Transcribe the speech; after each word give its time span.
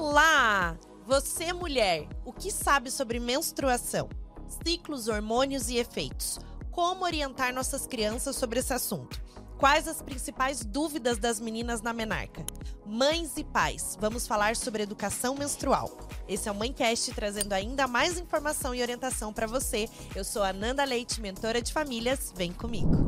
Olá! 0.00 0.78
Você, 1.06 1.52
mulher, 1.52 2.06
o 2.24 2.32
que 2.32 2.52
sabe 2.52 2.88
sobre 2.88 3.18
menstruação? 3.18 4.08
Ciclos, 4.64 5.08
hormônios 5.08 5.68
e 5.68 5.76
efeitos. 5.76 6.38
Como 6.70 7.04
orientar 7.04 7.52
nossas 7.52 7.84
crianças 7.84 8.36
sobre 8.36 8.60
esse 8.60 8.72
assunto? 8.72 9.20
Quais 9.58 9.88
as 9.88 10.00
principais 10.00 10.64
dúvidas 10.64 11.18
das 11.18 11.40
meninas 11.40 11.82
na 11.82 11.92
Menarca? 11.92 12.46
Mães 12.86 13.36
e 13.36 13.42
pais, 13.42 13.98
vamos 14.00 14.24
falar 14.24 14.54
sobre 14.54 14.84
educação 14.84 15.34
menstrual. 15.34 15.90
Esse 16.28 16.48
é 16.48 16.52
o 16.52 16.54
Mãecast 16.54 17.12
trazendo 17.12 17.52
ainda 17.52 17.88
mais 17.88 18.20
informação 18.20 18.72
e 18.72 18.80
orientação 18.80 19.32
para 19.32 19.48
você. 19.48 19.88
Eu 20.14 20.22
sou 20.22 20.44
a 20.44 20.52
Nanda 20.52 20.84
Leite, 20.84 21.20
mentora 21.20 21.60
de 21.60 21.72
famílias. 21.72 22.32
Vem 22.36 22.52
comigo. 22.52 23.04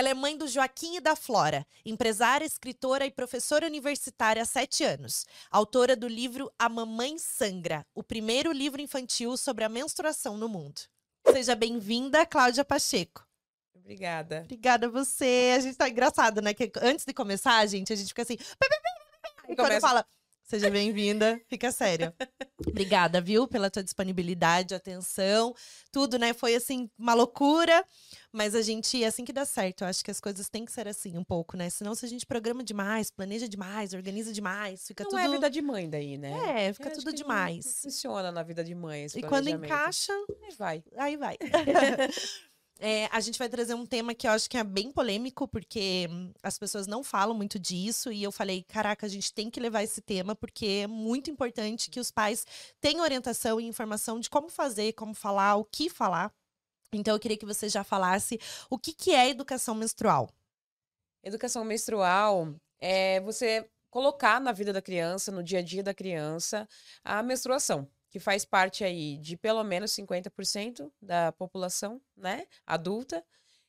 Ela 0.00 0.08
é 0.08 0.14
mãe 0.14 0.34
do 0.34 0.48
Joaquim 0.48 0.96
e 0.96 1.00
da 1.00 1.14
Flora, 1.14 1.66
empresária, 1.84 2.46
escritora 2.46 3.04
e 3.04 3.10
professora 3.10 3.66
universitária 3.66 4.40
há 4.42 4.46
sete 4.46 4.82
anos. 4.82 5.26
Autora 5.50 5.94
do 5.94 6.08
livro 6.08 6.50
A 6.58 6.70
Mamãe 6.70 7.18
Sangra, 7.18 7.86
o 7.94 8.02
primeiro 8.02 8.50
livro 8.50 8.80
infantil 8.80 9.36
sobre 9.36 9.62
a 9.62 9.68
menstruação 9.68 10.38
no 10.38 10.48
mundo. 10.48 10.80
Seja 11.30 11.54
bem-vinda, 11.54 12.24
Cláudia 12.24 12.64
Pacheco. 12.64 13.26
Obrigada. 13.74 14.40
Obrigada 14.44 14.86
a 14.86 14.90
você. 14.90 15.52
A 15.54 15.60
gente 15.60 15.76
tá 15.76 15.86
engraçado, 15.86 16.40
né? 16.40 16.54
Que 16.54 16.72
antes 16.80 17.04
de 17.04 17.12
começar, 17.12 17.66
gente, 17.66 17.92
a 17.92 17.96
gente 17.96 18.08
fica 18.08 18.22
assim. 18.22 18.38
E 19.50 19.54
quando 19.54 19.66
Começa- 19.68 19.86
fala, 19.86 20.06
seja 20.50 20.68
bem-vinda, 20.70 21.40
fica 21.48 21.70
séria. 21.70 22.12
Obrigada, 22.66 23.20
viu, 23.20 23.46
pela 23.46 23.70
tua 23.70 23.82
disponibilidade, 23.84 24.74
atenção, 24.74 25.54
tudo, 25.92 26.18
né? 26.18 26.34
Foi 26.34 26.54
assim, 26.56 26.90
uma 26.98 27.14
loucura. 27.14 27.84
Mas 28.32 28.54
a 28.54 28.62
gente, 28.62 29.02
é 29.02 29.06
assim 29.06 29.24
que 29.24 29.32
dá 29.32 29.44
certo. 29.44 29.82
Eu 29.82 29.88
acho 29.88 30.04
que 30.04 30.10
as 30.10 30.20
coisas 30.20 30.48
têm 30.48 30.64
que 30.64 30.72
ser 30.72 30.86
assim 30.86 31.16
um 31.16 31.24
pouco, 31.24 31.56
né? 31.56 31.70
Senão, 31.70 31.94
se 31.94 32.04
a 32.04 32.08
gente 32.08 32.26
programa 32.26 32.62
demais, 32.62 33.10
planeja 33.10 33.48
demais, 33.48 33.92
organiza 33.92 34.32
demais, 34.32 34.86
fica 34.86 35.04
Não 35.04 35.10
tudo. 35.10 35.20
é 35.20 35.28
vida 35.28 35.48
de 35.50 35.62
mãe 35.62 35.88
daí, 35.88 36.18
né? 36.18 36.66
É, 36.66 36.72
fica 36.72 36.90
tudo 36.90 37.06
não- 37.06 37.12
demais. 37.12 37.64
Não 37.64 37.72
funciona 37.72 38.30
na 38.32 38.42
vida 38.42 38.62
de 38.62 38.74
mãe 38.74 39.04
esse 39.04 39.18
E 39.18 39.22
quando 39.22 39.48
encaixa, 39.48 40.12
Aí 40.42 40.54
vai. 40.58 40.84
aí 40.96 41.16
vai. 41.16 41.36
É, 42.82 43.10
a 43.12 43.20
gente 43.20 43.38
vai 43.38 43.46
trazer 43.46 43.74
um 43.74 43.84
tema 43.84 44.14
que 44.14 44.26
eu 44.26 44.30
acho 44.30 44.48
que 44.48 44.56
é 44.56 44.64
bem 44.64 44.90
polêmico, 44.90 45.46
porque 45.46 46.08
hum, 46.10 46.32
as 46.42 46.58
pessoas 46.58 46.86
não 46.86 47.04
falam 47.04 47.36
muito 47.36 47.58
disso. 47.58 48.10
E 48.10 48.22
eu 48.22 48.32
falei, 48.32 48.62
caraca, 48.62 49.04
a 49.04 49.08
gente 49.08 49.34
tem 49.34 49.50
que 49.50 49.60
levar 49.60 49.82
esse 49.82 50.00
tema, 50.00 50.34
porque 50.34 50.82
é 50.84 50.86
muito 50.86 51.30
importante 51.30 51.90
que 51.90 52.00
os 52.00 52.10
pais 52.10 52.46
tenham 52.80 53.02
orientação 53.04 53.60
e 53.60 53.66
informação 53.66 54.18
de 54.18 54.30
como 54.30 54.48
fazer, 54.48 54.94
como 54.94 55.12
falar, 55.12 55.56
o 55.56 55.64
que 55.64 55.90
falar. 55.90 56.32
Então, 56.90 57.14
eu 57.14 57.20
queria 57.20 57.36
que 57.36 57.44
você 57.44 57.68
já 57.68 57.84
falasse 57.84 58.40
o 58.70 58.78
que, 58.78 58.94
que 58.94 59.10
é 59.12 59.28
educação 59.28 59.74
menstrual. 59.74 60.30
Educação 61.22 61.62
menstrual 61.64 62.54
é 62.78 63.20
você 63.20 63.68
colocar 63.90 64.40
na 64.40 64.52
vida 64.52 64.72
da 64.72 64.80
criança, 64.80 65.30
no 65.30 65.42
dia 65.42 65.58
a 65.58 65.62
dia 65.62 65.82
da 65.82 65.92
criança, 65.92 66.66
a 67.04 67.22
menstruação, 67.22 67.86
que 68.10 68.18
faz 68.18 68.44
parte 68.44 68.84
aí 68.84 69.16
de 69.18 69.36
pelo 69.36 69.62
menos 69.64 69.92
50% 69.92 70.92
da 71.00 71.32
população, 71.32 72.00
né, 72.16 72.46
adulta. 72.66 73.24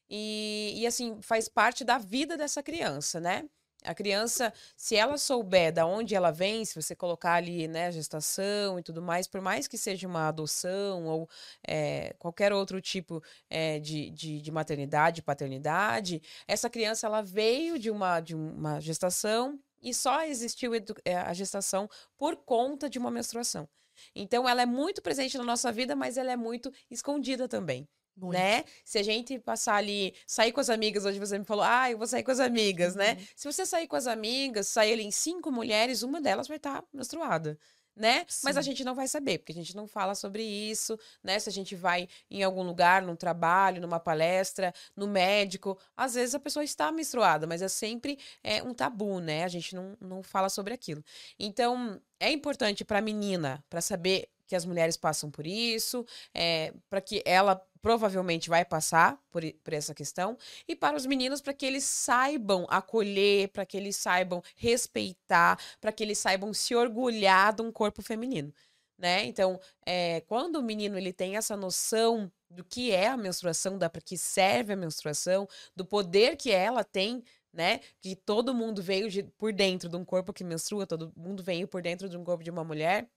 E, 0.10 0.74
e 0.76 0.86
assim, 0.88 1.22
faz 1.22 1.48
parte 1.48 1.86
da 1.86 1.98
vida 1.98 2.36
dessa 2.36 2.62
criança, 2.62 3.20
né? 3.22 3.48
A 3.84 3.96
criança, 3.96 4.54
se 4.78 4.96
ela 4.96 5.18
souber 5.18 5.74
da 5.74 5.88
onde 5.88 6.14
ela 6.14 6.30
vem, 6.32 6.64
se 6.66 6.76
você 6.80 6.96
colocar 6.96 7.34
ali, 7.34 7.68
né, 7.68 7.92
gestação 7.92 8.78
e 8.78 8.84
tudo 8.84 9.02
mais, 9.02 9.28
por 9.28 9.42
mais 9.42 9.68
que 9.68 9.78
seja 9.78 10.08
uma 10.08 10.28
adoção 10.28 11.06
ou 11.08 11.30
eh, 11.68 12.14
qualquer 12.20 12.54
outro 12.54 12.80
tipo 12.80 13.24
eh, 13.50 13.80
de, 13.80 14.12
de, 14.12 14.40
de 14.42 14.52
maternidade, 14.52 15.24
paternidade, 15.24 16.22
essa 16.48 16.70
criança 16.70 17.08
ela 17.08 17.22
veio 17.24 17.80
de 17.80 17.90
uma, 17.90 18.20
de 18.20 18.36
uma 18.36 18.80
gestação 18.80 19.60
e 19.82 19.94
só 19.96 20.24
existiu 20.26 20.74
eh, 20.76 21.16
a 21.16 21.34
gestação 21.34 21.90
por 22.18 22.36
conta 22.38 22.88
de 22.88 23.00
uma 23.00 23.10
menstruação. 23.10 23.68
Então, 24.16 24.48
ela 24.48 24.62
é 24.62 24.66
muito 24.66 25.02
presente 25.02 25.38
na 25.38 25.44
nossa 25.44 25.72
vida, 25.72 25.96
mas 25.96 26.18
ela 26.18 26.32
é 26.32 26.38
muito 26.38 26.72
escondida 26.90 27.48
também 27.48 27.88
Muito. 28.16 28.34
né? 28.34 28.64
Se 28.84 28.98
a 28.98 29.04
gente 29.04 29.40
passar 29.40 29.76
ali, 29.76 30.14
sair 30.28 30.52
com 30.52 30.60
as 30.60 30.70
amigas, 30.70 31.06
hoje 31.06 31.20
você 31.20 31.38
me 31.38 31.46
falou, 31.46 31.64
ah, 31.64 31.90
eu 31.90 31.98
vou 31.98 32.08
sair 32.08 32.24
com 32.24 32.32
as 32.32 32.40
amigas, 32.40 32.96
né? 32.96 33.14
Uhum. 33.14 33.26
Se 33.36 33.52
você 33.52 33.66
sair 33.66 33.88
com 33.88 33.96
as 33.96 34.08
amigas, 34.08 34.68
sair 34.68 34.94
ali 34.94 35.04
em 35.04 35.12
cinco 35.12 35.52
mulheres, 35.52 36.04
uma 36.04 36.22
delas 36.22 36.48
vai 36.48 36.58
estar 36.58 36.84
menstruada. 36.94 37.58
Né? 38.02 38.26
Mas 38.44 38.58
a 38.58 38.64
Sim. 38.64 38.72
gente 38.72 38.84
não 38.84 38.96
vai 38.96 39.08
saber, 39.08 39.38
porque 39.38 39.52
a 39.52 39.56
gente 39.56 39.76
não 39.76 39.86
fala 39.86 40.16
sobre 40.16 40.42
isso, 40.42 40.98
né? 41.24 41.38
Se 41.38 41.48
a 41.48 41.52
gente 41.52 41.76
vai 41.76 42.10
em 42.32 42.42
algum 42.42 42.64
lugar, 42.64 43.04
num 43.04 43.16
trabalho, 43.16 43.80
numa 43.80 44.00
palestra, 44.00 44.74
no 44.96 45.08
médico, 45.08 45.78
às 45.96 46.16
vezes 46.16 46.34
a 46.34 46.40
pessoa 46.40 46.64
está 46.64 46.92
menstruada, 46.92 47.46
mas 47.46 47.62
é 47.62 47.68
sempre 47.68 48.18
é, 48.44 48.64
um 48.64 48.74
tabu, 48.74 49.20
né? 49.20 49.44
A 49.44 49.48
gente 49.48 49.76
não, 49.76 49.96
não 50.02 50.24
fala 50.24 50.50
sobre 50.50 50.74
aquilo. 50.74 51.06
Então, 51.38 52.02
é 52.20 52.32
importante 52.32 52.84
para 52.84 52.98
a 52.98 53.04
menina, 53.04 53.64
para 53.70 53.82
saber 53.82 54.28
que 54.52 54.56
as 54.58 54.66
mulheres 54.66 54.98
passam 54.98 55.32
por 55.32 55.48
isso, 55.48 56.06
é, 56.34 56.74
para 56.90 57.00
que 57.00 57.24
ela 57.26 57.56
provavelmente 57.82 58.50
vai 58.50 58.66
passar 58.66 59.18
por, 59.32 59.42
por 59.64 59.72
essa 59.74 59.94
questão, 59.96 60.38
e 60.68 60.76
para 60.76 60.98
os 60.98 61.06
meninos 61.06 61.40
para 61.40 61.54
que 61.54 61.66
eles 61.66 61.86
saibam 61.86 62.68
acolher, 62.70 63.48
para 63.48 63.66
que 63.66 63.78
eles 63.78 63.96
saibam 63.96 64.44
respeitar, 64.58 65.58
para 65.80 65.94
que 65.94 66.04
eles 66.04 66.18
saibam 66.18 66.54
se 66.54 66.76
orgulhar 66.76 67.54
de 67.56 67.62
um 67.62 67.72
corpo 67.72 68.02
feminino, 68.02 68.54
né? 68.98 69.24
Então, 69.26 69.58
é, 69.86 70.20
quando 70.28 70.58
o 70.58 70.62
menino 70.62 70.98
ele 70.98 71.14
tem 71.14 71.38
essa 71.38 71.56
noção 71.56 72.30
do 72.50 72.62
que 72.66 72.92
é 72.92 73.08
a 73.08 73.16
menstruação, 73.16 73.78
da 73.78 73.90
para 73.90 74.02
que 74.02 74.18
serve 74.18 74.74
a 74.74 74.76
menstruação, 74.76 75.48
do 75.74 75.86
poder 75.86 76.36
que 76.36 76.52
ela 76.52 76.84
tem, 76.84 77.24
né? 77.54 77.80
Que 78.02 78.18
todo 78.18 78.54
mundo 78.54 78.82
veio 78.84 79.10
de- 79.10 79.24
por 79.24 79.54
dentro 79.54 79.88
de 79.90 79.96
um 79.96 80.04
corpo 80.06 80.34
que 80.34 80.44
menstrua, 80.44 80.86
todo 80.86 81.14
mundo 81.16 81.42
veio 81.42 81.68
por 81.70 81.82
dentro 81.82 82.10
de 82.10 82.18
um 82.18 82.24
corpo 82.26 82.44
de 82.44 82.52
uma 82.52 82.64
mulher. 82.66 83.08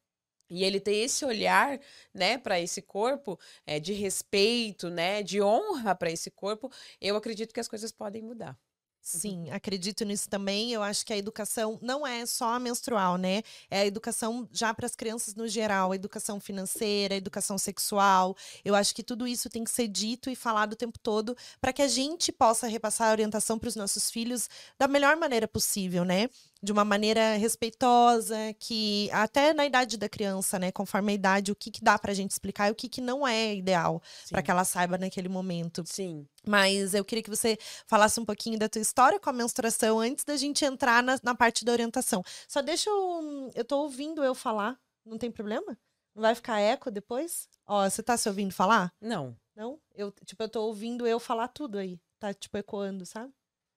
E 0.51 0.65
ele 0.65 0.81
ter 0.81 0.95
esse 0.97 1.25
olhar, 1.25 1.79
né, 2.13 2.39
para 2.39 2.61
esse 2.61 2.83
corpo, 2.83 3.39
é, 3.67 3.81
de 3.81 3.93
respeito, 3.93 4.91
né, 4.91 5.23
de 5.23 5.41
honra 5.43 5.95
para 5.95 6.11
esse 6.11 6.31
corpo, 6.31 6.71
eu 7.01 7.17
acredito 7.17 7.53
que 7.55 7.61
as 7.61 7.69
coisas 7.69 7.93
podem 7.93 8.23
mudar. 8.23 8.59
Sim, 9.07 9.51
acredito 9.51 10.03
nisso 10.03 10.27
também. 10.31 10.73
Eu 10.73 10.83
acho 10.83 11.05
que 11.05 11.13
a 11.13 11.17
educação 11.19 11.79
não 11.83 12.07
é 12.07 12.25
só 12.25 12.55
a 12.55 12.59
menstrual, 12.59 13.19
né? 13.19 13.43
É 13.71 13.81
a 13.81 13.87
educação 13.87 14.49
já 14.51 14.73
para 14.73 14.87
as 14.87 14.97
crianças 14.97 15.35
no 15.35 15.47
geral, 15.47 15.93
a 15.93 15.95
educação 15.95 16.41
financeira, 16.41 17.13
a 17.15 17.19
educação 17.19 17.59
sexual. 17.59 18.35
Eu 18.65 18.75
acho 18.75 18.95
que 18.95 19.03
tudo 19.03 19.27
isso 19.29 19.51
tem 19.51 19.63
que 19.63 19.71
ser 19.71 19.89
dito 19.89 20.31
e 20.31 20.35
falado 20.35 20.73
o 20.73 20.77
tempo 20.77 20.99
todo 20.99 21.37
para 21.61 21.71
que 21.71 21.83
a 21.83 21.89
gente 21.89 22.33
possa 22.33 22.67
repassar 22.67 23.09
a 23.09 23.13
orientação 23.13 23.59
para 23.59 23.69
os 23.69 23.77
nossos 23.77 24.11
filhos 24.11 24.49
da 24.79 24.89
melhor 24.89 25.17
maneira 25.19 25.47
possível, 25.47 26.03
né? 26.03 26.31
De 26.65 26.73
uma 26.73 26.85
maneira 26.85 27.37
respeitosa, 27.37 28.37
que 28.59 29.11
até 29.13 29.53
na 29.53 29.67
idade 29.67 29.99
da 29.99 30.09
criança, 30.09 30.59
né? 30.59 30.73
Conforme 30.73 31.13
a 31.13 31.15
idade, 31.15 31.53
o 31.53 31.55
que, 31.55 31.71
que 31.71 31.85
dá 31.85 31.99
para 31.99 32.13
a 32.13 32.15
gente 32.15 32.31
explicar 32.31 32.69
e 32.69 32.73
o 32.73 32.75
que, 32.75 32.89
que 32.89 33.01
não 33.01 33.27
é 33.27 33.55
ideal 33.55 34.03
para 34.31 34.43
que 34.43 34.51
ela 34.51 34.65
saiba 34.65 34.97
naquele 34.97 35.29
momento. 35.29 35.85
Sim. 35.87 36.27
Mas 36.47 36.95
eu 36.95 37.05
queria 37.05 37.23
que 37.23 37.31
você 37.31 37.59
falasse 37.87 38.19
um 38.19 38.25
pouquinho 38.25 38.59
da 38.59 38.69
tua 38.69 38.81
história 38.81 39.21
com 39.21 39.29
a 39.29 39.33
menstruação 39.33 40.01
antes 40.01 40.25
da 40.25 40.37
gente 40.37 40.65
entrar 40.65 41.03
na, 41.03 41.19
na 41.23 41.35
parte 41.35 41.65
da 41.65 41.73
orientação. 41.73 42.23
Só 42.49 42.63
deixa 42.63 42.89
eu. 42.89 43.51
Eu 43.55 43.65
tô 43.65 43.83
ouvindo 43.83 44.25
eu 44.25 44.35
falar. 44.35 44.79
Não 45.05 45.19
tem 45.19 45.31
problema? 45.31 45.79
Não 46.15 46.23
vai 46.23 46.35
ficar 46.35 46.61
eco 46.61 46.91
depois? 46.91 47.49
Ó, 47.67 47.89
você 47.89 48.03
tá 48.03 48.17
se 48.17 48.29
ouvindo 48.29 48.53
falar? 48.53 48.93
Não. 49.01 49.37
Não? 49.55 49.81
Eu, 49.95 50.13
tipo, 50.25 50.43
eu 50.43 50.49
tô 50.49 50.63
ouvindo 50.63 51.07
eu 51.07 51.21
falar 51.21 51.49
tudo 51.49 51.79
aí. 51.79 52.01
Tá, 52.19 52.33
tipo, 52.33 52.57
ecoando, 52.57 53.05
sabe? 53.05 53.33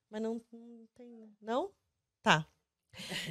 Mas 0.09 0.22
não, 0.22 0.42
não 0.52 0.88
tem. 0.96 1.36
Não? 1.42 1.72
Tá. 2.22 2.47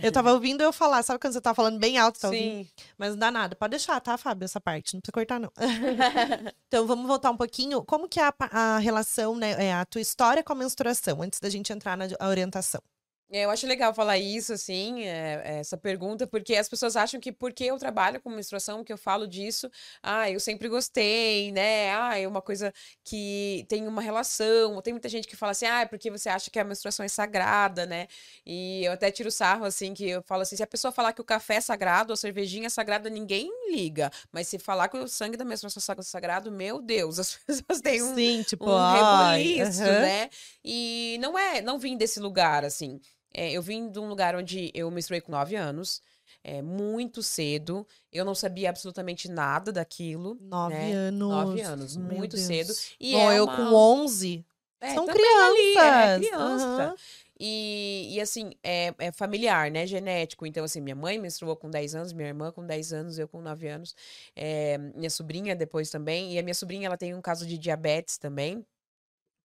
Eu 0.03 0.13
tava 0.13 0.33
ouvindo 0.33 0.63
eu 0.63 0.73
falar. 0.73 1.03
Sabe 1.03 1.19
quando 1.19 1.33
você 1.33 1.41
tá 1.41 1.55
falando 1.55 1.79
bem 1.79 1.99
alto, 1.99 2.21
tá 2.21 2.29
ouvindo? 2.29 2.65
Sim. 2.65 2.69
Mas 2.97 3.11
não 3.11 3.19
dá 3.19 3.31
nada. 3.31 3.57
Pode 3.57 3.71
deixar, 3.71 4.01
tá, 4.01 4.17
Fábio, 4.17 4.45
essa 4.45 4.61
parte. 4.61 4.95
Não 4.95 5.01
precisa 5.01 5.13
cortar, 5.13 5.41
não. 5.41 5.53
Então, 6.69 6.87
vamos 6.87 7.07
voltar 7.07 7.31
um 7.31 7.37
pouquinho. 7.37 7.83
Como 7.85 8.09
que 8.09 8.21
é 8.21 8.25
a, 8.25 8.35
a 8.51 8.79
relação, 8.79 9.37
né? 9.37 9.67
É 9.67 9.73
a 9.73 9.85
tua 9.85 10.01
história 10.01 10.43
com 10.43 10.53
a 10.53 10.57
menstruação, 10.57 11.23
antes 11.23 11.41
da 11.41 11.49
gente 11.49 11.73
entrar 11.73 11.97
na 11.97 12.07
orientação. 12.29 12.81
É, 13.29 13.45
Eu 13.45 13.51
acho 13.51 13.67
legal 13.67 13.93
falar 13.93 14.19
isso, 14.19 14.53
assim, 14.53 15.03
é, 15.03 15.43
é, 15.45 15.59
essa 15.59 15.77
pergunta, 15.77 16.29
porque 16.29 16.55
as 16.55 16.69
pessoas 16.69 16.95
acham 16.95 17.19
que 17.21 17.33
porque 17.33 17.65
eu 17.65 17.77
trabalho 17.77 18.21
com 18.21 18.31
menstruação, 18.31 18.85
que 18.85 18.93
eu 18.93 18.97
falo 18.97 19.27
disso, 19.27 19.69
ah, 20.01 20.31
eu 20.31 20.39
sempre 20.39 20.69
gostei, 20.69 21.51
né? 21.51 21.91
Ah, 21.93 22.17
é 22.17 22.27
uma 22.29 22.41
coisa 22.41 22.73
que 23.05 23.67
tem 23.69 23.87
uma 23.89 24.01
relação. 24.01 24.81
Tem 24.81 24.93
muita 24.93 25.09
gente 25.09 25.27
que 25.27 25.35
fala 25.37 25.51
assim, 25.53 25.67
ah, 25.67 25.81
é 25.81 25.87
porque 25.87 26.09
você 26.09 26.29
acha 26.29 26.51
que 26.53 26.59
a 26.59 26.65
menstruação 26.65 27.05
é 27.05 27.09
sagrada, 27.09 27.85
né? 27.85 28.07
E 28.45 28.85
eu 28.85 28.93
até 28.93 29.11
tiro 29.11 29.31
sarro, 29.31 29.65
assim, 29.65 29.93
que 29.93 30.09
eu 30.09 30.23
falo 30.23 30.43
assim, 30.43 30.55
se 30.57 30.63
a 30.63 30.67
pessoa 30.67 30.93
falar 30.93 31.13
que 31.13 31.21
o 31.21 31.25
café 31.25 31.57
é 31.57 31.61
sagrado, 31.61 32.13
a 32.13 32.17
cervejinha 32.17 32.67
é 32.67 32.71
sagrada, 32.71 33.11
ninguém 33.11 33.51
liga. 33.73 34.09
Mas 34.31 34.47
se 34.47 34.57
falar 34.59 34.89
que 34.89 34.97
o 34.97 35.09
sangue 35.09 35.37
da 35.37 35.45
menstruação 35.45 35.95
é 35.99 36.03
sagrado, 36.03 36.53
meu 36.53 36.81
Deus, 36.81 37.19
as 37.19 37.35
pessoas 37.39 37.81
têm 37.81 38.03
um, 38.05 38.15
Sim, 38.15 38.43
tipo, 38.45 38.71
um 38.71 38.77
ai, 38.77 39.43
rebuliço, 39.43 39.83
aham. 39.83 40.01
né? 40.01 40.31
E 40.69 41.17
não 41.21 41.39
é, 41.39 41.63
não 41.63 41.79
vim 41.79 41.97
desse 41.97 42.19
lugar, 42.19 42.65
assim. 42.65 43.01
É, 43.33 43.53
eu 43.53 43.63
vim 43.63 43.89
de 43.89 44.01
um 44.01 44.09
lugar 44.09 44.35
onde 44.35 44.73
eu 44.75 44.91
menstruei 44.91 45.21
com 45.21 45.31
9 45.31 45.55
anos, 45.55 46.03
é, 46.43 46.61
muito 46.61 47.23
cedo. 47.23 47.87
Eu 48.13 48.25
não 48.25 48.35
sabia 48.35 48.69
absolutamente 48.71 49.31
nada 49.31 49.71
daquilo. 49.73 50.37
Nove 50.41 50.75
né? 50.75 50.93
anos. 50.93 51.19
Nove 51.21 51.61
anos, 51.61 51.97
Meu 51.97 52.17
muito 52.17 52.35
Deus. 52.35 52.47
cedo. 52.47 52.75
E 52.99 53.13
Bom, 53.13 53.31
é 53.31 53.39
eu 53.39 53.45
uma- 53.45 53.57
com 53.57 53.75
11, 53.75 54.45
É, 54.81 54.93
São 54.93 55.05
ali, 55.09 55.13
crianças. 55.13 55.77
é 55.77 56.19
criança. 56.19 56.67
Aham. 56.67 56.95
E, 57.41 58.09
e 58.15 58.21
assim, 58.21 58.51
é, 58.63 58.95
é 58.99 59.13
familiar, 59.13 59.71
né? 59.71 59.87
Genético. 59.87 60.47
Então, 60.47 60.65
assim, 60.65 60.81
minha 60.81 60.95
mãe 60.97 61.19
menstruou 61.19 61.55
com 61.57 61.71
10 61.71 61.95
anos, 61.95 62.13
minha 62.13 62.29
irmã 62.29 62.51
com 62.53 62.65
10 62.67 62.93
anos, 62.93 63.19
eu 63.19 63.27
com 63.29 63.41
9 63.41 63.69
anos. 63.69 63.95
É, 64.35 64.77
minha 64.79 65.11
sobrinha 65.11 65.55
depois 65.57 65.91
também. 65.91 66.35
E 66.35 66.39
a 66.39 66.43
minha 66.43 66.55
sobrinha, 66.55 66.87
ela 66.87 66.97
tem 66.97 67.15
um 67.15 67.21
caso 67.23 67.47
de 67.47 67.57
diabetes 67.59 68.19
também. 68.19 68.65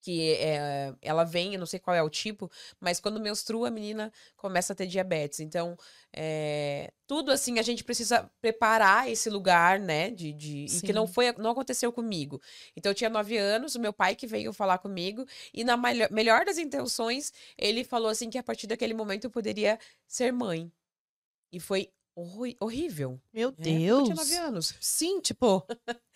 Que 0.01 0.33
é, 0.33 0.93
ela 1.01 1.23
vem, 1.23 1.53
eu 1.53 1.59
não 1.59 1.65
sei 1.67 1.79
qual 1.79 1.95
é 1.95 2.01
o 2.01 2.09
tipo, 2.09 2.49
mas 2.79 2.99
quando 2.99 3.19
menstrua, 3.19 3.67
a 3.67 3.71
menina 3.71 4.11
começa 4.35 4.73
a 4.73 4.75
ter 4.75 4.87
diabetes. 4.87 5.39
Então, 5.39 5.77
é, 6.11 6.91
tudo 7.05 7.31
assim, 7.31 7.59
a 7.59 7.61
gente 7.61 7.83
precisa 7.83 8.29
preparar 8.41 9.09
esse 9.09 9.29
lugar, 9.29 9.79
né? 9.79 10.09
De, 10.09 10.33
de, 10.33 10.65
e 10.65 10.81
que 10.81 10.91
não 10.91 11.05
foi, 11.05 11.31
não 11.33 11.51
aconteceu 11.51 11.91
comigo. 11.93 12.41
Então, 12.75 12.89
eu 12.91 12.95
tinha 12.95 13.09
nove 13.11 13.37
anos, 13.37 13.75
o 13.75 13.79
meu 13.79 13.93
pai 13.93 14.15
que 14.15 14.25
veio 14.25 14.51
falar 14.51 14.79
comigo, 14.79 15.25
e 15.53 15.63
na 15.63 15.77
melhor, 15.77 16.11
melhor 16.11 16.45
das 16.45 16.57
intenções, 16.57 17.31
ele 17.57 17.83
falou 17.83 18.09
assim 18.09 18.29
que 18.29 18.37
a 18.39 18.43
partir 18.43 18.65
daquele 18.65 18.95
momento 18.95 19.25
eu 19.25 19.31
poderia 19.31 19.79
ser 20.07 20.33
mãe. 20.33 20.71
E 21.51 21.59
foi 21.59 21.91
horrível. 22.59 23.19
Meu 23.33 23.49
né? 23.49 23.55
Porque 23.55 23.69
Eu 23.69 23.97
Deus. 23.97 24.03
tinha 24.03 24.15
nove 24.15 24.35
anos. 24.35 24.75
Sim, 24.79 25.19
tipo. 25.21 25.65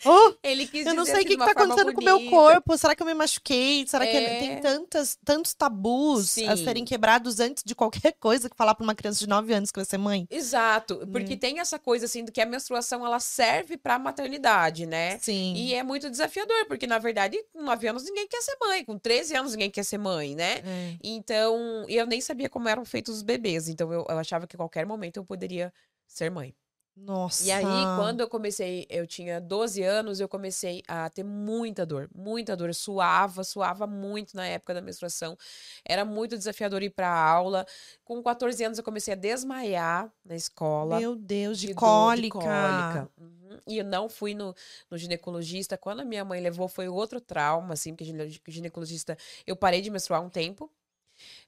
Oh, 0.03 0.33
Ele 0.43 0.67
quis 0.67 0.85
eu 0.85 0.93
não 0.93 1.05
sei 1.05 1.13
o 1.13 1.17
assim, 1.17 1.23
que, 1.25 1.29
de 1.31 1.35
que 1.37 1.41
uma 1.43 1.53
tá 1.53 1.61
acontecendo 1.63 1.93
com 1.93 2.01
o 2.01 2.03
meu 2.03 2.15
bonita. 2.17 2.35
corpo. 2.35 2.77
Será 2.77 2.95
que 2.95 3.01
eu 3.01 3.07
me 3.07 3.13
machuquei? 3.13 3.85
Será 3.87 4.05
que 4.05 4.15
É. 4.17 4.39
tem 4.39 4.59
tantas, 4.61 5.17
tantos 5.23 5.53
tabus 5.53 6.37
a 6.39 6.55
Sim. 6.57 6.63
serem 6.65 6.83
quebrados 6.85 7.39
antes 7.39 7.63
de 7.65 7.73
qualquer 7.73 8.13
coisa 8.19 8.49
que 8.49 8.55
falar 8.57 8.75
pra 8.75 8.83
uma 8.83 8.93
criança 8.93 9.19
de 9.19 9.27
9 9.27 9.53
anos 9.53 9.71
que 9.71 9.79
vai 9.79 9.85
ser 9.85 9.97
mãe? 9.97 10.27
Exato, 10.29 11.07
porque 11.11 11.35
Hum. 11.35 11.37
tem 11.37 11.59
essa 11.59 11.79
coisa 11.79 12.05
assim 12.05 12.25
do 12.25 12.31
que 12.31 12.41
a 12.41 12.45
menstruação 12.45 13.05
ela 13.05 13.19
serve 13.19 13.77
pra 13.77 13.97
maternidade, 13.97 14.85
né? 14.85 15.17
Sim. 15.19 15.53
E 15.55 15.73
é 15.73 15.81
muito 15.83 16.09
desafiador, 16.09 16.65
porque 16.67 16.85
na 16.85 16.97
verdade, 16.99 17.37
com 17.53 17.63
9 17.63 17.87
anos 17.87 18.03
ninguém 18.03 18.27
quer 18.27 18.41
ser 18.41 18.57
mãe, 18.59 18.83
com 18.83 18.97
13 18.99 19.35
anos 19.35 19.53
ninguém 19.53 19.71
quer 19.71 19.83
ser 19.85 19.97
mãe, 19.97 20.35
né? 20.35 20.55
É. 20.65 20.95
Então, 21.03 21.85
eu 21.87 22.05
nem 22.05 22.19
sabia 22.19 22.49
como 22.49 22.67
eram 22.67 22.83
feitos 22.83 23.15
os 23.15 23.21
bebês, 23.23 23.69
então 23.69 23.91
eu, 23.93 24.05
eu 24.09 24.17
achava 24.19 24.45
que 24.45 24.55
a 24.55 24.59
qualquer 24.59 24.85
momento 24.85 25.17
eu 25.17 25.23
poderia 25.25 25.73
ser 26.07 26.29
mãe. 26.29 26.53
Nossa. 26.95 27.43
E 27.43 27.51
aí, 27.51 27.63
quando 27.97 28.21
eu 28.21 28.29
comecei, 28.29 28.85
eu 28.89 29.05
tinha 29.05 29.41
12 29.41 29.83
anos, 29.83 30.19
eu 30.19 30.29
comecei 30.29 30.81
a 30.87 31.09
ter 31.09 31.23
muita 31.23 31.85
dor, 31.85 32.09
muita 32.15 32.55
dor. 32.55 32.69
Eu 32.69 32.73
suava, 32.73 33.43
suava 33.43 33.85
muito 33.85 34.35
na 34.35 34.45
época 34.47 34.73
da 34.73 34.81
menstruação. 34.81 35.37
Era 35.83 36.05
muito 36.05 36.37
desafiador 36.37 36.81
ir 36.81 36.89
pra 36.91 37.09
aula. 37.09 37.65
Com 38.03 38.23
14 38.23 38.63
anos, 38.63 38.77
eu 38.77 38.83
comecei 38.83 39.13
a 39.13 39.17
desmaiar 39.17 40.09
na 40.23 40.35
escola. 40.35 40.97
Meu 40.99 41.15
Deus, 41.15 41.59
de, 41.59 41.67
de 41.67 41.73
dor, 41.73 41.79
cólica. 41.81 42.39
de 42.39 42.45
cólica. 42.45 43.11
Uhum. 43.17 43.59
E 43.67 43.77
eu 43.77 43.85
não 43.85 44.07
fui 44.07 44.33
no, 44.33 44.55
no 44.89 44.97
ginecologista. 44.97 45.77
Quando 45.77 45.99
a 45.99 46.05
minha 46.05 46.23
mãe 46.23 46.39
levou, 46.39 46.67
foi 46.69 46.87
outro 46.87 47.19
trauma, 47.19 47.73
assim, 47.73 47.91
porque 47.91 48.05
gine- 48.05 48.41
ginecologista. 48.47 49.17
Eu 49.45 49.55
parei 49.55 49.81
de 49.81 49.89
menstruar 49.89 50.21
um 50.23 50.29
tempo. 50.29 50.71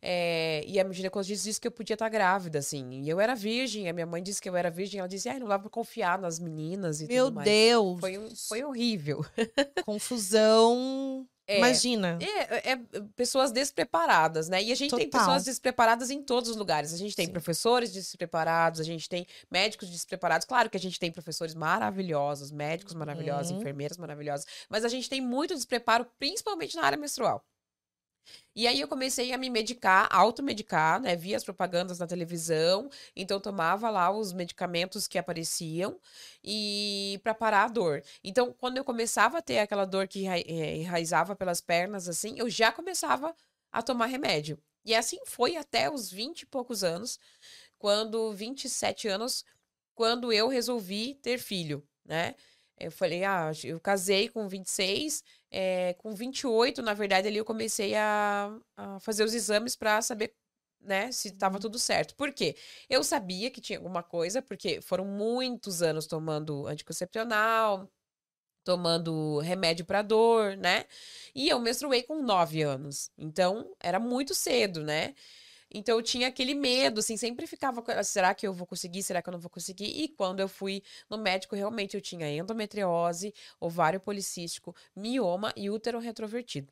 É, 0.01 0.63
e 0.67 0.79
a 0.79 0.91
ginecologista 0.91 1.43
disse 1.47 1.59
que 1.61 1.67
eu 1.67 1.71
podia 1.71 1.93
estar 1.95 2.09
grávida, 2.09 2.59
assim. 2.59 3.01
E 3.01 3.09
eu 3.09 3.19
era 3.19 3.35
virgem, 3.35 3.89
a 3.89 3.93
minha 3.93 4.05
mãe 4.05 4.21
disse 4.21 4.41
que 4.41 4.49
eu 4.49 4.55
era 4.55 4.69
virgem. 4.69 4.99
Ela 4.99 5.07
disse, 5.09 5.29
ai, 5.29 5.39
não 5.39 5.47
dá 5.47 5.57
pra 5.59 5.69
confiar 5.69 6.17
nas 6.19 6.39
meninas 6.39 7.01
e 7.01 7.07
Meu 7.07 7.25
tudo 7.25 7.35
mais. 7.35 7.45
Deus. 7.49 7.99
Foi, 7.99 8.29
foi 8.47 8.63
horrível. 8.63 9.25
Confusão. 9.85 11.27
É. 11.49 11.59
Imagina. 11.59 12.19
É, 12.21 12.71
é, 12.73 12.79
pessoas 13.15 13.53
despreparadas, 13.53 14.49
né? 14.49 14.61
E 14.61 14.69
a 14.69 14.75
gente 14.75 14.93
tem 14.93 15.09
Total. 15.09 15.21
pessoas 15.25 15.45
despreparadas 15.45 16.09
em 16.09 16.21
todos 16.21 16.49
os 16.49 16.57
lugares. 16.57 16.93
A 16.93 16.97
gente 16.97 17.15
tem 17.15 17.25
Sim. 17.27 17.31
professores 17.31 17.93
despreparados, 17.93 18.81
a 18.81 18.83
gente 18.83 19.07
tem 19.07 19.25
médicos 19.49 19.89
despreparados. 19.89 20.45
Claro 20.45 20.69
que 20.69 20.75
a 20.75 20.79
gente 20.79 20.99
tem 20.99 21.09
professores 21.09 21.55
maravilhosos, 21.55 22.51
médicos 22.51 22.93
maravilhosos, 22.93 23.51
Uhum. 23.51 23.59
enfermeiras 23.59 23.97
maravilhosas, 23.97 24.45
mas 24.69 24.83
a 24.83 24.89
gente 24.89 25.09
tem 25.09 25.21
muito 25.21 25.55
despreparo, 25.55 26.05
principalmente 26.19 26.75
na 26.75 26.83
área 26.83 26.97
menstrual. 26.97 27.41
E 28.55 28.67
aí 28.67 28.81
eu 28.81 28.87
comecei 28.87 29.31
a 29.33 29.37
me 29.37 29.49
medicar, 29.49 30.07
automedicar, 30.11 30.99
né? 31.01 31.15
Via 31.15 31.37
as 31.37 31.43
propagandas 31.43 31.99
na 31.99 32.07
televisão, 32.07 32.89
então 33.15 33.39
tomava 33.39 33.89
lá 33.89 34.09
os 34.11 34.33
medicamentos 34.33 35.07
que 35.07 35.17
apareciam 35.17 35.99
e 36.43 37.19
para 37.23 37.33
parar 37.33 37.65
a 37.65 37.67
dor. 37.67 38.03
Então, 38.23 38.53
quando 38.53 38.77
eu 38.77 38.83
começava 38.83 39.37
a 39.37 39.41
ter 39.41 39.59
aquela 39.59 39.85
dor 39.85 40.07
que 40.07 40.27
eh, 40.27 40.77
enraizava 40.77 41.35
pelas 41.35 41.61
pernas, 41.61 42.07
assim, 42.09 42.35
eu 42.39 42.49
já 42.49 42.71
começava 42.71 43.35
a 43.71 43.81
tomar 43.81 44.07
remédio. 44.07 44.57
E 44.85 44.95
assim 44.95 45.19
foi 45.25 45.57
até 45.57 45.89
os 45.91 46.09
20 46.11 46.41
e 46.41 46.45
poucos 46.45 46.83
anos, 46.83 47.19
quando 47.77 48.31
27 48.33 49.07
anos, 49.07 49.45
quando 49.95 50.31
eu 50.31 50.47
resolvi 50.47 51.15
ter 51.15 51.37
filho, 51.39 51.83
né? 52.05 52.35
Eu 52.79 52.91
falei, 52.91 53.23
ah, 53.23 53.51
eu 53.63 53.79
casei 53.79 54.29
com 54.29 54.47
26, 54.47 55.23
é, 55.51 55.93
com 55.95 56.13
28, 56.15 56.81
na 56.81 56.93
verdade, 56.93 57.27
ali 57.27 57.37
eu 57.37 57.45
comecei 57.45 57.95
a, 57.95 58.55
a 58.75 58.99
fazer 58.99 59.23
os 59.23 59.33
exames 59.33 59.75
para 59.75 60.01
saber, 60.01 60.35
né, 60.81 61.11
se 61.11 61.29
estava 61.29 61.59
tudo 61.59 61.79
certo. 61.79 62.15
Por 62.15 62.33
quê? 62.33 62.55
Eu 62.89 63.03
sabia 63.03 63.49
que 63.51 63.61
tinha 63.61 63.79
alguma 63.79 64.03
coisa, 64.03 64.41
porque 64.41 64.81
foram 64.81 65.05
muitos 65.05 65.81
anos 65.81 66.07
tomando 66.07 66.67
anticoncepcional, 66.67 67.89
tomando 68.63 69.39
remédio 69.39 69.85
para 69.85 70.01
dor, 70.01 70.57
né? 70.57 70.85
E 71.33 71.49
eu 71.49 71.59
menstruei 71.59 72.03
com 72.03 72.21
9 72.21 72.61
anos. 72.63 73.09
Então, 73.17 73.73
era 73.79 73.99
muito 73.99 74.35
cedo, 74.35 74.83
né? 74.83 75.15
Então 75.73 75.97
eu 75.97 76.03
tinha 76.03 76.27
aquele 76.27 76.53
medo, 76.53 76.99
assim, 76.99 77.17
sempre 77.17 77.45
ficava, 77.47 77.81
com- 77.81 78.03
será 78.03 78.33
que 78.33 78.47
eu 78.47 78.53
vou 78.53 78.65
conseguir? 78.67 79.03
Será 79.03 79.21
que 79.21 79.29
eu 79.29 79.33
não 79.33 79.39
vou 79.39 79.49
conseguir? 79.49 79.85
E 79.85 80.07
quando 80.09 80.39
eu 80.39 80.47
fui 80.47 80.81
no 81.09 81.17
médico, 81.17 81.55
realmente 81.55 81.95
eu 81.95 82.01
tinha 82.01 82.29
endometriose, 82.29 83.33
ovário 83.59 83.99
policístico, 83.99 84.75
mioma 84.95 85.53
e 85.55 85.69
útero 85.69 85.99
retrovertido. 85.99 86.71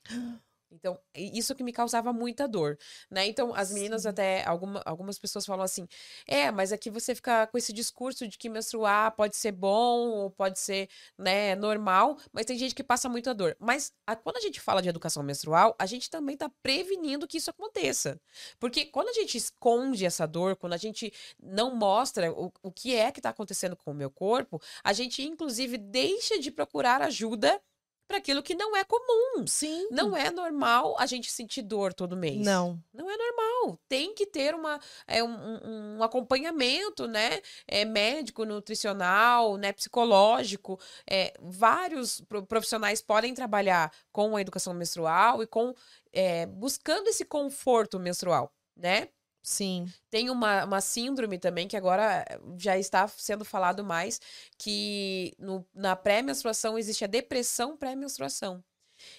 Então, 0.75 0.99
isso 1.15 1.55
que 1.55 1.63
me 1.63 1.71
causava 1.73 2.11
muita 2.13 2.47
dor, 2.47 2.77
né? 3.09 3.25
Então, 3.27 3.53
as 3.55 3.71
meninas 3.71 4.03
Sim. 4.03 4.09
até, 4.09 4.43
alguma, 4.45 4.81
algumas 4.85 5.17
pessoas 5.17 5.45
falam 5.45 5.63
assim, 5.63 5.87
é, 6.27 6.51
mas 6.51 6.71
aqui 6.71 6.89
você 6.89 7.15
fica 7.15 7.47
com 7.47 7.57
esse 7.57 7.73
discurso 7.73 8.27
de 8.27 8.37
que 8.37 8.49
menstruar 8.49 9.15
pode 9.15 9.35
ser 9.35 9.51
bom, 9.51 10.09
ou 10.09 10.31
pode 10.31 10.59
ser, 10.59 10.89
né, 11.17 11.55
normal, 11.55 12.17
mas 12.33 12.45
tem 12.45 12.57
gente 12.57 12.75
que 12.75 12.83
passa 12.83 13.09
muita 13.09 13.33
dor. 13.33 13.55
Mas 13.59 13.93
a- 14.05 14.15
quando 14.15 14.37
a 14.37 14.41
gente 14.41 14.59
fala 14.59 14.81
de 14.81 14.89
educação 14.89 15.23
menstrual, 15.23 15.75
a 15.79 15.85
gente 15.85 16.09
também 16.09 16.37
tá 16.37 16.49
prevenindo 16.61 17.27
que 17.27 17.37
isso 17.37 17.49
aconteça. 17.49 18.19
Porque 18.59 18.85
quando 18.85 19.09
a 19.09 19.13
gente 19.13 19.37
esconde 19.37 20.05
essa 20.05 20.25
dor, 20.27 20.55
quando 20.55 20.73
a 20.73 20.77
gente 20.77 21.11
não 21.41 21.75
mostra 21.75 22.31
o, 22.31 22.51
o 22.61 22.71
que 22.71 22.95
é 22.95 23.11
que 23.11 23.21
tá 23.21 23.29
acontecendo 23.29 23.75
com 23.75 23.91
o 23.91 23.93
meu 23.93 24.09
corpo, 24.11 24.61
a 24.83 24.93
gente, 24.93 25.23
inclusive, 25.23 25.77
deixa 25.77 26.39
de 26.39 26.51
procurar 26.51 27.01
ajuda 27.01 27.61
para 28.07 28.17
aquilo 28.17 28.43
que 28.43 28.53
não 28.55 28.75
é 28.75 28.83
comum. 28.83 29.45
Sim. 29.47 29.87
Não 29.91 30.15
é 30.15 30.29
normal 30.31 30.95
a 30.99 31.05
gente 31.05 31.31
sentir 31.31 31.61
dor 31.61 31.93
todo 31.93 32.15
mês. 32.15 32.45
Não. 32.45 32.79
Não 32.93 33.09
é 33.09 33.17
normal. 33.17 33.79
Tem 33.87 34.13
que 34.13 34.25
ter 34.25 34.53
uma, 34.53 34.79
é, 35.07 35.23
um, 35.23 35.97
um- 35.97 36.03
acompanhamento, 36.03 37.07
né? 37.07 37.41
É, 37.67 37.83
médico, 37.85 38.45
nutricional, 38.45 39.57
né? 39.57 39.71
Psicológico. 39.73 40.79
É, 41.09 41.33
vários 41.41 42.21
pro- 42.21 42.45
profissionais 42.45 43.01
podem 43.01 43.33
trabalhar 43.33 43.91
com 44.11 44.35
a 44.35 44.41
educação 44.41 44.73
menstrual 44.73 45.41
e 45.41 45.47
com 45.47 45.73
é, 46.13 46.45
buscando 46.45 47.07
esse 47.07 47.25
conforto 47.25 47.99
menstrual, 47.99 48.53
né? 48.77 49.09
Sim. 49.47 49.85
Tem 50.09 50.29
uma, 50.31 50.65
uma 50.65 50.81
síndrome 50.81 51.37
também 51.37 51.67
que 51.67 51.77
agora 51.77 52.25
eh, 52.27 52.39
já 52.57 52.77
está 52.79 53.07
sendo 53.07 53.45
falado 53.45 53.83
mais, 53.83 54.19
que 54.57 55.35
no- 55.37 55.63
na 55.73 55.95
pré-menstruação 55.95 56.77
existe 56.79 57.03
a 57.03 57.07
depressão 57.07 57.77
pré-menstruação. 57.77 58.63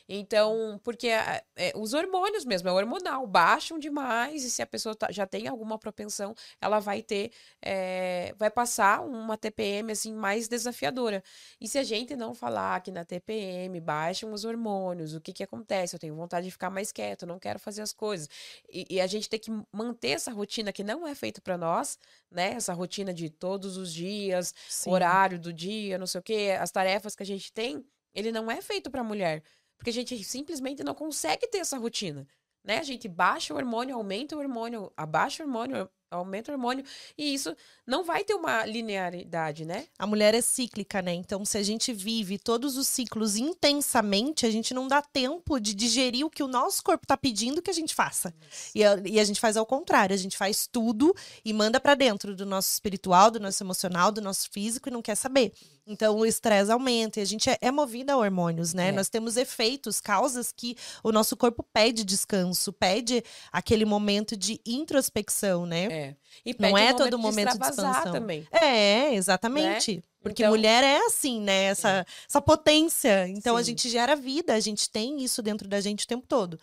Então, 0.09 0.81
porque 0.83 1.09
a- 1.09 1.43
é, 1.57 1.73
os 1.77 1.95
hormônios 1.95 2.45
mesmo, 2.45 2.69
é 2.69 2.73
hormonal, 2.73 3.27
baixam 3.27 3.79
demais, 3.79 4.45
e 4.45 4.51
se 4.51 4.63
a 4.63 4.67
pessoa 4.67 4.95
tá- 4.95 5.11
já 5.11 5.27
tem 5.27 5.49
alguma 5.49 5.79
propensão, 5.79 6.35
ela 6.61 6.79
vai 6.81 7.03
ter, 7.03 7.31
eh, 7.63 8.35
vai 8.39 8.51
passar 8.51 9.01
uma 9.03 9.37
TPM 9.37 9.93
assim 9.93 10.13
mais 10.15 10.49
desafiadora. 10.49 11.23
E 11.61 11.69
se 11.69 11.79
a 11.79 11.85
gente 11.85 12.15
não 12.17 12.35
falar 12.35 12.81
que 12.83 12.91
na 12.91 13.05
TPM 13.05 13.81
baixam 13.81 14.33
os 14.33 14.45
hormônios, 14.45 15.15
o 15.15 15.21
que 15.21 15.33
que 15.33 15.43
acontece? 15.43 15.95
Eu 15.97 16.01
tenho 16.01 16.15
vontade 16.15 16.47
de 16.47 16.53
ficar 16.53 16.71
mais 16.71 16.93
quieto, 16.93 17.27
não 17.27 17.39
quero 17.39 17.59
fazer 17.59 17.83
as 17.83 17.93
coisas. 17.93 18.29
E, 18.69 18.87
e 18.91 19.01
a 19.01 19.07
gente 19.07 19.29
tem 19.29 19.39
que 19.41 19.51
manter 19.73 20.11
essa 20.11 20.31
rotina 20.33 20.73
que 20.73 20.85
não 20.85 21.07
é 21.07 21.15
feita 21.15 21.41
para 21.41 21.57
nós, 21.59 21.99
né? 22.31 22.53
Essa 22.53 22.73
rotina 22.73 23.13
de 23.13 23.31
todos 23.31 23.77
os 23.77 23.93
dias, 23.93 24.55
Sim. 24.69 24.91
horário 24.91 25.39
do 25.39 25.53
dia, 25.53 25.99
não 25.99 26.07
sei 26.07 26.21
o 26.21 26.23
quê, 26.23 26.57
as 26.59 26.71
tarefas 26.71 27.15
que 27.15 27.23
a 27.23 27.27
gente 27.27 27.53
tem, 27.53 27.85
ele 28.15 28.33
não 28.33 28.51
é 28.51 28.61
feito 28.63 28.91
para 28.91 29.03
mulher, 29.05 29.43
porque 29.77 29.91
a 29.91 29.93
gente 29.93 30.23
simplesmente 30.25 30.83
não 30.83 30.95
consegue 30.95 31.47
ter 31.49 31.59
essa 31.59 31.79
rotina, 31.79 32.27
né? 32.65 32.79
A 32.79 32.83
gente 32.83 33.09
baixa 33.09 33.55
o 33.55 33.57
hormônio, 33.57 33.95
aumenta 33.95 34.37
o 34.37 34.39
hormônio, 34.39 34.93
abaixa 34.97 35.43
o 35.43 35.47
hormônio, 35.47 35.89
aumenta 36.11 36.51
o 36.51 36.55
hormônio. 36.55 36.85
E 37.17 37.35
isso 37.35 37.55
não 37.87 38.05
vai 38.05 38.25
ter 38.25 38.35
uma 38.35 38.65
linearidade, 38.65 39.65
né? 39.65 39.87
A 39.99 40.07
mulher 40.07 40.35
é 40.35 40.41
cíclica, 40.41 41.03
né? 41.03 41.13
Então, 41.13 41.45
se 41.45 41.59
a 41.59 41.63
gente 41.63 41.93
vive 41.93 42.39
todos 42.39 42.77
os 42.77 42.89
ciclos 42.89 43.37
intensamente, 43.37 44.47
a 44.47 44.51
gente 44.51 44.73
não 44.73 44.89
dá 44.89 45.03
tempo 45.03 45.59
de 45.59 45.75
digerir 45.75 46.25
o 46.25 46.31
que 46.31 46.43
o 46.43 46.49
nosso 46.49 46.83
corpo 46.83 47.05
está 47.05 47.17
pedindo 47.17 47.63
que 47.63 47.71
a 47.71 47.75
gente 47.75 47.95
faça. 47.95 48.35
E 48.75 48.85
a, 48.85 49.01
e 49.05 49.21
a, 49.21 49.25
gente 49.25 49.41
faz 49.41 49.57
ao 49.57 49.67
contrário, 49.67 50.15
a 50.15 50.19
gente 50.19 50.37
faz 50.37 50.67
tudo 50.67 51.15
e 51.45 51.53
manda 51.53 51.81
para 51.81 51.95
dentro 51.95 52.35
do 52.35 52.47
nosso 52.47 52.73
espiritual, 52.73 53.31
do 53.31 53.41
nosso 53.41 53.63
emocional, 53.63 54.11
do 54.11 54.21
nosso 54.21 54.51
físico 54.51 54.89
e 54.89 54.93
não 54.93 55.03
quer 55.03 55.15
saber. 55.15 55.53
Então 55.87 56.17
o 56.17 56.27
estresse 56.27 56.71
aumenta 56.71 57.21
e 57.21 57.23
a 57.23 57.27
gente 57.27 57.49
é, 57.49 57.57
é 57.61 57.71
movida 57.71 58.13
a 58.13 58.17
hormônios, 58.17 58.75
né? 58.75 58.89
É. 58.89 58.93
Nós 58.93 59.09
temos 59.09 59.37
efeitos, 59.37 60.01
causas 60.01 60.51
que 60.51 60.77
o 61.03 61.13
nosso 61.13 61.37
corpo 61.37 61.63
pede 61.73 62.05
descanso, 62.05 62.73
pede 62.73 63.23
aquele 63.53 63.85
momento 63.85 64.37
de 64.37 64.61
introspecção, 64.67 65.65
né? 65.65 65.85
É. 65.85 65.96
E 66.45 66.55
não 66.59 66.77
é 66.77 66.93
todo 66.93 67.19
momento 67.19 67.53
de, 67.53 67.59
de 67.59 67.65
expansão. 67.65 68.13
também. 68.13 68.47
É, 68.51 69.15
exatamente. 69.15 69.97
Né? 69.97 70.03
Porque 70.23 70.43
então... 70.43 70.53
mulher 70.53 70.83
é 70.83 70.99
assim, 71.07 71.41
né? 71.41 71.65
Essa, 71.65 71.91
é. 71.91 72.07
essa 72.29 72.41
potência. 72.41 73.29
Então 73.29 73.55
Sim. 73.55 73.61
a 73.61 73.63
gente 73.63 73.89
gera 73.89 74.17
vida, 74.17 74.55
a 74.55 74.61
gente 74.61 74.91
tem 74.91 75.23
isso 75.23 75.43
dentro 75.43 75.69
da 75.69 75.81
gente 75.81 76.05
o 76.05 76.09
tempo 76.09 76.27
todo. 76.27 76.59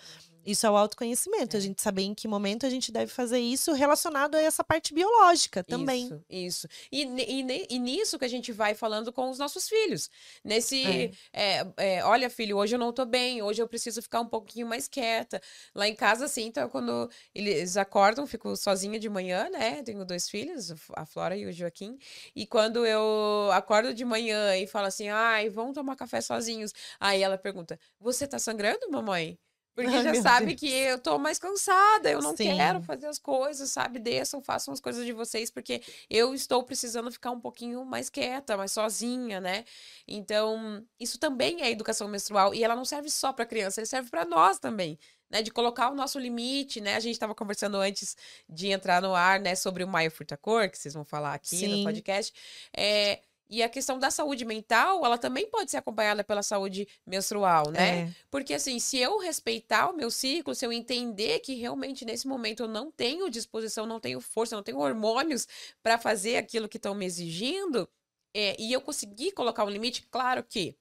Isso 0.45 0.65
é 0.65 0.69
o 0.69 0.75
autoconhecimento, 0.75 1.55
é. 1.55 1.59
a 1.59 1.62
gente 1.62 1.81
saber 1.81 2.03
em 2.03 2.13
que 2.13 2.27
momento 2.27 2.65
a 2.65 2.69
gente 2.69 2.91
deve 2.91 3.12
fazer 3.12 3.39
isso 3.39 3.71
relacionado 3.73 4.35
a 4.35 4.41
essa 4.41 4.63
parte 4.63 4.93
biológica 4.93 5.63
também. 5.63 6.05
Isso, 6.05 6.23
isso. 6.29 6.67
E, 6.91 7.03
e, 7.03 7.67
e 7.69 7.79
nisso 7.79 8.19
que 8.19 8.25
a 8.25 8.29
gente 8.29 8.51
vai 8.51 8.75
falando 8.75 9.12
com 9.13 9.29
os 9.29 9.38
nossos 9.38 9.67
filhos. 9.69 10.09
Nesse, 10.43 11.12
é. 11.33 11.62
É, 11.62 11.67
é, 11.77 12.03
olha, 12.03 12.29
filho, 12.29 12.57
hoje 12.57 12.75
eu 12.75 12.79
não 12.79 12.91
tô 12.91 13.05
bem, 13.05 13.41
hoje 13.41 13.62
eu 13.62 13.67
preciso 13.67 14.01
ficar 14.01 14.21
um 14.21 14.27
pouquinho 14.27 14.67
mais 14.67 14.88
quieta. 14.88 15.41
Lá 15.73 15.88
em 15.88 15.95
casa, 15.95 16.25
assim, 16.25 16.45
então, 16.45 16.67
quando 16.69 17.09
eles 17.33 17.77
acordam, 17.77 18.27
fico 18.27 18.55
sozinha 18.55 19.00
de 19.00 19.09
manhã, 19.09 19.50
né? 19.50 19.81
Tenho 19.83 20.03
dois 20.05 20.29
filhos, 20.29 20.73
a 20.95 21.05
Flora 21.05 21.38
e 21.38 21.45
o 21.45 21.51
Joaquim. 21.51 21.97
E 22.35 22.45
quando 22.45 22.85
eu 22.85 23.50
acordo 23.51 23.93
de 23.93 24.03
manhã 24.03 24.55
e 24.57 24.67
falo 24.67 24.88
assim, 24.88 25.09
ai, 25.09 25.50
vamos 25.50 25.73
tomar 25.73 25.95
café 25.95 26.21
sozinhos. 26.21 26.73
Aí 27.00 27.21
ela 27.21 27.38
pergunta, 27.38 27.79
você 28.00 28.27
tá 28.27 28.39
sangrando, 28.39 28.89
mamãe? 28.91 29.38
Porque 29.75 29.89
Ai, 29.96 30.03
já 30.03 30.15
sabe 30.15 30.48
Deus. 30.48 30.60
que 30.60 30.70
eu 30.72 31.00
tô 31.00 31.18
mais 31.18 31.39
cansada, 31.39 32.10
eu 32.10 32.22
não 32.22 32.36
Sim. 32.36 32.56
quero 32.56 32.82
fazer 32.82 33.08
as 33.08 33.18
coisas, 33.20 33.70
sabe? 33.70 34.00
Desçam, 34.00 34.42
façam 34.42 34.74
as 34.74 34.80
coisas 34.80 35.06
de 35.06 35.13
vocês, 35.13 35.50
porque 35.50 35.82
eu 36.10 36.34
estou 36.34 36.63
precisando 36.63 37.12
ficar 37.12 37.32
um 37.32 37.39
pouquinho 37.39 37.84
mais 37.86 38.10
quieta, 38.10 38.56
mais 38.58 38.72
sozinha, 38.72 39.39
né? 39.42 39.65
Então, 40.08 40.86
isso 41.00 41.18
também 41.20 41.62
é 41.62 41.72
educação 41.72 42.08
menstrual. 42.08 42.53
E 42.53 42.63
ela 42.63 42.75
não 42.75 42.86
serve 42.86 43.10
só 43.10 43.34
para 43.34 43.46
criança, 43.46 43.80
ele 43.80 43.88
serve 43.88 44.10
para 44.10 44.25
nós 44.25 44.60
também. 44.60 44.98
Né, 45.30 45.42
de 45.42 45.50
colocar 45.50 45.89
o 45.89 45.96
nosso 45.96 46.20
limite, 46.20 46.80
né? 46.80 46.96
A 46.96 47.00
gente 47.00 47.13
estava 47.13 47.34
conversando 47.34 47.77
antes 47.77 48.15
de 48.48 48.68
entrar 48.68 49.01
no 49.01 49.15
ar, 49.15 49.39
né, 49.39 49.56
sobre 49.56 49.84
o 49.84 49.88
Maio 49.88 50.12
Furtacor, 50.12 50.70
que 50.70 50.77
vocês 50.77 50.94
vão 50.94 51.03
falar 51.03 51.34
aqui 51.34 51.56
Sim. 51.56 51.77
no 51.77 51.84
podcast. 51.84 52.32
É, 52.77 53.20
e 53.53 53.62
a 53.62 53.69
questão 53.69 54.00
da 54.00 54.10
saúde 54.10 54.43
mental, 54.45 55.05
ela 55.05 55.15
também 55.15 55.48
pode 55.48 55.69
ser 55.69 55.77
acompanhada 55.77 56.24
pela 56.24 56.41
saúde 56.41 56.88
menstrual, 57.05 57.69
né? 57.69 58.00
É. 58.00 58.12
Porque 58.31 58.55
assim, 58.55 58.79
se 58.79 58.98
eu 58.98 59.19
respeitar 59.19 59.91
o 59.91 59.95
meu 59.95 60.10
ciclo, 60.10 60.55
se 60.55 60.65
eu 60.65 60.74
entender 60.74 61.39
que 61.39 61.53
realmente 61.53 62.03
nesse 62.03 62.27
momento 62.27 62.63
eu 62.63 62.67
não 62.67 62.89
tenho 62.89 63.29
disposição, 63.29 63.86
não 63.86 64.00
tenho 64.00 64.19
força, 64.19 64.55
não 64.55 64.63
tenho 64.63 64.79
hormônios 64.79 65.48
para 65.83 66.00
fazer 66.00 66.38
aquilo 66.38 66.67
que 66.67 66.77
estão 66.77 66.95
me 66.95 67.05
exigindo, 67.05 67.88
é, 68.33 68.55
e 68.60 68.74
eu 68.74 68.81
conseguir 68.81 69.33
colocar 69.33 69.63
um 69.63 69.69
limite, 69.69 70.07
claro 70.10 70.43
que 70.43 70.75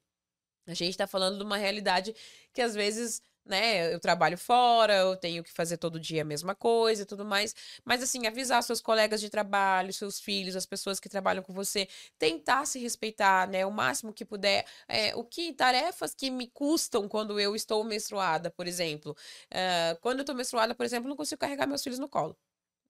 a 0.66 0.72
gente 0.72 0.92
está 0.92 1.06
falando 1.06 1.36
de 1.36 1.44
uma 1.44 1.58
realidade 1.58 2.14
que 2.54 2.62
às 2.62 2.74
vezes 2.74 3.20
né? 3.44 3.92
Eu 3.92 4.00
trabalho 4.00 4.38
fora, 4.38 4.94
eu 4.94 5.16
tenho 5.16 5.42
que 5.42 5.50
fazer 5.52 5.76
todo 5.76 5.98
dia 6.00 6.22
a 6.22 6.24
mesma 6.24 6.54
coisa 6.54 7.02
e 7.02 7.06
tudo 7.06 7.24
mais. 7.24 7.54
Mas, 7.84 8.02
assim, 8.02 8.26
avisar 8.26 8.62
seus 8.62 8.80
colegas 8.80 9.20
de 9.20 9.28
trabalho, 9.30 9.92
seus 9.92 10.20
filhos, 10.20 10.56
as 10.56 10.66
pessoas 10.66 11.00
que 11.00 11.08
trabalham 11.08 11.42
com 11.42 11.52
você, 11.52 11.88
tentar 12.18 12.66
se 12.66 12.78
respeitar, 12.78 13.48
né? 13.48 13.64
O 13.66 13.70
máximo 13.70 14.12
que 14.12 14.24
puder. 14.24 14.64
É, 14.88 15.14
o 15.14 15.24
que 15.24 15.52
tarefas 15.52 16.14
que 16.14 16.30
me 16.30 16.48
custam 16.48 17.08
quando 17.08 17.38
eu 17.40 17.54
estou 17.56 17.82
menstruada, 17.84 18.50
por 18.50 18.66
exemplo. 18.66 19.16
Uh, 19.50 19.98
quando 20.00 20.18
eu 20.18 20.22
estou 20.22 20.34
menstruada, 20.34 20.74
por 20.74 20.84
exemplo, 20.84 21.08
não 21.08 21.16
consigo 21.16 21.38
carregar 21.40 21.66
meus 21.66 21.82
filhos 21.82 21.98
no 21.98 22.08
colo. 22.08 22.36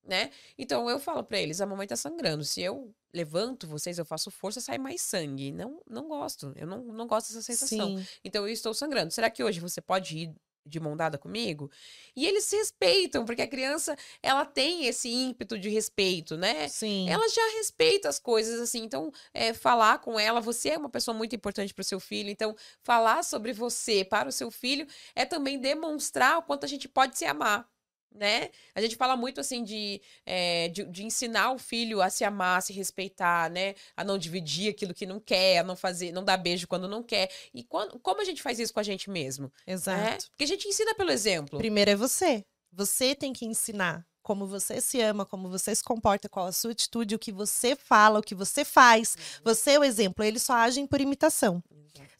Né? 0.04 0.30
Então 0.58 0.90
eu 0.90 0.98
falo 0.98 1.22
para 1.22 1.40
eles, 1.40 1.60
a 1.60 1.66
mamãe 1.66 1.86
tá 1.86 1.94
sangrando. 1.94 2.44
Se 2.44 2.60
eu 2.60 2.92
levanto 3.14 3.68
vocês, 3.68 3.98
eu 3.98 4.04
faço 4.04 4.30
força, 4.30 4.60
sai 4.60 4.78
mais 4.78 5.00
sangue. 5.00 5.52
Não, 5.52 5.80
não 5.88 6.08
gosto. 6.08 6.52
Eu 6.56 6.66
não, 6.66 6.82
não 6.84 7.06
gosto 7.06 7.28
dessa 7.28 7.42
sensação. 7.42 7.98
Sim. 7.98 8.06
Então 8.24 8.46
eu 8.46 8.52
estou 8.52 8.74
sangrando. 8.74 9.12
Será 9.12 9.30
que 9.30 9.44
hoje 9.44 9.60
você 9.60 9.80
pode 9.80 10.18
ir 10.18 10.34
de 10.66 10.80
mão 10.80 10.96
dada 10.96 11.18
comigo? 11.18 11.70
E 12.16 12.26
eles 12.26 12.44
se 12.44 12.56
respeitam, 12.56 13.24
porque 13.24 13.42
a 13.42 13.48
criança, 13.48 13.96
ela 14.20 14.44
tem 14.44 14.86
esse 14.86 15.08
ímpeto 15.08 15.56
de 15.56 15.68
respeito, 15.68 16.36
né? 16.36 16.68
Sim. 16.68 17.08
Ela 17.08 17.28
já 17.28 17.58
respeita 17.58 18.08
as 18.08 18.18
coisas, 18.18 18.60
assim. 18.60 18.82
Então, 18.82 19.12
é, 19.32 19.52
falar 19.52 19.98
com 19.98 20.18
ela, 20.18 20.40
você 20.40 20.70
é 20.70 20.78
uma 20.78 20.90
pessoa 20.90 21.16
muito 21.16 21.36
importante 21.36 21.72
para 21.72 21.82
o 21.82 21.84
seu 21.84 22.00
filho. 22.00 22.28
Então, 22.30 22.56
falar 22.82 23.22
sobre 23.22 23.52
você 23.52 24.04
para 24.04 24.28
o 24.28 24.32
seu 24.32 24.50
filho 24.50 24.86
é 25.14 25.24
também 25.24 25.60
demonstrar 25.60 26.38
o 26.38 26.42
quanto 26.42 26.64
a 26.64 26.68
gente 26.68 26.88
pode 26.88 27.16
se 27.16 27.24
amar 27.24 27.71
né? 28.14 28.50
A 28.74 28.80
gente 28.80 28.96
fala 28.96 29.16
muito 29.16 29.40
assim 29.40 29.62
de, 29.64 30.00
é, 30.24 30.68
de, 30.68 30.84
de, 30.84 31.04
ensinar 31.04 31.52
o 31.52 31.58
filho 31.58 32.00
a 32.00 32.10
se 32.10 32.24
amar, 32.24 32.58
a 32.58 32.60
se 32.60 32.72
respeitar, 32.72 33.50
né? 33.50 33.74
A 33.96 34.04
não 34.04 34.18
dividir 34.18 34.70
aquilo 34.70 34.94
que 34.94 35.06
não 35.06 35.20
quer, 35.20 35.58
a 35.58 35.62
não 35.62 35.76
fazer, 35.76 36.12
não 36.12 36.24
dar 36.24 36.36
beijo 36.36 36.66
quando 36.68 36.88
não 36.88 37.02
quer. 37.02 37.30
E 37.54 37.64
quando, 37.64 37.98
como 38.00 38.20
a 38.20 38.24
gente 38.24 38.42
faz 38.42 38.58
isso 38.58 38.72
com 38.72 38.80
a 38.80 38.84
gente 38.84 39.10
mesmo? 39.10 39.52
Né? 39.66 39.74
Exato. 39.74 40.00
Né? 40.00 40.18
Porque 40.30 40.44
a 40.44 40.48
gente 40.48 40.68
ensina 40.68 40.94
pelo 40.94 41.10
exemplo. 41.10 41.58
Primeiro 41.58 41.90
é 41.90 41.96
você. 41.96 42.44
Você 42.72 43.14
tem 43.14 43.32
que 43.32 43.44
ensinar 43.44 44.06
como 44.22 44.46
você 44.46 44.80
se 44.80 45.00
ama, 45.00 45.26
como 45.26 45.48
você 45.48 45.74
se 45.74 45.82
comporta, 45.82 46.28
qual 46.28 46.46
a 46.46 46.52
sua 46.52 46.72
atitude, 46.72 47.14
o 47.14 47.18
que 47.18 47.32
você 47.32 47.74
fala, 47.76 48.18
o 48.18 48.22
que 48.22 48.34
você 48.34 48.64
faz. 48.64 49.14
Uhum. 49.14 49.40
Você 49.44 49.72
é 49.72 49.78
o 49.78 49.84
exemplo, 49.84 50.24
eles 50.24 50.42
só 50.42 50.54
agem 50.54 50.86
por 50.86 51.00
imitação. 51.00 51.62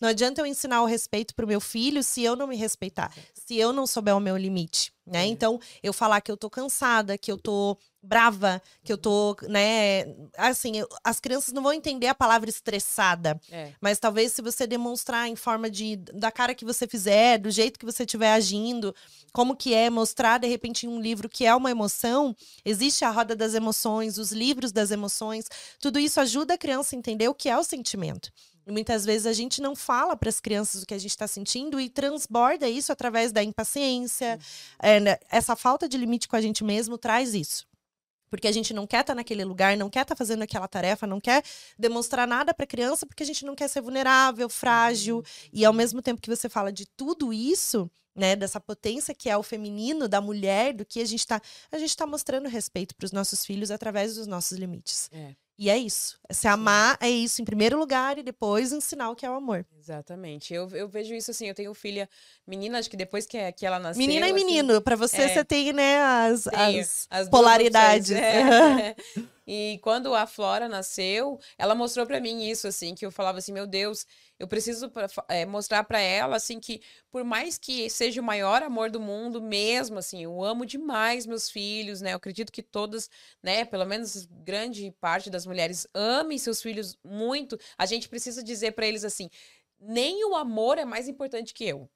Não 0.01 0.09
adianta 0.09 0.41
eu 0.41 0.47
ensinar 0.47 0.83
o 0.83 0.87
respeito 0.87 1.33
para 1.33 1.45
o 1.45 1.49
meu 1.49 1.61
filho 1.61 2.03
se 2.03 2.23
eu 2.25 2.35
não 2.35 2.49
me 2.49 2.57
respeitar, 2.57 3.13
se 3.33 3.57
eu 3.57 3.73
não 3.73 3.87
souber 3.87 4.17
o 4.17 4.21
meu 4.21 4.37
limite, 4.37 4.93
né? 5.07 5.23
É. 5.23 5.27
Então, 5.27 5.61
eu 5.81 5.93
falar 5.93 6.21
que 6.21 6.31
eu 6.31 6.37
tô 6.37 6.51
cansada, 6.51 7.17
que 7.17 7.31
eu 7.31 7.39
tô 7.39 7.79
brava, 8.03 8.61
que 8.83 8.93
eu 8.93 8.99
tô, 8.99 9.37
né, 9.49 10.05
assim, 10.37 10.79
eu, 10.79 10.89
as 11.05 11.21
crianças 11.21 11.53
não 11.53 11.63
vão 11.63 11.73
entender 11.73 12.09
a 12.09 12.15
palavra 12.15 12.51
estressada, 12.51 13.41
é. 13.51 13.71
mas 13.81 13.99
talvez 13.99 14.33
se 14.33 14.43
você 14.43 14.67
demonstrar 14.67 15.29
em 15.29 15.37
forma 15.37 15.71
de 15.71 15.97
da 15.97 16.33
cara 16.33 16.55
que 16.55 16.65
você 16.65 16.89
fizer, 16.89 17.39
do 17.39 17.51
jeito 17.51 17.79
que 17.79 17.85
você 17.85 18.03
estiver 18.03 18.33
agindo, 18.33 18.95
como 19.33 19.55
que 19.55 19.73
é 19.73 19.89
mostrar 19.89 20.39
de 20.39 20.49
repente 20.49 20.87
em 20.87 20.89
um 20.89 21.01
livro 21.01 21.29
que 21.29 21.47
é 21.47 21.55
uma 21.55 21.71
emoção, 21.71 22.35
existe 22.65 23.05
a 23.05 23.11
roda 23.11 23.37
das 23.37 23.55
emoções, 23.55 24.19
os 24.19 24.33
livros 24.33 24.73
das 24.73 24.91
emoções, 24.91 25.47
tudo 25.79 25.99
isso 25.99 26.21
ajuda 26.21 26.55
a 26.55 26.59
criança 26.59 26.97
a 26.97 26.99
entender 26.99 27.29
o 27.29 27.35
que 27.35 27.49
é 27.49 27.57
o 27.57 27.63
sentimento. 27.63 28.33
E 28.67 28.71
muitas 28.71 29.05
vezes 29.05 29.27
a 29.27 29.33
gente 29.33 29.61
não 29.61 29.75
fala 29.75 30.17
para 30.17 30.29
as 30.29 30.41
crianças 30.41 30.83
o 30.83 30.87
que 30.87 30.95
a 30.95 30.99
gente 30.99 31.11
está 31.11 31.27
sentindo 31.27 31.81
e 31.81 31.89
transborda 31.89 32.69
isso 32.69 32.93
através 32.93 33.33
da 33.33 33.43
impaciência. 33.43 34.39
É, 34.81 35.01
né, 35.01 35.19
essa 35.29 35.57
falta 35.57 35.89
de 35.89 35.97
limite 35.97 36.29
com 36.29 36.37
a 36.37 36.41
gente 36.41 36.63
mesmo 36.63 36.97
traz 36.97 37.35
isso. 37.35 37.67
Porque 38.33 38.49
a 38.49 38.53
gente 38.53 38.73
não 38.73 38.87
quer 38.87 39.03
estar 39.03 39.13
tá 39.13 39.15
naquele 39.15 39.45
lugar, 39.45 39.77
não 39.77 39.91
quer 39.91 40.01
estar 40.01 40.15
tá 40.15 40.17
fazendo 40.17 40.41
aquela 40.41 40.67
tarefa, 40.67 41.07
não 41.07 41.21
quer 41.21 41.45
demonstrar 41.79 42.27
nada 42.27 42.55
para 42.55 42.65
a 42.65 42.67
criança, 42.67 43.05
porque 43.05 43.23
a 43.23 43.27
gente 43.27 43.45
não 43.45 43.55
quer 43.55 43.69
ser 43.69 43.83
vulnerável, 43.83 44.49
frágil. 44.49 45.17
Uhum. 45.17 45.23
E 45.53 45.67
ao 45.67 45.73
mesmo 45.75 46.01
tempo 46.01 46.19
que 46.19 46.35
você 46.35 46.49
fala 46.49 46.73
de 46.73 46.87
tudo 46.87 47.31
isso, 47.31 47.91
né, 48.17 48.35
dessa 48.35 48.59
potência 48.59 49.15
que 49.15 49.29
é 49.29 49.37
o 49.37 49.43
feminino, 49.43 50.09
da 50.09 50.19
mulher, 50.19 50.73
do 50.73 50.83
que 50.83 51.03
a 51.03 51.05
gente 51.05 51.21
está. 51.21 51.43
A 51.71 51.77
gente 51.77 51.91
está 51.91 52.07
mostrando 52.07 52.49
respeito 52.49 52.97
para 52.97 53.05
os 53.05 53.13
nossos 53.13 53.45
filhos 53.45 53.71
através 53.71 54.15
dos 54.15 54.27
nossos 54.27 54.57
limites. 54.57 55.11
É. 55.13 55.35
E 55.63 55.71
é 55.71 55.79
isso. 55.79 56.19
Se 56.29 56.49
amar 56.49 56.99
é 57.01 57.09
isso 57.09 57.41
em 57.41 57.45
primeiro 57.45 57.79
lugar 57.79 58.19
e 58.19 58.23
depois 58.25 58.73
ensinar 58.73 59.11
o 59.11 59.15
que 59.15 59.25
é 59.25 59.31
o 59.31 59.35
amor. 59.35 59.65
Exatamente. 59.79 60.53
Eu, 60.53 60.69
eu 60.71 60.89
vejo 60.89 61.15
isso 61.15 61.31
assim, 61.31 61.47
eu 61.47 61.55
tenho 61.55 61.73
filha 61.73 62.09
menina, 62.45 62.81
acho 62.81 62.91
que 62.91 62.97
depois 62.97 63.27
que, 63.27 63.53
que 63.53 63.65
ela 63.65 63.79
nasceu. 63.79 64.01
Menina 64.01 64.27
e 64.27 64.33
assim, 64.33 64.45
menino, 64.45 64.83
para 64.83 64.97
você 64.97 65.19
é, 65.19 65.29
você 65.29 65.45
tem, 65.45 65.73
né, 65.73 66.03
as, 66.03 66.49
as, 66.49 67.07
as 67.09 67.29
polaridades. 67.29 68.11
É. 68.11 68.97
e 69.47 69.79
quando 69.85 70.13
a 70.17 70.27
Flora 70.27 70.69
nasceu, 70.69 71.39
ela 71.57 71.77
mostrou 71.77 72.07
para 72.07 72.19
mim 72.19 72.43
isso, 72.43 72.67
assim, 72.67 72.93
que 72.93 73.07
eu 73.07 73.13
falava 73.13 73.39
assim, 73.39 73.53
meu 73.53 73.69
Deus, 73.69 74.05
eu 74.43 74.49
preciso 74.49 74.91
é, 75.29 75.47
mostrar 75.47 75.85
para 75.85 76.01
ela, 76.01 76.35
assim, 76.35 76.59
que 76.59 76.83
por 77.13 77.23
mais 77.23 77.57
que 77.57 77.89
seja 77.89 78.21
o 78.21 78.25
maior 78.25 78.61
amor 78.61 78.91
do 78.91 78.99
mundo, 78.99 79.41
mesmo, 79.41 80.01
assim, 80.01 80.25
eu 80.25 80.43
amo 80.43 80.67
demais 80.67 81.27
meus 81.27 81.49
filhos, 81.49 82.01
né? 82.01 82.13
Eu 82.13 82.17
acredito 82.17 82.51
que 82.51 82.61
todas, 82.61 83.09
né, 83.41 83.65
pelo 83.65 83.87
menos 83.87 84.27
grande 84.45 84.91
parte 85.01 85.31
das 85.31 85.47
mulheres 85.47 85.87
amem 85.95 86.39
seus 86.39 86.61
filhos 86.61 86.99
muito. 87.05 87.57
A 87.79 87.87
gente 87.87 88.09
precisa 88.09 88.43
dizer 88.43 88.73
para 88.73 88.85
eles 88.85 89.05
assim, 89.05 89.31
nem 89.79 90.25
o 90.25 90.35
amor 90.35 90.77
é 90.77 90.85
mais 90.85 91.07
importante 91.07 91.55
que 91.55 91.65
eu. 91.65 91.89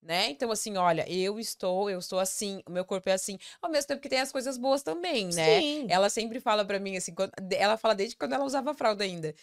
Né? 0.00 0.30
Então, 0.30 0.50
assim, 0.50 0.76
olha, 0.76 1.04
eu 1.10 1.40
estou, 1.40 1.90
eu 1.90 1.98
estou 1.98 2.20
assim, 2.20 2.62
o 2.66 2.70
meu 2.70 2.84
corpo 2.84 3.08
é 3.10 3.12
assim, 3.12 3.36
ao 3.60 3.68
mesmo 3.70 3.88
tempo 3.88 4.00
que 4.00 4.08
tem 4.08 4.20
as 4.20 4.30
coisas 4.30 4.56
boas 4.56 4.82
também, 4.82 5.26
né? 5.26 5.60
Sim. 5.60 5.86
Ela 5.90 6.08
sempre 6.08 6.38
fala 6.40 6.64
para 6.64 6.78
mim, 6.78 6.96
assim, 6.96 7.12
quando, 7.12 7.32
ela 7.52 7.76
fala 7.76 7.94
desde 7.94 8.16
quando 8.16 8.32
ela 8.32 8.44
usava 8.44 8.72
fralda 8.74 9.02
ainda. 9.02 9.34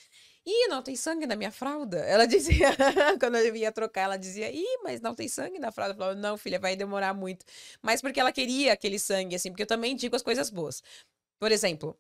Ih, 0.46 0.68
não 0.70 0.82
tem 0.82 0.96
sangue 0.96 1.26
na 1.26 1.36
minha 1.36 1.52
fralda? 1.52 1.98
Ela 2.06 2.26
dizia, 2.28 2.70
quando 3.20 3.36
eu 3.38 3.56
ia 3.56 3.72
trocar, 3.72 4.02
ela 4.02 4.18
dizia, 4.18 4.52
ih, 4.52 4.78
mas 4.84 5.02
não 5.02 5.16
tem 5.16 5.28
sangue 5.28 5.58
na 5.58 5.72
fralda. 5.72 5.94
Eu 5.94 5.98
falava, 5.98 6.16
não, 6.20 6.38
filha, 6.38 6.60
vai 6.60 6.76
demorar 6.76 7.14
muito. 7.16 7.44
Mas 7.82 8.00
porque 8.00 8.20
ela 8.20 8.32
queria 8.32 8.72
aquele 8.74 9.00
sangue, 9.00 9.36
assim, 9.36 9.50
porque 9.50 9.64
eu 9.64 9.68
também 9.68 9.96
digo 9.96 10.16
as 10.16 10.22
coisas 10.22 10.52
boas. 10.52 10.84
Por 11.40 11.52
exemplo, 11.52 11.98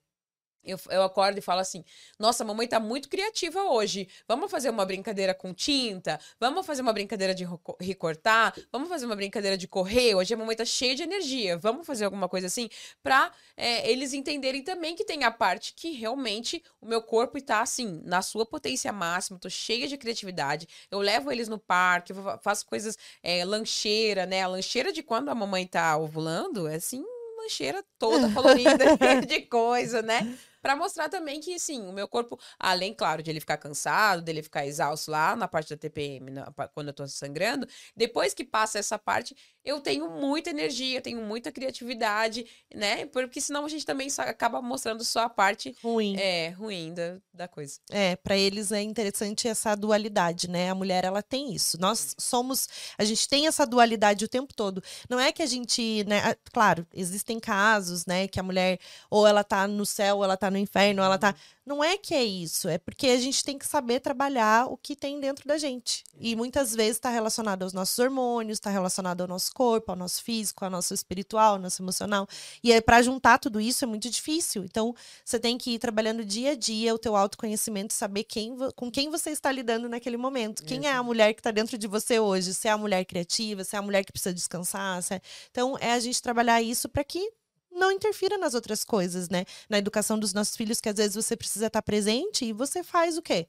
eu, 0.65 0.79
eu 0.89 1.03
acordo 1.03 1.37
e 1.37 1.41
falo 1.41 1.61
assim: 1.61 1.83
Nossa, 2.17 2.43
a 2.43 2.47
mamãe 2.47 2.67
tá 2.67 2.79
muito 2.79 3.07
criativa 3.07 3.63
hoje. 3.63 4.07
Vamos 4.27 4.49
fazer 4.49 4.69
uma 4.69 4.85
brincadeira 4.85 5.33
com 5.33 5.53
tinta? 5.53 6.19
Vamos 6.39 6.65
fazer 6.65 6.81
uma 6.81 6.93
brincadeira 6.93 7.33
de 7.33 7.47
recortar? 7.79 8.55
Vamos 8.71 8.89
fazer 8.89 9.05
uma 9.05 9.15
brincadeira 9.15 9.57
de 9.57 9.67
correr? 9.67 10.15
Hoje 10.15 10.33
a 10.33 10.37
mamãe 10.37 10.55
tá 10.55 10.65
cheia 10.65 10.95
de 10.95 11.03
energia. 11.03 11.57
Vamos 11.57 11.85
fazer 11.85 12.05
alguma 12.05 12.27
coisa 12.27 12.47
assim? 12.47 12.69
Pra 13.03 13.31
é, 13.55 13.89
eles 13.89 14.13
entenderem 14.13 14.63
também 14.63 14.95
que 14.95 15.05
tem 15.05 15.23
a 15.23 15.31
parte 15.31 15.73
que 15.73 15.91
realmente 15.91 16.63
o 16.81 16.85
meu 16.85 17.01
corpo 17.01 17.37
está 17.37 17.61
assim, 17.61 18.01
na 18.03 18.21
sua 18.21 18.45
potência 18.45 18.91
máxima, 18.91 19.39
tô 19.39 19.49
cheia 19.49 19.87
de 19.87 19.97
criatividade. 19.97 20.67
Eu 20.89 20.99
levo 20.99 21.31
eles 21.31 21.47
no 21.47 21.59
parque, 21.59 22.13
faço 22.41 22.65
coisas, 22.65 22.97
é, 23.21 23.45
lancheira, 23.45 24.25
né? 24.25 24.43
A 24.43 24.47
lancheira 24.47 24.91
de 24.91 25.03
quando 25.03 25.29
a 25.29 25.35
mamãe 25.35 25.67
tá 25.67 25.97
ovulando 25.97 26.67
é 26.67 26.75
assim 26.75 27.03
lancheira 27.45 27.83
toda 27.99 28.29
colorida 28.33 28.97
de 29.25 29.41
coisa, 29.41 30.01
né? 30.01 30.37
Para 30.65 30.75
mostrar 30.75 31.09
também 31.09 31.39
que, 31.39 31.59
sim, 31.59 31.87
o 31.87 31.93
meu 31.93 32.07
corpo, 32.07 32.39
além, 32.57 32.91
claro, 32.91 33.21
de 33.21 33.29
ele 33.29 33.39
ficar 33.39 33.55
cansado, 33.55 34.23
dele 34.23 34.41
ficar 34.41 34.65
exausto 34.65 35.11
lá 35.11 35.35
na 35.35 35.47
parte 35.47 35.69
da 35.69 35.77
TPM, 35.77 36.31
na, 36.31 36.51
quando 36.73 36.87
eu 36.87 36.93
tô 36.93 37.07
sangrando, 37.07 37.67
depois 37.95 38.33
que 38.33 38.43
passa 38.43 38.79
essa 38.79 38.97
parte, 38.97 39.35
eu 39.63 39.79
tenho 39.79 40.09
muita 40.09 40.49
energia, 40.49 41.01
tenho 41.01 41.21
muita 41.21 41.51
criatividade, 41.51 42.47
né? 42.73 43.05
Porque 43.05 43.39
senão 43.39 43.65
a 43.65 43.69
gente 43.69 43.85
também 43.85 44.07
acaba 44.17 44.59
mostrando 44.59 45.05
só 45.05 45.21
a 45.21 45.29
parte 45.29 45.75
ruim, 45.83 46.15
é, 46.17 46.49
ruim 46.49 46.95
da, 46.95 47.17
da 47.31 47.47
coisa. 47.47 47.79
É, 47.91 48.15
para 48.15 48.35
eles 48.35 48.71
é 48.71 48.81
interessante 48.81 49.47
essa 49.47 49.75
dualidade, 49.75 50.49
né? 50.49 50.71
A 50.71 50.75
mulher, 50.75 51.03
ela 51.03 51.21
tem 51.21 51.53
isso. 51.53 51.79
Nós 51.79 52.15
somos, 52.17 52.67
a 52.97 53.03
gente 53.03 53.29
tem 53.29 53.45
essa 53.45 53.67
dualidade 53.67 54.25
o 54.25 54.27
tempo 54.27 54.51
todo. 54.51 54.83
Não 55.07 55.19
é 55.19 55.31
que 55.31 55.43
a 55.43 55.47
gente, 55.47 56.03
né? 56.05 56.35
Claro, 56.51 56.87
existem 56.91 57.39
casos, 57.39 58.07
né? 58.07 58.27
Que 58.27 58.39
a 58.39 58.43
mulher, 58.43 58.79
ou 59.11 59.27
ela 59.27 59.43
tá 59.43 59.67
no 59.67 59.85
céu, 59.85 60.17
ou 60.17 60.23
ela 60.23 60.35
tá 60.35 60.54
no 60.55 60.59
inferno, 60.59 61.03
ela 61.03 61.17
tá. 61.17 61.35
Não 61.65 61.83
é 61.83 61.97
que 61.97 62.13
é 62.13 62.23
isso, 62.23 62.69
é 62.69 62.77
porque 62.77 63.07
a 63.07 63.17
gente 63.17 63.43
tem 63.43 63.57
que 63.57 63.65
saber 63.65 63.99
trabalhar 63.99 64.67
o 64.67 64.77
que 64.77 64.95
tem 64.95 65.19
dentro 65.19 65.47
da 65.47 65.57
gente. 65.57 66.03
E 66.19 66.35
muitas 66.35 66.75
vezes 66.75 66.97
está 66.97 67.09
relacionado 67.09 67.63
aos 67.63 67.73
nossos 67.73 67.97
hormônios, 67.97 68.57
está 68.57 68.69
relacionado 68.69 69.21
ao 69.21 69.27
nosso 69.27 69.51
corpo, 69.51 69.91
ao 69.91 69.97
nosso 69.97 70.23
físico, 70.23 70.63
ao 70.63 70.69
nosso 70.69 70.93
espiritual, 70.93 71.53
ao 71.53 71.59
nosso 71.59 71.81
emocional. 71.81 72.27
E 72.63 72.71
é, 72.71 72.79
para 72.79 73.01
juntar 73.01 73.39
tudo 73.39 73.59
isso 73.59 73.83
é 73.83 73.87
muito 73.87 74.09
difícil. 74.11 74.63
Então, 74.63 74.93
você 75.23 75.39
tem 75.39 75.57
que 75.57 75.71
ir 75.71 75.79
trabalhando 75.79 76.23
dia 76.23 76.51
a 76.51 76.55
dia 76.55 76.93
o 76.93 76.99
teu 76.99 77.15
autoconhecimento, 77.15 77.93
saber 77.93 78.25
quem, 78.25 78.55
com 78.75 78.91
quem 78.91 79.09
você 79.09 79.31
está 79.31 79.51
lidando 79.51 79.89
naquele 79.89 80.17
momento. 80.17 80.63
Quem 80.63 80.85
é 80.85 80.91
a 80.91 81.01
mulher 81.01 81.33
que 81.33 81.39
está 81.39 81.49
dentro 81.49 81.79
de 81.79 81.87
você 81.87 82.19
hoje? 82.19 82.53
Se 82.53 82.67
é 82.67 82.71
a 82.71 82.77
mulher 82.77 83.03
criativa, 83.05 83.63
se 83.63 83.75
é 83.75 83.79
a 83.79 83.81
mulher 83.81 84.05
que 84.05 84.11
precisa 84.11 84.33
descansar. 84.33 84.99
É... 85.09 85.19
Então, 85.49 85.75
é 85.79 85.93
a 85.93 85.99
gente 85.99 86.21
trabalhar 86.21 86.61
isso 86.61 86.87
para 86.87 87.03
que 87.03 87.33
não 87.75 87.91
interfira 87.91 88.37
nas 88.37 88.53
outras 88.53 88.83
coisas, 88.83 89.29
né? 89.29 89.45
Na 89.69 89.77
educação 89.77 90.17
dos 90.17 90.33
nossos 90.33 90.55
filhos, 90.55 90.81
que 90.81 90.89
às 90.89 90.95
vezes 90.95 91.15
você 91.15 91.35
precisa 91.35 91.67
estar 91.67 91.81
presente 91.81 92.45
e 92.45 92.53
você 92.53 92.83
faz 92.83 93.17
o 93.17 93.21
quê? 93.21 93.47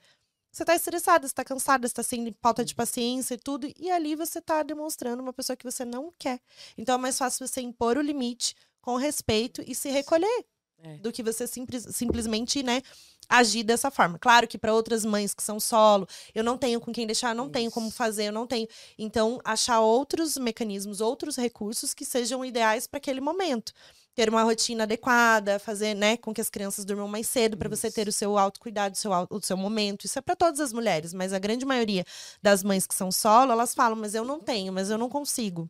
Você 0.53 0.63
está 0.63 0.75
estressada, 0.75 1.27
está 1.27 1.45
cansada, 1.45 1.87
está 1.87 2.03
sem 2.03 2.35
falta 2.41 2.65
de 2.65 2.75
paciência 2.75 3.35
e 3.35 3.39
tudo, 3.39 3.71
e 3.79 3.91
ali 3.91 4.15
você 4.17 4.39
está 4.39 4.63
demonstrando 4.63 5.23
uma 5.23 5.33
pessoa 5.33 5.57
que 5.57 5.65
você 5.65 5.85
não 5.85 6.13
quer. 6.19 6.41
Então 6.79 6.95
é 6.95 6.99
mais 6.99 7.19
fácil 7.19 7.47
você 7.47 7.61
impor 7.61 7.99
o 7.99 8.01
limite 8.01 8.55
com 8.81 8.97
respeito 8.97 9.63
e 9.67 9.75
se 9.75 9.91
recolher 9.91 10.47
é. 10.79 10.97
do 10.99 11.13
que 11.13 11.23
você 11.23 11.47
simples, 11.47 11.87
simplesmente, 11.91 12.63
né, 12.63 12.81
agir 13.29 13.65
dessa 13.65 13.91
forma. 13.91 14.19
Claro 14.19 14.47
que 14.49 14.57
para 14.57 14.73
outras 14.73 15.05
mães 15.05 15.35
que 15.35 15.43
são 15.43 15.61
solo, 15.61 16.09
eu 16.35 16.45
não 16.45 16.57
tenho 16.57 16.81
com 16.81 16.93
quem 16.93 17.07
deixar, 17.07 17.35
não 17.35 17.45
Isso. 17.45 17.53
tenho 17.53 17.71
como 17.71 17.91
fazer, 17.91 18.29
eu 18.29 18.33
não 18.33 18.47
tenho. 18.47 18.67
Então, 18.99 19.39
achar 19.45 19.81
outros 19.81 20.39
mecanismos, 20.39 21.01
outros 21.01 21.37
recursos 21.37 21.93
que 21.93 22.05
sejam 22.05 22.45
ideais 22.45 22.87
para 22.87 22.99
aquele 22.99 23.21
momento 23.21 23.73
ter 24.17 24.31
uma 24.31 24.43
rotina 24.43 24.85
adequada, 24.85 25.59
fazer, 25.59 25.95
né, 25.95 26.17
com 26.17 26.33
que 26.33 26.41
as 26.41 26.49
crianças 26.49 26.87
durmam 26.87 27.07
mais 27.07 27.29
cedo 27.29 27.55
para 27.57 27.69
você 27.69 27.91
ter 27.91 28.09
o 28.09 28.13
seu 28.13 28.39
autocuidado, 28.39 28.95
o 28.95 28.99
seu, 28.99 29.13
o 29.29 29.41
seu 29.43 29.59
momento. 29.59 30.07
Isso 30.07 30.19
é 30.19 30.23
para 30.23 30.35
todas 30.35 30.59
as 30.59 30.73
mulheres, 30.73 31.13
mas 31.13 31.35
a 31.35 31.39
grande 31.39 31.67
maioria 31.67 32.03
das 32.43 32.65
mães 32.65 32.87
que 32.87 32.95
são 32.95 33.13
solo, 33.13 33.53
elas 33.53 33.75
falam, 33.75 33.95
mas 33.95 34.15
eu 34.15 34.25
não 34.25 34.41
tenho, 34.41 34.73
mas 34.73 34.89
eu 34.89 34.97
não 34.97 35.11
consigo. 35.11 35.69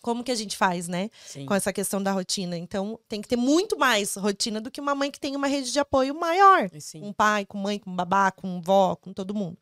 Como 0.00 0.24
que 0.24 0.32
a 0.32 0.34
gente 0.34 0.56
faz, 0.56 0.86
né? 0.86 1.10
Sim. 1.26 1.46
Com 1.46 1.54
essa 1.54 1.72
questão 1.72 2.02
da 2.02 2.12
rotina. 2.12 2.58
Então, 2.58 3.00
tem 3.08 3.22
que 3.22 3.28
ter 3.28 3.36
muito 3.36 3.78
mais 3.78 4.16
rotina 4.16 4.60
do 4.60 4.70
que 4.70 4.78
uma 4.80 4.94
mãe 4.94 5.10
que 5.10 5.18
tem 5.18 5.34
uma 5.34 5.46
rede 5.46 5.72
de 5.72 5.78
apoio 5.78 6.14
maior. 6.14 6.68
Sim. 6.78 7.00
Com 7.00 7.12
pai, 7.12 7.46
com 7.46 7.56
mãe, 7.56 7.78
com 7.78 7.94
babá, 7.94 8.30
com 8.30 8.60
vó, 8.60 8.96
com 8.96 9.14
todo 9.14 9.34
mundo. 9.34 9.56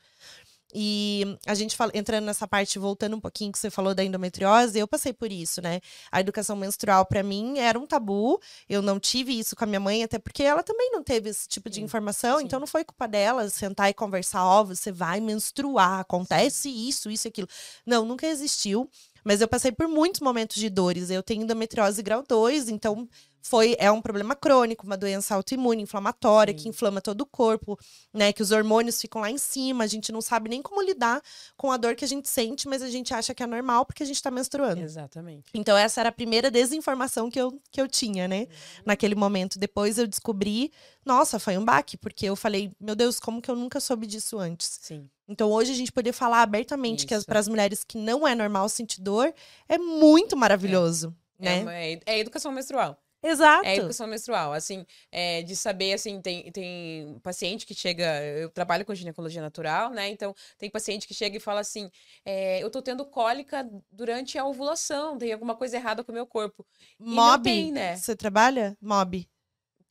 E 0.75 1.37
a 1.47 1.55
gente 1.55 1.77
fala, 1.77 1.93
entrando 1.95 2.25
nessa 2.25 2.49
parte, 2.49 2.79
voltando 2.79 3.17
um 3.17 3.21
pouquinho 3.21 3.53
que 3.53 3.59
você 3.59 3.71
falou 3.71 3.95
da 3.95 4.03
endometriose, 4.03 4.79
eu 4.79 4.89
passei 4.89 5.13
por 5.13 5.31
isso, 5.31 5.61
né? 5.61 5.81
A 6.11 6.21
educação 6.21 6.57
menstrual 6.57 7.05
para 7.05 7.23
mim 7.23 7.59
era 7.59 7.79
um 7.79 7.87
tabu. 7.87 8.41
Eu 8.69 8.81
não 8.81 8.99
tive 8.99 9.39
isso 9.39 9.55
com 9.55 9.65
a 9.65 9.67
minha 9.67 9.81
mãe, 9.81 10.03
até 10.03 10.19
porque 10.19 10.43
ela 10.43 10.63
também 10.63 10.91
não 10.91 11.03
teve 11.03 11.29
esse 11.31 11.47
tipo 11.47 11.69
de 11.69 11.83
informação, 11.83 12.39
Sim. 12.39 12.45
então 12.45 12.59
não 12.59 12.67
foi 12.67 12.85
culpa 12.85 13.07
dela 13.07 13.49
sentar 13.51 13.91
e 13.91 13.95
conversar, 13.95 14.45
ó, 14.45 14.61
oh, 14.63 14.65
você 14.67 14.91
vai 14.91 15.21
menstruar, 15.21 16.01
acontece 16.01 16.69
isso, 16.71 17.11
isso 17.11 17.27
e 17.27 17.31
aquilo. 17.31 17.49
Não, 17.85 18.05
nunca 18.05 18.27
existiu. 18.27 18.89
Mas 19.25 19.41
eu 19.41 19.47
passei 19.47 19.71
por 19.71 19.87
muitos 19.87 20.21
momentos 20.21 20.57
de 20.57 20.69
dores. 20.69 21.09
Eu 21.11 21.23
tenho 21.23 21.43
endometriose 21.43 22.03
grau 22.03 22.25
2, 22.27 22.69
então 22.69 23.09
foi 23.43 23.75
é 23.79 23.91
um 23.91 24.01
problema 24.01 24.37
crônico, 24.37 24.87
uma 24.87 24.97
doença 24.97 25.35
autoimune, 25.35 25.83
inflamatória, 25.83 26.57
Sim. 26.57 26.63
que 26.63 26.69
inflama 26.69 27.01
todo 27.01 27.23
o 27.23 27.27
corpo, 27.27 27.79
né? 28.15 28.33
Que 28.33 28.41
os 28.41 28.53
hormônios 28.53 29.01
ficam 29.01 29.21
lá 29.21 29.31
em 29.31 29.37
cima, 29.37 29.85
a 29.85 29.87
gente 29.87 30.13
não 30.13 30.23
sabe 30.23 30.49
nem 30.49 30.63
como 30.63 30.81
lidar 30.81 31.21
com 31.57 31.73
a 31.73 31.77
dor 31.77 31.97
que 31.97 32.05
a 32.05 32.09
gente 32.09 32.29
sente, 32.29 32.69
mas 32.69 32.83
a 32.83 32.89
gente 32.89 33.13
acha 33.13 33.35
que 33.35 33.43
é 33.43 33.47
normal 33.47 33.85
porque 33.85 34.05
a 34.05 34.07
gente 34.07 34.17
está 34.17 34.31
menstruando. 34.31 34.81
Exatamente. 34.81 35.51
Então, 35.53 35.77
essa 35.77 36.01
era 36.01 36.09
a 36.09 36.13
primeira 36.13 36.51
desinformação 36.51 37.29
que 37.29 37.41
eu, 37.41 37.61
que 37.71 37.81
eu 37.81 37.89
tinha, 37.89 38.29
né? 38.29 38.43
Uhum. 38.43 38.83
Naquele 38.87 39.17
momento. 39.17 39.59
Depois 39.59 39.99
eu 39.99 40.07
descobri, 40.07 40.73
nossa, 41.05 41.39
foi 41.39 41.59
um 41.59 41.65
baque, 41.65 41.97
porque 41.97 42.27
eu 42.27 42.37
falei, 42.37 42.71
meu 42.81 42.95
Deus, 42.95 43.19
como 43.19 43.43
que 43.43 43.51
eu 43.51 43.57
nunca 43.57 43.81
soube 43.81 44.07
disso 44.07 44.39
antes? 44.39 44.79
Sim. 44.81 45.11
Então, 45.29 45.51
hoje 45.51 45.73
a 45.73 45.75
gente 45.75 45.91
poder 45.91 46.13
falar 46.13 46.43
abertamente 46.43 47.01
Isso. 47.01 47.09
que 47.09 47.27
para 47.27 47.39
as 47.39 47.49
mulheres 47.49 47.83
que 47.83 47.97
não 47.97 48.27
é 48.27 48.35
normal 48.35 48.69
sentir 48.69 49.01
dor 49.01 49.33
é 49.69 49.79
muito 49.79 50.37
maravilhoso. 50.37 51.09
É. 51.09 51.45
Né? 51.45 51.59
É, 51.59 51.63
uma, 51.63 51.75
é 51.75 52.19
educação 52.21 52.53
menstrual. 52.53 53.02
Exato. 53.23 53.65
É 53.65 53.77
educação 53.77 54.07
menstrual, 54.07 54.53
assim, 54.53 54.85
é, 55.11 55.43
de 55.43 55.55
saber, 55.55 55.93
assim, 55.93 56.21
tem, 56.21 56.51
tem 56.51 57.19
paciente 57.23 57.65
que 57.65 57.75
chega, 57.75 58.23
eu 58.25 58.51
trabalho 58.51 58.85
com 58.85 58.95
ginecologia 58.95 59.41
natural, 59.41 59.91
né, 59.91 60.09
então 60.09 60.35
tem 60.59 60.69
paciente 60.69 61.07
que 61.07 61.15
chega 61.15 61.37
e 61.37 61.41
fala 61.41 61.61
assim, 61.61 61.91
é, 62.25 62.63
eu 62.63 62.69
tô 62.69 62.83
tendo 62.83 63.05
cólica 63.05 63.69
durante 63.91 64.37
a 64.39 64.45
ovulação, 64.45 65.17
tem 65.19 65.33
alguma 65.33 65.55
coisa 65.55 65.77
errada 65.77 66.03
com 66.03 66.11
o 66.11 66.15
meu 66.15 66.27
corpo. 66.27 66.67
Mob, 66.99 67.45
tem, 67.45 67.71
né? 67.71 67.97
Você 67.97 68.17
trabalha? 68.17 68.77
Mob. 68.81 69.29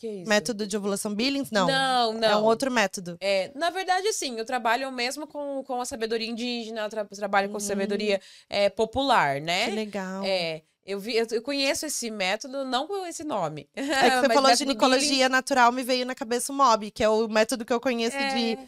É? 0.03 0.23
Método 0.27 0.65
de 0.65 0.75
ovulação 0.75 1.13
Billings? 1.13 1.51
Não. 1.51 1.67
Não, 1.67 2.13
não. 2.13 2.27
É 2.27 2.35
um 2.35 2.43
outro 2.43 2.71
método. 2.71 3.17
É, 3.19 3.51
na 3.55 3.69
verdade, 3.69 4.07
assim, 4.07 4.37
eu 4.37 4.45
trabalho 4.45 4.91
mesmo 4.91 5.27
com, 5.27 5.63
com 5.63 5.79
a 5.79 5.85
sabedoria 5.85 6.27
indígena, 6.27 6.81
eu 6.81 6.89
tra 6.89 7.05
trabalho 7.05 7.49
com 7.49 7.57
hum. 7.57 7.59
sabedoria 7.59 8.19
é, 8.49 8.69
popular, 8.69 9.39
né? 9.39 9.65
Que 9.65 9.75
legal. 9.75 10.23
É. 10.25 10.63
Eu, 10.85 10.99
vi, 10.99 11.15
eu 11.15 11.41
conheço 11.41 11.85
esse 11.85 12.09
método, 12.09 12.65
não 12.65 12.87
com 12.87 13.05
esse 13.05 13.23
nome. 13.23 13.69
É 13.75 14.09
que 14.09 14.21
você 14.27 14.33
falou 14.33 14.55
ginecologia 14.55 15.29
natural, 15.29 15.71
me 15.71 15.83
veio 15.83 16.05
na 16.05 16.15
cabeça 16.15 16.51
o 16.51 16.55
MOB, 16.55 16.91
que 16.91 17.03
é 17.03 17.09
o 17.09 17.27
método 17.27 17.65
que 17.65 17.73
eu 17.73 17.79
conheço 17.79 18.17
é... 18.17 18.33
de. 18.33 18.59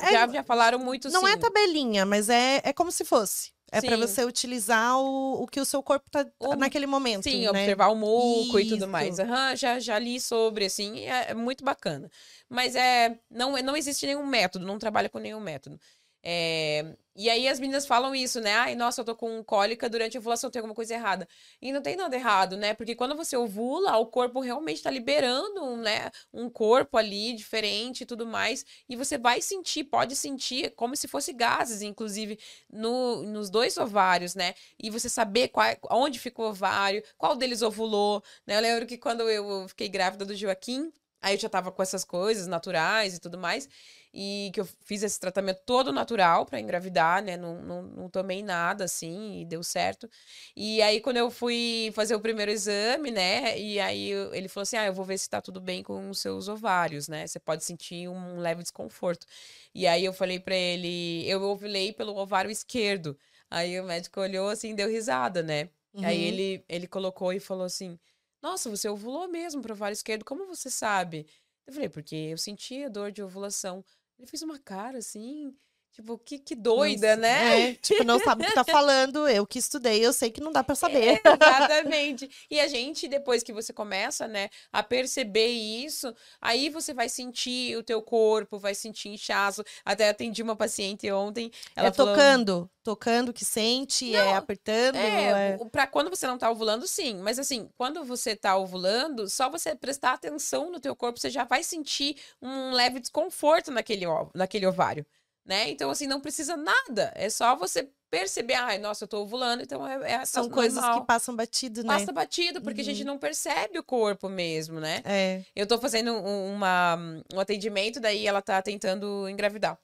É, 0.00 0.12
já, 0.12 0.28
já 0.28 0.44
falaram 0.44 0.78
muito 0.78 1.08
Não 1.08 1.22
sim. 1.24 1.32
é 1.32 1.36
tabelinha, 1.38 2.04
mas 2.04 2.28
é, 2.28 2.60
é 2.62 2.72
como 2.72 2.92
se 2.92 3.02
fosse. 3.02 3.50
É 3.72 3.80
para 3.80 3.96
você 3.96 4.24
utilizar 4.24 4.98
o, 4.98 5.42
o 5.42 5.46
que 5.46 5.60
o 5.60 5.64
seu 5.64 5.82
corpo 5.82 6.10
tá 6.10 6.26
o, 6.40 6.56
naquele 6.56 6.86
momento. 6.86 7.24
Sim, 7.24 7.42
né? 7.42 7.50
observar 7.50 7.88
o 7.88 7.94
muco 7.94 8.58
Isso. 8.58 8.60
e 8.60 8.68
tudo 8.68 8.88
mais. 8.88 9.18
Uhum, 9.18 9.56
já, 9.56 9.78
já 9.78 9.98
li 9.98 10.20
sobre, 10.20 10.64
assim, 10.64 11.00
é, 11.06 11.30
é, 11.30 11.34
muito 11.34 11.64
bacana. 11.64 12.10
Mas 12.48 12.74
é 12.74 13.16
não, 13.30 13.56
não 13.62 13.76
existe 13.76 14.06
nenhum 14.06 14.26
método, 14.26 14.66
não 14.66 14.78
trabalha 14.78 15.08
com 15.08 15.18
nenhum 15.18 15.40
método. 15.40 15.80
É, 16.22 16.96
e 17.20 17.28
aí 17.28 17.46
as 17.46 17.60
meninas 17.60 17.86
falam 17.86 18.14
isso, 18.14 18.40
né? 18.40 18.54
Ai, 18.54 18.74
nossa, 18.74 19.02
eu 19.02 19.04
tô 19.04 19.14
com 19.14 19.44
cólica 19.44 19.90
durante 19.90 20.16
a 20.16 20.20
ovulação, 20.20 20.50
tem 20.50 20.58
alguma 20.58 20.74
coisa 20.74 20.94
errada. 20.94 21.28
E 21.60 21.70
não 21.70 21.82
tem 21.82 21.94
nada 21.94 22.16
errado, 22.16 22.56
né? 22.56 22.72
Porque 22.72 22.94
quando 22.94 23.14
você 23.14 23.36
ovula, 23.36 23.98
o 23.98 24.06
corpo 24.06 24.40
realmente 24.40 24.82
tá 24.82 24.90
liberando, 24.90 25.76
né? 25.76 26.10
Um 26.32 26.48
corpo 26.48 26.96
ali 26.96 27.34
diferente 27.34 28.00
e 28.04 28.06
tudo 28.06 28.26
mais. 28.26 28.64
E 28.88 28.96
você 28.96 29.18
vai 29.18 29.42
sentir, 29.42 29.84
pode 29.84 30.16
sentir, 30.16 30.70
como 30.74 30.96
se 30.96 31.06
fosse 31.06 31.34
gases, 31.34 31.82
inclusive, 31.82 32.38
no, 32.72 33.22
nos 33.24 33.50
dois 33.50 33.76
ovários, 33.76 34.34
né? 34.34 34.54
E 34.78 34.88
você 34.88 35.10
saber 35.10 35.48
qual, 35.48 35.66
onde 35.90 36.18
ficou 36.18 36.46
o 36.46 36.48
ovário, 36.50 37.02
qual 37.18 37.36
deles 37.36 37.60
ovulou, 37.60 38.24
né? 38.46 38.56
Eu 38.56 38.62
lembro 38.62 38.86
que 38.86 38.96
quando 38.96 39.28
eu 39.28 39.68
fiquei 39.68 39.90
grávida 39.90 40.24
do 40.24 40.34
Joaquim, 40.34 40.90
aí 41.20 41.34
eu 41.34 41.40
já 41.40 41.48
tava 41.48 41.70
com 41.72 41.82
essas 41.82 42.04
coisas 42.04 42.46
naturais 42.46 43.16
e 43.16 43.20
tudo 43.20 43.38
mais 43.38 43.68
e 44.12 44.50
que 44.52 44.60
eu 44.60 44.68
fiz 44.84 45.02
esse 45.02 45.18
tratamento 45.20 45.60
todo 45.64 45.92
natural 45.92 46.44
para 46.44 46.60
engravidar, 46.60 47.22
né? 47.22 47.36
Não, 47.36 47.62
não, 47.62 47.82
não, 47.82 48.10
tomei 48.10 48.42
nada 48.42 48.84
assim 48.84 49.40
e 49.40 49.44
deu 49.44 49.62
certo. 49.62 50.10
E 50.56 50.82
aí, 50.82 51.00
quando 51.00 51.18
eu 51.18 51.30
fui 51.30 51.90
fazer 51.94 52.14
o 52.16 52.20
primeiro 52.20 52.50
exame, 52.50 53.10
né? 53.10 53.58
E 53.58 53.78
aí 53.78 54.10
ele 54.32 54.48
falou 54.48 54.62
assim: 54.62 54.76
Ah, 54.76 54.86
eu 54.86 54.92
vou 54.92 55.04
ver 55.04 55.18
se 55.18 55.30
tá 55.30 55.40
tudo 55.40 55.60
bem 55.60 55.82
com 55.82 56.10
os 56.10 56.18
seus 56.20 56.48
ovários, 56.48 57.08
né? 57.08 57.26
Você 57.26 57.38
pode 57.38 57.64
sentir 57.64 58.08
um 58.08 58.38
leve 58.38 58.62
desconforto. 58.62 59.26
E 59.74 59.86
aí 59.86 60.04
eu 60.04 60.12
falei 60.12 60.40
para 60.40 60.56
ele: 60.56 61.28
Eu 61.28 61.42
ovulei 61.42 61.92
pelo 61.92 62.16
ovário 62.16 62.50
esquerdo. 62.50 63.16
Aí 63.48 63.78
o 63.80 63.84
médico 63.84 64.20
olhou 64.20 64.48
assim, 64.48 64.74
deu 64.74 64.88
risada, 64.88 65.42
né? 65.42 65.68
Uhum. 65.92 66.04
Aí 66.04 66.22
ele, 66.22 66.64
ele 66.68 66.86
colocou 66.86 67.32
e 67.32 67.40
falou 67.40 67.64
assim: 67.64 67.98
Nossa, 68.42 68.70
você 68.70 68.88
ovulou 68.88 69.28
mesmo 69.28 69.60
para 69.62 69.72
o 69.72 69.74
ovário 69.74 69.92
esquerdo, 69.94 70.24
como 70.24 70.46
você 70.46 70.70
sabe? 70.70 71.26
Eu 71.66 71.72
falei, 71.72 71.88
porque 71.88 72.14
eu 72.16 72.38
sentia 72.38 72.88
dor 72.90 73.12
de 73.12 73.22
ovulação. 73.22 73.84
Ele 74.18 74.26
fez 74.26 74.42
uma 74.42 74.58
cara 74.58 74.98
assim, 74.98 75.54
Tipo, 75.92 76.16
que, 76.18 76.38
que 76.38 76.54
doida, 76.54 77.16
Não- 77.16 77.22
né? 77.22 77.70
É, 77.70 77.74
tipo, 77.74 78.04
não 78.04 78.18
sabe 78.20 78.44
o 78.44 78.46
que 78.46 78.54
tá 78.54 78.64
falando. 78.64 79.28
Eu 79.28 79.46
que 79.46 79.58
estudei, 79.58 80.04
eu 80.06 80.12
sei 80.12 80.30
que 80.30 80.40
não 80.40 80.52
dá 80.52 80.62
pra 80.62 80.74
saber. 80.74 81.20
Exatamente. 81.24 82.30
E 82.50 82.60
a 82.60 82.68
gente, 82.68 83.08
depois 83.08 83.42
que 83.42 83.52
você 83.52 83.72
começa, 83.72 84.26
né, 84.28 84.48
a 84.72 84.82
perceber 84.82 85.48
isso, 85.48 86.14
aí 86.40 86.68
você 86.70 86.94
vai 86.94 87.08
sentir 87.08 87.76
o 87.76 87.82
teu 87.82 88.00
corpo, 88.02 88.58
vai 88.58 88.74
sentir 88.74 89.08
inchaço. 89.08 89.64
Até 89.84 90.08
atendi 90.08 90.42
uma 90.42 90.56
paciente 90.56 91.10
ontem, 91.10 91.50
ela 91.74 91.88
é 91.88 91.92
falou... 91.92 92.14
tocando, 92.14 92.70
tocando 92.84 93.32
que 93.32 93.44
sente, 93.44 94.14
é 94.14 94.34
apertando. 94.34 94.96
É, 94.96 95.50
é- 95.52 95.56
o- 95.60 95.68
pra 95.68 95.86
quando 95.86 96.08
você 96.08 96.26
não 96.26 96.38
tá 96.38 96.50
ovulando, 96.50 96.86
sim. 96.86 97.16
Mas 97.18 97.38
assim, 97.38 97.68
quando 97.76 98.04
você 98.04 98.36
tá 98.36 98.56
ovulando, 98.56 99.28
só 99.28 99.50
você 99.50 99.74
prestar 99.74 100.12
atenção 100.12 100.70
no 100.70 100.80
teu 100.80 100.94
corpo, 100.94 101.18
você 101.18 101.30
já 101.30 101.44
vai 101.44 101.62
sentir 101.64 102.16
um 102.40 102.70
leve 102.72 103.00
desconforto 103.00 103.70
naquele, 103.70 104.06
naquele 104.34 104.66
ovário, 104.66 105.04
né? 105.44 105.70
Então, 105.70 105.90
assim, 105.90 106.06
não 106.06 106.20
precisa 106.20 106.56
nada. 106.56 107.12
É 107.14 107.28
só 107.28 107.56
você 107.56 107.88
perceber, 108.10 108.54
ai, 108.54 108.78
nossa, 108.78 109.04
eu 109.04 109.08
tô 109.08 109.22
ovulando, 109.22 109.62
então 109.62 109.86
é, 109.86 110.12
é 110.12 110.24
São 110.26 110.50
coisas 110.50 110.74
normal. 110.74 111.00
que 111.00 111.06
passam 111.06 111.34
batido, 111.34 111.82
né? 111.82 111.88
Passa 111.88 112.12
batido, 112.12 112.60
porque 112.60 112.80
a 112.80 112.84
gente 112.84 113.04
não 113.04 113.18
percebe 113.18 113.78
o 113.78 113.84
corpo 113.84 114.28
mesmo, 114.28 114.80
né? 114.80 115.00
É. 115.04 115.42
Eu 115.54 115.66
tô 115.66 115.78
fazendo 115.78 116.12
um, 116.12 116.54
uma, 116.54 116.98
um 117.32 117.38
atendimento, 117.38 118.00
daí 118.00 118.26
ela 118.26 118.42
tá 118.42 118.60
tentando 118.60 119.28
engravidar. 119.28 119.78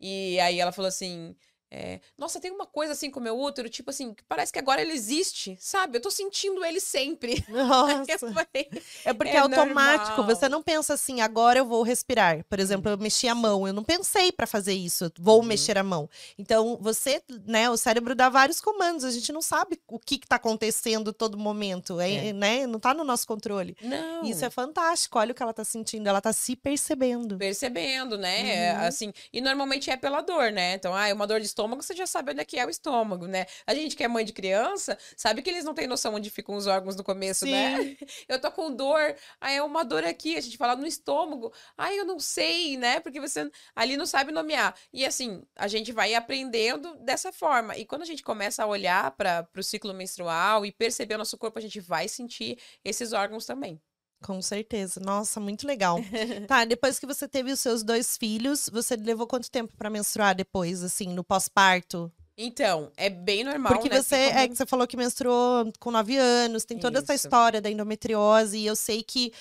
E 0.00 0.38
aí 0.40 0.60
ela 0.60 0.72
falou 0.72 0.88
assim: 0.88 1.34
é, 1.74 2.00
Nossa, 2.18 2.38
tem 2.38 2.50
uma 2.50 2.66
coisa 2.66 2.92
assim 2.92 3.10
com 3.10 3.18
o 3.18 3.22
meu 3.22 3.38
útero, 3.38 3.68
tipo 3.70 3.88
assim, 3.88 4.12
que 4.12 4.22
parece 4.24 4.52
que 4.52 4.58
agora 4.58 4.82
ele 4.82 4.92
existe, 4.92 5.56
sabe? 5.58 5.96
Eu 5.96 6.02
tô 6.02 6.10
sentindo 6.10 6.62
ele 6.64 6.78
sempre. 6.80 7.42
Nossa. 7.48 8.18
falei, 8.18 8.68
É 9.06 9.12
porque 9.14 9.32
É 9.32 9.36
é, 9.36 9.38
automático. 9.38 10.16
normal. 10.18 10.26
Você 10.36 10.48
não 10.50 10.62
pensa 10.62 10.92
assim, 10.94 11.20
agora 11.22 11.58
eu 11.58 11.64
vou 11.64 11.82
respirar. 11.82 12.44
Por 12.44 12.60
exemplo, 12.60 12.90
eu 12.90 12.98
mexi 12.98 13.26
a 13.26 13.34
mão. 13.34 13.66
Eu 13.66 13.72
não 13.72 13.82
pensei 13.82 14.30
pra 14.30 14.46
fazer 14.46 14.74
isso. 14.74 15.10
Vou 15.18 15.38
Uhum. 15.40 15.46
mexer 15.46 15.78
a 15.78 15.82
mão. 15.82 16.10
Então, 16.38 16.78
você, 16.80 17.22
né, 17.46 17.70
o 17.70 17.76
cérebro 17.78 18.14
dá 18.14 18.28
vários 18.28 18.60
comandos. 18.60 19.04
A 19.04 19.10
gente 19.10 19.32
não 19.32 19.40
sabe 19.40 19.80
o 19.88 19.98
que, 19.98 20.18
que 20.18 20.26
tá 20.26 20.36
acontecendo 20.36 21.12
todo 21.12 21.38
momento. 21.38 21.98
É, 22.00 22.28
É. 22.28 22.32
né? 22.34 22.66
Não 22.66 22.78
tá 22.78 22.92
no 22.92 23.02
nosso 23.04 23.26
controle. 23.26 23.74
Não. 23.80 24.24
Isso 24.24 24.44
é 24.44 24.50
fantástico. 24.50 25.18
Olha 25.18 25.32
o 25.32 25.34
que 25.34 25.42
ela 25.42 25.54
tá 25.54 25.64
sentindo. 25.64 26.06
Ela 26.06 26.20
tá 26.20 26.32
se 26.34 26.54
percebendo. 26.54 27.38
percebendo, 27.38 28.18
né? 28.18 28.74
Uhum. 28.74 28.80
Assim, 28.86 29.12
e 29.32 29.40
normalmente 29.40 29.90
é 29.90 29.96
pela 29.96 30.20
dor, 30.20 30.50
né? 30.52 30.74
Então, 30.74 30.94
ah, 30.94 31.08
é 31.08 31.14
uma 31.14 31.26
dor 31.26 31.40
de 31.40 31.46
estômago, 31.46 31.61
você 31.68 31.94
já 31.94 32.06
sabe 32.06 32.32
onde 32.32 32.40
é 32.40 32.44
que 32.44 32.58
é 32.58 32.66
o 32.66 32.70
estômago, 32.70 33.26
né? 33.26 33.46
A 33.66 33.74
gente 33.74 33.96
que 33.96 34.04
é 34.04 34.08
mãe 34.08 34.24
de 34.24 34.32
criança, 34.32 34.98
sabe 35.16 35.42
que 35.42 35.50
eles 35.50 35.64
não 35.64 35.74
têm 35.74 35.86
noção 35.86 36.14
onde 36.14 36.30
ficam 36.30 36.54
os 36.54 36.66
órgãos 36.66 36.96
no 36.96 37.04
começo, 37.04 37.46
né? 37.46 37.96
Eu 38.28 38.40
tô 38.40 38.50
com 38.50 38.74
dor, 38.74 39.16
aí 39.40 39.56
é 39.56 39.62
uma 39.62 39.84
dor 39.84 40.04
aqui, 40.04 40.36
a 40.36 40.40
gente 40.40 40.56
fala 40.56 40.76
no 40.76 40.86
estômago, 40.86 41.52
ai, 41.76 41.98
eu 41.98 42.04
não 42.04 42.18
sei, 42.18 42.76
né? 42.76 43.00
Porque 43.00 43.20
você 43.20 43.50
ali 43.74 43.96
não 43.96 44.06
sabe 44.06 44.32
nomear. 44.32 44.74
E 44.92 45.04
assim, 45.04 45.42
a 45.56 45.68
gente 45.68 45.92
vai 45.92 46.14
aprendendo 46.14 46.96
dessa 46.96 47.32
forma. 47.32 47.76
E 47.76 47.84
quando 47.84 48.02
a 48.02 48.06
gente 48.06 48.22
começa 48.22 48.62
a 48.62 48.66
olhar 48.66 49.10
para 49.12 49.48
o 49.56 49.62
ciclo 49.62 49.92
menstrual 49.94 50.64
e 50.64 50.72
perceber 50.72 51.14
o 51.14 51.18
nosso 51.18 51.36
corpo, 51.38 51.58
a 51.58 51.62
gente 51.62 51.80
vai 51.80 52.08
sentir 52.08 52.58
esses 52.84 53.12
órgãos 53.12 53.46
também. 53.46 53.80
Com 54.22 54.40
certeza. 54.40 55.00
Nossa, 55.00 55.38
muito 55.40 55.66
legal. 55.66 55.98
tá, 56.48 56.64
depois 56.64 56.98
que 56.98 57.06
você 57.06 57.26
teve 57.28 57.52
os 57.52 57.60
seus 57.60 57.82
dois 57.82 58.16
filhos, 58.16 58.68
você 58.72 58.96
levou 58.96 59.26
quanto 59.26 59.50
tempo 59.50 59.74
pra 59.76 59.90
menstruar 59.90 60.34
depois, 60.34 60.82
assim, 60.82 61.08
no 61.08 61.24
pós-parto? 61.24 62.10
Então, 62.36 62.90
é 62.96 63.10
bem 63.10 63.44
normal, 63.44 63.72
Porque 63.74 63.90
né? 63.90 64.00
você 64.00 64.16
Porque 64.16 64.30
é 64.30 64.34
como- 64.36 64.48
que 64.48 64.56
você 64.56 64.66
falou 64.66 64.86
que 64.86 64.96
menstruou 64.96 65.70
com 65.78 65.90
nove 65.90 66.16
anos, 66.16 66.64
tem 66.64 66.78
toda 66.78 66.98
essa 67.00 67.14
Isso. 67.14 67.26
história 67.26 67.60
da 67.60 67.70
endometriose, 67.70 68.56
e 68.58 68.66
eu 68.66 68.74
sei 68.74 69.02
que 69.02 69.32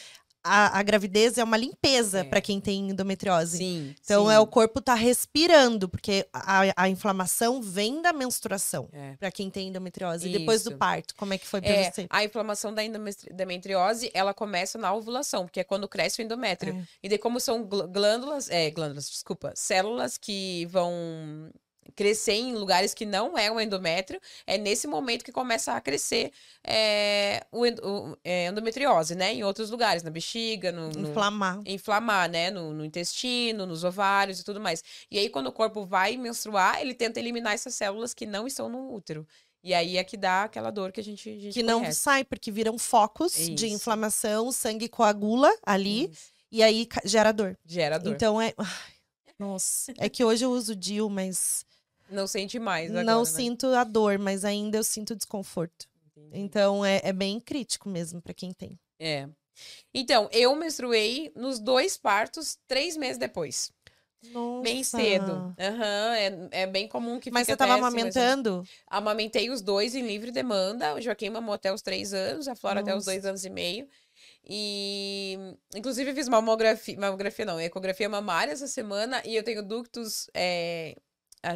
a, 0.43 0.80
a 0.80 0.84
gravidez 0.84 1.38
é 1.38 1.43
uma 1.43 1.58
limpeza 1.58 2.19
É. 2.19 2.23
pra 2.23 2.41
quem 2.41 2.60
tem 2.60 2.89
endometriose. 2.89 3.58
Sim. 3.58 3.95
Então 4.04 4.27
sim. 4.27 4.34
é 4.34 4.39
o 4.39 4.47
corpo 4.47 4.82
tá 4.82 4.93
respirando, 4.93 5.88
porque 5.88 6.27
a, 6.34 6.62
a 6.84 6.89
inflamação 6.89 7.62
vem 7.62 8.01
da 8.01 8.12
menstruação. 8.13 8.89
É. 8.91 9.15
Pra 9.17 9.32
quem 9.32 9.49
tem 9.49 9.67
endometriose. 9.69 10.27
E 10.27 10.32
depois 10.38 10.63
do 10.63 10.69
Isso. 10.71 10.77
parto, 10.80 11.15
como 11.15 11.34
é 11.34 11.38
que 11.38 11.47
foi 11.47 11.62
pra 11.62 11.69
É, 11.71 11.91
você? 11.91 12.08
a 12.10 12.23
inflamação 12.23 12.73
da 12.73 12.84
endometri- 12.84 13.32
endometriose, 13.32 14.10
ela 14.13 14.34
começa 14.34 14.77
na 14.77 14.93
ovulação, 14.93 15.45
porque 15.45 15.60
é 15.60 15.63
quando 15.63 15.88
cresce 15.88 16.21
o 16.21 16.23
endométrio. 16.25 16.75
É. 16.75 16.84
E 17.04 17.10
daí, 17.10 17.17
como 17.17 17.39
são 17.39 17.63
glândulas, 17.63 18.49
é, 18.49 18.69
glândulas, 18.71 19.10
desculpa, 19.10 19.51
células 19.56 20.17
que 20.17 20.65
vão 20.67 20.91
crescer 21.95 22.34
em 22.34 22.54
lugares 22.56 22.93
que 22.93 23.06
não 23.06 23.38
é 23.38 23.51
o 23.51 23.60
endométrio, 23.60 24.19
é 24.47 24.58
nesse 24.58 24.88
momento 24.88 25.23
que 25.25 25.32
começa 25.32 25.73
a 25.73 25.82
crescer 25.82 26.32
é, 26.63 27.45
o, 27.51 27.63
o- 27.65 28.17
é, 28.23 28.47
endometriose, 28.47 29.15
né? 29.15 29.34
Em 29.34 29.43
outros 29.43 29.69
lugares, 29.69 30.04
na 30.04 30.10
bexiga, 30.10 30.71
no, 30.71 30.89
no- 30.89 31.10
Inflamar. 31.10 31.60
inflamar, 31.65 32.30
né? 32.30 32.49
No, 32.51 32.73
no 32.73 32.86
intestino, 32.86 33.65
nos 33.65 33.84
ovários 33.84 34.39
e 34.39 34.43
tudo 34.43 34.60
mais. 34.60 34.84
E 35.10 35.17
aí, 35.19 35.30
quando 35.30 35.47
o 35.47 35.51
corpo 35.51 35.86
vai 35.86 36.17
menstruar, 36.17 36.82
ele 36.82 36.93
tenta 36.93 37.19
eliminar 37.19 37.54
essas 37.54 37.75
células 37.75 38.13
que 38.13 38.25
não 38.25 38.47
estão 38.47 38.69
no 38.69 38.93
útero. 38.93 39.27
E 39.63 39.73
aí 39.75 39.97
é 39.97 40.04
que 40.04 40.17
dá 40.17 40.45
aquela 40.45 40.71
dor 40.71 40.91
que 40.91 40.99
a 40.99 41.04
gente, 41.04 41.30
a 41.30 41.34
gente 41.39 41.54
Que 41.54 41.62
não 41.62 41.82
conhece. 41.82 41.99
sai, 41.99 42.23
porque 42.23 42.51
viram 42.51 42.80
focos 42.80 43.34
de 43.36 43.54
Isso. 43.54 43.65
inflamação, 43.75 44.47
o 44.47 44.51
sangue 44.51 44.89
coagula 44.89 45.54
ali, 45.63 46.10
Isso. 46.10 46.32
e 46.51 46.63
aí 46.63 46.88
gera 47.06 47.32
dor. 47.32 47.56
Gera 47.63 47.99
dor. 47.99 48.13
Então 48.13 48.41
é. 48.41 48.54
Nossa. 49.38 49.93
É 49.99 50.10
que 50.10 50.23
hoje 50.23 50.45
eu 50.45 50.51
uso 50.51 50.75
DIL, 50.75 51.10
mas 51.10 51.63
não 52.12 52.28
sente 52.28 52.60
mais 52.60 52.91
agora, 52.91 53.04
não 53.04 53.19
né? 53.19 53.26
sinto 53.26 53.67
a 53.67 53.84
dor, 53.84 54.19
mas 54.19 54.45
ainda 54.45 54.78
eu 54.78 54.84
sinto 54.84 55.15
desconforto. 55.15 55.88
Entendi. 56.15 56.39
Então 56.39 56.86
é, 56.86 57.02
é 57.04 57.13
bem 57.13 57.39
crítico 57.39 57.89
mesmo 57.89 58.21
pra 58.21 58.34
quem 58.34 58.54
tem. 58.54 58.80
É. 59.00 59.28
Então, 59.93 60.30
eu 60.32 60.56
menstruei 60.56 61.32
nos 61.36 61.60
dois 61.60 61.97
partos 61.97 62.58
três 62.67 62.95
meses 62.95 63.17
depois. 63.17 63.71
Nossa. 64.32 64.62
Bem 64.62 64.84
cedo. 64.84 65.56
Aham, 65.60 66.15
é, 66.15 66.47
é 66.52 66.67
bem 66.67 66.88
comum 66.88 67.19
que 67.19 67.32
Mas 67.32 67.47
você 67.47 67.58
tava 67.58 67.74
até, 67.74 67.82
assim, 67.82 67.88
amamentando? 67.88 68.63
Amamentei 68.88 69.50
os 69.50 69.62
dois 69.62 69.95
em 69.95 70.06
livre 70.06 70.32
demanda. 70.32 70.93
O 70.93 71.02
Joaquim 71.02 71.30
mamou 71.30 71.56
até 71.56 71.74
os 71.74 71.82
três 71.82 72.13
anos, 72.13 72.47
a 72.47 72.56
Flora 72.56 72.82
até 72.82 72.91
os 72.91 73.06
Nossa. 73.06 73.12
dois 73.12 73.26
anos 73.26 73.43
e 73.43 73.50
meio. 73.50 73.88
E, 74.47 75.38
inclusive, 75.76 76.13
fiz 76.13 76.28
mamografia, 76.28 77.00
mamografia 77.00 77.45
não, 77.45 77.60
ecografia 77.60 78.08
mamária 78.08 78.52
essa 78.52 78.67
semana 78.67 79.21
e 79.26 79.36
eu 79.36 79.43
tenho 79.43 79.63
ductos 79.63 80.30
é, 80.34 80.95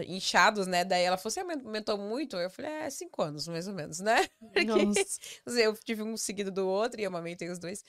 inchados, 0.08 0.68
né? 0.68 0.84
Daí 0.84 1.04
ela 1.04 1.18
falou, 1.18 1.32
você 1.32 1.40
aumentou 1.42 1.98
muito? 1.98 2.36
Eu 2.38 2.50
falei, 2.50 2.72
é, 2.72 2.90
cinco 2.90 3.22
anos, 3.22 3.48
mais 3.48 3.68
ou 3.68 3.74
menos, 3.74 4.00
né? 4.00 4.28
Nossa. 4.66 5.20
Eu 5.46 5.74
tive 5.76 6.02
um 6.04 6.18
seguido 6.18 6.52
do 6.52 6.68
outro 6.68 7.00
e 7.00 7.06
amamentei 7.06 7.50
os 7.50 7.60
dois. 7.60 7.84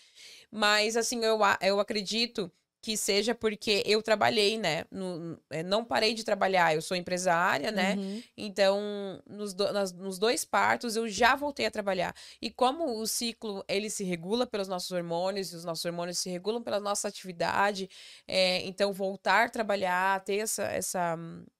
Mas, 0.50 0.96
assim, 0.96 1.24
eu, 1.24 1.38
eu 1.62 1.80
acredito 1.80 2.50
que 2.82 2.96
seja 2.96 3.34
porque 3.34 3.82
eu 3.84 4.00
trabalhei, 4.00 4.56
né? 4.58 4.84
No- 4.92 5.36
eh, 5.50 5.62
não 5.64 5.84
parei 5.84 6.14
de 6.14 6.22
trabalhar, 6.22 6.72
eu 6.72 6.80
sou 6.80 6.96
empresária, 6.96 7.72
né? 7.72 7.94
Uhum. 7.96 8.22
Então, 8.36 8.80
nos, 9.28 9.52
do- 9.54 9.72
nas- 9.72 9.92
nos 9.92 10.18
dois 10.20 10.44
partos, 10.44 10.94
eu 10.94 11.08
já 11.08 11.34
voltei 11.34 11.66
a 11.66 11.70
trabalhar. 11.70 12.14
E 12.40 12.48
como 12.48 13.00
o 13.00 13.06
ciclo, 13.06 13.64
ele 13.66 13.90
se 13.90 14.04
regula 14.04 14.46
pelos 14.46 14.68
nossos 14.68 14.92
hormônios, 14.92 15.52
e 15.52 15.56
os 15.56 15.64
nossos 15.64 15.84
hormônios 15.84 16.18
se 16.18 16.30
regulam 16.30 16.62
pela 16.62 16.78
nossa 16.78 17.08
atividade, 17.08 17.90
é, 18.28 18.64
então, 18.64 18.92
voltar 18.92 19.46
a 19.46 19.50
trabalhar, 19.50 20.22
ter 20.24 20.36
essa... 20.36 20.62
essa 20.64 21.18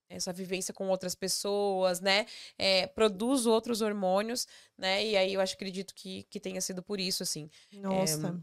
essa 0.08 0.32
vivência 0.32 0.72
com 0.72 0.88
outras 0.88 1.14
pessoas, 1.14 2.00
né? 2.00 2.26
É, 2.58 2.86
produz 2.86 3.46
outros 3.46 3.80
hormônios, 3.80 4.46
né? 4.76 5.04
E 5.04 5.16
aí 5.16 5.34
eu 5.34 5.40
acho, 5.40 5.54
acredito 5.54 5.94
que, 5.94 6.24
que 6.24 6.40
tenha 6.40 6.60
sido 6.60 6.82
por 6.82 7.00
isso, 7.00 7.22
assim 7.22 7.50
Nossa. 7.72 8.40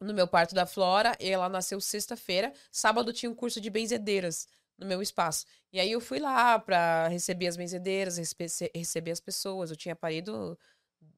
no 0.00 0.14
meu 0.14 0.26
parto 0.26 0.54
da 0.54 0.66
Flora, 0.66 1.16
ela 1.20 1.48
nasceu 1.48 1.80
sexta-feira, 1.80 2.52
sábado 2.70 3.12
tinha 3.12 3.30
um 3.30 3.34
curso 3.34 3.60
de 3.60 3.68
benzedeiras 3.68 4.48
no 4.78 4.86
meu 4.86 5.02
espaço. 5.02 5.44
E 5.72 5.78
aí 5.78 5.92
eu 5.92 6.00
fui 6.00 6.18
lá 6.18 6.58
pra 6.58 7.06
receber 7.08 7.46
as 7.46 7.56
benzedeiras, 7.56 8.16
rece- 8.16 8.70
receber 8.74 9.10
as 9.10 9.20
pessoas. 9.20 9.70
Eu 9.70 9.76
tinha 9.76 9.94
parido 9.94 10.58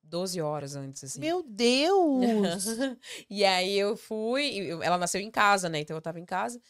12 0.02 0.40
horas 0.40 0.74
antes, 0.74 1.04
assim. 1.04 1.20
Meu 1.20 1.42
Deus! 1.44 2.66
e 3.30 3.44
aí 3.44 3.78
eu 3.78 3.96
fui, 3.96 4.68
ela 4.82 4.98
nasceu 4.98 5.20
em 5.20 5.30
casa, 5.30 5.68
né? 5.68 5.78
Então 5.78 5.96
eu 5.96 6.02
tava 6.02 6.18
em 6.18 6.24
casa. 6.24 6.60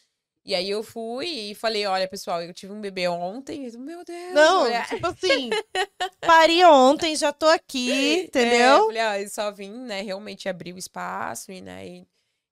E 0.45 0.53
aí 0.53 0.69
eu 0.69 0.83
fui 0.83 1.27
e 1.51 1.55
falei, 1.55 1.85
olha, 1.85 2.07
pessoal, 2.07 2.41
eu 2.41 2.53
tive 2.53 2.73
um 2.73 2.81
bebê 2.81 3.07
ontem. 3.07 3.65
Eu, 3.65 3.79
Meu 3.79 4.03
Deus! 4.03 4.33
Não, 4.33 4.63
mulher." 4.63 4.85
tipo 4.87 5.07
assim, 5.07 5.49
pari 6.21 6.63
ontem, 6.65 7.15
já 7.15 7.31
tô 7.31 7.47
aqui, 7.47 7.89
É, 7.89 8.21
eu 8.21 8.25
entendeu? 8.25 8.85
falei, 8.87 9.01
ah, 9.01 9.29
só 9.29 9.51
vim, 9.51 9.71
né, 9.71 10.01
realmente 10.01 10.49
abrir 10.49 10.73
o 10.73 10.77
espaço 10.77 11.51
e, 11.51 11.61
né, 11.61 11.85
e- 11.87 12.07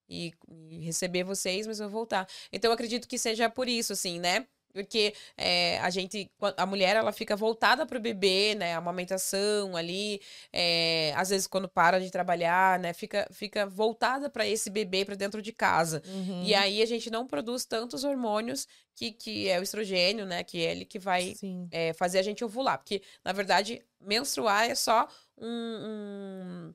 e 0.08 0.80
receber 0.84 1.24
vocês, 1.24 1.66
mas 1.66 1.80
eu 1.80 1.88
vou 1.88 2.00
voltar. 2.00 2.26
Então, 2.52 2.70
eu 2.70 2.74
acredito 2.74 3.08
que 3.08 3.16
seja 3.18 3.48
por 3.48 3.68
isso, 3.68 3.92
assim, 3.94 4.18
né? 4.20 4.46
Porque 4.72 5.14
é, 5.36 5.78
a 5.80 5.90
gente, 5.90 6.30
a 6.56 6.64
mulher, 6.64 6.96
ela 6.96 7.12
fica 7.12 7.36
voltada 7.36 7.84
pro 7.84 8.00
bebê, 8.00 8.54
né? 8.54 8.74
A 8.74 8.78
amamentação 8.78 9.76
ali, 9.76 10.20
é, 10.52 11.12
às 11.16 11.28
vezes 11.28 11.46
quando 11.46 11.68
para 11.68 12.00
de 12.00 12.10
trabalhar, 12.10 12.78
né? 12.78 12.92
Fica, 12.92 13.28
fica 13.30 13.66
voltada 13.66 14.30
para 14.30 14.46
esse 14.46 14.70
bebê 14.70 15.04
para 15.04 15.14
dentro 15.14 15.42
de 15.42 15.52
casa. 15.52 16.02
Uhum. 16.06 16.42
E 16.44 16.54
aí 16.54 16.82
a 16.82 16.86
gente 16.86 17.10
não 17.10 17.26
produz 17.26 17.64
tantos 17.64 18.04
hormônios 18.04 18.66
que, 18.94 19.12
que 19.12 19.48
é 19.48 19.58
o 19.58 19.62
estrogênio, 19.62 20.24
né? 20.26 20.42
Que 20.42 20.64
é 20.64 20.72
ele 20.72 20.84
que 20.84 20.98
vai 20.98 21.34
é, 21.70 21.92
fazer 21.92 22.18
a 22.18 22.22
gente 22.22 22.44
ovular. 22.44 22.78
Porque, 22.78 23.02
na 23.24 23.32
verdade, 23.32 23.82
menstruar 24.00 24.70
é 24.70 24.74
só 24.74 25.08
um, 25.38 25.46
um, 25.46 26.74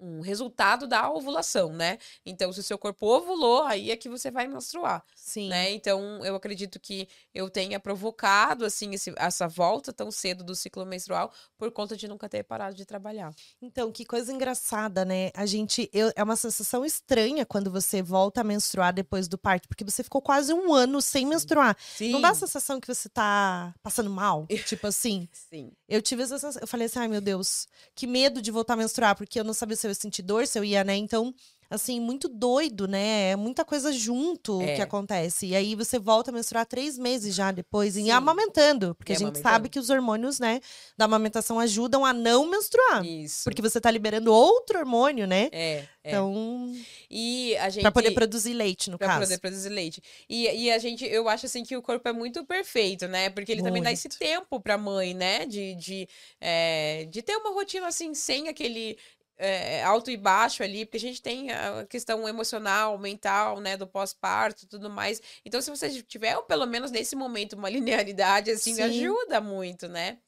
um 0.00 0.20
resultado 0.20 0.86
da 0.86 1.10
ovulação, 1.10 1.72
né? 1.72 1.98
Então, 2.24 2.52
se 2.52 2.60
o 2.60 2.62
seu 2.62 2.76
corpo 2.78 3.06
ovulou, 3.06 3.62
aí 3.62 3.90
é 3.90 3.96
que 3.96 4.08
você 4.08 4.30
vai 4.30 4.46
menstruar, 4.46 5.02
Sim. 5.14 5.48
né? 5.48 5.70
Então, 5.72 6.24
eu 6.24 6.34
acredito 6.36 6.78
que 6.78 7.08
eu 7.34 7.48
tenha 7.48 7.80
provocado, 7.80 8.64
assim, 8.64 8.92
esse- 8.94 9.14
essa 9.16 9.48
volta 9.48 9.92
tão 9.92 10.10
cedo 10.10 10.44
do 10.44 10.54
ciclo 10.54 10.84
menstrual 10.84 11.32
por 11.56 11.70
conta 11.70 11.96
de 11.96 12.06
nunca 12.06 12.28
ter 12.28 12.42
parado 12.42 12.74
de 12.76 12.84
trabalhar. 12.84 13.34
Então, 13.60 13.90
que 13.90 14.04
coisa 14.04 14.32
engraçada, 14.32 15.04
né? 15.04 15.30
A 15.34 15.46
gente. 15.46 15.88
eu- 15.92 16.12
é 16.14 16.22
uma 16.22 16.36
sensação 16.36 16.84
estranha 16.84 17.44
quando 17.46 17.70
você 17.70 18.02
volta 18.02 18.40
a 18.40 18.44
menstruar 18.44 18.92
depois 18.92 19.26
do 19.28 19.38
parto, 19.38 19.66
porque 19.68 19.84
você 19.84 20.02
ficou 20.02 20.20
quase 20.22 20.52
um 20.52 20.72
ano 20.74 21.00
sem 21.00 21.26
menstruar. 21.26 21.76
Sim. 21.96 22.10
Não 22.12 22.20
dá 22.20 22.30
a 22.30 22.34
sensação 22.34 22.80
que 22.80 22.86
você 22.86 23.08
tá 23.08 23.74
passando 23.82 24.10
mal? 24.10 24.46
tipo 24.66 24.86
assim. 24.86 25.28
Sim. 25.32 25.72
Eu 25.88 26.02
tive 26.02 26.22
essa 26.22 26.38
sensação. 26.38 26.60
Eu 26.60 26.66
falei 26.66 26.86
assim, 26.86 26.98
ai 26.98 27.08
meu 27.08 27.20
Deus, 27.20 27.66
que 27.94 28.06
medo 28.06 28.40
de 28.42 28.50
voltar 28.50 28.74
a 28.74 28.76
menstruar, 28.76 29.16
porque 29.16 29.38
eu 29.40 29.44
não 29.44 29.54
sabia 29.54 29.76
se 29.76 29.85
eu 29.86 29.90
ia 29.90 29.94
sentir 29.94 30.22
dor, 30.22 30.46
se 30.46 30.58
eu 30.58 30.64
ia, 30.64 30.82
né? 30.84 30.94
Então, 30.96 31.34
assim, 31.68 31.98
muito 32.00 32.28
doido, 32.28 32.86
né? 32.86 33.30
É 33.30 33.36
muita 33.36 33.64
coisa 33.64 33.92
junto 33.92 34.60
É. 34.62 34.76
que 34.76 34.82
acontece. 34.82 35.46
E 35.46 35.56
aí 35.56 35.74
você 35.74 35.98
volta 35.98 36.30
a 36.30 36.34
menstruar 36.34 36.64
três 36.64 36.96
meses 36.96 37.34
já 37.34 37.50
depois, 37.50 37.96
e 37.96 38.02
Sim. 38.02 38.10
amamentando. 38.10 38.94
Porque 38.94 39.12
a 39.12 39.18
gente 39.18 39.38
sabe 39.40 39.68
que 39.68 39.78
os 39.78 39.90
hormônios, 39.90 40.38
né, 40.38 40.60
da 40.96 41.06
amamentação 41.06 41.58
ajudam 41.58 42.04
a 42.04 42.12
não 42.12 42.46
menstruar. 42.48 43.04
Isso. 43.04 43.42
Porque 43.44 43.60
você 43.62 43.80
tá 43.80 43.90
liberando 43.90 44.32
outro 44.32 44.78
hormônio, 44.78 45.26
né? 45.26 45.48
É, 45.50 45.84
é. 46.04 46.10
Então, 46.10 46.72
e 47.10 47.56
a 47.56 47.68
gente 47.68 47.82
pra 47.82 47.90
poder 47.90 48.12
produzir 48.12 48.52
leite, 48.54 48.88
no 48.88 48.96
Pra 48.96 49.08
caso. 49.08 49.22
poder 49.22 49.38
produzir 49.40 49.68
leite. 49.70 50.00
E, 50.28 50.44
e 50.66 50.70
a 50.70 50.78
gente, 50.78 51.04
eu 51.04 51.28
acho 51.28 51.46
assim 51.46 51.64
que 51.64 51.76
o 51.76 51.82
corpo 51.82 52.08
é 52.08 52.12
muito 52.12 52.44
perfeito, 52.44 53.08
né? 53.08 53.28
Porque 53.30 53.50
ele 53.50 53.62
também 53.64 53.82
dá 53.82 53.90
esse 53.90 54.06
Muito. 54.06 54.18
tempo 54.20 54.60
pra 54.60 54.78
mãe, 54.78 55.14
né? 55.14 55.44
De, 55.46 55.74
de, 55.74 56.08
é, 56.40 57.06
de 57.10 57.22
ter 57.22 57.36
uma 57.36 57.50
rotina 57.52 57.88
assim, 57.88 58.14
sem 58.14 58.48
aquele 58.48 58.96
é, 59.38 59.82
alto 59.82 60.10
e 60.10 60.16
baixo 60.16 60.62
ali, 60.62 60.84
porque 60.84 60.96
a 60.96 61.00
gente 61.00 61.22
tem 61.22 61.50
a 61.50 61.86
questão 61.88 62.28
emocional, 62.28 62.98
mental, 62.98 63.60
né? 63.60 63.76
Do 63.76 63.86
pós-parto 63.86 64.64
e 64.64 64.66
tudo 64.66 64.88
mais. 64.88 65.20
Então, 65.44 65.60
se 65.60 65.70
você 65.70 66.02
tiver, 66.02 66.40
pelo 66.42 66.66
menos 66.66 66.90
nesse 66.90 67.14
momento, 67.14 67.54
uma 67.54 67.68
linearidade, 67.70 68.50
assim, 68.50 68.74
Sim. 68.74 68.82
ajuda 68.82 69.40
muito, 69.40 69.88
né? 69.88 70.18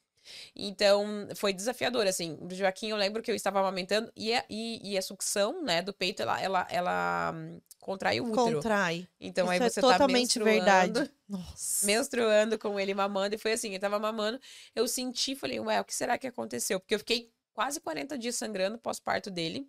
Então, 0.55 1.29
foi 1.37 1.53
desafiador, 1.53 2.07
assim. 2.07 2.37
Do 2.37 2.55
Joaquim, 2.55 2.90
eu 2.90 2.97
lembro 2.97 3.23
que 3.23 3.31
eu 3.31 3.35
estava 3.35 3.61
amamentando 3.61 4.12
e 4.16 4.35
a, 4.35 4.44
e, 4.49 4.92
e 4.92 4.99
a 4.99 5.03
sucção, 5.03 5.62
né, 5.62 5.81
do 5.81 5.92
peito, 5.92 6.21
ela, 6.23 6.40
ela, 6.40 6.66
ela 6.71 7.33
hum, 7.35 7.61
contrai 7.81 8.21
o 8.21 8.27
útero. 8.31 8.57
Contrai. 8.57 9.09
Então 9.21 9.44
Isso 9.44 9.53
aí 9.53 9.59
é 9.59 9.71
você 9.71 9.81
totalmente 9.81 10.38
tá 10.38 10.44
verdade. 10.44 10.92
menstruando, 10.92 11.14
Nossa. 11.29 11.87
menstruando 11.87 12.59
com 12.59 12.79
ele 12.79 12.94
mamando 12.94 13.35
e 13.35 13.38
foi 13.38 13.53
assim, 13.53 13.73
eu 13.73 13.81
tava 13.81 13.99
mamando, 13.99 14.38
eu 14.75 14.87
senti, 14.87 15.35
falei, 15.35 15.59
ué, 15.61 15.81
o 15.81 15.85
que 15.85 15.94
será 15.94 16.18
que 16.18 16.27
aconteceu? 16.27 16.79
Porque 16.79 16.94
eu 16.94 16.99
fiquei 16.99 17.33
quase 17.59 17.81
40 17.81 18.16
dias 18.16 18.37
sangrando 18.37 18.79
pós-parto 18.79 19.33
dele. 19.33 19.68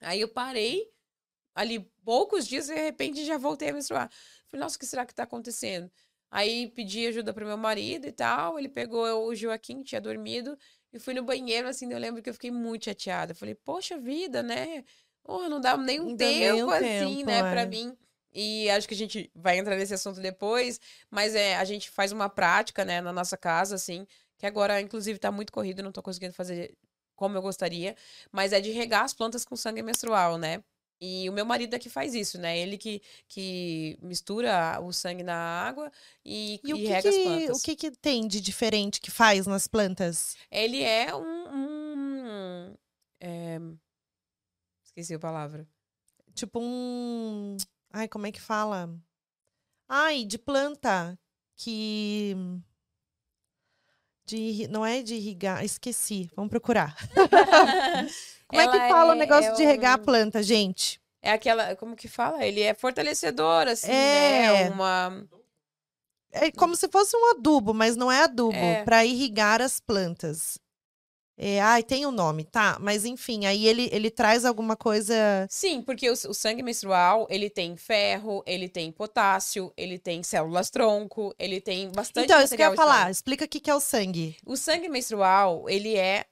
Aí 0.00 0.20
eu 0.20 0.26
parei 0.26 0.90
ali 1.54 1.78
poucos 2.04 2.44
dias 2.44 2.68
e 2.68 2.74
de 2.74 2.80
repente 2.80 3.24
já 3.24 3.38
voltei 3.38 3.68
a 3.68 3.72
menstruar. 3.72 4.10
Falei, 4.48 4.64
nossa, 4.64 4.74
o 4.74 4.80
que 4.80 4.84
será 4.84 5.06
que 5.06 5.14
tá 5.14 5.22
acontecendo? 5.22 5.88
Aí 6.28 6.72
pedi 6.72 7.06
ajuda 7.06 7.32
pro 7.32 7.46
meu 7.46 7.56
marido 7.56 8.08
e 8.08 8.10
tal, 8.10 8.58
ele 8.58 8.68
pegou 8.68 9.28
o 9.28 9.32
Joaquim, 9.32 9.78
que 9.78 9.90
tinha 9.90 10.00
dormido, 10.00 10.58
e 10.92 10.98
fui 10.98 11.14
no 11.14 11.22
banheiro, 11.22 11.68
assim, 11.68 11.88
eu 11.92 12.00
lembro 12.00 12.20
que 12.20 12.30
eu 12.30 12.34
fiquei 12.34 12.50
muito 12.50 12.86
chateada. 12.86 13.32
Falei, 13.32 13.54
poxa 13.54 13.96
vida, 13.96 14.42
né? 14.42 14.82
Oh, 15.22 15.48
não 15.48 15.60
dá 15.60 15.76
nem 15.76 16.00
um 16.00 16.16
tempo 16.16 16.68
assim, 16.72 17.18
tempo, 17.18 17.26
né, 17.26 17.42
pra 17.42 17.60
é. 17.60 17.66
mim. 17.66 17.96
E 18.32 18.68
acho 18.70 18.88
que 18.88 18.94
a 18.94 18.96
gente 18.96 19.30
vai 19.36 19.56
entrar 19.56 19.76
nesse 19.76 19.94
assunto 19.94 20.20
depois, 20.20 20.80
mas 21.08 21.36
é, 21.36 21.54
a 21.58 21.64
gente 21.64 21.90
faz 21.90 22.10
uma 22.10 22.28
prática, 22.28 22.84
né, 22.84 23.00
na 23.00 23.12
nossa 23.12 23.36
casa, 23.36 23.76
assim, 23.76 24.04
que 24.36 24.46
agora, 24.46 24.80
inclusive, 24.80 25.18
tá 25.20 25.30
muito 25.30 25.52
corrido, 25.52 25.80
não 25.80 25.92
tô 25.92 26.02
conseguindo 26.02 26.34
fazer 26.34 26.76
como 27.18 27.36
eu 27.36 27.42
gostaria, 27.42 27.94
mas 28.32 28.52
é 28.52 28.60
de 28.60 28.70
regar 28.70 29.02
as 29.04 29.12
plantas 29.12 29.44
com 29.44 29.56
sangue 29.56 29.82
menstrual, 29.82 30.38
né? 30.38 30.62
E 31.00 31.28
o 31.28 31.32
meu 31.32 31.44
marido 31.44 31.74
é 31.74 31.78
que 31.78 31.88
faz 31.90 32.14
isso, 32.14 32.38
né? 32.40 32.58
Ele 32.58 32.76
que, 32.78 33.02
que 33.28 33.98
mistura 34.02 34.80
o 34.80 34.92
sangue 34.92 35.22
na 35.22 35.36
água 35.36 35.90
e, 36.24 36.60
E 36.64 36.70
e 36.70 36.74
que, 36.74 36.86
rega 36.88 37.08
as 37.08 37.14
que- 37.16 37.22
plantas. 37.24 37.58
o 37.58 37.62
que, 37.62 37.76
que 37.76 37.90
tem 37.92 38.26
de 38.26 38.40
diferente 38.40 39.00
que 39.00 39.10
faz 39.10 39.46
nas 39.46 39.66
plantas? 39.68 40.36
Ele 40.50 40.82
é 40.82 41.14
um. 41.14 41.54
um- 41.54 42.74
é, 43.20 43.58
Esqueci 44.84 45.14
a 45.14 45.18
palavra. 45.18 45.66
Tipo 46.34 46.60
um. 46.60 47.56
Ai, 47.92 48.08
como 48.08 48.26
é 48.26 48.32
que 48.32 48.40
fala? 48.40 48.90
Ai, 49.88 50.24
de 50.24 50.36
planta 50.38 51.18
que. 51.56 52.34
De, 54.28 54.68
não 54.68 54.84
é 54.84 55.02
de 55.02 55.14
irrigar, 55.14 55.64
esqueci. 55.64 56.30
Vamos 56.36 56.50
procurar. 56.50 56.94
Como 58.46 58.60
é 58.60 58.68
que 58.68 58.76
Ela 58.76 58.88
fala 58.88 59.10
o 59.12 59.16
é- 59.16 59.18
negócio 59.18 59.50
é 59.50 59.54
de 59.54 59.64
regar 59.64 59.98
a 59.98 60.00
um- 60.00 60.04
planta, 60.04 60.42
gente? 60.42 61.00
É 61.22 61.32
aquela. 61.32 61.74
Como 61.76 61.96
que 61.96 62.08
fala? 62.08 62.44
Ele 62.44 62.60
é 62.60 62.74
fortalecedor, 62.74 63.66
assim, 63.68 63.90
É. 63.90 64.64
né? 64.64 64.70
Uma. 64.70 65.26
É 66.30 66.50
como 66.52 66.76
se 66.76 66.88
fosse 66.88 67.16
um 67.16 67.30
adubo, 67.30 67.72
mas 67.72 67.96
não 67.96 68.12
é 68.12 68.22
adubo, 68.24 68.54
É. 68.56 68.84
para 68.84 69.04
irrigar 69.04 69.62
as 69.62 69.80
plantas. 69.80 70.58
É, 71.40 71.60
ai, 71.60 71.84
tem 71.84 72.04
o 72.04 72.10
nome, 72.10 72.42
tá? 72.42 72.76
Mas 72.80 73.04
enfim, 73.04 73.46
aí 73.46 73.64
ele, 73.66 73.88
ele 73.92 74.10
traz 74.10 74.44
alguma 74.44 74.76
coisa. 74.76 75.14
Sim, 75.48 75.80
porque 75.82 76.10
o, 76.10 76.12
o 76.12 76.34
sangue 76.34 76.64
menstrual, 76.64 77.28
ele 77.30 77.48
tem 77.48 77.76
ferro, 77.76 78.42
ele 78.44 78.68
tem 78.68 78.90
potássio, 78.90 79.72
ele 79.76 80.00
tem 80.00 80.20
células 80.24 80.68
tronco, 80.68 81.32
ele 81.38 81.60
tem 81.60 81.90
bastante 81.92 82.24
Então, 82.24 82.42
isso 82.42 82.56
que 82.56 82.62
eu 82.62 82.70
ia 82.70 82.76
falar. 82.76 82.94
estranho. 82.94 83.12
Explica 83.12 83.44
o 83.44 83.48
que 83.48 83.60
que 83.60 83.70
é 83.70 83.74
o 83.74 83.78
sangue. 83.80 84.36
O 84.44 84.56
sangue 84.56 84.88
menstrual, 84.88 85.68
ele 85.68 85.96
é 85.96 86.24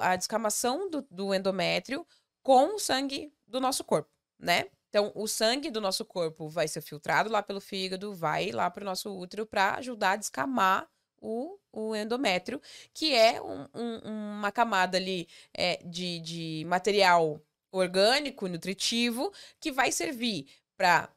a 0.00 0.14
descamação 0.14 0.88
do, 0.88 1.04
do 1.10 1.34
endométrio 1.34 2.06
com 2.42 2.76
o 2.76 2.78
sangue 2.78 3.32
do 3.48 3.60
nosso 3.60 3.82
corpo, 3.82 4.08
né? 4.38 4.66
Então, 4.88 5.10
o 5.16 5.26
sangue 5.26 5.72
do 5.72 5.80
nosso 5.80 6.04
corpo 6.04 6.48
vai 6.48 6.68
ser 6.68 6.80
filtrado 6.80 7.28
lá 7.28 7.42
pelo 7.42 7.60
fígado, 7.60 8.14
vai 8.14 8.52
lá 8.52 8.70
para 8.70 8.82
o 8.82 8.84
nosso 8.84 9.10
útero 9.10 9.44
para 9.44 9.74
ajudar 9.78 10.12
a 10.12 10.16
descamar 10.16 10.86
o, 11.24 11.58
o 11.72 11.94
endométrio, 11.96 12.60
que 12.92 13.14
é 13.14 13.40
um- 13.42 13.66
um- 13.74 14.38
uma 14.38 14.52
camada 14.52 14.96
ali 14.98 15.28
é, 15.52 15.78
de, 15.84 16.20
de 16.20 16.64
material 16.66 17.40
orgânico, 17.72 18.46
nutritivo, 18.48 19.32
que 19.60 19.72
vai 19.72 19.90
servir 19.92 20.46
para, 20.76 21.10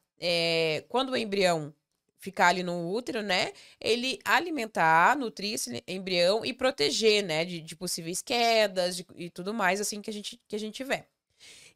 quando 0.89 1.11
o 1.11 1.17
embrião 1.17 1.73
ficar 2.19 2.47
ali 2.47 2.63
no 2.63 2.91
útero, 2.91 3.21
né? 3.21 3.53
Ele 3.79 4.19
alimentar, 4.25 5.15
nutrir 5.15 5.53
esse 5.53 5.83
embrião 5.87 6.43
e 6.45 6.53
proteger, 6.53 7.23
né? 7.23 7.45
De, 7.45 7.61
de 7.61 7.75
possíveis 7.75 8.21
quedas 8.21 8.97
de- 8.97 9.05
e 9.15 9.29
tudo 9.29 9.53
mais, 9.53 9.79
assim, 9.79 10.01
que 10.01 10.09
a 10.09 10.13
gente, 10.13 10.41
que 10.47 10.55
a 10.55 10.59
gente 10.59 10.75
tiver. 10.75 11.07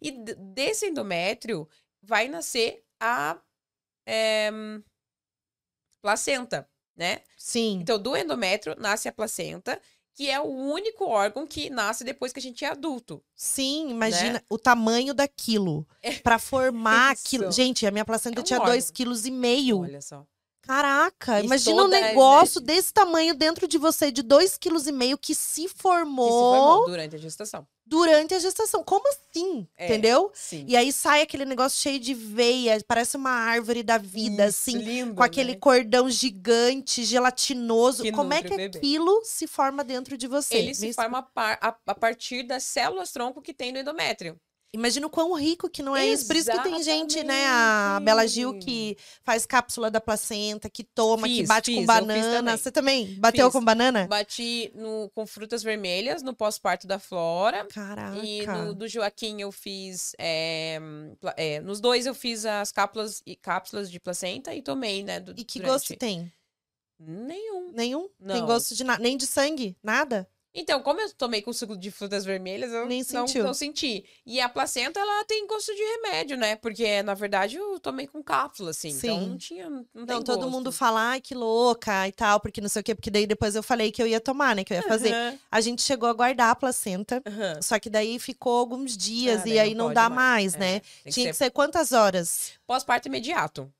E 0.01 0.11
desse 0.11 0.87
endométrio 0.87 1.69
vai 2.03 2.27
nascer 2.27 2.83
a 2.99 3.39
eh, 4.07 4.51
placenta, 6.01 6.67
né? 7.01 7.21
Sim. 7.35 7.79
Então, 7.81 7.97
do 7.97 8.15
endométrio 8.15 8.75
nasce 8.77 9.07
a 9.09 9.11
placenta, 9.11 9.81
que 10.13 10.29
é 10.29 10.39
o 10.39 10.45
único 10.45 11.05
órgão 11.05 11.47
que 11.47 11.67
nasce 11.69 12.03
depois 12.03 12.31
que 12.31 12.37
a 12.37 12.41
gente 12.41 12.63
é 12.63 12.67
adulto. 12.69 13.23
Sim, 13.35 13.89
imagina 13.89 14.43
o 14.47 14.57
tamanho 14.59 15.13
daquilo. 15.15 15.87
Pra 16.21 16.37
formar 16.37 17.07
Né? 17.09 17.13
Isso. 17.17 17.25
aquilo. 17.27 17.51
Gente, 17.51 17.87
a 17.87 17.91
minha 17.91 18.05
placenta 18.05 18.39
É 18.39 18.41
um 18.41 18.43
tinha 18.43 18.59
órgão. 18.59 18.71
dois 18.73 18.91
quilos 18.91 19.25
e 19.25 19.31
meio. 19.31 19.79
Olha 19.81 19.99
só. 20.01 20.23
Caraca, 20.63 21.41
imagina 21.41 21.83
um 21.83 21.87
negócio 21.87 22.61
desse 22.61 22.93
tamanho 22.93 23.33
dentro 23.33 23.67
de 23.67 23.77
você, 23.77 24.11
de 24.11 24.21
dois 24.21 24.57
quilos 24.57 24.87
e 24.87 24.91
meio, 24.91 25.17
que 25.17 25.33
se 25.35 25.63
Que 25.63 25.67
se 25.69 25.75
formou, 25.75 26.29
formou 26.29 26.85
durante 26.85 27.15
a 27.15 27.19
gestação. 27.19 27.67
durante 27.85 28.33
a 28.33 28.39
gestação. 28.39 28.83
Como 28.83 29.03
assim? 29.09 29.67
É. 29.77 29.85
Entendeu? 29.85 30.31
Sim. 30.33 30.63
E 30.67 30.77
aí 30.77 30.93
sai 30.93 31.21
aquele 31.21 31.45
negócio 31.45 31.81
cheio 31.81 31.99
de 31.99 32.13
veia, 32.13 32.79
parece 32.87 33.17
uma 33.17 33.31
árvore 33.31 33.83
da 33.83 33.97
vida, 33.97 34.47
Isso, 34.47 34.59
assim, 34.69 34.77
lindo, 34.77 35.15
com 35.15 35.23
aquele 35.23 35.53
né? 35.53 35.57
cordão 35.59 36.09
gigante, 36.09 37.03
gelatinoso. 37.03 38.03
Que 38.03 38.11
Como 38.11 38.31
é 38.33 38.41
que 38.41 38.55
bebê. 38.55 38.77
aquilo 38.77 39.21
se 39.25 39.47
forma 39.47 39.83
dentro 39.83 40.15
de 40.17 40.27
você? 40.27 40.55
Ele 40.55 40.73
se 40.75 40.87
Me 40.87 40.93
forma 40.93 41.17
a, 41.19 41.23
par- 41.23 41.59
a 41.85 41.95
partir 41.95 42.43
das 42.43 42.63
células 42.63 43.11
tronco 43.11 43.41
que 43.41 43.53
tem 43.53 43.71
no 43.71 43.79
endométrio. 43.79 44.39
Imagina 44.73 45.05
o 45.05 45.09
quão 45.09 45.33
rico 45.33 45.69
que 45.69 45.83
não 45.83 45.97
é 45.97 46.07
isso. 46.07 46.25
Por 46.27 46.35
isso 46.35 46.49
que 46.49 46.63
tem 46.63 46.81
gente, 46.81 47.21
né? 47.25 47.45
A 47.45 47.49
Exatamente. 47.49 48.05
Bela 48.05 48.25
Gil 48.27 48.57
que 48.57 48.97
faz 49.21 49.45
cápsula 49.45 49.91
da 49.91 49.99
placenta, 49.99 50.69
que 50.69 50.81
toma, 50.81 51.27
que 51.27 51.39
Fiz, 51.39 51.47
bate 51.49 51.65
fiz, 51.71 51.79
com 51.81 51.85
banana. 51.85 52.37
também. 52.37 52.57
Você 52.57 52.71
também 52.71 53.15
bateu 53.19 53.47
Fiz. 53.47 53.53
com 53.59 53.65
banana? 53.65 54.07
Bati 54.07 54.71
no, 54.73 55.09
com 55.13 55.27
frutas 55.27 55.61
vermelhas 55.61 56.23
no 56.23 56.33
pós-parto 56.33 56.87
da 56.87 56.99
Flora. 56.99 57.65
Caraca. 57.65 58.17
E 58.23 58.45
no 58.47 58.73
do 58.73 58.87
Joaquim 58.87 59.41
eu 59.41 59.51
fiz. 59.51 60.13
é, 60.17 60.79
é, 61.35 61.59
nos 61.59 61.81
dois 61.81 62.05
eu 62.05 62.15
fiz 62.15 62.45
as 62.45 62.71
cápsulas, 62.71 63.21
e 63.25 63.35
cápsulas 63.35 63.91
de 63.91 63.99
placenta 63.99 64.55
e 64.55 64.61
tomei, 64.61 65.03
né? 65.03 65.19
do- 65.19 65.33
E 65.37 65.43
que 65.43 65.59
durante- 65.59 65.71
gosto 65.89 65.95
tem? 65.97 66.31
Nenhum. 66.97 67.71
Nenhum? 67.73 68.07
Tem 68.25 68.39
Não. 68.39 68.45
gosto 68.45 68.73
de 68.75 68.83
nada? 68.83 69.01
Nem 69.03 69.17
de 69.17 69.25
sangue? 69.27 69.75
Nada? 69.83 70.29
Então, 70.53 70.81
como 70.81 70.99
eu 70.99 71.09
tomei 71.13 71.41
com 71.41 71.53
suco 71.53 71.77
de 71.77 71.89
frutas 71.91 72.25
vermelhas, 72.25 72.71
eu 72.73 72.85
Nem 72.85 72.99
não, 73.13 73.25
sentiu. 73.25 73.43
não 73.43 73.53
senti. 73.53 74.03
E 74.25 74.39
a 74.41 74.49
placenta, 74.49 74.99
ela 74.99 75.23
tem 75.23 75.47
gosto 75.47 75.73
de 75.73 75.81
remédio, 75.81 76.35
né? 76.37 76.55
Porque, 76.57 77.01
na 77.03 77.13
verdade, 77.13 77.55
eu 77.55 77.79
tomei 77.79 78.05
com 78.05 78.21
cápsula, 78.21 78.71
assim. 78.71 78.89
Então, 78.89 79.19
Sim. 79.19 79.29
não 79.29 79.37
tinha. 79.37 79.69
Não, 79.69 79.83
tem 79.83 80.01
Então 80.03 80.21
todo 80.23 80.41
gosto. 80.41 80.51
mundo 80.51 80.71
fala, 80.71 81.01
ai, 81.11 81.21
que 81.21 81.33
louca 81.33 82.07
e 82.07 82.11
tal, 82.11 82.39
porque 82.39 82.59
não 82.59 82.67
sei 82.69 82.81
o 82.81 82.83
quê, 82.83 82.93
porque 82.93 83.09
daí 83.09 83.25
depois 83.25 83.55
eu 83.55 83.63
falei 83.63 83.91
que 83.91 84.01
eu 84.01 84.07
ia 84.07 84.19
tomar, 84.19 84.55
né? 84.55 84.63
Que 84.63 84.73
eu 84.73 84.77
ia 84.77 84.83
fazer. 84.83 85.13
Aham, 85.13 85.39
A 85.49 85.61
gente 85.61 85.81
chegou 85.81 86.09
a 86.09 86.13
guardar 86.13 86.49
a 86.51 86.55
placenta, 86.55 87.21
aham. 87.25 87.61
só 87.61 87.79
que 87.79 87.89
daí 87.89 88.19
ficou 88.19 88.57
alguns 88.59 88.97
dias 88.97 89.43
Ah, 89.43 89.47
e 89.49 89.57
aí 89.59 89.73
não 89.73 89.85
pode 89.85 89.95
dá 89.95 90.09
mais, 90.09 90.53
É, 90.55 90.59
né? 90.59 90.79
Tem 91.03 91.13
Tinha 91.13 91.25
que 91.27 91.31
que 91.31 91.37
ser 91.37 91.45
ser 91.45 91.51
quantas 91.51 91.91
horas? 91.93 92.51
pós-parto 92.67 93.07
imediato. 93.07 93.71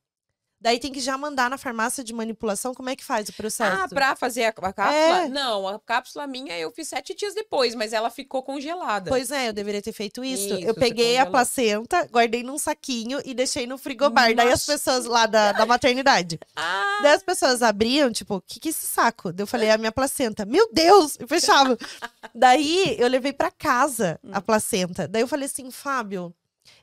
Daí 0.61 0.79
tem 0.79 0.91
que 0.91 0.99
já 0.99 1.17
mandar 1.17 1.49
na 1.49 1.57
farmácia 1.57 2.03
de 2.03 2.13
manipulação, 2.13 2.73
como 2.75 2.87
é 2.89 2.95
que 2.95 3.03
faz 3.03 3.27
o 3.29 3.33
processo? 3.33 3.81
Ah, 3.81 3.87
pra 3.89 4.15
fazer 4.15 4.43
a, 4.45 4.49
a 4.49 4.73
cápsula? 4.73 5.23
É. 5.23 5.27
Não, 5.27 5.67
a 5.67 5.79
cápsula 5.79 6.27
minha 6.27 6.55
eu 6.59 6.69
fiz 6.71 6.87
sete 6.87 7.15
dias 7.15 7.33
depois, 7.33 7.73
mas 7.73 7.93
ela 7.93 8.11
ficou 8.11 8.43
congelada. 8.43 9.09
Pois 9.09 9.31
é, 9.31 9.49
eu 9.49 9.53
deveria 9.53 9.81
ter 9.81 9.91
feito 9.91 10.23
isso. 10.23 10.53
Isso, 10.53 10.63
eu 10.63 10.75
peguei 10.75 11.17
a 11.17 11.25
placenta, 11.25 12.07
guardei 12.11 12.43
num 12.43 12.59
saquinho 12.59 13.19
e 13.25 13.33
deixei 13.33 13.65
no 13.65 13.75
frigobar. 13.77 14.35
Daí 14.35 14.47
as 14.47 14.51
Nossa. 14.67 14.71
pessoas 14.73 15.05
lá 15.05 15.25
da, 15.25 15.51
da 15.51 15.65
maternidade. 15.65 16.39
Ah, 16.55 16.99
Daí 17.01 17.13
as 17.13 17.23
pessoas 17.23 17.63
abriam, 17.63 18.11
tipo, 18.11 18.35
o 18.35 18.41
que 18.41 18.59
que 18.59 18.69
é 18.69 18.71
esse 18.71 18.85
saco? 18.85 19.33
Daí 19.33 19.41
eu 19.43 19.47
falei, 19.47 19.69
é 19.69 19.71
a 19.71 19.77
minha 19.77 19.91
placenta. 19.91 20.45
Meu 20.45 20.69
Deus! 20.71 21.17
E 21.19 21.25
fechava. 21.25 21.75
daí 22.35 22.95
eu 22.99 23.07
levei 23.07 23.33
pra 23.33 23.49
casa 23.49 24.19
Hum. 24.23 24.29
a 24.33 24.41
placenta. 24.41 25.07
Daí 25.07 25.21
eu 25.23 25.27
falei 25.27 25.45
assim, 25.45 25.71
Fábio. 25.71 26.33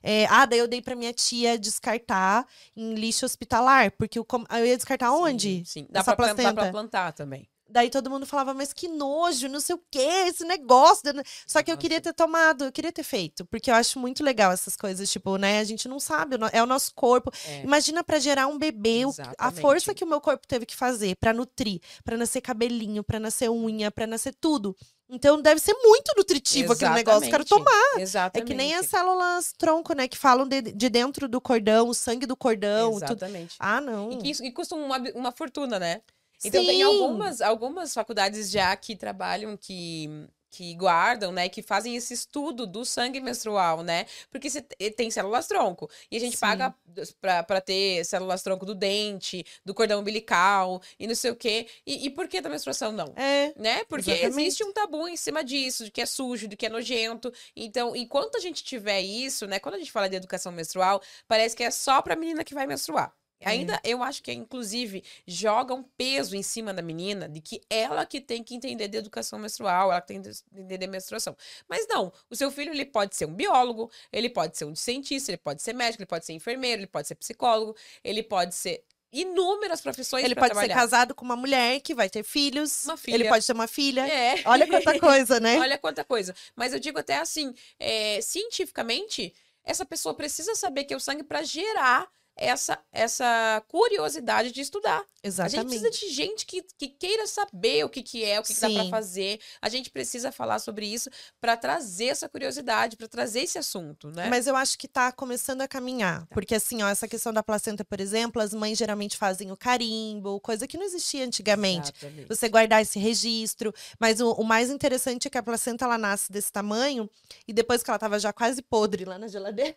É, 0.02 0.26
ah, 0.26 0.46
daí 0.46 0.58
eu 0.58 0.68
dei 0.68 0.80
pra 0.82 0.94
minha 0.96 1.12
tia 1.12 1.58
descartar 1.58 2.46
em 2.76 2.94
lixo 2.94 3.24
hospitalar. 3.26 3.92
Porque 3.92 4.22
com- 4.24 4.44
eu 4.50 4.66
ia 4.66 4.76
descartar 4.76 5.12
onde? 5.12 5.58
Sim, 5.58 5.64
sim. 5.64 5.86
Dá, 5.90 6.02
pra 6.04 6.16
plantar, 6.16 6.54
pra 6.54 6.70
plantar 6.70 7.12
também. 7.12 7.48
Daí 7.70 7.90
todo 7.90 8.08
mundo 8.08 8.24
falava, 8.24 8.54
mas 8.54 8.72
que 8.72 8.88
nojo, 8.88 9.46
não 9.46 9.60
sei 9.60 9.74
o 9.76 9.82
quê, 9.90 9.98
esse 10.26 10.42
negócio. 10.42 11.02
Só 11.46 11.62
que 11.62 11.70
eu 11.70 11.76
queria 11.76 12.00
ter 12.00 12.14
tomado, 12.14 12.64
eu 12.64 12.72
queria 12.72 12.90
ter 12.90 13.02
feito. 13.02 13.44
Porque 13.44 13.70
eu 13.70 13.74
acho 13.74 13.98
muito 13.98 14.24
legal 14.24 14.50
essas 14.50 14.74
coisas, 14.74 15.10
tipo, 15.10 15.36
né? 15.36 15.58
A 15.58 15.64
gente 15.64 15.86
não 15.86 16.00
sabe, 16.00 16.36
é 16.50 16.62
o 16.62 16.66
nosso 16.66 16.94
corpo. 16.94 17.30
É. 17.46 17.62
Imagina 17.64 18.02
pra 18.02 18.18
gerar 18.18 18.46
um 18.46 18.56
bebê, 18.58 19.04
o- 19.04 19.08
a 19.10 19.12
Exatamente. 19.12 19.60
força 19.60 19.92
que 19.92 20.02
o 20.02 20.06
meu 20.06 20.18
corpo 20.18 20.46
teve 20.48 20.64
que 20.64 20.74
fazer 20.74 21.14
pra 21.16 21.34
nutrir, 21.34 21.80
pra 22.02 22.16
nascer 22.16 22.40
cabelinho, 22.40 23.04
pra 23.04 23.20
nascer 23.20 23.50
unha, 23.50 23.90
pra 23.90 24.06
nascer 24.06 24.34
tudo. 24.40 24.74
Então 25.10 25.40
deve 25.40 25.60
ser 25.60 25.74
muito 25.82 26.12
nutritivo 26.16 26.72
aquele 26.74 26.92
negócio, 26.92 27.30
quero 27.30 27.42
Exatamente. 27.42 27.48
tomar. 27.48 27.98
É 27.98 28.02
Exatamente. 28.02 28.46
que 28.46 28.54
nem 28.54 28.74
as 28.74 28.86
células 28.86 29.54
tronco, 29.56 29.94
né? 29.94 30.06
Que 30.06 30.18
falam 30.18 30.46
de, 30.46 30.60
de 30.60 30.88
dentro 30.90 31.26
do 31.26 31.40
cordão, 31.40 31.88
o 31.88 31.94
sangue 31.94 32.26
do 32.26 32.36
cordão, 32.36 32.92
tudo. 32.92 33.04
Exatamente. 33.04 33.56
Ah, 33.58 33.80
não. 33.80 34.12
E 34.12 34.16
que 34.18 34.30
isso 34.30 34.44
e 34.44 34.52
custa 34.52 34.74
uma, 34.74 34.98
uma 35.14 35.32
fortuna, 35.32 35.78
né? 35.78 36.02
Então 36.44 36.64
tem 36.64 36.76
Sim. 36.76 36.82
algumas, 36.82 37.40
algumas 37.40 37.94
faculdades 37.94 38.50
já 38.50 38.76
que 38.76 38.94
trabalham, 38.94 39.56
que, 39.56 40.28
que 40.50 40.74
guardam, 40.74 41.32
né? 41.32 41.48
Que 41.48 41.62
fazem 41.62 41.96
esse 41.96 42.14
estudo 42.14 42.66
do 42.66 42.84
sangue 42.84 43.20
menstrual, 43.20 43.82
né? 43.82 44.06
Porque 44.30 44.48
se, 44.50 44.64
eh, 44.78 44.90
tem 44.90 45.10
células 45.10 45.46
tronco. 45.46 45.90
E 46.10 46.16
a 46.16 46.20
gente 46.20 46.36
Sim. 46.36 46.40
paga 46.40 46.74
pra, 47.20 47.42
pra 47.42 47.60
ter 47.60 48.04
células 48.04 48.42
tronco 48.42 48.64
do 48.66 48.74
dente, 48.74 49.44
do 49.64 49.74
cordão 49.74 50.00
umbilical 50.00 50.80
e 50.98 51.06
não 51.06 51.14
sei 51.14 51.30
o 51.30 51.36
quê. 51.36 51.66
E, 51.86 52.06
e 52.06 52.10
por 52.10 52.28
que 52.28 52.40
da 52.40 52.48
menstruação 52.48 52.92
não? 52.92 53.12
É. 53.16 53.52
Né? 53.56 53.84
Porque 53.84 54.10
Exatamente. 54.10 54.40
existe 54.40 54.64
um 54.64 54.72
tabu 54.72 55.08
em 55.08 55.16
cima 55.16 55.44
disso, 55.44 55.84
de 55.84 55.90
que 55.90 56.00
é 56.00 56.06
sujo, 56.06 56.48
de 56.48 56.56
que 56.56 56.66
é 56.66 56.68
nojento. 56.68 57.32
Então, 57.54 57.94
enquanto 57.94 58.36
a 58.36 58.40
gente 58.40 58.62
tiver 58.64 59.00
isso, 59.00 59.46
né? 59.46 59.58
Quando 59.58 59.76
a 59.76 59.78
gente 59.78 59.92
fala 59.92 60.08
de 60.08 60.16
educação 60.16 60.52
menstrual, 60.52 61.02
parece 61.26 61.56
que 61.56 61.62
é 61.62 61.70
só 61.70 62.00
pra 62.02 62.16
menina 62.16 62.44
que 62.44 62.54
vai 62.54 62.66
menstruar. 62.66 63.12
É. 63.40 63.50
Ainda, 63.50 63.80
eu 63.84 64.02
acho 64.02 64.22
que, 64.22 64.32
inclusive, 64.32 65.02
joga 65.26 65.72
um 65.72 65.82
peso 65.82 66.34
em 66.34 66.42
cima 66.42 66.74
da 66.74 66.82
menina 66.82 67.28
de 67.28 67.40
que 67.40 67.60
ela 67.70 68.04
que 68.04 68.20
tem 68.20 68.42
que 68.42 68.54
entender 68.54 68.88
de 68.88 68.98
educação 68.98 69.38
menstrual, 69.38 69.92
ela 69.92 70.00
que 70.00 70.08
tem 70.08 70.22
que 70.22 70.30
entender 70.52 70.78
de 70.78 70.86
menstruação. 70.86 71.36
Mas 71.68 71.86
não, 71.88 72.12
o 72.28 72.34
seu 72.34 72.50
filho, 72.50 72.72
ele 72.72 72.84
pode 72.84 73.14
ser 73.14 73.26
um 73.26 73.34
biólogo, 73.34 73.90
ele 74.12 74.28
pode 74.28 74.56
ser 74.56 74.64
um 74.64 74.74
cientista, 74.74 75.30
ele 75.30 75.38
pode 75.38 75.62
ser 75.62 75.72
médico, 75.72 76.02
ele 76.02 76.08
pode 76.08 76.26
ser 76.26 76.32
enfermeiro, 76.32 76.80
ele 76.80 76.86
pode 76.88 77.06
ser 77.06 77.14
psicólogo, 77.14 77.76
ele 78.02 78.22
pode 78.22 78.54
ser 78.54 78.84
inúmeras 79.12 79.80
profissões 79.80 80.24
Ele 80.24 80.34
pode 80.34 80.48
ser 80.48 80.54
trabalhar. 80.54 80.74
casado 80.74 81.14
com 81.14 81.24
uma 81.24 81.36
mulher 81.36 81.80
que 81.80 81.94
vai 81.94 82.10
ter 82.10 82.22
filhos. 82.22 82.84
Uma 82.84 82.98
Ele 83.06 83.28
pode 83.28 83.46
ter 83.46 83.52
uma 83.52 83.66
filha. 83.66 84.06
É. 84.06 84.42
Olha 84.44 84.66
quanta 84.66 84.98
coisa, 85.00 85.40
né? 85.40 85.58
Olha 85.58 85.78
quanta 85.78 86.04
coisa. 86.04 86.34
Mas 86.54 86.72
eu 86.72 86.78
digo 86.78 86.98
até 86.98 87.16
assim, 87.16 87.54
é, 87.78 88.20
cientificamente, 88.20 89.34
essa 89.64 89.86
pessoa 89.86 90.14
precisa 90.14 90.54
saber 90.54 90.84
que 90.84 90.92
é 90.92 90.96
o 90.96 91.00
sangue 91.00 91.22
para 91.22 91.42
gerar 91.42 92.08
essa, 92.38 92.78
essa 92.92 93.62
curiosidade 93.66 94.52
de 94.52 94.60
estudar. 94.60 94.98
A 95.00 95.00
gente 95.00 95.06
Exatamente. 95.24 95.80
precisa 95.80 95.90
de 95.90 96.12
gente 96.12 96.46
que, 96.46 96.62
que 96.78 96.88
queira 96.88 97.26
saber 97.26 97.84
o 97.84 97.88
que, 97.88 98.02
que 98.02 98.24
é, 98.24 98.38
o 98.38 98.42
que, 98.42 98.54
que 98.54 98.60
dá 98.60 98.70
para 98.70 98.88
fazer. 98.88 99.40
A 99.60 99.68
gente 99.68 99.90
precisa 99.90 100.30
falar 100.30 100.60
sobre 100.60 100.86
isso 100.86 101.10
para 101.40 101.56
trazer 101.56 102.06
essa 102.06 102.28
curiosidade, 102.28 102.96
para 102.96 103.08
trazer 103.08 103.40
esse 103.40 103.58
assunto, 103.58 104.10
né? 104.10 104.28
Mas 104.30 104.46
eu 104.46 104.54
acho 104.54 104.78
que 104.78 104.86
tá 104.86 105.10
começando 105.10 105.60
a 105.62 105.68
caminhar. 105.68 106.26
Porque, 106.28 106.54
assim, 106.54 106.82
ó, 106.82 106.88
essa 106.88 107.08
questão 107.08 107.32
da 107.32 107.42
placenta, 107.42 107.84
por 107.84 108.00
exemplo, 108.00 108.40
as 108.40 108.54
mães 108.54 108.78
geralmente 108.78 109.16
fazem 109.16 109.50
o 109.50 109.56
carimbo, 109.56 110.40
coisa 110.40 110.66
que 110.66 110.78
não 110.78 110.84
existia 110.84 111.24
antigamente. 111.24 111.90
Exatamente. 111.90 112.28
Você 112.28 112.48
guardar 112.48 112.80
esse 112.80 112.98
registro. 112.98 113.74
Mas 113.98 114.20
o, 114.20 114.32
o 114.32 114.44
mais 114.44 114.70
interessante 114.70 115.26
é 115.26 115.30
que 115.30 115.38
a 115.38 115.42
placenta 115.42 115.84
ela 115.84 115.98
nasce 115.98 116.30
desse 116.30 116.52
tamanho 116.52 117.10
e 117.46 117.52
depois 117.52 117.82
que 117.82 117.90
ela 117.90 117.98
tava 117.98 118.18
já 118.20 118.32
quase 118.32 118.62
podre 118.62 119.04
lá 119.04 119.18
na 119.18 119.26
geladeira. 119.26 119.76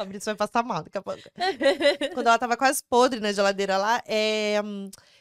Fabrício 0.00 0.24
vai 0.26 0.34
passar 0.36 0.62
mal 0.62 0.82
daqui 0.82 0.96
a 0.98 1.02
pouco. 1.02 1.20
Quando 2.14 2.26
ela 2.26 2.38
tava 2.38 2.56
quase 2.56 2.82
podre 2.88 3.20
na 3.20 3.32
geladeira 3.32 3.76
lá, 3.76 4.02
é, 4.06 4.54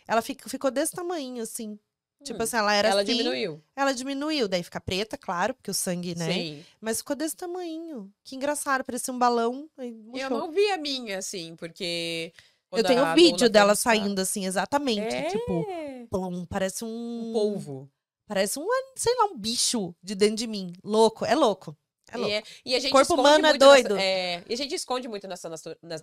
ela 0.08 0.22
ficou 0.22 0.72
desse 0.72 0.94
tamanho, 0.94 1.44
assim. 1.44 1.78
Tipo 2.24 2.40
Hum, 2.40 2.44
assim, 2.44 2.58
ela 2.58 2.74
era 2.74 2.90
Ela 2.90 3.02
assim, 3.02 3.12
diminuiu. 3.14 3.64
Ela 3.76 3.94
diminuiu, 3.94 4.48
daí 4.48 4.62
fica 4.62 4.80
preta, 4.82 5.18
claro, 5.18 5.54
porque 5.54 5.72
o 5.72 5.74
sangue, 5.74 6.16
né? 6.16 6.32
Sim. 6.34 6.66
Mas 6.82 6.98
ficou 6.98 7.16
desse 7.16 7.36
tamanho. 7.36 8.12
Que 8.26 8.36
engraçado, 8.36 8.84
parecia 8.84 9.14
um 9.14 9.18
balão. 9.20 9.70
Eu 10.14 10.30
não 10.30 10.52
vi 10.52 10.70
a 10.72 10.78
minha, 10.78 11.18
assim, 11.18 11.56
porque. 11.56 12.34
Eu 12.72 12.84
tenho 12.84 13.04
a 13.04 13.16
vídeo 13.16 13.50
dela 13.50 13.74
buscar- 13.74 13.92
saindo 13.96 14.20
assim, 14.20 14.46
exatamente. 14.46 15.00
É, 15.00 15.30
Tipo, 15.30 15.66
plum, 16.10 16.46
parece 16.46 16.84
um. 16.86 17.30
um 17.30 17.34
polvo. 17.34 17.90
Parece 18.28 18.60
um, 18.60 18.68
sei 18.96 19.16
lá, 19.18 19.26
um 19.26 19.38
bicho 19.38 19.96
de 20.04 20.14
dentro 20.14 20.36
de 20.36 20.46
mim. 20.48 20.72
Louco, 20.84 21.26
é 21.26 21.34
louco. 21.34 21.76
É 22.12 22.18
louco. 22.18 22.32
é- 22.34 22.44
e 22.66 22.76
a 22.76 22.80
gente 22.80 22.92
Corpo 22.92 23.14
humano 23.16 23.46
é 23.48 23.54
doido. 23.58 23.96
é, 23.98 24.44
e 24.48 24.54
a 24.54 24.58
gente 24.58 24.74
esconde 24.76 25.08
muito 25.08 25.28
nessa, 25.28 25.50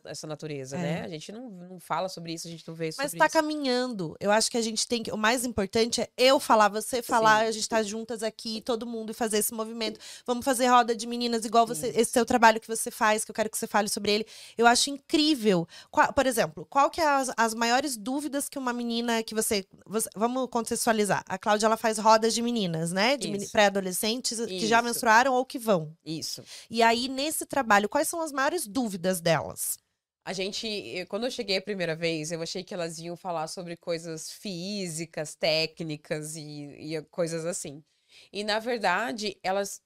nessa 0.05 0.27
natureza, 0.27 0.77
É. 0.77 0.81
né? 0.81 1.03
A 1.03 1.09
gente 1.09 1.31
não, 1.33 1.51
não 1.51 1.81
fala 1.81 2.09
sobre 2.09 2.33
isso, 2.33 2.47
a 2.47 2.51
gente 2.51 2.67
não 2.67 2.75
vê 2.75 2.91
sobre 2.93 3.05
Mas 3.05 3.13
tá 3.13 3.27
isso. 3.27 3.33
caminhando. 3.33 4.17
Eu 4.21 4.31
acho 4.31 4.51
que 4.51 4.57
a 4.57 4.63
gente 4.63 4.87
tem 4.87 5.03
que. 5.03 5.11
O 5.13 5.17
mais 5.17 5.45
importante 5.45 6.01
é 6.01 6.09
eu 6.17 6.39
falar, 6.41 6.69
você 6.69 7.03
falar, 7.03 7.43
Sim. 7.43 7.49
a 7.49 7.51
gente 7.53 7.69
tá 7.69 7.83
juntas 7.83 8.23
aqui, 8.23 8.61
todo 8.61 8.87
mundo, 8.87 9.11
e 9.11 9.15
fazer 9.15 9.39
esse 9.39 9.53
movimento. 9.55 9.99
Vamos 10.27 10.45
fazer 10.45 10.67
roda 10.67 10.95
de 10.95 11.07
meninas 11.07 11.45
igual 11.45 11.67
você, 11.67 11.89
Isso. 11.89 11.99
esse 12.01 12.13
seu 12.13 12.25
trabalho 12.25 12.61
que 12.61 12.69
você 12.69 12.91
faz, 12.91 13.25
que 13.25 13.31
eu 13.31 13.35
quero 13.35 13.51
que 13.51 13.57
você 13.59 13.67
fale 13.67 13.89
sobre 13.89 14.13
ele. 14.13 14.27
Eu 14.57 14.67
acho 14.67 14.91
incrível. 14.91 15.67
Qual- 15.91 16.13
por 16.13 16.27
exemplo, 16.27 16.67
qual 16.69 16.91
que 16.91 17.01
é 17.01 17.07
as, 17.07 17.31
as 17.37 17.55
maiores 17.55 17.97
dúvidas 17.97 18.49
que 18.49 18.59
uma 18.59 18.73
menina 18.73 19.23
que 19.23 19.35
você, 19.35 19.65
você- 19.87 20.09
Vamos 20.15 20.49
contextualizar. 20.51 21.23
A 21.29 21.39
Cláudia 21.39 21.67
ela 21.67 21.77
faz 21.77 21.99
rodas 21.99 22.35
de 22.35 22.43
meninas, 22.43 22.93
né? 22.93 23.17
De 23.17 23.29
pré-adolescentes 23.51 24.39
que 24.47 24.67
já 24.67 24.81
menstruaram 24.83 25.35
ou 25.35 25.45
que 25.45 25.59
vão. 25.59 25.96
Isso. 26.07 26.45
E 26.71 26.83
aí, 26.83 27.09
nesse 27.09 27.45
trabalho, 27.45 27.89
quais 27.89 28.09
são 28.09 28.21
as 28.21 28.31
maiores 28.31 28.65
dúvidas 28.67 29.21
delas? 29.21 29.77
A 30.25 30.33
gente, 30.33 30.67
eu- 30.67 31.07
quando 31.07 31.25
eu 31.25 31.31
cheguei 31.31 31.57
a 31.57 31.63
primeira 31.63 31.95
vez, 31.97 32.31
eu 32.31 32.41
achei 32.41 32.63
que 32.63 32.73
elas 32.73 32.99
iam 32.99 33.17
falar 33.17 33.49
sobre 33.49 33.77
coisas 33.77 34.31
físicas, 34.31 35.35
técnicas 35.35 36.37
e, 36.37 36.95
e 36.95 37.03
coisas 37.11 37.45
assim. 37.45 37.85
E, 38.33 38.45
na 38.45 38.59
verdade, 38.61 39.37
elas 39.43 39.83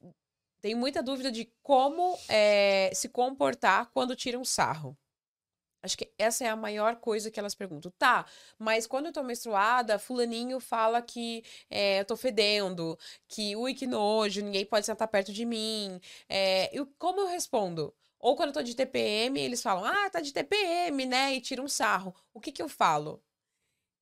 têm 0.61 0.75
muita 0.75 1.03
dúvida 1.03 1.33
de 1.33 1.51
como 1.63 2.19
eh, 2.29 2.91
se 2.95 3.09
comportar 3.09 3.91
quando 3.93 4.15
tiram 4.15 4.45
sarro. 4.45 4.97
Acho 5.83 5.97
que 5.97 6.13
essa 6.19 6.45
é 6.45 6.49
a 6.49 6.57
maior 6.57 6.97
coisa 6.97 7.31
que 7.31 7.41
elas 7.41 7.55
perguntam. 7.55 7.91
Tá, 7.99 8.27
mas 8.59 8.87
quando 8.87 9.07
eu 9.07 9.13
tô 9.13 9.23
menstruada, 9.23 9.99
fulaninho 9.99 10.61
fala 10.61 11.01
que 11.03 11.43
eh, 11.71 12.01
eu 12.01 12.05
tô 12.05 12.17
fedendo, 12.17 12.99
que 13.29 13.57
ui, 13.57 13.75
que 13.75 13.87
nojo, 13.87 14.43
ninguém 14.43 14.65
pode 14.67 14.85
sentar 14.87 15.09
perto 15.09 15.33
de 15.33 15.45
mim. 15.47 16.01
É, 16.29 16.69
eu, 16.77 16.87
como 16.99 17.21
eu 17.21 17.27
respondo? 17.29 17.95
Ou 18.19 18.37
quando 18.37 18.49
eu 18.51 18.55
tô 18.55 18.63
de 18.63 18.75
TPM, 18.77 19.41
eles 19.41 19.63
falam, 19.63 19.85
ah, 19.85 20.11
tá 20.11 20.21
de 20.21 20.33
TPM, 20.33 21.07
né? 21.07 21.35
E 21.35 21.41
tiram 21.41 21.65
um 21.65 21.69
sarro. 21.69 22.15
O 22.35 22.41
que 22.41 22.53
que 22.53 22.61
eu 22.63 22.69
falo? 22.69 23.23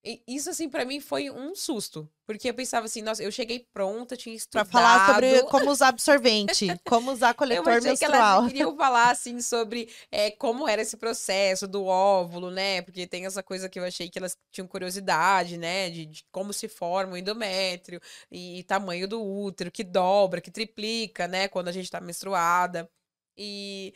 E 0.05 0.23
isso, 0.29 0.49
assim, 0.51 0.69
pra 0.69 0.85
mim 0.85 1.01
foi 1.01 1.29
um 1.31 1.55
susto. 1.55 2.09
Porque 2.27 2.49
eu 2.51 2.55
pensava 2.55 2.87
assim, 2.87 3.03
nossa, 3.03 3.23
eu 3.23 3.33
cheguei 3.33 3.67
pronta, 3.73 4.17
tinha 4.17 4.37
Pra 4.51 4.65
estudado. 4.65 4.71
falar 4.71 5.15
sobre 5.15 5.43
como 5.45 5.71
usar 5.71 5.89
absorvente, 5.89 6.67
como 6.87 7.11
usar 7.11 7.31
Eu 7.31 7.35
coletor 7.35 7.65
que 7.65 7.81
menstrual. 7.81 8.39
elas 8.43 8.53
queriam 8.53 8.77
falar, 8.77 9.11
assim, 9.11 9.41
sobre 9.41 9.91
é, 10.11 10.31
como 10.31 10.69
era 10.69 10.83
esse 10.83 10.97
processo 10.97 11.67
do 11.67 11.85
óvulo, 11.85 12.51
né? 12.51 12.83
Porque 12.83 13.07
tem 13.07 13.27
essa 13.27 13.43
coisa 13.43 13.69
que 13.69 13.79
eu 13.79 13.85
achei 13.85 14.09
que 14.09 14.19
elas 14.19 14.37
tinham 14.53 14.69
curiosidade, 14.69 15.57
né? 15.57 15.91
De, 15.91 16.07
de 16.07 16.25
como 16.31 16.53
se 16.53 16.69
forma 16.69 17.15
o 17.15 17.17
endométrio 17.17 18.01
e, 18.31 18.63
tamanho 18.65 19.09
do 19.09 19.23
útero, 19.23 19.71
que 19.71 19.83
dobra, 19.83 20.41
que 20.41 20.51
triplica, 20.51 21.27
né? 21.27 21.49
Quando 21.49 21.69
a 21.69 21.73
gente 21.73 21.91
tá 21.91 22.01
menstruada. 22.01 22.89
E, 23.37 23.95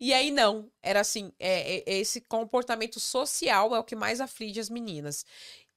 e 0.00 0.12
aí, 0.12 0.30
não. 0.30 0.70
Era 0.82 1.00
assim, 1.00 1.32
é, 1.38 1.78
é- 1.78 1.84
esse 1.86 2.20
comportamento 2.20 2.98
social 3.00 3.74
é 3.74 3.78
o 3.78 3.84
que 3.84 3.96
mais 3.96 4.20
aflige 4.20 4.60
as 4.60 4.70
meninas. 4.70 5.24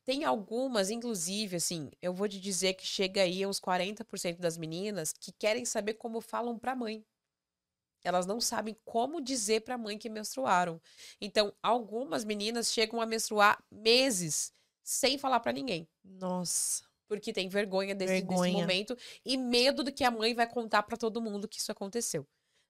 tem 0.05 0.23
algumas, 0.23 0.89
inclusive, 0.89 1.57
assim, 1.57 1.91
eu 2.01 2.13
vou 2.13 2.29
te 2.29 2.39
dizer 2.39 2.75
que 2.75 2.85
chega 2.85 3.23
aí 3.23 3.45
uns 3.45 3.59
40% 3.59 4.39
das 4.39 4.57
meninas 4.57 5.11
que 5.11 5.33
querem 5.33 5.65
saber 5.65 5.95
como 5.95 6.21
falam 6.21 6.57
pra 6.57 6.73
mãe. 6.75 7.05
Elas 8.05 8.25
não 8.25 8.39
sabem 8.39 8.73
como 8.85 9.19
dizer 9.19 9.61
pra 9.63 9.77
mãe 9.77 9.97
que 9.97 10.07
menstruaram. 10.09 10.79
Então, 11.19 11.53
algumas 11.61 12.23
meninas 12.23 12.71
chegam 12.71 13.01
a 13.01 13.05
menstruar 13.05 13.61
meses 13.69 14.53
sem 14.81 15.17
falar 15.17 15.41
pra 15.41 15.51
ninguém. 15.51 15.85
Nossa. 16.05 16.85
Porque 17.09 17.33
tem 17.33 17.49
vergonha 17.49 17.93
desse, 17.93 18.13
desse 18.13 18.27
Vergonha. 18.27 18.53
momento 18.53 18.97
e 19.25 19.35
medo 19.35 19.83
do 19.83 19.91
que 19.91 20.05
a 20.05 20.11
mãe 20.11 20.33
vai 20.33 20.47
contar 20.49 20.83
pra 20.83 20.95
todo 20.95 21.21
mundo 21.21 21.49
que 21.49 21.59
isso 21.59 21.71
aconteceu. 21.71 22.25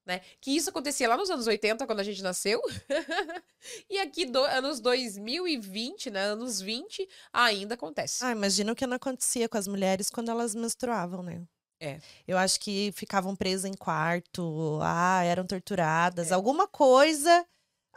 Né? 0.07 0.21
Que 0.39 0.55
isso 0.55 0.69
acontecia 0.69 1.09
lá 1.09 1.17
nos 1.17 1.29
anos 1.29 1.47
80, 1.47 1.85
quando 1.85 1.99
a 1.99 2.03
gente 2.03 2.23
nasceu. 2.23 2.61
e 3.89 3.99
aqui, 3.99 4.25
do, 4.25 4.41
anos 4.41 4.79
2020, 4.79 6.09
né? 6.09 6.21
Anos 6.21 6.61
20, 6.61 7.05
ainda 7.33 7.73
acontece. 7.75 8.23
Ah, 8.23 8.31
imagina 8.31 8.71
o 8.71 8.75
que 8.75 8.87
não 8.87 8.95
acontecia 8.95 9.49
com 9.49 9.57
as 9.57 9.67
mulheres 9.67 10.09
quando 10.09 10.31
elas 10.31 10.55
menstruavam, 10.55 11.21
né? 11.21 11.43
É. 11.81 11.99
Eu 12.25 12.37
acho 12.37 12.59
que 12.61 12.91
ficavam 12.95 13.35
presas 13.35 13.65
em 13.65 13.73
quarto, 13.73 14.79
ah, 14.81 15.23
eram 15.23 15.45
torturadas, 15.45 16.31
É. 16.31 16.33
alguma 16.33 16.67
coisa 16.69 17.45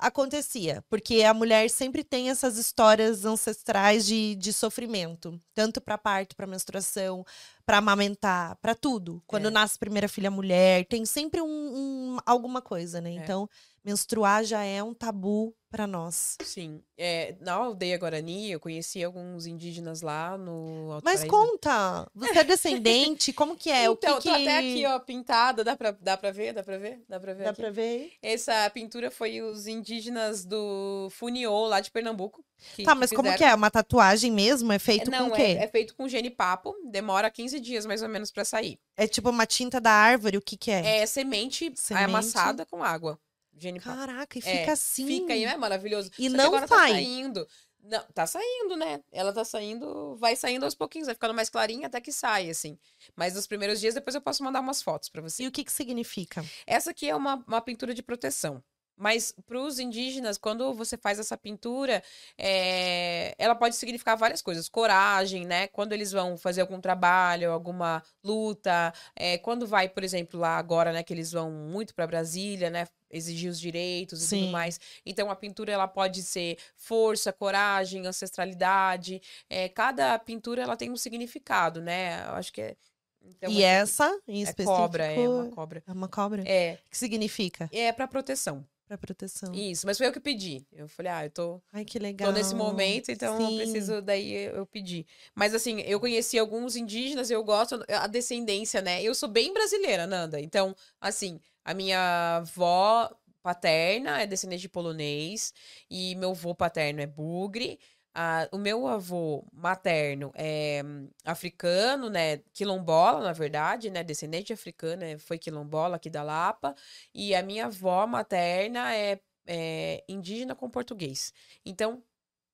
acontecia, 0.00 0.84
porque 0.88 1.22
a 1.22 1.32
mulher 1.34 1.68
sempre 1.70 2.02
tem 2.02 2.30
essas 2.30 2.56
histórias 2.56 3.24
ancestrais 3.24 4.04
de, 4.06 4.34
de 4.36 4.52
sofrimento, 4.52 5.38
tanto 5.54 5.80
para 5.80 5.98
parto, 5.98 6.34
para 6.34 6.46
menstruação, 6.46 7.24
para 7.64 7.78
amamentar, 7.78 8.56
para 8.56 8.74
tudo. 8.74 9.22
Quando 9.26 9.48
É. 9.48 9.50
nasce 9.50 9.76
a 9.76 9.78
primeira 9.80 10.08
filha 10.08 10.30
mulher, 10.30 10.86
tem 10.86 11.04
sempre 11.04 11.40
um, 11.40 11.46
um- 11.46 12.18
alguma 12.26 12.60
coisa, 12.62 13.00
né? 13.00 13.10
É. 13.10 13.14
Então, 13.16 13.48
menstruar 13.84 14.44
já 14.44 14.62
é 14.64 14.82
um 14.82 14.92
tabu 14.94 15.54
para 15.70 15.86
nós. 15.86 16.36
Sim. 16.42 16.82
É, 16.98 17.36
na 17.40 17.52
aldeia 17.54 17.96
Guarani, 17.96 18.50
eu 18.50 18.58
conheci 18.60 19.02
alguns 19.04 19.46
indígenas 19.46 20.02
lá 20.02 20.36
no 20.36 20.90
Alto 20.92 21.04
Mas 21.04 21.20
Paraíso. 21.24 21.28
conta, 21.36 22.10
você 22.14 22.38
é 22.40 22.44
descendente? 22.44 23.32
Como 23.32 23.56
que 23.56 23.70
é? 23.70 23.88
o 23.88 23.96
que 23.96 24.06
Então, 24.06 24.18
que 24.20 24.28
tô 24.28 24.34
até 24.34 24.58
aqui, 24.58 24.84
ó, 24.86 24.98
pintada. 24.98 25.62
Dá 25.62 25.76
pra, 25.76 25.92
dá 25.92 26.16
pra 26.16 26.32
ver? 26.32 26.52
Dá 26.52 26.62
pra 26.64 26.76
ver? 26.76 27.00
Dá 27.08 27.20
pra 27.20 27.32
ver 27.32 27.44
Dá 27.44 27.50
aqui? 27.50 27.60
pra 27.62 27.70
ver? 27.70 28.12
Essa 28.20 28.68
pintura 28.70 29.10
foi 29.10 29.40
os 29.40 29.66
indígenas 29.68 30.44
do 30.44 31.08
Funiô, 31.12 31.66
lá 31.66 31.80
de 31.80 31.90
Pernambuco. 31.90 32.44
que- 32.74 32.82
Tá, 32.82 32.92
que 32.92 32.98
mas 32.98 33.10
como 33.10 33.34
que 33.36 33.44
é? 33.44 33.54
Uma 33.54 33.70
tatuagem 33.70 34.32
mesmo? 34.32 34.72
É 34.72 34.78
feito 34.78 35.10
Não, 35.10 35.28
com 35.28 35.34
o 35.34 35.36
quê? 35.36 35.42
é, 35.42 35.62
é 35.64 35.68
feito 35.68 35.94
com 35.94 36.08
genipapo. 36.08 36.74
Demora 36.90 37.30
15 37.30 37.60
dias, 37.60 37.86
mais 37.86 38.02
ou 38.02 38.08
menos, 38.08 38.30
pra 38.32 38.44
sair. 38.44 38.78
É 38.96 39.06
tipo 39.06 39.30
uma 39.30 39.46
tinta 39.46 39.80
da 39.80 39.92
árvore, 39.92 40.36
o 40.36 40.42
que 40.42 40.56
que 40.56 40.70
é? 40.70 40.98
É 40.98 41.06
semente, 41.06 41.72
Semente. 41.76 42.04
amassada 42.04 42.66
com 42.66 42.82
água. 42.82 43.18
Genipapo. 43.60 43.96
Caraca, 43.96 44.38
e 44.38 44.42
É, 44.44 44.58
fica 44.58 44.72
assim. 44.72 45.06
Fica 45.06 45.32
aí, 45.34 45.44
não 45.44 45.52
é 45.52 45.56
maravilhoso? 45.56 46.10
E 46.18 46.30
Só 46.30 46.36
não 46.36 46.46
agora 46.46 46.66
tá 46.66 46.76
sai. 46.76 46.92
saindo. 46.92 47.46
Não, 47.82 48.02
tá 48.12 48.26
saindo, 48.26 48.76
né? 48.76 49.00
Ela 49.10 49.32
tá 49.32 49.44
saindo, 49.44 50.14
vai 50.16 50.36
saindo 50.36 50.64
aos 50.64 50.74
pouquinhos, 50.74 51.06
vai 51.06 51.14
ficando 51.14 51.32
mais 51.32 51.48
clarinha 51.48 51.86
até 51.86 52.00
que 52.00 52.12
sai, 52.12 52.50
assim. 52.50 52.78
Mas 53.16 53.34
nos 53.34 53.46
primeiros 53.46 53.80
dias, 53.80 53.94
depois 53.94 54.14
eu 54.14 54.20
posso 54.20 54.44
mandar 54.44 54.60
umas 54.60 54.82
fotos 54.82 55.08
pra 55.08 55.22
você. 55.22 55.44
E 55.44 55.46
o 55.46 55.52
que 55.52 55.64
que 55.64 55.72
significa? 55.72 56.44
Essa 56.66 56.90
aqui 56.90 57.08
é 57.08 57.16
uma, 57.16 57.42
uma 57.46 57.60
pintura 57.60 57.94
de 57.94 58.02
proteção. 58.02 58.62
Mas 59.00 59.32
para 59.46 59.58
os 59.58 59.78
indígenas, 59.78 60.36
quando 60.36 60.74
você 60.74 60.94
faz 60.98 61.18
essa 61.18 61.34
pintura, 61.34 62.02
é, 62.36 63.34
ela 63.38 63.54
pode 63.54 63.74
significar 63.74 64.14
várias 64.14 64.42
coisas. 64.42 64.68
Coragem, 64.68 65.46
né? 65.46 65.68
Quando 65.68 65.94
eles 65.94 66.12
vão 66.12 66.36
fazer 66.36 66.60
algum 66.60 66.78
trabalho, 66.78 67.50
alguma 67.50 68.02
luta. 68.22 68.92
é, 69.16 69.38
quando 69.38 69.66
vai, 69.66 69.88
por 69.88 70.04
exemplo, 70.04 70.38
lá 70.38 70.58
agora, 70.58 70.92
né? 70.92 71.02
Que 71.02 71.14
eles 71.14 71.32
vão 71.32 71.50
muito 71.50 71.94
para 71.94 72.06
Brasília, 72.06 72.68
né? 72.68 72.86
Exigir 73.10 73.50
os 73.50 73.58
direitos 73.58 74.22
e 74.22 74.26
Sim. 74.26 74.40
tudo 74.40 74.52
mais. 74.52 74.78
Então, 75.06 75.30
a 75.30 75.34
pintura, 75.34 75.72
ela 75.72 75.88
pode 75.88 76.22
ser 76.22 76.58
força, 76.76 77.32
coragem, 77.32 78.06
ancestralidade. 78.06 79.22
É, 79.48 79.66
cada 79.70 80.18
pintura, 80.18 80.62
ela 80.62 80.76
tem 80.76 80.90
um 80.90 80.96
significado, 80.96 81.80
né? 81.80 82.22
Eu 82.26 82.34
acho 82.34 82.52
que 82.52 82.60
é... 82.60 82.76
Então, 83.22 83.50
e 83.50 83.64
assim, 83.64 83.64
essa, 83.64 84.20
em 84.28 84.40
é 84.40 84.44
específico, 84.44 84.76
cobra, 84.76 85.04
é 85.04 85.28
uma 85.28 85.50
cobra. 85.50 85.82
é 85.86 85.92
uma 85.92 86.08
cobra? 86.08 86.42
É, 86.46 86.78
O 86.86 86.90
que 86.90 86.98
significa? 86.98 87.68
é 87.72 87.92
para 87.92 88.06
proteção. 88.06 88.66
Pra 88.90 88.98
proteção. 88.98 89.54
Isso, 89.54 89.86
mas 89.86 89.96
foi 89.96 90.08
eu 90.08 90.12
que 90.12 90.18
pedi. 90.18 90.66
Eu 90.72 90.88
falei, 90.88 91.12
ah, 91.12 91.24
eu 91.24 91.30
tô, 91.30 91.62
Ai, 91.72 91.84
que 91.84 91.96
legal. 91.96 92.26
tô 92.26 92.34
nesse 92.36 92.56
momento, 92.56 93.08
então 93.12 93.40
eu 93.40 93.46
Sim. 93.46 93.56
preciso, 93.56 94.02
daí 94.02 94.32
eu 94.32 94.56
eu 94.56 94.66
pedi. 94.66 95.06
Mas 95.32 95.54
assim, 95.54 95.78
eu 95.82 96.00
conheci 96.00 96.36
alguns 96.36 96.74
indígenas, 96.74 97.30
eu 97.30 97.44
gosto, 97.44 97.84
a 97.88 98.08
descendência, 98.08 98.82
né? 98.82 99.00
Eu 99.00 99.14
sou 99.14 99.28
bem 99.28 99.52
brasileira, 99.52 100.08
Nanda. 100.08 100.40
Então, 100.40 100.74
assim, 101.00 101.40
a 101.64 101.72
minha 101.72 102.38
avó 102.38 103.08
paterna 103.44 104.20
é 104.22 104.26
descendente 104.26 104.62
de 104.62 104.68
polonês 104.68 105.54
e 105.88 106.16
meu 106.16 106.30
avô 106.32 106.52
paterno 106.52 107.00
é 107.00 107.06
bugre. 107.06 107.78
Ah, 108.14 108.48
o 108.52 108.58
meu 108.58 108.88
avô 108.88 109.44
materno 109.52 110.32
é 110.34 110.82
hum, 110.84 111.08
africano, 111.24 112.10
né? 112.10 112.38
Quilombola, 112.52 113.20
na 113.24 113.32
verdade, 113.32 113.88
né? 113.90 114.02
Descendente 114.02 114.52
africano, 114.52 115.04
é, 115.04 115.16
foi 115.18 115.38
quilombola 115.38 115.96
aqui 115.96 116.10
da 116.10 116.22
Lapa. 116.22 116.74
E 117.14 117.34
a 117.34 117.42
minha 117.42 117.66
avó 117.66 118.06
materna 118.06 118.94
é, 118.94 119.20
é 119.46 120.04
indígena 120.08 120.54
com 120.56 120.68
português. 120.68 121.32
Então, 121.64 122.02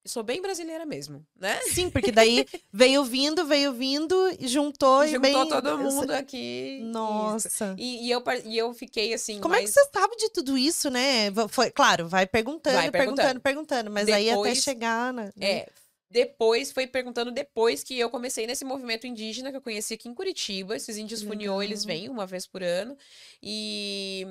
eu 0.06 0.08
sou 0.08 0.22
bem 0.22 0.40
brasileira 0.40 0.86
mesmo, 0.86 1.26
né? 1.38 1.60
Sim, 1.62 1.90
porque 1.90 2.12
daí 2.12 2.46
veio 2.72 3.04
vindo, 3.04 3.44
veio 3.44 3.72
vindo, 3.72 4.14
e 4.38 4.46
juntou 4.46 5.04
e 5.04 5.08
Juntou 5.08 5.20
bem... 5.20 5.48
todo 5.48 5.78
mundo 5.78 6.12
aqui. 6.12 6.80
Nossa. 6.84 7.74
E, 7.76 8.06
e 8.06 8.10
eu, 8.10 8.22
e 8.44 8.56
eu 8.56 8.72
fiquei 8.72 9.12
assim. 9.12 9.40
Como 9.40 9.54
é 9.54 9.60
que 9.62 9.68
você 9.68 9.84
sabe 9.92 10.16
de 10.16 10.30
tudo 10.30 10.56
isso, 10.56 10.88
né? 10.90 11.26
Foi, 11.48 11.70
claro, 11.70 12.08
vai 12.08 12.26
perguntando, 12.26 12.76
Vai 12.76 12.90
perguntando, 12.90 13.16
perguntando. 13.16 13.40
perguntando, 13.40 13.90
mas 13.90 14.08
aí 14.08 14.30
até 14.30 14.36
Depois- 14.36 14.62
chegar 14.62 15.12
na. 15.12 15.24
né? 15.24 15.32
É, 15.40 15.68
depois, 16.08 16.70
foi 16.70 16.86
perguntando 16.86 17.32
depois 17.32 17.82
que 17.82 17.98
eu 17.98 18.08
comecei 18.08 18.46
nesse 18.46 18.64
movimento 18.64 19.08
indígena 19.08 19.50
que 19.50 19.56
eu 19.56 19.60
conheci 19.60 19.94
aqui 19.94 20.08
em 20.08 20.14
Curitiba. 20.14 20.76
Esses 20.76 20.96
índios 20.96 21.20
Que 21.20 21.26
funiô, 21.26 21.60
eles 21.60 21.84
legal. 21.84 22.00
vêm 22.02 22.08
uma 22.08 22.24
vez 22.24 22.46
por 22.46 22.62
ano. 22.62 22.96
E, 23.42 24.24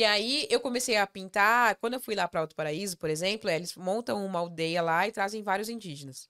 e 0.00 0.04
aí 0.04 0.46
eu 0.50 0.60
comecei 0.60 0.96
a 0.96 1.06
pintar. 1.06 1.76
Quando 1.76 1.94
eu 1.94 2.00
fui 2.00 2.14
lá 2.14 2.28
para 2.28 2.40
Alto 2.40 2.54
Paraíso, 2.56 2.96
por 2.98 3.10
exemplo, 3.10 3.50
eles 3.50 3.74
montam 3.76 4.24
uma 4.24 4.38
aldeia 4.40 4.82
lá 4.82 5.06
e 5.08 5.12
trazem 5.12 5.42
vários 5.42 5.68
indígenas. 5.68 6.28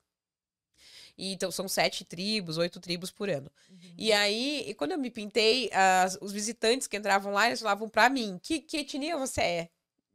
E, 1.17 1.33
então, 1.33 1.51
são 1.51 1.69
sete 1.69 2.05
tribos, 2.05 2.59
oito 2.59 2.81
tribos 2.81 3.11
por 3.11 3.29
ano. 3.31 3.51
E 3.97 4.13
aí, 4.13 4.75
quando 4.75 4.93
eu 4.93 4.99
me 4.99 5.11
pintei, 5.11 5.71
as- 5.73 6.19
os 6.21 6.33
visitantes 6.33 6.87
que 6.87 6.97
entravam 6.97 7.33
lá, 7.33 7.47
eles 7.47 7.61
falavam 7.61 7.89
pra 7.89 8.09
mim, 8.11 8.39
que, 8.43 8.61
que 8.61 8.79
etnia 8.79 9.17
você 9.17 9.41
é? 9.41 9.69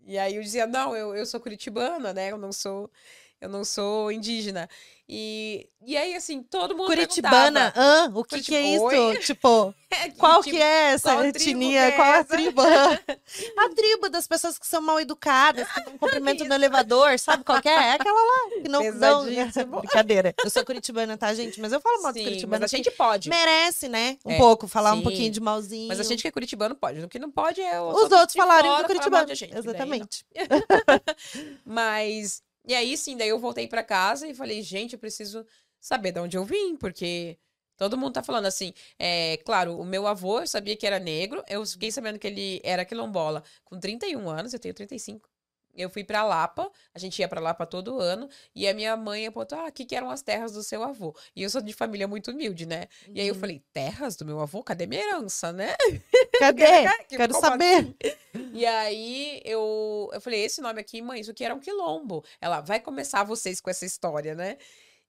E 0.05 0.17
aí 0.17 0.35
eu 0.35 0.41
dizia, 0.43 0.65
não, 0.67 0.95
eu, 0.95 1.15
eu 1.15 1.25
sou 1.25 1.39
curitibana, 1.39 2.13
né? 2.13 2.31
Eu 2.31 2.37
não 2.37 2.51
sou, 2.51 2.91
eu 3.39 3.49
não 3.49 3.63
sou 3.63 4.11
indígena. 4.11 4.67
E, 5.13 5.67
e 5.85 5.97
aí, 5.97 6.15
assim, 6.15 6.41
todo 6.41 6.73
mundo 6.73 6.85
Curitibana, 6.87 7.73
hã? 7.75 8.09
o 8.15 8.23
que, 8.23 8.39
que 8.41 8.55
é 8.55 8.61
isso? 8.61 8.85
Oi? 8.85 9.17
Tipo, 9.17 9.75
"É, 9.91 10.09
qual 10.11 10.41
tipo, 10.41 10.55
que 10.55 10.61
é 10.63 10.93
essa 10.93 11.27
etnia? 11.27 11.81
é 11.81 11.91
qual 11.91 12.07
a 12.13 12.15
essa?" 12.19 12.23
tribo? 12.29 12.61
A 13.59 13.69
tribo 13.75 14.07
das 14.09 14.25
pessoas 14.25 14.57
que 14.57 14.65
são 14.65 14.81
mal 14.81 15.01
educadas, 15.01 15.67
que 15.69 15.81
não 15.85 15.97
cumprimentam 15.97 16.47
no 16.47 16.53
elevador, 16.53 17.19
sabe 17.19 17.43
qual 17.43 17.61
que 17.61 17.67
é? 17.67 17.73
É 17.73 17.91
aquela 17.95 18.21
lá, 18.21 18.49
que 18.61 18.69
não 18.69 18.81
dão... 18.97 19.25
Pesadíssimo. 19.25 19.79
Brincadeira. 19.83 20.33
Eu 20.41 20.49
sou 20.49 20.63
curitibana, 20.63 21.17
tá, 21.17 21.33
gente? 21.33 21.59
Mas 21.59 21.73
eu 21.73 21.81
falo 21.81 22.01
mal 22.03 22.13
dos 22.13 22.21
Sim, 22.21 22.27
curitibanos. 22.29 22.61
mas 22.61 22.73
a 22.73 22.77
gente 22.77 22.91
pode. 22.91 23.27
Merece, 23.29 23.89
né? 23.89 24.17
Um 24.25 24.31
É, 24.31 24.37
pouco, 24.37 24.65
falar 24.65 24.93
um 24.93 24.97
sim. 24.97 25.03
pouquinho 25.03 25.29
de 25.29 25.41
malzinho. 25.41 25.89
Mas 25.89 25.99
a 25.99 26.03
gente 26.03 26.21
que 26.21 26.27
é 26.29 26.31
curitibano 26.31 26.73
pode. 26.73 27.01
O 27.01 27.09
que 27.09 27.19
não 27.19 27.29
pode 27.29 27.59
é 27.59 27.81
os, 27.81 27.95
Os 27.95 28.11
outros 28.13 28.31
de 28.31 28.37
falarem 28.37 28.71
do 28.77 28.85
curitibano. 28.85 29.25
de 29.25 29.35
gente, 29.35 29.49
que 29.49 29.55
daí. 29.55 29.63
Exatamente. 29.71 30.25
Mas, 31.65 32.41
e 32.65 32.73
aí 32.75 32.97
sim, 32.97 33.17
daí 33.17 33.29
eu 33.29 33.39
voltei 33.39 33.67
pra 33.67 33.83
casa 33.83 34.27
e 34.27 34.35
falei, 34.35 34.61
gente, 34.61 34.93
eu 34.93 34.99
preciso 34.99 35.45
saber 35.79 36.11
de 36.11 36.19
onde 36.19 36.37
eu 36.37 36.45
vim, 36.45 36.75
porque 36.77 37.37
todo 37.77 37.97
mundo 37.97 38.13
tá 38.13 38.23
falando 38.23 38.45
assim. 38.45 38.73
É, 38.99 39.37
claro, 39.45 39.77
o 39.79 39.85
meu 39.85 40.05
avô, 40.07 40.41
eu 40.41 40.47
sabia 40.47 40.77
que 40.77 40.85
era 40.87 40.99
negro, 40.99 41.43
eu 41.49 41.65
fiquei 41.65 41.91
sabendo 41.91 42.19
que 42.19 42.27
ele 42.27 42.61
era 42.63 42.85
quilombola 42.85 43.43
com 43.65 43.79
31 43.79 44.29
anos, 44.29 44.53
eu 44.53 44.59
tenho 44.59 44.73
35. 44.75 45.29
Eu 45.75 45.89
fui 45.89 46.03
pra 46.03 46.23
Lapa, 46.23 46.69
a 46.93 46.99
gente 46.99 47.19
ia 47.19 47.27
pra 47.27 47.39
Lapa 47.39 47.65
todo 47.65 47.99
ano, 47.99 48.27
e 48.53 48.67
a 48.67 48.73
minha 48.73 48.95
mãe 48.97 49.25
apontou, 49.27 49.57
ah, 49.59 49.67
aqui 49.67 49.85
que 49.85 49.95
eram 49.95 50.09
as 50.09 50.21
terras 50.21 50.51
do 50.51 50.61
seu 50.63 50.83
avô. 50.83 51.15
E 51.35 51.43
eu 51.43 51.49
sou 51.49 51.61
de 51.61 51.71
família 51.73 52.07
muito 52.07 52.31
humilde, 52.31 52.65
né? 52.65 52.87
E 53.13 53.21
aí 53.21 53.27
eu 53.27 53.33
Uhum. 53.33 53.39
falei, 53.39 53.63
terras 53.73 54.15
do 54.15 54.25
meu 54.25 54.39
avô? 54.39 54.61
Cadê 54.63 54.85
minha 54.85 55.01
herança, 55.01 55.51
né? 55.53 55.75
Cadê? 56.39 56.89
Que- 57.07 57.17
Quero 57.17 57.33
saber. 57.39 57.95
E 58.53 58.65
aí 58.65 59.41
eu, 59.45 60.09
eu 60.13 60.21
falei, 60.21 60.43
esse 60.43 60.61
nome 60.61 60.79
aqui, 60.81 61.01
mãe, 61.01 61.21
isso 61.21 61.31
aqui 61.31 61.43
era 61.43 61.55
um 61.55 61.59
quilombo. 61.59 62.23
Ela 62.39 62.61
vai 62.61 62.79
começar 62.79 63.23
vocês 63.23 63.61
com 63.61 63.69
essa 63.69 63.85
história, 63.85 64.35
né? 64.35 64.57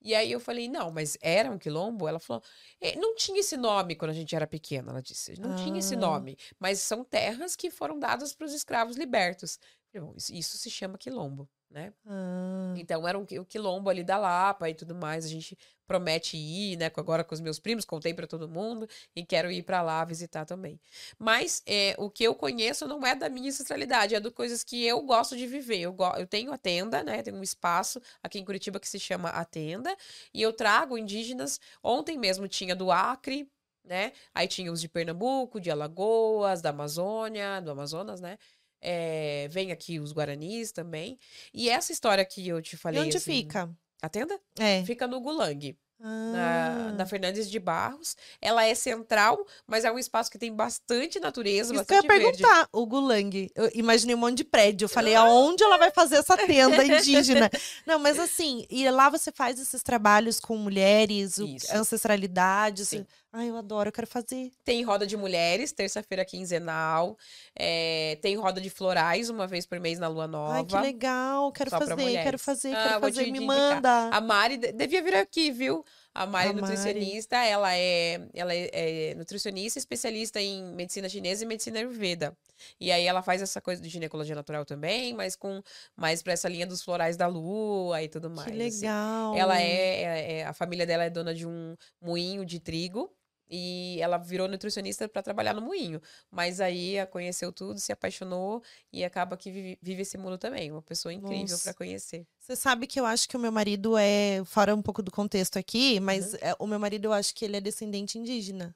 E 0.05 0.17
aí 0.17 0.33
eu 0.33 0.41
falei, 0.41 0.69
não, 0.69 0.91
mas 0.91 1.17
era 1.23 1.49
um 1.49 1.57
quilombo? 1.57 2.09
Ela 2.09 2.19
falou, 2.19 2.43
"É, 2.81 2.97
não 2.97 3.15
tinha 3.15 3.39
esse 3.39 3.57
nome 3.57 3.95
quando 3.95 4.11
a 4.11 4.15
gente 4.15 4.35
era 4.35 4.49
pequena, 4.49 4.91
ela 4.91 5.01
disse. 5.01 5.39
Não 5.41 5.55
tinha 5.55 5.79
esse 5.79 5.95
Ah. 5.95 5.99
nome, 5.99 6.37
mas 6.59 6.81
são 6.81 7.05
terras 7.05 7.55
que 7.55 7.71
foram 7.71 7.97
dadas 8.01 8.35
para 8.35 8.45
os 8.45 8.53
escravos 8.53 8.97
libertos. 8.97 9.61
Eu 9.95 10.01
falei, 10.01 10.15
"Bom, 10.15 10.15
isso, 10.17 10.57
se 10.59 10.71
chama 10.71 10.97
quilombo, 10.97 11.49
né? 11.71 11.93
Ah, 12.07 12.75
Então 12.77 13.07
era 13.07 13.19
um, 13.19 13.23
o 13.23 13.45
quilombo 13.45 13.91
ali 13.91 14.03
da 14.03 14.17
Lapa 14.19 14.69
e 14.71 14.75
tudo 14.75 14.95
mais. 14.95 15.25
A 15.25 15.29
gente 15.29 15.57
promete 15.87 16.37
ir, 16.37 16.77
né? 16.79 16.91
Agora 16.97 17.23
com 17.25 17.35
os 17.35 17.41
meus 17.41 17.59
primos, 17.59 17.85
contei 17.85 18.15
pra 18.15 18.27
todo 18.27 18.49
mundo 18.49 18.89
e 19.15 19.25
quero 19.25 19.51
ir 19.51 19.63
pra 19.63 19.83
lá 19.83 20.03
visitar 20.05 20.47
também. 20.47 20.81
Mas 21.19 21.63
é, 21.67 21.95
o 21.99 22.09
que 22.11 22.25
eu 22.25 22.35
conheço 22.35 22.87
não 22.89 23.07
é 23.07 23.15
da 23.15 23.29
minha 23.29 23.49
ancestralidade, 23.51 24.15
é 24.15 24.21
de 24.21 24.31
coisas 24.31 24.65
que 24.65 24.83
eu 24.85 25.03
gosto 25.03 25.37
de 25.37 25.47
viver. 25.47 25.81
Eu, 25.81 25.93
go- 25.93 26.17
eu 26.17 26.27
tenho 26.27 26.53
a 26.53 26.59
tenda, 26.59 27.03
né? 27.03 27.23
Tenho 27.23 27.37
um 27.37 27.43
espaço 27.43 28.01
aqui 28.23 28.39
em 28.39 28.45
Curitiba 28.45 28.81
que 28.81 28.89
se 28.89 28.99
chama 28.99 29.29
a 29.31 29.45
tenda 29.45 29.95
e 30.33 30.41
eu 30.41 30.53
trago 30.53 30.97
indígenas. 30.97 31.61
Ontem 31.83 32.17
mesmo 32.19 32.49
tinha 32.49 32.75
do 32.75 32.91
Acre. 32.91 33.47
Né? 33.85 34.13
Aí 34.33 34.47
tinha 34.47 34.71
os 34.73 34.81
de 34.81 34.89
Pernambuco, 34.89 35.61
de 35.61 35.69
Alagoas, 35.69 36.63
da 36.63 36.71
Amazônia, 36.71 37.61
do 37.61 37.69
Amazonas, 37.73 38.21
né? 38.21 38.39
É, 38.83 39.47
vem 39.51 39.71
aqui 39.71 40.01
os 40.01 40.13
Guaranis 40.13 40.73
também. 40.73 41.17
E 41.55 41.71
essa 41.71 41.93
história 41.93 42.25
que 42.25 42.47
eu 42.49 42.61
te 42.61 42.75
E 42.75 42.77
falei. 42.77 43.01
onde 43.01 43.17
assim, 43.17 43.43
fica? 43.43 43.71
A 44.03 44.09
tenda? 44.09 44.39
É. 44.59 44.83
Fica 44.85 45.07
no 45.07 45.21
Gulang, 45.21 45.77
na, 46.01 46.89
Ah. 46.89 46.93
na 46.93 47.07
Fernandes 47.07 47.49
de 47.49 47.61
Barros. 47.61 48.17
Ela 48.41 48.65
é 48.67 48.75
central, 48.75 49.47
mas 49.65 49.85
é 49.85 49.93
um 49.93 49.99
espaço 50.01 50.29
que 50.29 50.37
tem 50.39 50.53
bastante 50.53 51.21
natureza, 51.21 51.73
Isso 51.73 51.85
que 51.85 51.93
eu 51.93 51.97
ia 51.99 52.03
bastante 52.03 52.21
verde. 52.21 52.39
perguntar, 52.43 52.69
o 52.73 52.85
Gulang. 52.85 53.49
Eu 53.55 53.71
imaginei 53.75 54.17
um 54.17 54.19
monte 54.19 54.39
de 54.39 54.45
prédio. 54.45 54.87
Eu 54.87 54.89
falei, 54.89 55.15
aonde 55.15 55.63
ela 55.63 55.79
vai 55.79 55.93
fazer 55.93 56.17
essa 56.17 56.37
tenda 56.37 56.83
indígena? 56.85 57.49
Não, 57.87 58.01
mas 58.01 58.19
assim, 58.19 58.67
e 58.69 58.91
lá 58.91 59.09
você 59.09 59.31
faz 59.31 59.61
esses 59.61 59.81
trabalhos 59.85 60.41
com 60.41 60.57
mulheres, 60.57 61.39
Isso. 61.39 61.69
ancestralidade. 61.73 62.85
Sim. 62.85 63.07
Ai, 63.35 63.49
eu 63.49 63.57
adoro, 63.57 63.89
eu 63.89 63.93
quero 63.93 64.07
fazer. 64.07 64.53
Tem 64.63 64.83
roda 64.83 65.07
de 65.07 65.17
mulheres, 65.17 65.73
terça-feira 65.73 66.23
quinzenal. 66.23 67.17
É, 67.59 68.19
tem 68.21 68.37
roda 68.37 68.61
de 68.61 68.69
florais, 68.69 69.31
uma 69.31 69.47
vez 69.47 69.65
por 69.65 69.81
mês 69.81 69.99
na 69.99 70.07
Lua 70.07 70.27
Nova. 70.27 70.53
Ai, 70.57 70.65
que 70.67 70.77
legal, 70.77 71.51
quero 71.51 71.71
Só 71.71 71.79
fazer, 71.79 72.23
quero 72.23 72.39
fazer, 72.39 72.75
Ah, 72.75 72.89
quero 72.89 73.01
fazer. 73.01 73.25
te 73.25 73.33
Me 73.33 73.41
manda. 73.41 74.11
A 74.13 74.21
Mari 74.21 74.59
de- 74.59 74.73
devia 74.73 75.03
vir 75.03 75.15
aqui, 75.17 75.51
viu? 75.51 75.83
A 76.15 76.27
Mari, 76.27 76.51
A 76.51 76.53
Mari. 76.53 76.61
nutricionista, 76.61 77.37
ela 77.43 77.75
é, 77.75 78.21
ela 78.35 78.53
é, 78.55 78.69
é 79.11 79.15
nutricionista, 79.15 79.79
especialista 79.79 80.39
em 80.39 80.63
medicina 80.75 81.09
chinesa 81.09 81.43
e 81.43 81.47
medicina 81.47 81.79
ayurveda. 81.79 82.37
E 82.79 82.93
aí 82.93 83.07
ela 83.07 83.23
faz 83.23 83.41
essa 83.41 83.63
coisa 83.63 83.81
de 83.81 83.89
ginecologia 83.89 84.35
natural 84.35 84.67
também, 84.67 85.15
mas 85.15 85.35
com 85.37 85.63
mais 85.97 86.23
pra 86.23 86.35
essa 86.35 86.51
linha 86.51 86.67
dos 86.67 86.83
florais 86.83 87.17
da 87.17 87.27
lua 87.29 88.03
e 88.03 88.09
tudo 88.11 88.29
mais. 88.29 88.45
Que 88.55 88.63
assim. 88.63 88.81
legal. 88.83 89.35
Ela 89.39 89.59
é, 89.59 90.03
é- 90.03 90.33
é- 90.41 90.45
a 90.45 90.53
família 90.53 90.85
dela 90.85 91.05
é 91.05 91.09
dona 91.09 91.35
de 91.35 91.47
um 91.47 91.75
moinho 91.99 92.45
de 92.45 92.61
trigo. 92.61 93.11
E 93.55 93.99
ela 94.01 94.17
virou 94.17 94.49
nutricionista 94.49 95.07
para 95.07 95.23
trabalhar 95.23 95.53
no 95.53 95.61
moinho. 95.61 96.01
Mas 96.31 96.59
aí 96.59 96.99
a 96.99 97.07
conheceu 97.07 97.53
tudo, 97.53 97.79
se 97.79 97.93
apaixonou 97.93 98.63
e 98.91 99.05
acaba 99.05 99.37
que 99.37 99.51
vive, 99.51 99.79
vive 99.83 100.01
esse 100.03 100.17
mundo 100.17 100.39
também. 100.39 100.73
Uma 100.73 100.81
pessoa 100.81 101.13
incrível 101.13 101.59
para 101.59 101.75
conhecer. 101.75 102.27
Você 102.41 102.57
sabe 102.57 102.87
que 102.87 102.99
eu 102.99 103.05
acho 103.05 103.29
que 103.29 103.37
o 103.37 103.41
meu 103.41 103.53
marido 103.53 103.97
é, 103.99 104.43
fora 104.47 104.75
um 104.75 104.81
pouco 104.81 105.03
do 105.03 105.11
contexto 105.11 105.59
aqui, 105.59 105.97
Uhum. 105.99 106.05
mas 106.07 106.33
é, 106.35 106.57
o 106.59 106.67
meu 106.67 106.79
marido 106.79 107.05
eu 107.09 107.13
acho 107.13 107.35
que 107.35 107.45
ele 107.45 107.59
é 107.59 107.61
descendente 107.61 108.19
indígena. 108.19 108.75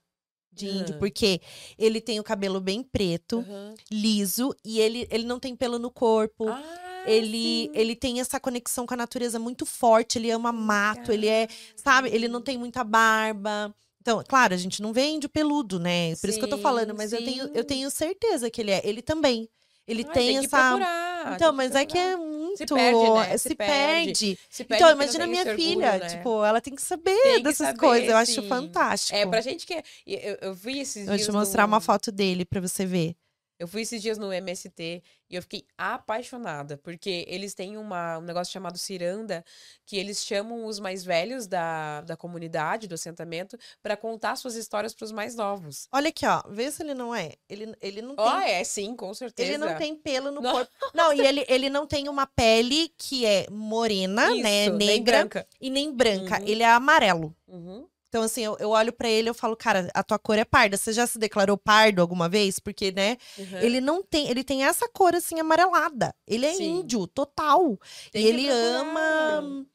De 0.52 0.66
índio, 0.68 0.94
Ah. 0.94 0.98
porque 0.98 1.40
ele 1.76 2.00
tem 2.00 2.18
o 2.18 2.24
cabelo 2.24 2.60
bem 2.62 2.82
preto, 2.82 3.40
Aham. 3.40 3.74
liso, 3.90 4.54
e 4.64 4.80
ele, 4.80 5.06
ele 5.10 5.24
não 5.24 5.38
tem 5.38 5.54
pelo 5.54 5.78
no 5.78 5.90
corpo. 5.90 6.48
Ah, 6.48 7.04
ele, 7.06 7.66
sim. 7.66 7.70
ele 7.74 7.94
tem 7.94 8.20
essa 8.20 8.40
conexão 8.40 8.86
com 8.86 8.94
a 8.94 8.96
natureza 8.96 9.38
muito 9.38 9.66
forte, 9.66 10.18
ele 10.18 10.30
ama 10.30 10.52
mato, 10.52 11.12
ele 11.12 11.28
é, 11.28 11.46
sabe, 11.76 12.08
ele 12.08 12.26
não 12.26 12.40
tem 12.40 12.56
muita 12.56 12.82
barba. 12.82 13.74
Então, 14.06 14.22
claro, 14.28 14.54
a 14.54 14.56
gente 14.56 14.80
não 14.80 14.92
vê 14.92 15.04
índio 15.08 15.28
peludo, 15.28 15.80
né? 15.80 16.14
Por 16.20 16.30
isso 16.30 16.38
que 16.38 16.44
eu 16.44 16.48
tô 16.48 16.56
Sim, 16.58 16.62
falando, 16.62 16.94
mas 16.94 17.12
eu 17.12 17.18
tenho, 17.24 17.44
eu 17.52 17.62
sim. 17.62 17.66
tenho 17.66 17.90
certeza 17.90 18.48
que 18.48 18.60
ele 18.60 18.70
é. 18.70 18.80
Ele 18.84 19.02
também. 19.02 19.48
Ele 19.88 20.04
Ai, 20.06 20.14
tem, 20.14 20.38
que 20.38 20.46
essa. 20.46 20.56
procurar, 20.68 21.34
então, 21.34 21.48
tem 21.48 21.56
mas 21.56 21.74
é 21.74 21.84
que 21.84 21.98
é 21.98 22.16
muito. 22.16 22.74
perde, 22.74 23.10
né? 23.10 23.36
Se, 23.38 23.48
Se 23.48 23.54
perde. 23.56 23.72
perde. 24.04 24.38
Se 24.48 24.64
perde 24.64 24.82
Então, 24.84 24.94
imagina 24.94 25.24
a 25.24 25.26
tem 25.26 25.28
minha 25.30 25.42
esse 25.42 25.50
orgulho, 25.50 25.68
filha. 25.68 25.98
né? 25.98 26.08
Tipo, 26.08 26.44
ela 26.44 26.60
tem 26.60 26.74
que 26.76 26.82
saber 26.82 27.20
Tem 27.20 27.36
que 27.38 27.42
dessas 27.42 27.66
saber, 27.68 27.78
coisas. 27.80 28.08
Eu 28.08 28.16
acho 28.16 28.42
sim. 28.42 28.48
fantástico. 28.48 29.16
É, 29.18 29.26
pra 29.26 29.40
gente 29.40 29.66
que. 29.66 29.74
é- 29.74 29.82
Eu, 30.06 30.38
eu 30.40 30.54
vi 30.54 30.78
esses 30.78 31.06
Eu 31.08 31.16
vou 31.16 31.18
te 31.24 31.32
mostrar 31.32 31.64
uma 31.64 31.78
no- 31.78 31.80
foto 31.80 32.12
dele 32.12 32.44
pra 32.44 32.60
você 32.60 32.86
ver. 32.86 33.16
Eu 33.58 33.66
fui 33.66 33.82
esses 33.82 34.02
dias 34.02 34.18
no 34.18 34.32
MST 34.32 35.02
e 35.28 35.34
eu 35.34 35.42
fiquei 35.42 35.64
apaixonada, 35.78 36.76
porque 36.76 37.24
eles 37.26 37.54
têm 37.54 37.76
uma, 37.76 38.18
um 38.18 38.22
negócio 38.22 38.52
chamado 38.52 38.76
ciranda, 38.78 39.44
que 39.84 39.96
eles 39.96 40.24
chamam 40.24 40.66
os 40.66 40.78
mais 40.78 41.04
velhos 41.04 41.46
da, 41.46 42.02
da 42.02 42.16
comunidade, 42.16 42.86
do 42.86 42.94
assentamento, 42.94 43.58
para 43.82 43.96
contar 43.96 44.36
suas 44.36 44.54
histórias 44.56 44.94
para 44.94 45.04
os 45.04 45.12
mais 45.12 45.34
novos. 45.34 45.88
Olha 45.90 46.08
aqui, 46.08 46.26
ó. 46.26 46.42
Vê 46.48 46.70
se 46.70 46.82
ele 46.82 46.94
não 46.94 47.14
é. 47.14 47.32
Ele, 47.48 47.74
ele 47.80 48.02
não 48.02 48.14
tem. 48.14 48.24
Ó, 48.24 48.40
é, 48.40 48.62
sim, 48.62 48.94
com 48.94 49.12
certeza. 49.14 49.48
Ele 49.48 49.58
não 49.58 49.74
tem 49.76 49.96
pelo 49.96 50.30
no 50.30 50.40
Não. 50.40 50.52
corpo. 50.52 50.70
Não, 50.94 51.12
e 51.12 51.20
ele, 51.20 51.44
ele 51.48 51.70
não 51.70 51.86
tem 51.86 52.08
uma 52.08 52.26
pele 52.26 52.92
que 52.96 53.24
é 53.24 53.46
morena, 53.50 54.28
né? 54.34 54.66
Isso, 54.66 54.72
nem 54.74 54.88
Negra 54.88 55.18
branca. 55.18 55.48
e 55.60 55.70
nem 55.70 55.92
branca. 55.92 56.40
Uhum. 56.40 56.46
Ele 56.46 56.62
é 56.62 56.70
amarelo. 56.70 57.34
Uhum. 57.48 57.86
Então, 58.16 58.24
assim, 58.24 58.42
eu, 58.42 58.56
eu 58.58 58.70
olho 58.70 58.94
pra 58.94 59.10
ele 59.10 59.28
e 59.28 59.30
eu 59.30 59.34
falo, 59.34 59.54
cara, 59.54 59.90
a 59.92 60.02
tua 60.02 60.18
cor 60.18 60.38
é 60.38 60.44
parda. 60.44 60.78
Você 60.78 60.90
já 60.90 61.06
se 61.06 61.18
declarou 61.18 61.58
pardo 61.58 62.00
alguma 62.00 62.30
vez? 62.30 62.58
Porque, 62.58 62.90
né? 62.90 63.18
uhum. 63.36 63.58
Ele 63.58 63.78
não 63.78 64.02
tem. 64.02 64.26
Ele 64.30 64.42
tem 64.42 64.64
essa 64.64 64.88
cor, 64.88 65.14
assim, 65.14 65.38
amarelada. 65.38 66.14
Ele 66.26 66.46
é 66.46 66.54
Sim. 66.54 66.78
índio, 66.78 67.06
total. 67.06 67.78
Tem 68.10 68.22
e 68.22 68.24
que 68.24 68.28
ele 68.30 68.46
procurar. 68.46 68.80
ama 68.80 69.66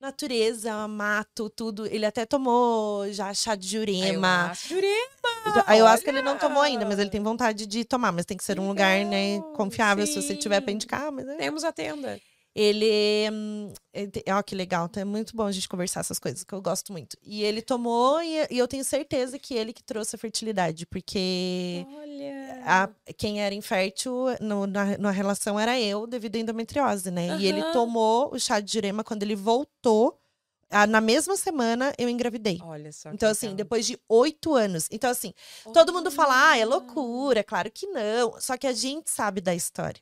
natureza, 0.00 0.88
mato, 0.88 1.50
tudo. 1.50 1.84
Ele 1.86 2.06
até 2.06 2.24
tomou 2.24 3.12
já 3.12 3.34
chá 3.34 3.54
de 3.56 3.66
jurema. 3.68 4.42
Ayahuasca. 4.44 4.68
Jurema! 4.68 5.54
Já- 5.54 5.64
Ayahuasca 5.66 6.08
ele 6.10 6.22
não 6.22 6.38
tomou 6.38 6.62
ainda, 6.62 6.86
mas 6.86 6.98
ele 6.98 7.10
tem 7.10 7.20
vontade 7.22 7.66
de 7.66 7.84
tomar. 7.84 8.12
Mas 8.12 8.24
tem 8.24 8.36
que 8.36 8.44
ser 8.44 8.58
um 8.60 8.68
lugar, 8.68 9.04
né, 9.04 9.34
Legal, 9.34 9.52
confiável 9.54 10.06
se 10.06 10.14
você 10.22 10.36
tiver 10.36 10.60
pra 10.60 10.70
sim. 10.70 10.76
indicar. 10.76 11.10
Mas 11.12 11.26
é. 11.28 11.36
Temos 11.36 11.64
a 11.64 11.72
tenda. 11.72 12.20
Ele. 12.62 13.30
hum, 13.32 13.72
Ó, 14.36 14.42
que 14.42 14.54
legal. 14.54 14.88
tá? 14.88 15.00
É 15.00 15.04
muito 15.04 15.34
bom 15.34 15.44
a 15.44 15.52
gente 15.52 15.68
conversar 15.68 16.00
essas 16.00 16.18
coisas, 16.18 16.44
que 16.44 16.52
eu 16.54 16.60
gosto 16.60 16.92
muito. 16.92 17.16
E 17.22 17.42
ele 17.42 17.62
tomou, 17.62 18.20
e, 18.22 18.46
e 18.50 18.58
eu 18.58 18.68
tenho 18.68 18.84
certeza 18.84 19.38
que 19.38 19.54
ele 19.54 19.72
que 19.72 19.82
trouxe 19.82 20.14
a 20.14 20.18
fertilidade, 20.18 20.84
porque 20.86 21.86
Olha. 21.98 22.62
a- 22.64 22.88
quem 23.16 23.40
era 23.42 23.54
infértil 23.54 24.26
no- 24.40 24.66
na, 24.66 24.98
na 24.98 25.10
relação 25.10 25.58
era 25.58 25.80
eu, 25.80 26.06
devido 26.06 26.36
à 26.36 26.38
endometriose, 26.38 27.10
né? 27.10 27.38
E 27.38 27.46
ele 27.46 27.62
tomou 27.72 28.32
o 28.34 28.38
chá 28.38 28.60
de 28.60 28.72
jurema 28.72 29.02
quando 29.02 29.22
ele 29.22 29.34
voltou. 29.36 30.16
na 30.88 31.00
mesma 31.00 31.36
semana 31.36 31.92
eu 31.98 32.08
engravidei. 32.08 32.60
Olha 32.62 32.92
só. 32.92 33.10
Então, 33.10 33.28
assim, 33.28 33.46
legal. 33.46 33.56
depois 33.56 33.84
de 33.86 33.98
oito 34.08 34.54
anos. 34.54 34.86
Então, 34.92 35.10
assim, 35.10 35.32
todo 35.74 35.92
mundo 35.92 36.12
fala, 36.12 36.50
ah, 36.50 36.56
é 36.58 36.64
loucura. 36.64 37.42
Claro 37.42 37.70
que 37.72 37.88
não. 37.88 38.40
Só 38.40 38.56
que 38.56 38.68
a 38.68 38.72
gente 38.72 39.10
sabe 39.10 39.40
da 39.40 39.52
história. 39.52 40.00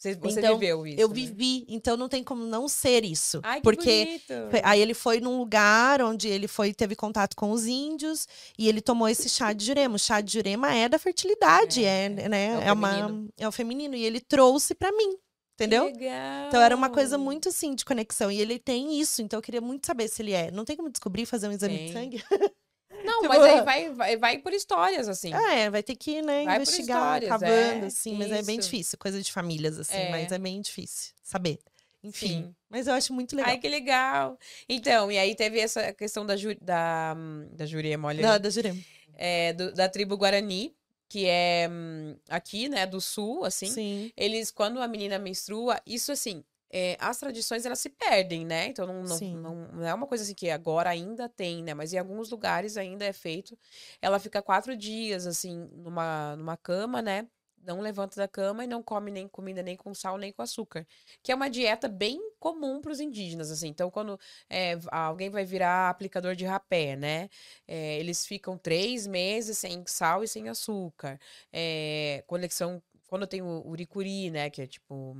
Você, 0.00 0.14
você 0.14 0.40
Então, 0.40 0.58
viveu 0.58 0.86
isso. 0.86 0.98
eu 0.98 1.08
né? 1.08 1.14
vivi, 1.14 1.66
então 1.68 1.94
não 1.94 2.08
tem 2.08 2.24
como 2.24 2.42
não 2.46 2.66
ser 2.66 3.04
isso. 3.04 3.38
Ai, 3.42 3.58
que 3.58 3.62
porque 3.62 4.04
bonito. 4.30 4.56
aí 4.64 4.80
ele 4.80 4.94
foi 4.94 5.20
num 5.20 5.36
lugar 5.36 6.00
onde 6.00 6.26
ele 6.26 6.48
foi 6.48 6.72
teve 6.72 6.96
contato 6.96 7.36
com 7.36 7.50
os 7.50 7.66
índios 7.66 8.26
e 8.58 8.66
ele 8.66 8.80
tomou 8.80 9.06
esse 9.10 9.28
chá 9.28 9.52
de 9.52 9.66
jurema. 9.66 9.96
O 9.96 9.98
chá 9.98 10.22
de 10.22 10.32
jurema 10.32 10.74
é 10.74 10.88
da 10.88 10.98
fertilidade, 10.98 11.84
É, 11.84 12.06
é, 12.06 12.28
né? 12.30 12.46
é 12.46 12.56
o 12.56 12.60
É, 12.62 12.72
uma 12.72 12.88
feminino. 12.94 13.28
é 13.36 13.48
o 13.48 13.52
feminino 13.52 13.94
e 13.94 14.02
ele 14.02 14.20
trouxe 14.20 14.74
pra 14.74 14.90
mim, 14.90 15.18
entendeu? 15.54 15.84
Legal. 15.84 16.48
Então 16.48 16.62
era 16.62 16.74
uma 16.74 16.88
coisa 16.88 17.18
muito 17.18 17.50
assim 17.50 17.74
de 17.74 17.84
conexão 17.84 18.30
e 18.32 18.40
ele 18.40 18.58
tem 18.58 18.98
isso, 18.98 19.20
então 19.20 19.36
eu 19.36 19.42
queria 19.42 19.60
muito 19.60 19.86
saber 19.86 20.08
se 20.08 20.22
ele 20.22 20.32
é. 20.32 20.50
Não 20.50 20.64
tem 20.64 20.76
como 20.76 20.88
descobrir 20.88 21.26
fazer 21.26 21.46
um 21.46 21.52
exame 21.52 21.74
de 21.76 21.84
Tem. 21.84 21.92
sangue? 21.92 22.24
Não, 23.04 23.22
Tipo, 23.22 23.28
mas 23.28 23.42
aí 23.42 23.60
vai, 23.64 23.90
vai, 23.90 24.16
vai 24.16 24.38
por 24.38 24.52
histórias, 24.52 25.08
assim. 25.08 25.32
É, 25.34 25.70
vai 25.70 25.82
ter 25.82 25.96
que, 25.96 26.20
né, 26.22 26.44
Vai 26.44 26.56
investigar, 26.56 27.22
histórias, 27.22 27.28
cavando, 27.30 27.84
é, 27.84 27.86
assim, 27.86 28.16
mas 28.16 28.30
é 28.32 28.42
bem 28.42 28.58
difícil, 28.58 28.98
coisa 28.98 29.20
de 29.22 29.32
famílias, 29.32 29.78
assim, 29.78 29.96
É. 29.96 30.10
mas 30.10 30.30
é 30.32 30.38
bem 30.38 30.60
difícil 30.60 31.12
saber. 31.22 31.58
Enfim, 32.02 32.28
Sim. 32.28 32.54
mas 32.68 32.86
eu 32.86 32.94
acho 32.94 33.12
muito 33.12 33.36
legal. 33.36 33.50
Ai, 33.50 33.58
que 33.58 33.68
legal. 33.68 34.38
Então, 34.68 35.12
e 35.12 35.18
aí 35.18 35.34
teve 35.34 35.60
essa 35.60 35.92
questão 35.92 36.24
da, 36.24 36.34
ju, 36.34 36.54
da, 36.60 37.14
da 37.52 37.66
Jurema, 37.66 38.08
olha. 38.08 38.22
Da, 38.22 38.32
aí, 38.34 38.38
da 38.38 38.48
Jurema. 38.50 38.80
é, 39.16 39.52
do- 39.52 39.72
da 39.74 39.86
tribo 39.86 40.16
Guarani, 40.16 40.74
que 41.10 41.26
é 41.26 41.68
hum, 41.70 42.16
aqui, 42.28 42.68
né, 42.70 42.86
do 42.86 43.00
sul, 43.02 43.44
assim. 43.44 43.66
Sim. 43.66 44.10
Eles, 44.16 44.50
quando 44.50 44.80
a 44.80 44.88
menina 44.88 45.18
menstrua, 45.18 45.78
isso 45.86 46.10
assim, 46.10 46.42
é, 46.72 46.96
as 47.00 47.18
tradições 47.18 47.66
elas 47.66 47.80
se 47.80 47.90
perdem, 47.90 48.46
né? 48.46 48.68
Então 48.68 48.86
não, 48.86 49.02
não, 49.02 49.54
não, 49.72 49.86
é 49.86 49.92
uma 49.92 50.06
coisa 50.06 50.22
assim 50.22 50.34
que 50.34 50.48
agora 50.50 50.90
ainda 50.90 51.28
tem, 51.28 51.62
né? 51.64 51.74
Mas 51.74 51.92
em 51.92 51.98
alguns 51.98 52.30
lugares 52.30 52.76
ainda 52.76 53.04
é 53.04 53.12
feito. 53.12 53.58
Ela 54.00 54.20
fica 54.20 54.40
quatro 54.40 54.76
dias, 54.76 55.26
assim, 55.26 55.68
numa, 55.72 56.36
numa 56.36 56.56
cama, 56.56 57.02
né? 57.02 57.26
Não 57.62 57.80
levanta 57.80 58.16
da 58.16 58.26
cama 58.26 58.64
e 58.64 58.66
não 58.66 58.82
come 58.82 59.10
nem 59.10 59.28
comida 59.28 59.62
nem 59.62 59.76
com 59.76 59.92
sal 59.92 60.16
nem 60.16 60.32
com 60.32 60.40
açúcar. 60.42 60.86
Que 61.22 61.32
é 61.32 61.34
uma 61.34 61.50
dieta 61.50 61.88
bem 61.88 62.18
comum 62.38 62.80
para 62.80 62.92
os 62.92 63.00
indígenas, 63.00 63.50
assim. 63.50 63.68
Então, 63.68 63.90
quando 63.90 64.18
é, 64.48 64.78
alguém 64.90 65.28
vai 65.28 65.44
virar 65.44 65.90
aplicador 65.90 66.34
de 66.34 66.44
rapé, 66.46 66.96
né? 66.96 67.28
É, 67.68 67.98
eles 67.98 68.24
ficam 68.26 68.56
três 68.56 69.06
meses 69.06 69.58
sem 69.58 69.84
sal 69.86 70.24
e 70.24 70.28
sem 70.28 70.48
açúcar. 70.48 71.18
É, 71.52 72.24
conexão, 72.26 72.82
quando 73.08 73.26
tem 73.26 73.42
o 73.42 73.66
uricuri, 73.66 74.30
né? 74.30 74.48
Que 74.48 74.62
é 74.62 74.66
tipo 74.66 75.16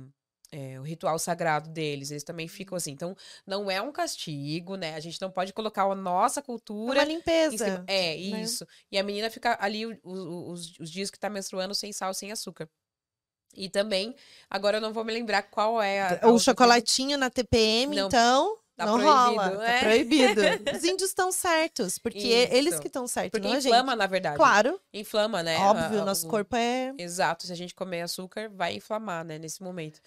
é, 0.51 0.79
o 0.79 0.83
ritual 0.83 1.17
sagrado 1.17 1.69
deles, 1.69 2.11
eles 2.11 2.23
também 2.23 2.47
ficam 2.47 2.75
assim. 2.75 2.91
Então, 2.91 3.15
não 3.47 3.71
é 3.71 3.81
um 3.81 3.91
castigo, 3.91 4.75
né? 4.75 4.95
A 4.95 4.99
gente 4.99 5.21
não 5.21 5.31
pode 5.31 5.53
colocar 5.53 5.83
a 5.83 5.95
nossa 5.95 6.41
É 6.41 6.43
cultura 6.43 6.99
uma 6.99 7.03
em 7.03 7.07
limpeza. 7.07 7.83
É, 7.87 8.15
né? 8.17 8.41
isso. 8.43 8.67
E 8.91 8.97
a 8.97 9.03
menina 9.03 9.29
fica 9.29 9.57
ali 9.61 9.85
o- 9.85 9.99
o- 10.03 10.51
os, 10.51 10.77
os 10.79 10.89
dias 10.91 11.09
que 11.09 11.19
tá 11.19 11.29
menstruando 11.29 11.73
sem 11.73 11.93
sal, 11.93 12.13
sem 12.13 12.31
açúcar. 12.31 12.69
E 13.53 13.69
também, 13.69 14.15
agora 14.49 14.77
eu 14.77 14.81
não 14.81 14.93
vou 14.93 15.03
me 15.03 15.11
lembrar 15.11 15.43
qual 15.43 15.81
é 15.81 16.01
a. 16.01 16.25
a 16.25 16.31
o 16.31 16.39
chocolatinho 16.39 17.17
na 17.17 17.29
TPM, 17.29 17.95
Não, 17.95 18.07
então. 18.07 18.57
Tá 18.81 18.91
não 18.91 18.99
proibido, 18.99 19.55
rola. 19.55 19.67
é. 19.69 19.73
Tá 19.79 19.85
proibido. 19.85 20.41
Os 20.77 20.83
índios 20.83 21.09
estão 21.09 21.31
certos, 21.31 21.97
porque 21.97 22.17
Isso. 22.19 22.53
eles 22.53 22.79
que 22.79 22.87
estão 22.87 23.07
certos, 23.07 23.31
Porque 23.31 23.47
não 23.47 23.55
a 23.55 23.59
gente. 23.59 23.71
inflama, 23.71 23.95
na 23.95 24.07
verdade. 24.07 24.35
Claro, 24.37 24.79
Inflama, 24.93 25.41
né? 25.43 25.57
óbvio, 25.57 25.99
a- 25.99 26.01
a- 26.03 26.05
nosso 26.05 26.27
o- 26.27 26.29
corpo 26.29 26.55
é. 26.55 26.93
Exato, 26.97 27.45
se 27.47 27.51
a 27.53 27.55
gente 27.55 27.73
comer 27.73 28.01
açúcar, 28.01 28.49
vai 28.49 28.75
inflamar, 28.75 29.23
né, 29.25 29.37
nesse 29.39 29.61
momento. 29.63 29.99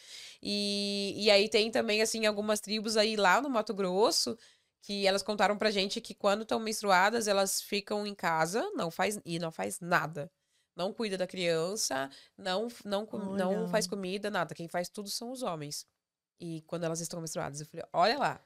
E, 0.42 1.14
e 1.16 1.30
aí 1.30 1.48
tem 1.48 1.70
também, 1.70 2.02
assim, 2.02 2.26
algumas 2.26 2.60
tribos 2.60 2.96
aí 2.96 3.16
lá 3.16 3.40
no 3.40 3.48
Mato 3.50 3.72
Grosso 3.74 4.36
que 4.82 5.06
elas 5.06 5.22
contaram 5.22 5.56
pra 5.56 5.70
gente 5.70 5.98
que 5.98 6.14
quando 6.14 6.42
estão 6.42 6.60
menstruadas, 6.60 7.26
elas 7.26 7.62
ficam 7.62 8.06
em 8.06 8.14
casa, 8.14 8.70
não 8.74 8.90
faz 8.90 9.18
e 9.24 9.38
não 9.38 9.50
faz 9.50 9.80
nada. 9.80 10.30
Não 10.76 10.92
cuida 10.92 11.16
da 11.16 11.26
criança, 11.26 12.10
não 12.36 12.68
não 12.84 13.06
não 13.36 13.68
faz 13.68 13.86
comida, 13.86 14.28
nada. 14.30 14.54
Quem 14.54 14.68
faz 14.68 14.88
tudo 14.90 15.08
são 15.08 15.30
os 15.30 15.42
homens. 15.42 15.86
E 16.38 16.60
quando 16.66 16.84
elas 16.84 17.00
estão 17.00 17.20
menstruadas, 17.20 17.60
eu 17.60 17.66
falei, 17.66 17.86
olha 17.94 18.18
lá. 18.18 18.40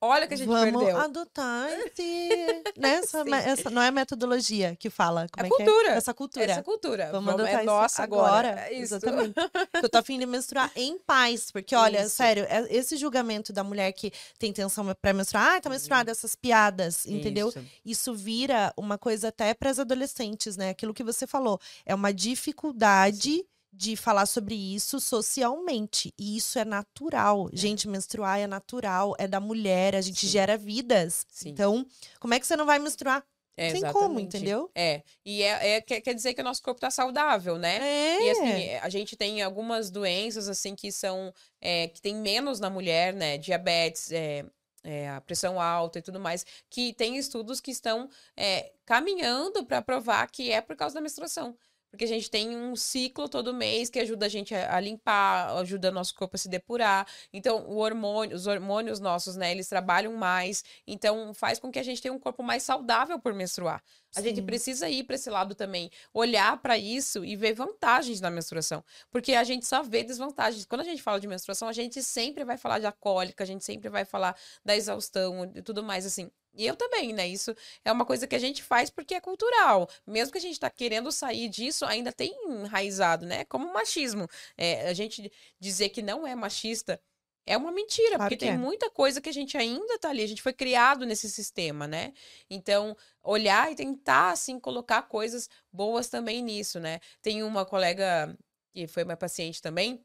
Olha 0.00 0.26
que 0.26 0.34
a 0.34 0.36
gente 0.36 0.48
Vamos 0.48 0.80
perdeu. 0.82 0.96
adotar 0.98 1.68
esse. 1.86 2.28
né? 2.76 3.00
essa, 3.46 3.70
não 3.70 3.80
é 3.82 3.88
a 3.88 3.92
metodologia 3.92 4.76
que 4.76 4.90
fala. 4.90 5.26
Como 5.30 5.44
É 5.44 5.48
é, 5.48 5.50
que 5.50 5.56
cultura. 5.64 5.88
é? 5.88 5.96
Essa 5.96 6.14
cultura. 6.14 6.44
Essa 6.52 6.62
cultura. 6.62 7.08
Vamos 7.12 7.26
Vamos- 7.32 7.40
adotar 7.46 7.60
é 7.62 7.64
nossa 7.64 8.02
agora. 8.02 8.48
É 8.68 8.72
isso. 8.72 8.94
Exatamente. 8.96 9.34
eu 9.82 9.88
tô 9.88 9.98
afim 9.98 10.18
de 10.18 10.26
menstruar 10.26 10.70
em 10.76 10.98
paz. 10.98 11.50
Porque, 11.50 11.74
olha, 11.76 12.02
Isso. 12.02 12.16
sério, 12.16 12.44
é- 12.48 12.66
esse 12.74 12.96
julgamento 12.96 13.52
da 13.52 13.62
mulher 13.64 13.92
que 13.92 14.12
tem 14.38 14.52
tensão 14.52 14.84
pra 15.00 15.12
menstruar, 15.12 15.56
ah, 15.56 15.60
tá 15.60 15.70
menstruada, 15.70 16.10
essas 16.10 16.34
piadas, 16.34 17.06
entendeu? 17.06 17.48
Isso. 17.48 17.64
Isso 17.84 18.14
vira 18.14 18.72
uma 18.76 18.98
coisa 18.98 19.28
até 19.28 19.54
para 19.54 19.70
as 19.70 19.78
adolescentes, 19.78 20.56
né? 20.56 20.70
Aquilo 20.70 20.94
que 20.94 21.04
você 21.04 21.26
falou. 21.26 21.60
É 21.86 21.94
uma 21.94 22.12
dificuldade 22.12 23.44
de 23.72 23.96
falar 23.96 24.26
sobre 24.26 24.54
isso 24.54 25.00
socialmente. 25.00 26.12
E 26.18 26.36
isso 26.36 26.58
é 26.58 26.64
natural. 26.64 27.48
Gente, 27.52 27.88
menstruar 27.88 28.38
é 28.38 28.46
natural, 28.46 29.14
é 29.18 29.26
da 29.26 29.40
mulher, 29.40 29.96
a 29.96 30.00
gente 30.00 30.26
Sim. 30.26 30.28
gera 30.32 30.56
vidas. 30.58 31.26
Sim. 31.30 31.48
Então, 31.50 31.86
como 32.20 32.34
é 32.34 32.40
que 32.40 32.46
você 32.46 32.56
não 32.56 32.66
vai 32.66 32.78
menstruar? 32.78 33.24
É, 33.56 33.70
Tem 33.72 33.82
como, 33.92 34.18
entendeu? 34.18 34.70
É. 34.74 35.02
E 35.24 35.42
é, 35.42 35.76
é- 35.76 35.80
quer, 35.82 36.00
quer 36.00 36.14
dizer 36.14 36.32
que 36.32 36.40
o 36.40 36.44
nosso 36.44 36.62
corpo 36.62 36.80
tá 36.80 36.90
saudável, 36.90 37.58
né? 37.58 37.76
É. 37.82 38.22
E 38.22 38.30
assim, 38.30 38.74
a 38.76 38.88
gente 38.88 39.14
tem 39.14 39.42
algumas 39.42 39.90
doenças, 39.90 40.48
assim, 40.48 40.74
que 40.74 40.90
são. 40.90 41.32
é, 41.60 41.88
que 41.88 42.00
tem 42.00 42.14
menos 42.14 42.58
na 42.60 42.70
mulher, 42.70 43.12
né? 43.12 43.36
Diabetes, 43.36 44.10
é, 44.10 44.44
é, 44.82 45.08
a 45.10 45.20
pressão 45.20 45.60
alta 45.60 45.98
e 45.98 46.02
tudo 46.02 46.18
mais, 46.18 46.44
que 46.70 46.92
tem 46.94 47.16
estudos 47.18 47.60
que 47.60 47.70
estão 47.70 48.08
é, 48.36 48.72
caminhando 48.86 49.64
para 49.66 49.82
provar 49.82 50.26
que 50.30 50.50
é 50.50 50.60
por 50.60 50.74
causa 50.74 50.94
da 50.94 51.00
menstruação. 51.00 51.56
Porque 51.92 52.04
a 52.04 52.08
gente 52.08 52.30
tem 52.30 52.56
um 52.56 52.74
ciclo 52.74 53.28
todo 53.28 53.52
mês 53.52 53.90
que 53.90 54.00
ajuda 54.00 54.24
a 54.24 54.28
gente 54.28 54.54
a, 54.54 54.76
a 54.76 54.80
limpar, 54.80 55.54
ajuda 55.58 55.90
nosso 55.90 56.14
corpo 56.14 56.36
a 56.36 56.38
se 56.38 56.48
depurar. 56.48 57.06
Então, 57.30 57.66
o 57.68 57.76
hormônio, 57.76 58.34
os 58.34 58.46
hormônios 58.46 58.98
nossos, 58.98 59.36
né, 59.36 59.50
eles 59.52 59.68
trabalham 59.68 60.14
mais. 60.14 60.64
Então, 60.86 61.34
faz 61.34 61.58
com 61.58 61.70
que 61.70 61.78
a 61.78 61.82
gente 61.82 62.00
tenha 62.00 62.14
um 62.14 62.18
corpo 62.18 62.42
mais 62.42 62.62
saudável 62.62 63.20
por 63.20 63.34
menstruar. 63.34 63.82
A 64.16 64.22
gente 64.22 64.36
Sim. 64.36 64.46
precisa 64.46 64.88
ir 64.88 65.04
para 65.04 65.16
esse 65.16 65.28
lado 65.28 65.54
também, 65.54 65.90
olhar 66.14 66.56
para 66.62 66.78
isso 66.78 67.24
e 67.24 67.36
ver 67.36 67.52
vantagens 67.52 68.20
na 68.20 68.30
menstruação, 68.30 68.84
porque 69.10 69.34
a 69.34 69.44
gente 69.44 69.66
só 69.66 69.82
vê 69.82 70.02
desvantagens. 70.02 70.64
Quando 70.66 70.82
a 70.82 70.84
gente 70.84 71.02
fala 71.02 71.20
de 71.20 71.26
menstruação, 71.26 71.68
a 71.68 71.72
gente 71.72 72.02
sempre 72.02 72.44
vai 72.44 72.56
falar 72.56 72.78
de 72.78 72.90
cólica, 72.92 73.44
a 73.44 73.46
gente 73.46 73.64
sempre 73.64 73.88
vai 73.88 74.04
falar 74.04 74.36
da 74.64 74.76
exaustão 74.76 75.50
e 75.54 75.62
tudo 75.62 75.82
mais 75.82 76.04
assim. 76.06 76.30
E 76.54 76.66
eu 76.66 76.76
também, 76.76 77.12
né? 77.12 77.26
Isso 77.26 77.54
é 77.84 77.90
uma 77.90 78.04
coisa 78.04 78.26
que 78.26 78.34
a 78.34 78.38
gente 78.38 78.62
faz 78.62 78.90
porque 78.90 79.14
é 79.14 79.20
cultural. 79.20 79.88
Mesmo 80.06 80.32
que 80.32 80.38
a 80.38 80.40
gente 80.40 80.60
tá 80.60 80.68
querendo 80.70 81.10
sair 81.10 81.48
disso, 81.48 81.84
ainda 81.84 82.12
tem 82.12 82.32
enraizado, 82.46 83.24
né? 83.26 83.44
Como 83.46 83.72
machismo. 83.72 84.28
É, 84.56 84.88
a 84.88 84.92
gente 84.92 85.32
dizer 85.58 85.88
que 85.88 86.02
não 86.02 86.26
é 86.26 86.34
machista 86.34 87.00
é 87.44 87.56
uma 87.56 87.72
mentira, 87.72 88.16
Claro 88.16 88.22
porque 88.22 88.36
que 88.36 88.44
tem 88.44 88.54
é. 88.54 88.58
muita 88.58 88.88
coisa 88.90 89.20
que 89.20 89.28
a 89.28 89.32
gente 89.32 89.56
ainda 89.56 89.98
tá 89.98 90.10
ali. 90.10 90.22
A 90.22 90.26
gente 90.28 90.42
foi 90.42 90.52
criado 90.52 91.04
nesse 91.04 91.28
sistema, 91.28 91.86
né? 91.88 92.12
Então, 92.48 92.96
olhar 93.22 93.70
e 93.72 93.74
tentar, 93.74 94.30
assim, 94.30 94.60
colocar 94.60 95.02
coisas 95.02 95.48
boas 95.72 96.08
também 96.08 96.42
nisso, 96.42 96.78
né? 96.78 97.00
Tem 97.20 97.42
uma 97.42 97.64
colega 97.66 98.36
que 98.72 98.86
foi 98.86 99.02
uma 99.02 99.16
paciente 99.16 99.60
também, 99.60 100.04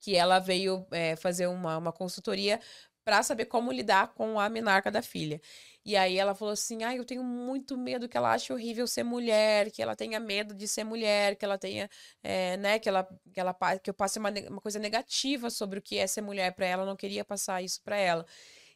que 0.00 0.16
ela 0.16 0.38
veio 0.38 0.86
é, 0.90 1.16
fazer 1.16 1.46
uma, 1.46 1.76
uma 1.78 1.92
consultoria 1.92 2.60
para 3.04 3.22
saber 3.22 3.46
como 3.46 3.70
lidar 3.70 4.14
com 4.14 4.40
a 4.40 4.48
menarca 4.48 4.90
da 4.90 5.02
filha. 5.02 5.40
E 5.84 5.96
aí 5.96 6.16
ela 6.18 6.34
falou 6.34 6.52
assim: 6.52 6.82
ah, 6.84 6.94
eu 6.96 7.04
tenho 7.04 7.22
muito 7.22 7.76
medo 7.76 8.08
que 8.08 8.16
ela 8.16 8.32
ache 8.32 8.52
horrível 8.52 8.86
ser 8.86 9.02
mulher, 9.04 9.70
que 9.70 9.82
ela 9.82 9.94
tenha 9.94 10.18
medo 10.18 10.54
de 10.54 10.66
ser 10.66 10.84
mulher, 10.84 11.36
que 11.36 11.44
ela 11.44 11.58
tenha, 11.58 11.88
é, 12.22 12.56
né, 12.56 12.78
que 12.78 12.88
ela, 12.88 13.06
que 13.32 13.40
ela 13.40 13.54
que 13.82 13.90
eu 13.90 13.94
passe 13.94 14.18
uma, 14.18 14.30
uma 14.48 14.60
coisa 14.60 14.78
negativa 14.78 15.50
sobre 15.50 15.78
o 15.78 15.82
que 15.82 15.98
é 15.98 16.06
ser 16.06 16.22
mulher 16.22 16.52
para 16.54 16.66
ela, 16.66 16.82
eu 16.82 16.86
não 16.86 16.96
queria 16.96 17.24
passar 17.24 17.62
isso 17.62 17.82
para 17.82 17.96
ela. 17.96 18.26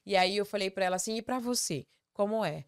E 0.05 0.17
aí 0.17 0.37
eu 0.37 0.47
falei 0.47 0.71
para 0.71 0.85
ela 0.85 0.97
assim: 0.97 1.17
e 1.17 1.23
para 1.23 1.39
você, 1.39 1.87
como 2.13 2.45
é? 2.45 2.65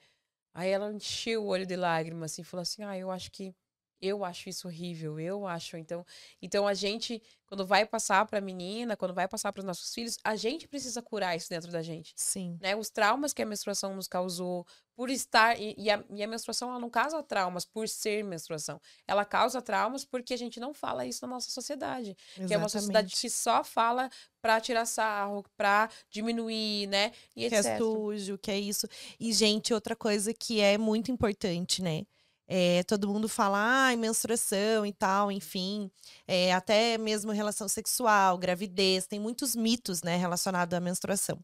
Aí 0.54 0.70
ela 0.70 0.92
encheu 0.92 1.44
o 1.44 1.46
olho 1.46 1.66
de 1.66 1.76
lágrimas 1.76 2.32
assim, 2.32 2.42
falou 2.44 2.62
assim: 2.62 2.82
ah, 2.84 2.96
eu 2.98 3.10
acho 3.10 3.30
que 3.30 3.54
eu 4.00 4.24
acho 4.24 4.48
isso 4.48 4.68
horrível, 4.68 5.18
eu 5.18 5.46
acho. 5.46 5.76
Então, 5.76 6.04
então 6.40 6.66
a 6.66 6.74
gente, 6.74 7.22
quando 7.46 7.66
vai 7.66 7.84
passar 7.84 8.24
para 8.26 8.38
a 8.38 8.40
menina, 8.40 8.96
quando 8.96 9.14
vai 9.14 9.28
passar 9.28 9.52
para 9.52 9.60
os 9.60 9.64
nossos 9.66 9.92
filhos, 9.92 10.18
a 10.24 10.36
gente 10.36 10.66
precisa 10.66 11.02
curar 11.02 11.36
isso 11.36 11.48
dentro 11.48 11.70
da 11.70 11.82
gente. 11.82 12.12
Sim. 12.16 12.58
Né? 12.60 12.74
Os 12.76 12.90
traumas 12.90 13.32
que 13.32 13.42
a 13.42 13.46
menstruação 13.46 13.94
nos 13.94 14.08
causou, 14.08 14.66
por 15.00 15.08
estar. 15.08 15.58
E, 15.58 15.74
e 15.78 15.90
a, 15.90 16.04
e 16.10 16.22
a 16.22 16.26
menstruação, 16.26 16.68
ela 16.68 16.78
não 16.78 16.90
causa 16.90 17.22
traumas 17.22 17.64
por 17.64 17.88
ser 17.88 18.22
menstruação. 18.22 18.78
Ela 19.06 19.24
causa 19.24 19.62
traumas 19.62 20.04
porque 20.04 20.34
a 20.34 20.36
gente 20.36 20.60
não 20.60 20.74
fala 20.74 21.06
isso 21.06 21.24
na 21.26 21.32
nossa 21.32 21.50
sociedade. 21.50 22.14
Que 22.46 22.52
é 22.52 22.58
uma 22.58 22.68
sociedade 22.68 23.06
Exatamente. 23.06 23.20
que 23.22 23.30
só 23.30 23.64
fala 23.64 24.10
para 24.42 24.60
tirar 24.60 24.84
sarro, 24.84 25.42
para 25.56 25.88
diminuir, 26.10 26.86
né? 26.88 27.12
E 27.34 27.48
que 27.48 27.54
é 27.54 27.58
etc. 27.60 27.78
sujo, 27.78 28.36
que 28.36 28.50
é 28.50 28.58
isso. 28.58 28.86
E, 29.18 29.32
gente, 29.32 29.72
outra 29.72 29.96
coisa 29.96 30.34
que 30.34 30.60
é 30.60 30.76
muito 30.76 31.10
importante, 31.10 31.80
né? 31.80 32.04
É, 32.52 32.82
todo 32.82 33.06
mundo 33.08 33.28
fala, 33.28 33.58
ai, 33.86 33.94
menstruação 33.94 34.84
e 34.84 34.92
tal, 34.92 35.30
enfim. 35.30 35.88
É, 36.26 36.52
até 36.52 36.98
mesmo 36.98 37.30
relação 37.30 37.68
sexual, 37.68 38.36
gravidez, 38.36 39.06
tem 39.06 39.20
muitos 39.20 39.54
mitos, 39.54 40.02
né, 40.02 40.16
relacionados 40.16 40.76
à 40.76 40.80
menstruação. 40.80 41.38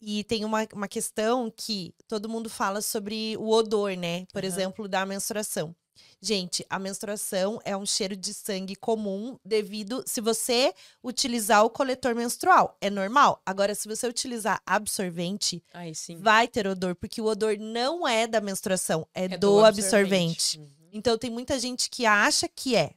E 0.00 0.24
tem 0.24 0.44
uma, 0.46 0.66
uma 0.72 0.88
questão 0.88 1.52
que 1.54 1.94
todo 2.08 2.28
mundo 2.28 2.48
fala 2.48 2.80
sobre 2.80 3.36
o 3.38 3.50
odor, 3.50 3.94
né? 3.96 4.24
Por 4.32 4.42
Aham. 4.42 4.46
exemplo, 4.46 4.88
da 4.88 5.04
menstruação. 5.04 5.76
Gente, 6.22 6.66
a 6.68 6.78
menstruação 6.78 7.60
é 7.64 7.74
um 7.76 7.86
cheiro 7.86 8.14
de 8.14 8.34
sangue 8.34 8.76
comum 8.76 9.38
devido 9.44 10.04
se 10.06 10.20
você 10.20 10.74
utilizar 11.02 11.64
o 11.64 11.70
coletor 11.70 12.14
menstrual. 12.14 12.76
É 12.80 12.90
normal. 12.90 13.40
Agora, 13.44 13.74
se 13.74 13.88
você 13.88 14.06
utilizar 14.06 14.60
absorvente, 14.66 15.62
vai 16.18 16.46
ter 16.46 16.66
odor, 16.66 16.94
porque 16.94 17.20
o 17.20 17.26
odor 17.26 17.56
não 17.58 18.06
é 18.06 18.26
da 18.26 18.40
menstruação, 18.40 19.06
é, 19.14 19.24
É 19.24 19.38
do, 19.38 19.64
absorvente. 19.64 20.58
Uhum. 20.58 20.68
Então, 20.92 21.16
tem 21.16 21.30
muita 21.30 21.58
gente 21.58 21.88
que 21.88 22.04
acha 22.04 22.46
que 22.48 22.76
é. 22.76 22.92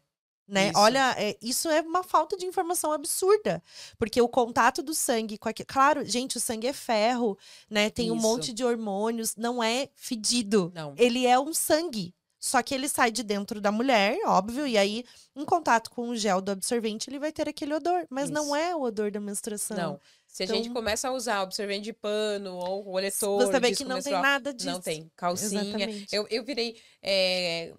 Né? 0.46 0.70
Isso. 0.70 0.78
Olha, 0.78 1.16
é, 1.18 1.38
isso 1.41 1.70
é 1.70 1.82
uma 1.82 2.04
falta 2.04 2.36
de 2.36 2.46
informação 2.46 2.91
absurda. 2.91 3.64
Porque 3.98 4.22
o 4.22 4.28
contato 4.28 4.84
do 4.84 4.94
sangue 4.94 5.38
com 5.38 5.48
aquilo. 5.48 5.68
Claro, 5.68 6.04
gente, 6.04 6.38
o 6.38 6.39
sangue 6.39 6.68
é 6.68 6.74
ferro, 6.74 7.38
né? 7.70 7.89
Tem 7.89 8.12
um 8.12 8.18
Isso. 8.18 8.24
monte 8.24 8.54
de 8.54 8.64
hormônios, 8.64 9.36
não 9.38 9.64
é 9.64 9.89
fedido. 9.96 10.72
Não. 10.76 10.94
Ele 10.98 11.26
é 11.26 11.39
um 11.39 11.54
sangue. 11.54 12.14
Só 12.46 12.62
que 12.62 12.76
ele 12.76 12.89
sai 12.89 13.10
de 13.10 13.24
dentro 13.24 13.62
da 13.62 13.72
mulher, 13.72 14.18
óbvio, 14.26 14.68
e 14.68 14.78
aí, 14.78 15.06
em 15.34 15.46
contato 15.46 15.89
com 15.89 16.10
o 16.10 16.16
gel 16.18 16.41
do 16.41 16.52
absorvente, 16.52 17.10
ele 17.10 17.18
vai 17.18 17.32
ter 17.32 17.48
aquele 17.48 17.74
odor. 17.74 18.06
Mas 18.10 18.30
não 18.30 18.48
Isso. 18.48 18.56
é 18.58 18.76
o 18.76 18.82
odor 18.82 19.10
da 19.10 19.22
menstruação. 19.22 19.78
Não. 19.78 20.00
Se 20.28 20.44
a 20.44 20.46
gente 20.48 20.64
Então- 20.64 20.74
começa 20.74 21.08
a 21.08 21.14
usar 21.14 21.39
absorvente 21.39 21.84
de 21.86 21.94
pano 21.94 22.54
ou 22.58 22.84
coletor, 22.84 23.46
Você 23.46 23.60
vê 23.62 23.74
que 23.74 23.86
não 23.86 24.02
tem 24.02 24.12
nada 24.12 24.54
disso. 24.54 24.70
Não 24.70 24.82
tem. 24.82 25.10
Calcinha. 25.16 25.62
Exatamente. 25.62 26.14
Eu, 26.14 26.28
eu 26.30 26.44
virei 26.44 26.76
é, 27.02 27.74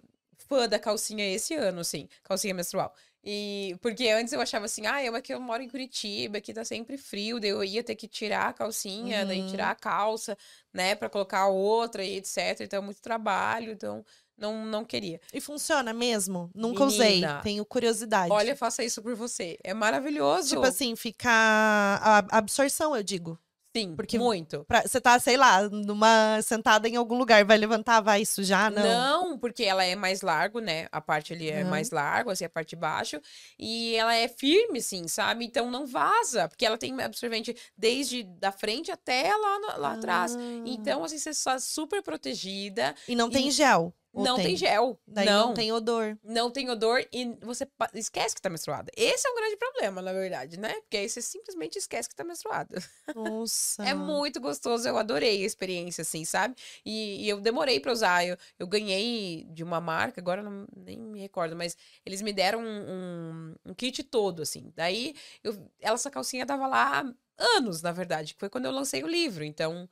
fã 0.49 0.67
da 0.67 0.79
calcinha 0.79 1.31
esse 1.35 1.55
ano, 1.55 1.81
assim, 1.81 2.09
calcinha 2.23 2.55
menstrual. 2.55 2.95
E 3.27 3.75
porque 3.81 4.09
antes 4.09 4.33
eu 4.35 4.41
achava 4.41 4.67
assim, 4.67 4.87
ah, 4.87 5.03
eu 5.03 5.15
aqui 5.17 5.33
eu 5.33 5.41
moro 5.41 5.63
em 5.63 5.69
Curitiba, 5.69 6.39
aqui 6.39 6.53
tá 6.53 6.63
sempre 6.65 6.99
frio, 6.99 7.41
daí 7.41 7.51
eu 7.51 7.65
ia 7.65 7.83
ter 7.83 7.95
que 7.97 8.07
tirar 8.07 8.49
a 8.49 8.53
calcinha, 8.53 9.25
daí 9.25 9.41
Uhum. 9.41 9.47
tirar 9.49 9.71
a 9.71 9.75
calça, 9.75 10.37
né, 10.73 10.95
pra 10.95 11.09
colocar 11.09 11.47
outra 11.49 12.05
e 12.05 12.17
etc. 12.17 12.61
Então, 12.61 12.83
muito 12.83 13.01
trabalho, 13.01 13.73
então 13.73 14.05
não, 14.37 14.65
não 14.65 14.85
queria. 14.85 15.21
E 15.33 15.41
funciona 15.41 15.93
mesmo? 15.93 16.51
Nunca 16.55 16.85
usei. 16.85 17.09
Menina, 17.17 17.41
Tenho 17.43 17.65
curiosidade. 17.65 18.33
Olha, 18.33 18.57
faça 18.57 18.83
isso 18.85 19.03
por 19.03 19.15
você. 19.15 19.57
É 19.63 19.73
maravilhoso. 19.75 20.49
Tipo 20.51 20.67
assim, 20.67 20.95
fica 20.97 21.31
a 21.31 22.19
absorção, 22.39 22.97
eu 22.97 23.03
digo. 23.03 23.39
Sim, 23.77 23.97
porque- 23.97 24.17
muito. 24.17 24.65
Pra- 24.69 24.83
Você 24.83 25.01
tá, 25.01 25.19
sei 25.19 25.37
lá, 25.37 25.69
numa 25.69 26.41
sentada 26.43 26.89
em 26.89 26.95
algum 26.95 27.19
lugar, 27.19 27.45
vai 27.45 27.57
levantar, 27.59 28.01
vai 28.01 28.25
sujar? 28.25 28.71
Não. 28.71 28.83
Não, 28.85 29.37
porque 29.39 29.65
ela 29.65 29.83
é 29.85 29.97
mais 29.97 30.23
largo, 30.23 30.61
né? 30.61 30.87
A 30.93 31.01
parte 31.01 31.33
ali 31.33 31.51
é 31.51 31.63
Aham. 31.63 31.71
mais 31.71 31.91
largo, 31.91 32.31
assim, 32.31 32.45
a 32.45 32.49
parte 32.49 32.69
de 32.71 32.77
baixo. 32.77 33.21
E 33.59 33.97
ela 33.97 34.15
é 34.15 34.29
firme, 34.29 34.79
assim, 34.79 35.09
sabe? 35.09 35.45
Então 35.45 35.73
não 35.73 35.89
vaza, 35.89 36.47
porque 36.49 36.65
ela 36.65 36.79
tem 36.79 36.93
absorvente 37.03 37.57
desde 37.77 38.23
da 38.23 38.53
frente 38.53 38.93
até 38.93 39.35
lá, 39.37 39.77
lá 39.77 39.93
atrás. 39.95 40.37
Ah. 40.37 40.39
Então, 40.65 41.03
assim, 41.03 41.19
você 41.19 41.31
está 41.31 41.59
super 41.59 42.01
protegida. 42.01 42.95
E 43.09 43.17
não 43.17 43.29
tem 43.29 43.49
e- 43.49 43.51
gel. 43.51 43.93
Ou 44.15 44.25
não 44.25 44.37
tem, 44.37 44.57
gel. 44.57 44.99
Daí 45.07 45.27
não. 45.27 45.49
não 45.49 45.55
tem 45.55 45.73
odor. 45.73 46.17
não 46.23 46.51
tem 46.51 46.71
odor 46.71 47.05
e 47.13 47.37
você 47.43 47.67
esquece 47.95 48.35
que 48.35 48.41
tá 48.41 48.49
menstruada. 48.49 48.91
Esse 48.97 49.27
é 49.27 49.31
um 49.31 49.35
grande 49.35 49.57
problema, 49.57 50.01
na 50.01 50.13
verdade, 50.13 50.59
né? 50.59 50.73
Porque 50.83 50.97
aí 50.97 51.09
você 51.09 51.21
simplesmente 51.21 51.77
esquece 51.77 52.09
que 52.09 52.15
tá 52.15 52.23
menstruada. 52.23 52.83
Nossa. 53.15 53.83
É 53.85 53.93
muito 53.93 54.41
gostoso, 54.41 54.89
eu 54.89 54.97
adorei 54.97 55.43
a 55.43 55.47
experiência, 55.47 56.03
assim, 56.03 56.25
sabe? 56.25 56.55
E, 56.85 57.25
e 57.25 57.29
eu 57.29 57.41
demorei 57.41 57.81
pra 57.81 57.93
usar. 57.93 58.25
Eu, 58.25 58.37
eu 58.59 58.67
ganhei 58.67 59.45
de 59.51 59.63
uma 59.63 59.81
marca, 59.81 60.21
agora 60.21 60.43
não, 60.43 60.67
nem 60.77 60.99
me 60.99 61.21
recordo, 61.21 61.57
mas 61.57 61.77
eles 62.07 62.23
me 62.23 62.33
deram 62.33 62.61
um, 62.61 62.65
um, 62.65 63.55
um 63.67 63.75
kit 63.75 64.03
todo, 64.05 64.43
assim. 64.43 64.73
Daí, 64.75 65.15
eu, 65.43 65.71
essa 65.81 66.11
calcinha 66.11 66.47
tava 66.47 66.67
lá 66.67 67.05
anos, 67.39 67.83
na 67.83 67.93
verdade, 67.93 68.35
que 68.35 68.41
foi 68.41 68.49
quando 68.49 68.67
eu 68.67 68.73
lancei 68.73 69.03
o 69.03 69.09
livro. 69.09 69.45
Então, 69.45 69.89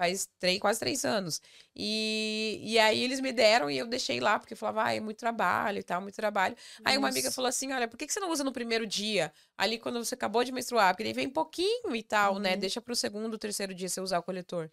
faz 0.00 0.26
três, 0.38 0.58
quase 0.58 0.80
três 0.80 1.04
anos. 1.04 1.42
E, 1.76 2.58
e 2.62 2.78
aí 2.78 3.04
eles 3.04 3.20
me 3.20 3.32
deram 3.32 3.70
e 3.70 3.76
eu 3.76 3.86
deixei 3.86 4.18
lá, 4.18 4.38
porque 4.38 4.54
eu 4.54 4.56
falava, 4.56 4.84
ah, 4.84 4.94
é 4.94 5.00
muito 5.00 5.18
trabalho 5.18 5.78
e 5.78 5.82
tal, 5.82 6.00
muito 6.00 6.14
trabalho. 6.14 6.56
Aí 6.82 6.96
uma 6.96 7.08
amiga 7.08 7.26
Nossa. 7.26 7.34
falou 7.34 7.50
assim: 7.50 7.70
olha, 7.70 7.86
por 7.86 7.98
que 7.98 8.06
que 8.06 8.12
você 8.12 8.18
não 8.18 8.30
usa 8.30 8.42
no 8.42 8.50
primeiro 8.50 8.86
dia? 8.86 9.30
Ali 9.58 9.78
quando 9.78 10.02
você 10.02 10.14
acabou 10.14 10.42
de 10.42 10.52
menstruar, 10.52 10.94
porque 10.94 11.02
ele 11.02 11.12
vem 11.12 11.28
pouquinho 11.28 11.94
e 11.94 12.02
tal, 12.02 12.38
né? 12.38 12.54
Uhum. 12.54 12.60
Deixa 12.60 12.80
pro 12.80 12.96
segundo, 12.96 13.36
terceiro 13.36 13.74
dia 13.74 13.90
você 13.90 14.00
usar 14.00 14.18
o 14.18 14.22
coletor. 14.22 14.70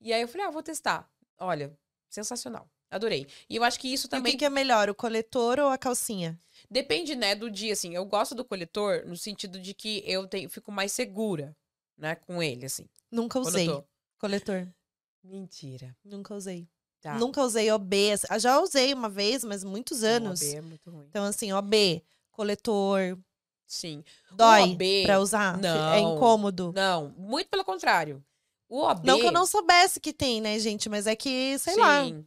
E 0.00 0.10
aí 0.10 0.22
eu 0.22 0.28
falei, 0.28 0.46
ah, 0.46 0.50
vou 0.50 0.62
testar. 0.62 1.06
Olha, 1.38 1.76
sensacional. 2.08 2.66
Adorei. 2.90 3.26
E 3.48 3.56
eu 3.56 3.64
acho 3.64 3.78
que 3.78 3.92
isso 3.92 4.06
E 4.06 4.08
o 4.08 4.10
também 4.10 4.32
que, 4.32 4.38
que 4.38 4.44
é 4.46 4.50
melhor, 4.50 4.88
o 4.88 4.94
coletor 4.94 5.60
ou 5.60 5.68
a 5.68 5.76
calcinha? 5.76 6.38
depende, 6.70 7.14
né, 7.14 7.34
do 7.34 7.50
dia, 7.50 7.74
assim. 7.74 7.94
Eu 7.94 8.06
gosto 8.06 8.34
do 8.34 8.44
coletor 8.44 9.04
no 9.06 9.16
sentido 9.16 9.60
de 9.60 9.74
que 9.74 10.02
eu 10.06 10.26
tenho, 10.26 10.48
fico 10.48 10.72
mais 10.72 10.92
segura, 10.92 11.54
né, 11.96 12.14
com 12.14 12.42
ele, 12.42 12.64
assim. 12.66 12.88
Nunca 13.10 13.38
usei. 13.38 13.68
eu 13.68 13.82
tô. 13.82 13.91
Coletor. 14.22 14.68
Mentira. 15.24 15.96
Nunca 16.04 16.32
usei. 16.32 16.68
Tá. 17.00 17.18
Nunca 17.18 17.42
usei 17.42 17.68
OB. 17.72 18.12
assim, 18.12 18.38
Já 18.38 18.60
usei 18.60 18.94
uma 18.94 19.08
vez, 19.08 19.42
mas 19.42 19.64
muitos 19.64 20.04
anos. 20.04 20.40
OB 20.40 20.54
é 20.54 20.60
muito 20.60 20.90
ruim. 20.92 21.06
Então, 21.08 21.24
assim, 21.24 21.52
OB, 21.52 22.04
coletor, 22.30 23.18
Sim. 23.66 24.04
dói 24.30 24.62
OB, 24.74 25.02
pra 25.02 25.18
usar? 25.18 25.58
É 25.58 25.60
não. 26.00 26.14
incômodo. 26.14 26.72
Não, 26.72 27.08
muito 27.18 27.48
pelo 27.48 27.64
contrário. 27.64 28.24
O 28.68 28.82
OB. 28.82 29.04
Não 29.04 29.18
que 29.18 29.26
eu 29.26 29.32
não 29.32 29.44
soubesse 29.44 29.98
que 29.98 30.12
tem, 30.12 30.40
né, 30.40 30.56
gente? 30.60 30.88
Mas 30.88 31.08
é 31.08 31.16
que, 31.16 31.58
sei 31.58 31.76
lá, 31.76 32.04
Sim. 32.04 32.24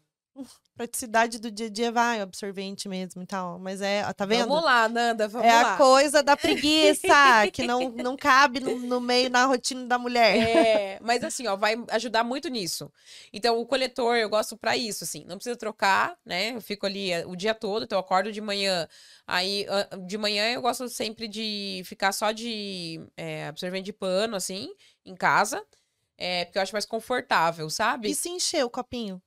Praticidade 0.75 1.39
do 1.39 1.49
dia 1.49 1.67
a 1.67 1.69
dia 1.69 1.91
vai, 1.91 2.19
absorvente 2.19 2.89
mesmo 2.89 3.23
e 3.23 3.25
tal. 3.25 3.57
Mas 3.57 3.81
é, 3.81 4.03
tá 4.13 4.25
vendo? 4.25 4.47
Vamos 4.47 4.63
lá, 4.63 4.89
Nanda, 4.89 5.27
vamos 5.27 5.47
é 5.47 5.61
lá. 5.61 5.73
a 5.73 5.77
coisa 5.77 6.21
da 6.21 6.35
preguiça, 6.35 7.07
que 7.51 7.65
não, 7.65 7.89
não 7.89 8.17
cabe 8.17 8.59
no, 8.59 8.77
no 8.77 9.01
meio, 9.01 9.29
na 9.29 9.45
rotina 9.45 9.85
da 9.85 9.97
mulher. 9.97 10.35
É, 10.37 10.99
mas 11.01 11.23
assim, 11.23 11.47
ó, 11.47 11.55
vai 11.55 11.75
ajudar 11.91 12.23
muito 12.23 12.49
nisso. 12.49 12.91
Então, 13.31 13.59
o 13.59 13.65
coletor 13.65 14.17
eu 14.17 14.29
gosto 14.29 14.57
pra 14.57 14.75
isso, 14.75 15.03
assim. 15.03 15.23
Não 15.25 15.37
precisa 15.37 15.55
trocar, 15.55 16.17
né? 16.25 16.51
Eu 16.51 16.61
fico 16.61 16.85
ali 16.85 17.11
eh, 17.11 17.25
o 17.25 17.35
dia 17.35 17.55
todo, 17.55 17.85
então 17.85 17.97
eu 17.97 18.01
acordo 18.01 18.31
de 18.31 18.41
manhã. 18.41 18.87
Aí, 19.25 19.65
de 20.05 20.17
manhã 20.17 20.51
eu 20.51 20.61
gosto 20.61 20.87
sempre 20.89 21.27
de 21.27 21.81
ficar 21.85 22.11
só 22.11 22.31
de 22.31 23.01
eh, 23.15 23.47
absorvente 23.47 23.85
de 23.85 23.93
pano, 23.93 24.35
assim, 24.35 24.69
em 25.05 25.15
casa. 25.15 25.63
É, 26.17 26.45
porque 26.45 26.57
eu 26.57 26.61
acho 26.61 26.73
mais 26.73 26.85
confortável, 26.85 27.69
sabe? 27.69 28.09
E 28.09 28.15
se 28.15 28.29
encher 28.29 28.63
o 28.63 28.69
copinho? 28.69 29.21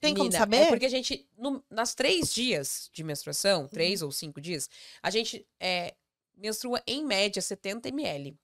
Tem 0.00 0.12
como 0.14 0.24
Menina, 0.24 0.38
saber? 0.38 0.56
É 0.56 0.66
porque 0.68 0.86
a 0.86 0.88
gente, 0.88 1.28
no- 1.36 1.62
nas 1.70 1.94
três 1.94 2.32
dias 2.32 2.90
de 2.92 3.02
menstruação, 3.04 3.66
três 3.68 4.00
Uhum. 4.02 4.06
ou 4.08 4.12
cinco 4.12 4.40
dias, 4.40 4.68
a 5.02 5.10
gente 5.10 5.46
é, 5.60 5.94
menstrua 6.36 6.82
em 6.86 7.04
média 7.04 7.40
70 7.42 7.88
ml. 7.88 8.36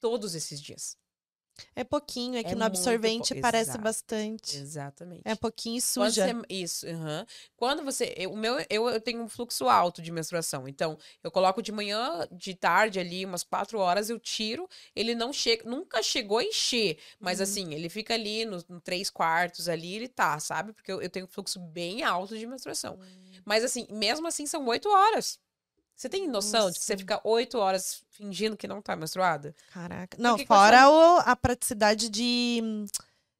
Todos 0.00 0.34
esses 0.34 0.60
dias. 0.60 0.96
É 1.76 1.84
pouquinho, 1.84 2.36
é 2.36 2.42
que 2.42 2.50
É 2.50 2.54
no 2.54 2.60
muito 2.64 2.76
absorvente 2.78 3.34
parece 3.36 3.70
Exato. 3.70 3.82
bastante. 3.84 4.56
Exatamente. 4.56 5.22
É 5.24 5.34
pouquinho 5.36 5.76
e 5.78 5.80
suja. 5.80 6.26
você- 6.26 6.42
isso, 6.48 6.86
aham. 6.88 7.24
Quando 7.56 7.84
você. 7.84 8.12
eu- 8.16 8.32
O 8.32 8.36
meu, 8.36 8.56
eu, 8.68 8.88
eu 8.88 9.00
tenho 9.00 9.22
um 9.22 9.28
fluxo 9.28 9.68
alto 9.68 10.02
de 10.02 10.10
menstruação. 10.10 10.66
Então, 10.68 10.98
eu 11.22 11.30
coloco 11.30 11.62
de 11.62 11.70
manhã, 11.70 12.26
de 12.32 12.54
tarde 12.54 12.98
ali, 12.98 13.24
umas 13.24 13.44
quatro 13.44 13.78
horas, 13.78 14.10
eu 14.10 14.18
tiro. 14.18 14.68
Ele 14.96 15.14
não 15.14 15.32
chega. 15.32 15.68
Nunca 15.68 16.02
chegou 16.02 16.38
a 16.38 16.44
encher. 16.44 16.98
Mas 17.20 17.38
Uhum. 17.38 17.44
assim, 17.44 17.74
ele 17.74 17.88
fica 17.88 18.14
ali 18.14 18.44
no, 18.44 18.58
no 18.68 18.80
três 18.80 19.08
quartos 19.08 19.68
ali, 19.68 19.94
ele 19.94 20.08
tá, 20.08 20.38
sabe? 20.40 20.72
Porque 20.72 20.90
eu, 20.90 21.00
eu 21.00 21.08
tenho 21.08 21.26
um 21.26 21.28
fluxo 21.28 21.60
bem 21.60 22.02
alto 22.02 22.36
de 22.36 22.46
menstruação. 22.46 22.98
Hum. 23.00 23.32
Mas 23.44 23.62
assim, 23.62 23.86
mesmo 23.90 24.26
assim, 24.26 24.46
são 24.46 24.66
oito 24.66 24.88
horas. 24.88 25.38
Você 25.96 26.08
tem 26.08 26.26
noção 26.28 26.70
de 26.70 26.78
que 26.78 26.84
você 26.84 26.92
Nossa. 26.94 27.00
fica 27.00 27.20
oito 27.24 27.58
horas 27.58 28.02
fingindo 28.10 28.56
que 28.56 28.66
não 28.66 28.82
tá 28.82 28.96
menstruada? 28.96 29.54
Caraca. 29.72 30.16
Não, 30.20 30.36
que 30.36 30.42
que 30.42 30.48
fora 30.48 30.88
o- 30.90 31.18
a 31.24 31.36
praticidade 31.36 32.08
de, 32.10 32.60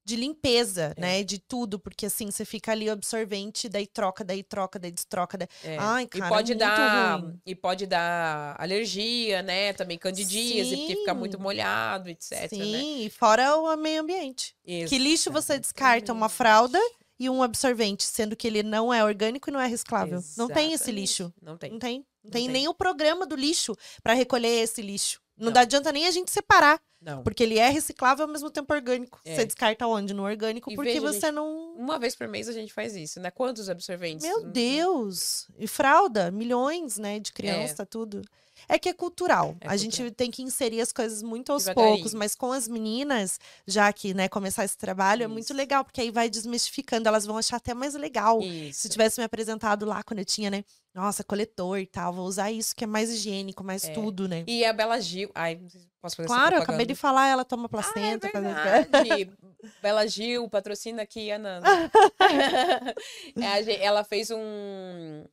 de 0.04 0.16
limpeza, 0.16 0.94
É. 0.96 1.00
né? 1.00 1.22
De 1.24 1.38
tudo, 1.38 1.78
porque 1.80 2.06
assim, 2.06 2.30
você 2.30 2.44
fica 2.44 2.70
ali 2.72 2.88
absorvente, 2.88 3.68
daí 3.68 3.86
troca, 3.86 4.22
daí 4.22 4.42
troca, 4.42 4.78
daí 4.78 4.92
destroca. 4.92 5.36
Daí... 5.36 5.48
É. 5.64 5.76
Ai, 5.78 6.04
e 6.04 6.06
cara, 6.06 6.28
pode 6.28 6.52
muito 6.52 6.58
dar 6.60 7.20
ruim. 7.20 7.40
e 7.44 7.54
pode 7.54 7.86
dar 7.86 8.54
alergia, 8.58 9.42
né? 9.42 9.72
Também 9.72 9.98
candidíase, 9.98 10.76
porque 10.76 10.96
fica 10.96 11.14
muito 11.14 11.40
molhado, 11.40 12.08
etc, 12.08 12.48
Sim, 12.50 12.72
né? 12.72 12.78
e 13.06 13.10
fora 13.10 13.56
o 13.56 13.76
meio 13.76 14.02
ambiente. 14.02 14.54
Que 14.64 14.98
lixo 14.98 15.30
você 15.32 15.58
descarta? 15.58 16.12
Uma 16.12 16.26
Exatamente. 16.26 16.36
fralda 16.36 16.80
e 17.18 17.28
um 17.30 17.42
absorvente, 17.42 18.04
sendo 18.04 18.36
que 18.36 18.46
ele 18.46 18.62
não 18.62 18.92
é 18.92 19.02
orgânico 19.04 19.48
e 19.50 19.52
não 19.52 19.60
é 19.60 19.66
reciclável. 19.66 20.20
Não 20.36 20.48
tem 20.48 20.66
esse 20.72 20.84
Exatamente. 20.84 21.00
lixo. 21.00 21.34
Não 21.42 21.56
tem. 21.56 21.70
Não 21.72 21.78
tem. 21.78 22.04
Não 22.24 22.30
tem 22.30 22.44
tem. 22.44 22.52
nem 22.52 22.68
o 22.68 22.74
programa 22.74 23.26
do 23.26 23.36
lixo 23.36 23.76
para 24.02 24.14
recolher 24.14 24.62
esse 24.62 24.80
lixo. 24.82 25.20
Não, 25.36 25.46
Não. 25.46 25.52
dá 25.52 25.60
adianta 25.60 25.90
nem 25.90 26.06
a 26.06 26.10
gente 26.12 26.30
separar, 26.30 26.80
Não. 27.00 27.22
porque 27.24 27.42
ele 27.42 27.58
é 27.58 27.68
reciclável 27.68 28.24
ao 28.24 28.30
mesmo 28.30 28.50
tempo 28.50 28.72
orgânico. 28.72 29.20
É. 29.24 29.34
Você 29.34 29.44
descarta 29.44 29.84
onde? 29.86 30.14
No 30.14 30.22
orgânico, 30.22 30.70
E 30.70 30.76
porque 30.76 30.92
veja, 30.92 31.00
você 31.00 31.20
gente, 31.26 31.32
não. 31.32 31.74
Uma 31.74 31.98
vez 31.98 32.14
por 32.14 32.28
mês 32.28 32.48
a 32.48 32.52
gente 32.52 32.72
faz 32.72 32.94
isso, 32.94 33.18
né? 33.18 33.32
Quantos 33.32 33.68
absorventes? 33.68 34.24
Meu 34.24 34.42
Hum, 34.44 34.50
Deus! 34.52 35.48
E 35.58 35.66
fralda, 35.66 36.30
milhões, 36.30 36.98
né, 36.98 37.18
de 37.18 37.32
criança, 37.32 37.84
tudo. 37.84 38.22
É 38.68 38.78
que 38.78 38.88
é 38.88 38.92
cultural. 38.92 39.56
É 39.60 39.68
a 39.68 39.76
gente 39.76 39.96
cultural. 39.98 40.14
tem 40.14 40.30
que 40.30 40.42
inserir 40.42 40.80
as 40.80 40.92
coisas 40.92 41.22
muito 41.22 41.52
aos 41.52 41.68
poucos, 41.68 42.14
mas 42.14 42.34
com 42.34 42.52
as 42.52 42.66
meninas, 42.68 43.38
já 43.66 43.92
que, 43.92 44.14
né, 44.14 44.28
começar 44.28 44.64
esse 44.64 44.76
trabalho 44.78 45.22
é 45.24 45.26
muito 45.26 45.44
Isso. 45.44 45.54
legal, 45.54 45.84
porque 45.84 46.00
aí 46.00 46.10
vai 46.10 46.28
desmistificando, 46.30 47.08
elas 47.08 47.24
vão 47.26 47.36
achar 47.38 47.56
até 47.56 47.74
mais 47.74 47.94
legal. 47.94 48.40
Isso. 48.40 48.80
Se 48.80 48.88
tivesse 48.88 49.20
me 49.20 49.24
apresentado 49.24 49.84
lá 49.86 50.02
quando 50.02 50.18
eu 50.20 50.24
tinha, 50.24 50.50
né, 50.50 50.64
nossa, 50.94 51.24
coletor 51.24 51.78
e 51.78 51.86
tal, 51.86 52.12
vou 52.12 52.24
usar 52.26 52.52
isso 52.52 52.74
que 52.74 52.84
é 52.84 52.86
mais 52.86 53.10
higiênico, 53.10 53.64
mais 53.64 53.84
É. 53.84 53.92
tudo, 53.92 54.28
né? 54.28 54.44
E 54.46 54.64
a 54.64 54.72
Bela 54.72 55.00
Gil. 55.00 55.28
Ai, 55.34 55.60
posso 56.00 56.14
fazer 56.16 56.28
Claro, 56.28 56.56
eu 56.56 56.62
acabei 56.62 56.86
de 56.86 56.94
falar, 56.94 57.26
ela 57.28 57.44
toma 57.44 57.64
Ah, 57.64 57.66
é 57.66 57.68
placenta. 57.68 58.26
as- 58.28 58.32
verdade. 58.32 59.30
Bela 59.82 60.06
Gil, 60.06 60.48
patrocina 60.48 61.02
aqui 61.02 61.30
a. 61.32 61.38
É, 63.36 63.84
ela 63.84 64.04
fez 64.04 64.30
um, 64.30 65.24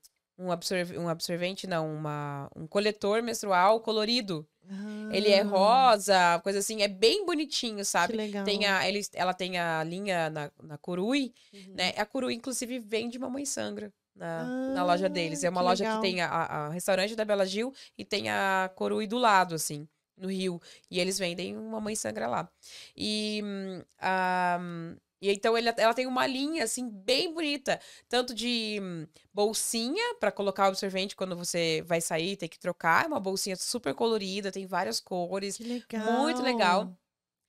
um, 0.41 0.51
absorv- 0.51 0.97
um 0.97 1.07
absorvente, 1.07 1.67
não, 1.67 1.93
uma, 1.93 2.49
um 2.55 2.65
coletor 2.67 3.21
menstrual 3.21 3.79
colorido. 3.81 4.47
Ele 5.11 5.29
é 5.29 5.41
Ah, 5.41 5.45
rosa, 5.45 6.39
coisa 6.43 6.59
assim, 6.59 6.81
é 6.81 6.87
bem 6.87 7.25
bonitinho, 7.25 7.77
Que 7.79 7.83
sabe? 7.83 8.15
legal. 8.15 8.45
Tem 8.45 8.65
a, 8.65 8.87
eles, 8.87 9.09
ela 9.13 9.33
tem 9.33 9.57
a 9.57 9.83
linha 9.83 10.29
na, 10.29 10.51
na 10.63 10.77
Corui, 10.77 11.33
Uhum. 11.53 11.73
né? 11.75 11.93
A 11.97 12.05
Corui, 12.05 12.33
inclusive, 12.35 12.79
vende 12.79 13.19
Mamãe 13.19 13.45
Sangra 13.45 13.91
na, 14.15 14.45
na 14.73 14.81
Ah, 14.81 14.85
loja 14.85 15.09
deles. 15.09 15.43
É 15.43 15.49
uma 15.49 15.61
que 15.61 15.67
loja 15.67 15.83
legal. 15.83 16.01
que 16.01 16.07
tem 16.07 16.21
a, 16.21 16.27
a- 16.29 16.67
a 16.67 16.69
restaurante 16.69 17.15
da 17.15 17.25
Bela 17.25 17.45
Gil 17.45 17.73
e 17.97 18.05
tem 18.05 18.29
a 18.29 18.71
Corui 18.75 19.05
do 19.07 19.17
lado, 19.17 19.55
assim, 19.55 19.85
no 20.17 20.29
Rio. 20.29 20.61
E 20.89 20.99
eles 20.99 21.19
vendem 21.19 21.57
uma 21.57 21.71
Mamãe 21.71 21.95
Sangra 21.95 22.27
lá. 22.27 22.49
E, 22.95 23.41
hum, 23.43 23.83
a, 23.99 24.59
e 25.21 25.31
então 25.31 25.57
ele- 25.57 25.73
ela 25.77 25.93
tem 25.93 26.07
uma 26.07 26.25
linha, 26.27 26.63
assim, 26.63 26.89
bem 26.89 27.33
bonita. 27.33 27.79
Tanto 28.09 28.33
de 28.33 28.79
hum, 28.81 29.07
bolsinha 29.33 30.15
para 30.19 30.31
colocar 30.31 30.65
o 30.65 30.67
absorvente 30.69 31.15
quando 31.15 31.35
você 31.35 31.83
vai 31.85 32.01
sair, 32.01 32.35
tem 32.37 32.49
que 32.49 32.59
trocar. 32.59 33.05
É 33.05 33.07
uma 33.07 33.19
bolsinha 33.19 33.55
super 33.55 33.93
colorida, 33.93 34.51
tem 34.51 34.65
várias 34.65 34.99
cores 34.99 35.57
Que 35.57 35.63
legal. 35.63 35.93
muito 35.93 36.41
legal. 36.41 36.97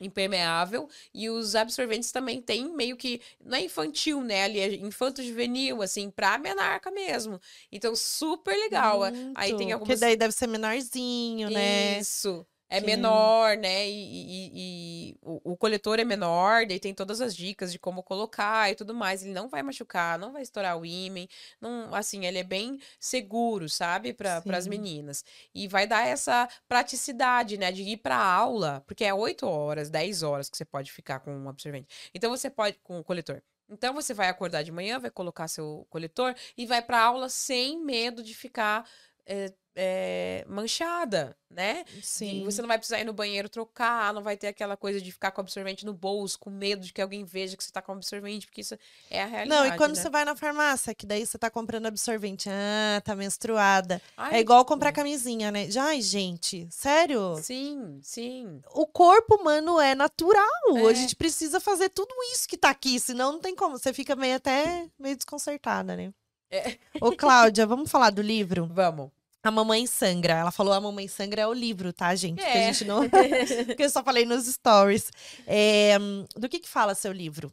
impermeável 0.00 0.88
e 1.14 1.30
os 1.30 1.54
absorventes 1.54 2.10
também 2.10 2.42
tem 2.42 2.74
meio 2.74 2.96
que 2.96 3.20
não 3.40 3.56
é 3.56 3.62
infantil, 3.62 4.20
né? 4.22 4.44
Ali 4.44 4.58
é 4.60 4.74
infanto 4.74 5.22
juvenil 5.22 5.80
assim, 5.82 6.10
pra 6.10 6.38
menarca 6.38 6.90
mesmo. 6.90 7.40
Então 7.70 7.94
super 7.94 8.52
legal. 8.56 9.00
Aí 9.34 9.54
tem 9.54 9.68
Muito. 9.68 9.72
algumas 9.72 9.96
Que 9.96 10.00
daí 10.00 10.16
deve 10.16 10.32
ser 10.32 10.46
menorzinho, 10.48 11.50
né? 11.50 12.00
Isso. 12.00 12.46
É 12.74 12.80
Que- 12.80 12.86
menor, 12.86 13.56
né? 13.58 13.86
E, 13.88 13.92
e- 13.92 15.10
e 15.12 15.16
o, 15.22 15.52
o 15.52 15.56
coletor 15.56 15.98
é 16.00 16.04
menor, 16.04 16.64
daí 16.66 16.80
tem 16.80 16.94
todas 16.94 17.20
as 17.20 17.36
dicas 17.36 17.70
de 17.70 17.78
como 17.78 18.02
colocar 18.02 18.70
e 18.70 18.74
tudo 18.74 18.94
mais. 18.94 19.22
Ele 19.22 19.32
não 19.34 19.48
vai 19.48 19.62
machucar, 19.62 20.18
não 20.18 20.32
vai 20.32 20.40
estourar 20.42 20.78
o 20.78 20.86
ímen. 20.86 21.28
Não, 21.60 21.94
assim, 21.94 22.24
ele 22.24 22.38
é 22.38 22.42
bem 22.42 22.78
seguro, 22.98 23.68
sabe? 23.68 24.14
Para 24.14 24.42
as 24.56 24.64
Sim. 24.64 24.70
meninas. 24.70 25.24
E 25.54 25.68
vai 25.68 25.86
dar 25.86 26.06
essa 26.06 26.48
praticidade, 26.68 27.58
né? 27.58 27.70
De 27.70 27.82
ir 27.82 27.98
para 27.98 28.16
aula, 28.16 28.82
porque 28.86 29.04
é 29.04 29.12
8 29.12 29.46
horas, 29.46 29.90
10 29.90 30.22
horas 30.22 30.48
que 30.48 30.56
você 30.56 30.64
pode 30.64 30.90
ficar 30.90 31.20
com 31.20 31.30
um 31.34 31.48
absorvente. 31.48 31.88
Então 32.14 32.30
você 32.30 32.48
pode, 32.50 32.78
com 32.82 32.98
o 32.98 33.04
coletor. 33.04 33.42
Então 33.68 33.94
você 33.94 34.12
vai 34.12 34.28
acordar 34.28 34.62
de 34.62 34.72
manhã, 34.72 34.98
vai 34.98 35.10
colocar 35.10 35.48
seu 35.48 35.86
coletor 35.90 36.34
e 36.56 36.66
vai 36.66 36.82
para 36.82 37.00
aula 37.02 37.28
sem 37.28 37.78
medo 37.82 38.22
de 38.22 38.34
ficar 38.34 38.86
é, 39.26 39.52
é, 39.74 40.44
manchada, 40.48 41.36
né? 41.50 41.84
Sim. 42.02 42.40
E 42.40 42.44
você 42.44 42.60
não 42.60 42.68
vai 42.68 42.78
precisar 42.78 43.00
ir 43.00 43.04
no 43.04 43.12
banheiro 43.12 43.48
trocar, 43.48 44.12
não 44.12 44.22
vai 44.22 44.36
ter 44.36 44.48
aquela 44.48 44.76
coisa 44.76 45.00
de 45.00 45.10
ficar 45.10 45.30
com 45.30 45.40
absorvente 45.40 45.84
no 45.84 45.94
bolso, 45.94 46.38
com 46.38 46.50
medo 46.50 46.84
de 46.84 46.92
que 46.92 47.00
alguém 47.00 47.24
veja 47.24 47.56
que 47.56 47.64
você 47.64 47.72
tá 47.72 47.80
com 47.80 47.92
absorvente, 47.92 48.46
porque 48.46 48.60
isso 48.60 48.76
é 49.10 49.22
a 49.22 49.26
realidade. 49.26 49.68
Não, 49.68 49.74
e 49.74 49.76
quando 49.78 49.96
né? 49.96 50.02
você 50.02 50.10
vai 50.10 50.24
na 50.24 50.36
farmácia, 50.36 50.94
que 50.94 51.06
daí 51.06 51.26
você 51.26 51.38
tá 51.38 51.50
comprando 51.50 51.86
absorvente, 51.86 52.48
ah, 52.50 53.00
tá 53.00 53.14
menstruada. 53.14 54.00
Ai, 54.16 54.36
é 54.36 54.40
igual 54.40 54.64
comprar 54.64 54.90
é. 54.90 54.92
camisinha, 54.92 55.50
né? 55.50 55.70
Já, 55.70 55.84
ai, 55.84 56.02
gente, 56.02 56.66
sério? 56.70 57.36
Sim, 57.42 57.98
sim. 58.02 58.60
O 58.74 58.86
corpo 58.86 59.36
humano 59.36 59.80
é 59.80 59.94
natural. 59.94 60.46
A 60.76 60.90
É. 60.90 60.94
gente 60.94 61.16
precisa 61.16 61.60
fazer 61.60 61.88
tudo 61.88 62.12
isso 62.32 62.48
que 62.48 62.58
tá 62.58 62.70
aqui, 62.70 63.00
senão 63.00 63.32
não 63.32 63.40
tem 63.40 63.54
como. 63.54 63.78
Você 63.78 63.92
fica 63.92 64.14
meio 64.14 64.36
até 64.36 64.86
meio 64.98 65.16
desconcertada, 65.16 65.96
né? 65.96 66.12
É. 66.53 66.76
Ô, 67.00 67.12
Cláudia, 67.16 67.66
vamos 67.66 67.90
falar 67.90 68.11
do 68.11 68.20
livro? 68.22 68.66
Vamos. 68.72 69.11
A 69.42 69.50
Mamãe 69.50 69.86
Sangra. 69.86 70.34
Ela 70.34 70.50
falou 70.53 70.72
a 70.74 70.80
Mamãe 70.80 71.09
Sangra 71.09 71.42
é 71.42 71.46
o 71.46 71.53
livro, 71.53 71.92
tá, 71.92 72.14
gente? 72.14 72.38
Que 72.38 72.44
a 72.44 72.55
É. 72.57 72.72
gente 72.72 72.84
não. 72.84 73.00
Porque 73.66 73.82
eu 73.82 73.90
só 73.90 74.05
falei 74.05 74.24
nos 74.26 74.46
stories. 74.46 75.11
É, 75.46 75.98
do 76.36 76.48
que 76.48 76.61
que 76.61 76.68
fala 76.68 76.94
seu 76.94 77.11
livro? 77.11 77.53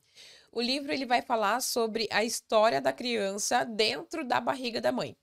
O 0.52 0.62
livro 0.62 0.92
ele 0.92 1.06
vai 1.06 1.22
falar 1.22 1.62
sobre 1.62 2.08
a 2.12 2.24
história 2.24 2.82
da 2.82 2.92
criança 2.92 3.64
dentro 3.64 4.24
da 4.28 4.40
barriga 4.42 4.82
da 4.82 4.92
mãe. 4.92 5.16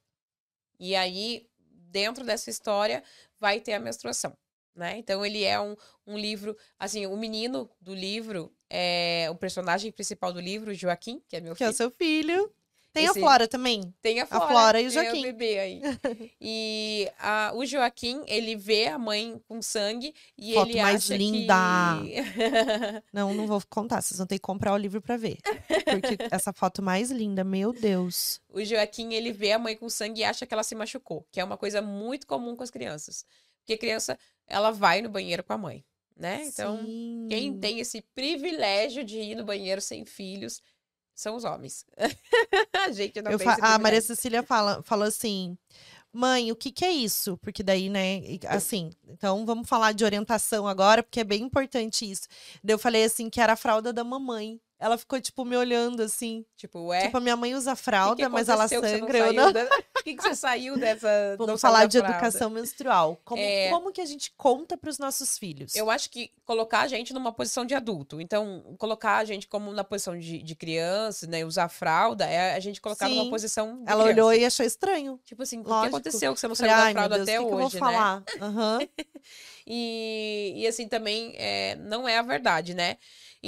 E 0.81 0.97
aí, 0.97 1.47
dentro 1.91 2.25
dessa 2.25 2.49
história, 2.51 3.03
vai 3.39 3.61
ter 3.61 3.75
a 3.75 3.81
menstruação. 3.81 4.37
Né? 4.75 4.99
Então, 4.99 5.25
ele 5.25 5.43
é 5.45 5.59
um, 5.61 5.75
um 6.07 6.19
livro. 6.19 6.57
Assim, 6.79 7.07
o 7.07 7.17
menino 7.17 7.71
do 7.81 7.95
livro 7.95 8.53
é 8.69 9.27
o 9.31 9.35
personagem 9.35 9.91
principal 9.93 10.33
do 10.33 10.41
livro, 10.41 10.75
Joaquim, 10.75 11.23
que 11.29 11.37
é 11.37 11.41
meu 11.41 11.55
Que 11.55 11.65
é 11.65 11.67
filho. 11.67 11.75
o 11.75 11.77
seu 11.77 11.91
filho. 11.91 12.53
Tem 12.97 13.05
Esse- 13.07 13.19
a 13.19 13.23
Flora 13.23 13.47
também. 13.49 13.95
Tem 14.01 14.21
a 14.21 14.27
Flora, 14.27 14.47
Flora 14.49 14.81
e 14.81 14.87
o 14.89 14.91
tem 14.93 15.03
Joaquim. 15.05 15.23
bebê 15.23 15.59
aí. 15.59 15.83
E 16.41 17.11
a- 17.19 17.53
o 17.55 17.65
Joaquim, 17.67 18.23
ele 18.27 18.57
vê 18.57 18.87
a 18.89 18.99
mãe 18.99 19.41
com 19.47 19.61
sangue 19.61 20.15
e 20.37 20.55
Foto 20.55 20.71
ele 20.71 20.81
mais 20.83 20.97
acha 21.05 21.17
linda. 21.17 21.55
que... 22.03 23.03
Não, 23.13 23.35
não 23.35 23.47
vou 23.47 23.63
contar. 23.69 24.01
Vocês 24.03 24.19
vão 24.19 24.27
ter 24.27 24.37
que 24.37 24.43
comprar 24.43 24.73
o 24.73 24.77
livro 24.77 25.01
pra 25.01 25.17
ver. 25.17 25.39
Porque 25.69 26.17
essa 26.31 26.53
foto 26.53 26.83
mais 26.83 27.11
linda, 27.11 27.45
meu 27.45 27.73
Deus. 27.73 28.41
o 28.49 28.65
Joaquim, 28.65 29.13
ele 29.15 29.33
vê 29.33 29.53
a 29.53 29.59
mãe 29.59 29.77
com 29.77 29.89
sangue 29.89 30.21
e 30.21 30.25
acha 30.25 30.47
que 30.47 30.55
ela 30.55 30.63
se 30.63 30.75
machucou, 30.75 31.27
que 31.31 31.41
é 31.41 31.45
uma 31.45 31.57
coisa 31.57 31.83
muito 31.83 32.27
comum 32.27 32.57
com 32.57 32.63
as 32.63 32.71
crianças. 32.71 33.25
Porque 33.61 33.75
a 33.75 33.79
criança, 33.79 34.19
ela 34.47 34.71
vai 34.71 35.03
no 35.03 35.09
banheiro 35.09 35.43
com 35.45 35.53
a 35.53 35.59
mãe, 35.59 35.85
né? 36.17 36.43
Então, 36.47 36.79
Sim. 36.85 37.27
quem 37.29 37.59
tem 37.59 37.81
esse 37.81 38.01
privilégio 38.15 39.05
de 39.05 39.19
ir 39.19 39.35
no 39.35 39.45
banheiro 39.45 39.81
sem 39.81 40.05
filhos 40.05 40.63
são 41.17 41.35
os 41.35 41.45
homens. 41.45 41.87
a 42.73 42.93
gente 42.93 43.23
não 43.23 43.33
Eu 43.33 43.39
esse 43.39 43.49
a 43.61 43.79
Maria. 43.79 44.01
Cecília 44.03 44.43
fala, 44.43 44.83
falou 44.83 45.09
assim: 45.09 45.57
mãe, 46.13 46.53
o 46.53 46.57
que, 46.57 46.71
que 46.71 46.85
é 46.85 46.93
isso? 46.93 47.39
Porque 47.39 47.63
daí, 47.63 47.89
né, 47.89 48.21
assim, 48.49 48.91
então 49.09 49.45
vamos 49.47 49.67
falar 49.67 49.93
de 49.93 50.05
orientação 50.05 50.69
agora, 50.69 51.03
porque 51.03 51.21
é 51.21 51.25
bem 51.25 51.43
importante 51.43 52.09
isso. 52.09 52.29
Daí 52.63 52.75
eu 52.75 52.79
falei 52.79 53.05
assim 53.05 53.31
que 53.31 53.41
era 53.41 53.55
a 53.55 53.57
fralda 53.57 53.93
da 53.93 54.05
mamãe. 54.05 54.61
Ela 54.79 54.99
ficou, 54.99 55.19
tipo, 55.19 55.43
me 55.45 55.57
olhando 55.57 56.03
assim. 56.03 56.45
Tipo, 56.55 56.89
ué, 56.89 57.03
Tipo, 57.07 57.17
a 57.17 57.21
minha 57.21 57.35
mãe 57.37 57.55
usa 57.55 57.73
o 57.73 57.75
que 57.75 57.79
que 57.79 57.85
fralda, 57.85 58.29
mas 58.29 58.49
ela 58.49 58.69
sangra. 58.69 59.19
Saiu 59.19 59.33
não. 59.33 59.53
da- 59.53 59.67
que, 60.05 60.15
que 60.15 60.23
você 60.23 60.35
saiu 60.35 60.77
dessa 60.79 61.09
Vamos 61.39 61.61
falar 61.61 61.81
da 61.81 61.87
de 61.87 61.99
fralda? 61.99 62.15
educação 62.17 62.51
menstrual. 62.51 63.19
Como, 63.25 63.41
É. 63.41 63.71
como 63.71 63.91
que 63.91 64.03
a 64.03 64.05
gente 64.05 64.33
conta 64.37 64.77
para 64.77 64.91
os 64.91 64.99
nossos 64.99 65.39
filhos? 65.39 65.75
Eu 65.75 65.91
acho 65.91 66.11
que 66.11 66.31
colocar 66.45 66.81
a 66.83 66.89
gente 66.89 67.15
numa 67.15 67.33
posição 67.33 67.65
de 67.65 67.75
adulto. 67.75 68.21
Então, 68.21 68.77
colocar 68.79 69.17
a 69.17 69.25
gente 69.25 69.49
como 69.49 69.73
na 69.73 69.83
posição 69.83 70.19
de, 70.19 70.43
de 70.43 70.55
criança, 70.55 71.27
né? 71.27 71.43
Usar 71.45 71.69
fralda, 71.71 72.27
é 72.27 72.55
a 72.55 72.61
gente 72.61 72.79
colocar 72.81 73.09
Sim. 73.09 73.17
numa 73.19 73.31
posição 73.31 73.83
Ela 73.87 74.03
criança. 74.05 74.09
olhou 74.09 74.35
e 74.35 74.45
achou 74.45 74.67
estranho. 74.67 75.19
Tipo 75.25 75.43
assim, 75.43 75.61
o 75.61 75.65
que 75.65 75.73
aconteceu 75.73 76.35
que 76.35 76.39
você 76.41 76.49
não 76.49 76.55
saiu 76.55 76.69
da 76.71 76.77
Ai, 76.77 76.85
meu 76.85 76.93
fralda 76.93 77.15
Deus, 77.17 77.29
até 77.29 77.41
o 77.41 77.45
que, 77.45 77.49
que 77.49 77.55
eu 77.55 77.65
hoje, 77.67 77.79
vou 77.79 77.89
né? 77.89 77.95
falar? 77.97 78.23
Aham. 78.43 78.79
E, 79.67 80.53
e 80.57 80.67
assim, 80.67 80.87
também 80.87 81.33
é, 81.37 81.75
não 81.77 82.09
é 82.09 82.19
a 82.19 82.23
verdade, 82.23 82.75
né? 82.75 82.97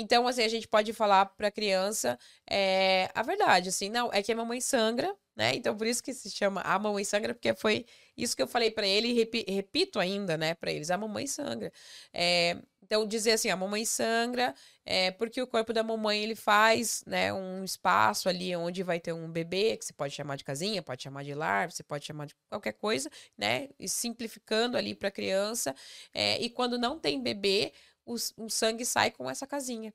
Então, 0.00 0.26
assim, 0.28 0.42
a 0.42 0.48
gente 0.48 0.68
pode 0.68 0.92
falar 0.92 1.26
pra 1.26 1.50
criança 1.50 2.18
é, 2.50 3.10
a 3.14 3.22
verdade, 3.22 3.68
assim, 3.70 3.88
não, 3.88 4.12
é 4.12 4.22
que 4.22 4.32
a 4.32 4.36
mamãe 4.36 4.60
sangra, 4.60 5.14
né? 5.36 5.54
Então, 5.54 5.76
por 5.76 5.86
isso 5.86 6.02
que 6.02 6.12
se 6.14 6.30
chama 6.30 6.60
a 6.62 6.78
mamãe 6.78 7.04
sangra, 7.04 7.34
porque 7.34 7.54
foi 7.54 7.86
isso 8.16 8.36
que 8.36 8.42
eu 8.42 8.46
falei 8.48 8.70
pra 8.70 8.86
ele 8.86 9.08
e 9.08 9.12
repi- 9.14 9.44
repito 9.48 9.98
ainda, 10.00 10.36
né, 10.36 10.54
pra 10.54 10.70
eles, 10.72 10.90
a 10.90 10.98
mamãe 10.98 11.26
sangra. 11.26 11.72
É, 12.12 12.56
então, 12.82 13.06
dizer 13.06 13.32
assim, 13.32 13.50
a 13.50 13.56
mamãe 13.56 13.84
sangra 13.84 14.54
é 14.84 15.10
porque 15.10 15.40
o 15.42 15.46
corpo 15.46 15.72
da 15.72 15.82
mamãe, 15.82 16.22
ele 16.22 16.34
faz, 16.34 17.02
né, 17.06 17.32
um 17.32 17.62
espaço 17.64 18.28
ali 18.28 18.54
onde 18.56 18.82
vai 18.82 18.98
ter 18.98 19.12
um 19.12 19.30
bebê, 19.30 19.76
que 19.76 19.84
você 19.84 19.92
pode 19.92 20.14
chamar 20.14 20.36
de 20.36 20.44
casinha, 20.44 20.82
pode 20.82 21.02
chamar 21.02 21.22
de 21.24 21.34
lar, 21.34 21.70
você 21.70 21.82
pode 21.82 22.04
chamar 22.06 22.26
de 22.26 22.34
qualquer 22.48 22.72
coisa, 22.72 23.10
né, 23.36 23.68
e 23.78 23.88
simplificando 23.88 24.76
ali 24.76 24.94
pra 24.94 25.10
criança, 25.10 25.74
é, 26.14 26.40
e 26.40 26.48
quando 26.50 26.78
não 26.78 26.98
tem 26.98 27.22
bebê, 27.22 27.72
o, 28.12 28.44
o 28.44 28.48
sangue 28.50 28.84
sai 28.84 29.10
com 29.10 29.30
essa 29.30 29.46
casinha. 29.46 29.92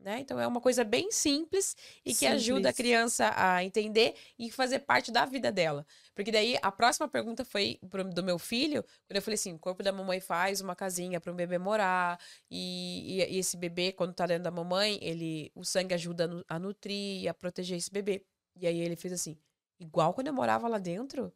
Né? 0.00 0.18
Então 0.18 0.40
é 0.40 0.46
uma 0.48 0.60
coisa 0.60 0.82
bem 0.82 1.12
simples 1.12 1.76
e 2.04 2.12
que 2.12 2.26
ajuda 2.26 2.70
a 2.70 2.72
Simples. 2.72 2.76
criança 2.76 3.32
a 3.36 3.62
entender 3.62 4.16
e 4.36 4.50
fazer 4.50 4.80
parte 4.80 5.12
da 5.12 5.24
vida 5.24 5.52
dela. 5.52 5.86
Porque 6.12 6.32
daí 6.32 6.58
a 6.60 6.72
próxima 6.72 7.06
pergunta 7.08 7.44
foi 7.44 7.78
pro- 7.88 8.02
do 8.02 8.20
meu 8.22 8.36
filho, 8.36 8.82
quando 9.06 9.16
eu 9.16 9.22
falei 9.22 9.36
assim: 9.36 9.52
o 9.54 9.58
corpo 9.60 9.80
da 9.80 9.92
mamãe 9.92 10.18
faz 10.18 10.60
uma 10.60 10.74
casinha 10.74 11.20
para 11.20 11.30
um 11.32 11.36
bebê 11.36 11.56
morar, 11.56 12.18
e, 12.50 13.20
e- 13.22 13.34
e 13.36 13.38
esse 13.38 13.56
bebê, 13.56 13.92
quando 13.92 14.12
tá 14.12 14.26
dentro 14.26 14.42
da 14.44 14.50
mamãe, 14.50 14.98
ele, 15.00 15.52
o 15.54 15.64
sangue 15.64 15.94
ajuda 15.94 16.24
a, 16.24 16.26
nu- 16.26 16.44
a 16.48 16.58
nutrir 16.58 17.22
e 17.22 17.28
a 17.28 17.34
proteger 17.34 17.78
esse 17.78 17.90
bebê. 17.90 18.26
E 18.56 18.66
aí 18.66 18.80
ele 18.80 18.96
fez 18.96 19.12
assim: 19.12 19.38
igual 19.78 20.12
quando 20.14 20.26
eu 20.26 20.34
morava 20.34 20.66
lá 20.66 20.78
dentro? 20.78 21.32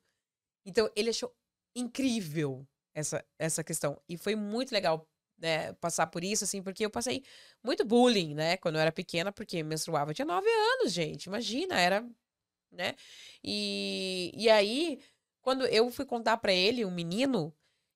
Então 0.65 0.91
ele 0.97 1.11
achou 1.11 1.33
incrível 1.75 2.67
essa, 2.95 3.25
essa 3.39 3.63
questão. 3.63 4.01
E 4.09 4.17
foi 4.17 4.35
muito 4.35 4.73
legal 4.73 5.07
né, 5.39 5.73
passar 5.75 6.07
por 6.07 6.25
isso, 6.25 6.45
assim, 6.45 6.63
porque 6.63 6.85
eu 6.85 6.91
passei 6.91 7.23
muito 7.63 7.85
bullying, 7.85 8.35
né, 8.35 8.57
quando 8.57 8.77
eu 8.77 8.81
era 8.81 8.93
pequena, 8.93 9.31
porque 9.33 9.63
menstruava. 9.63 10.11
Eu 10.11 10.15
tinha 10.15 10.27
nove 10.27 10.49
anos, 10.49 10.93
gente, 10.93 11.25
imagina, 11.25 11.79
era, 11.79 12.07
né? 12.71 12.95
E, 13.43 14.33
e 14.35 14.49
aí, 14.49 14.99
quando 15.43 15.67
eu 15.67 15.91
fui 15.91 16.05
contar 16.05 16.37
pra 16.39 16.53
ele, 16.53 16.85
um 16.85 16.91
menino, 16.91 17.53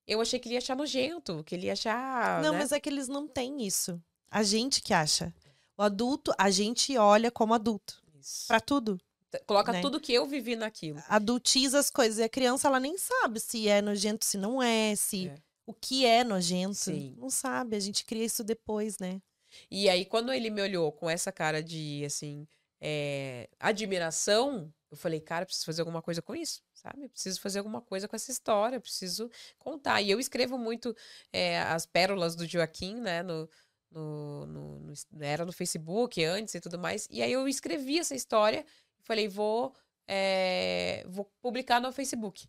eu 0.07 0.21
achei 0.21 0.39
que 0.39 0.47
ele 0.47 0.55
ia 0.55 0.59
achar 0.59 0.75
nojento, 0.75 1.43
que 1.43 1.55
ele 1.55 1.67
ia 1.67 1.73
achar. 1.73 2.41
Não, 2.41 2.53
né? 2.53 2.59
mas 2.59 2.71
é 2.71 2.79
que 2.79 2.89
eles 2.89 3.07
não 3.07 3.27
têm 3.27 3.65
isso. 3.65 4.01
A 4.29 4.43
gente 4.43 4.81
que 4.81 4.93
acha. 4.93 5.33
O 5.77 5.81
adulto, 5.83 6.33
a 6.37 6.49
gente 6.49 6.97
olha 6.97 7.31
como 7.31 7.53
adulto. 7.53 8.01
Pra 8.47 8.59
tudo. 8.59 8.99
Coloca 9.45 9.71
né? 9.71 9.81
tudo 9.81 9.99
que 9.99 10.13
eu 10.13 10.25
vivi 10.25 10.55
naquilo. 10.55 11.01
Adultiza 11.07 11.79
as 11.79 11.89
coisas. 11.89 12.19
E 12.19 12.23
a 12.23 12.29
criança, 12.29 12.67
ela 12.67 12.79
nem 12.79 12.97
sabe 12.97 13.39
se 13.39 13.67
é 13.67 13.81
nojento, 13.81 14.25
se 14.25 14.37
não 14.37 14.61
é, 14.61 14.95
se 14.95 15.27
É. 15.27 15.35
o 15.65 15.73
que 15.73 16.05
é 16.05 16.23
nojento. 16.23 16.73
Sim. 16.75 17.15
Não 17.17 17.29
sabe. 17.29 17.75
A 17.75 17.79
gente 17.79 18.05
cria 18.05 18.25
isso 18.25 18.43
depois, 18.43 18.97
né? 18.99 19.21
E 19.69 19.89
aí, 19.89 20.05
quando 20.05 20.31
ele 20.31 20.49
me 20.49 20.61
olhou 20.61 20.91
com 20.91 21.09
essa 21.09 21.31
cara 21.31 21.61
de, 21.61 22.03
assim, 22.05 22.47
é, 22.79 23.49
admiração, 23.59 24.73
eu 24.89 24.97
falei, 24.97 25.19
cara, 25.19 25.45
preciso 25.45 25.65
fazer 25.65 25.81
alguma 25.81 26.01
coisa 26.01 26.21
com 26.21 26.35
isso, 26.35 26.61
sabe? 26.73 27.03
Eu 27.03 27.09
preciso 27.09 27.39
fazer 27.41 27.59
alguma 27.59 27.81
coisa 27.81 28.07
com 28.07 28.15
essa 28.15 28.31
história, 28.31 28.79
preciso 28.79 29.29
contar. 29.57 30.01
E 30.01 30.09
eu 30.09 30.19
escrevo 30.19 30.57
muito 30.57 30.95
é, 31.33 31.59
as 31.61 31.85
pérolas 31.85 32.35
do 32.35 32.45
Joaquim, 32.47 32.95
né? 32.95 33.21
No, 33.23 33.49
no, 33.91 34.45
no- 34.45 34.79
no- 34.79 34.93
era 35.23 35.45
no 35.45 35.51
Facebook 35.51 36.23
antes 36.23 36.55
e 36.55 36.61
tudo 36.61 36.79
mais. 36.79 37.07
E 37.11 37.21
aí 37.21 37.31
eu 37.31 37.47
escrevi 37.47 37.99
essa 37.99 38.15
história 38.15 38.65
e 38.99 39.03
falei, 39.03 39.27
vou, 39.27 39.73
é, 40.07 41.03
vou 41.07 41.25
publicar 41.41 41.79
no 41.81 41.91
Facebook. 41.91 42.47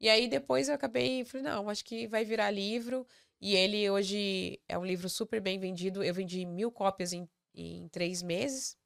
E 0.00 0.08
aí 0.08 0.28
depois 0.28 0.68
eu 0.68 0.74
acabei, 0.74 1.24
falei, 1.24 1.44
não, 1.44 1.68
acho 1.70 1.84
que 1.84 2.06
vai 2.06 2.24
virar 2.24 2.50
livro. 2.50 3.06
E 3.40 3.54
ele 3.56 3.88
hoje 3.90 4.60
é 4.68 4.78
um 4.78 4.84
livro 4.84 5.08
super 5.08 5.40
bem 5.40 5.58
vendido. 5.58 6.02
Eu 6.02 6.14
vendi 6.14 6.44
mil 6.46 6.70
cópias 6.72 7.12
em, 7.12 7.28
em 7.54 7.88
três 7.88 8.22
meses. 8.22 8.76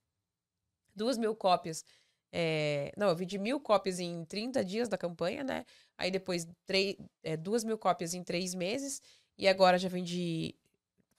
Duas 0.94 1.16
mil 1.18 1.34
cópias. 1.34 1.84
é, 2.32 2.92
não, 2.96 3.08
eu 3.08 3.16
vendi 3.16 3.38
mil 3.38 3.61
cópias 3.61 3.98
em 4.00 4.24
30 4.24 4.64
dias 4.64 4.88
da 4.88 4.98
campanha, 4.98 5.42
né? 5.44 5.64
Aí 5.98 6.11
depois 6.11 6.46
três, 6.66 6.96
é, 7.22 7.36
duas 7.36 7.64
mil 7.64 7.78
cópias 7.78 8.14
em 8.14 8.22
três 8.24 8.54
meses. 8.54 9.00
E 9.38 9.48
agora 9.48 9.78
já 9.78 9.88
vendi 9.88 10.54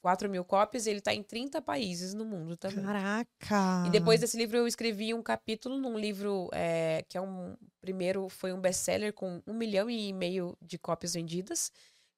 quatro 0.01 0.29
mil 0.29 0.43
cópias. 0.43 0.85
E 0.85 0.89
ele 0.89 1.01
tá 1.01 1.13
em 1.13 1.23
30 1.23 1.61
países 1.61 2.13
no 2.13 2.25
mundo 2.25 2.57
também. 2.57 2.83
Caraca! 2.83 3.83
E 3.87 3.89
depois 3.89 4.19
desse 4.19 4.37
livro 4.37 4.57
eu 4.57 4.67
escrevi 4.67 5.13
um 5.13 5.21
capítulo 5.21 5.77
num 5.77 5.97
livro 5.97 6.49
é, 6.51 7.05
que 7.07 7.17
é 7.17 7.21
um 7.21 7.55
primeiro 7.79 8.27
foi 8.29 8.51
um 8.51 8.59
best-seller 8.59 9.13
com 9.13 9.41
um 9.47 9.53
milhão 9.53 9.89
e 9.89 10.11
meio 10.11 10.57
de 10.61 10.77
cópias 10.77 11.13
vendidas, 11.13 11.71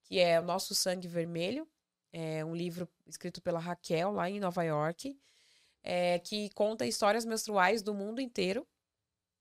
que 0.04 0.20
é 0.20 0.40
O 0.40 0.44
Nosso 0.44 0.74
Sangue 0.74 1.08
Vermelho, 1.08 1.68
é 2.12 2.46
um 2.46 2.56
livro 2.56 2.88
escrito 3.08 3.42
pela 3.42 3.60
Raquel 3.60 4.12
lá 4.12 4.30
em 4.30 4.40
Nova 4.40 4.64
York, 4.64 5.18
é, 5.84 6.20
que 6.20 6.50
conta 6.52 6.86
histórias 6.86 7.26
menstruais 7.26 7.82
do 7.82 7.94
mundo 7.94 8.22
inteiro. 8.22 8.68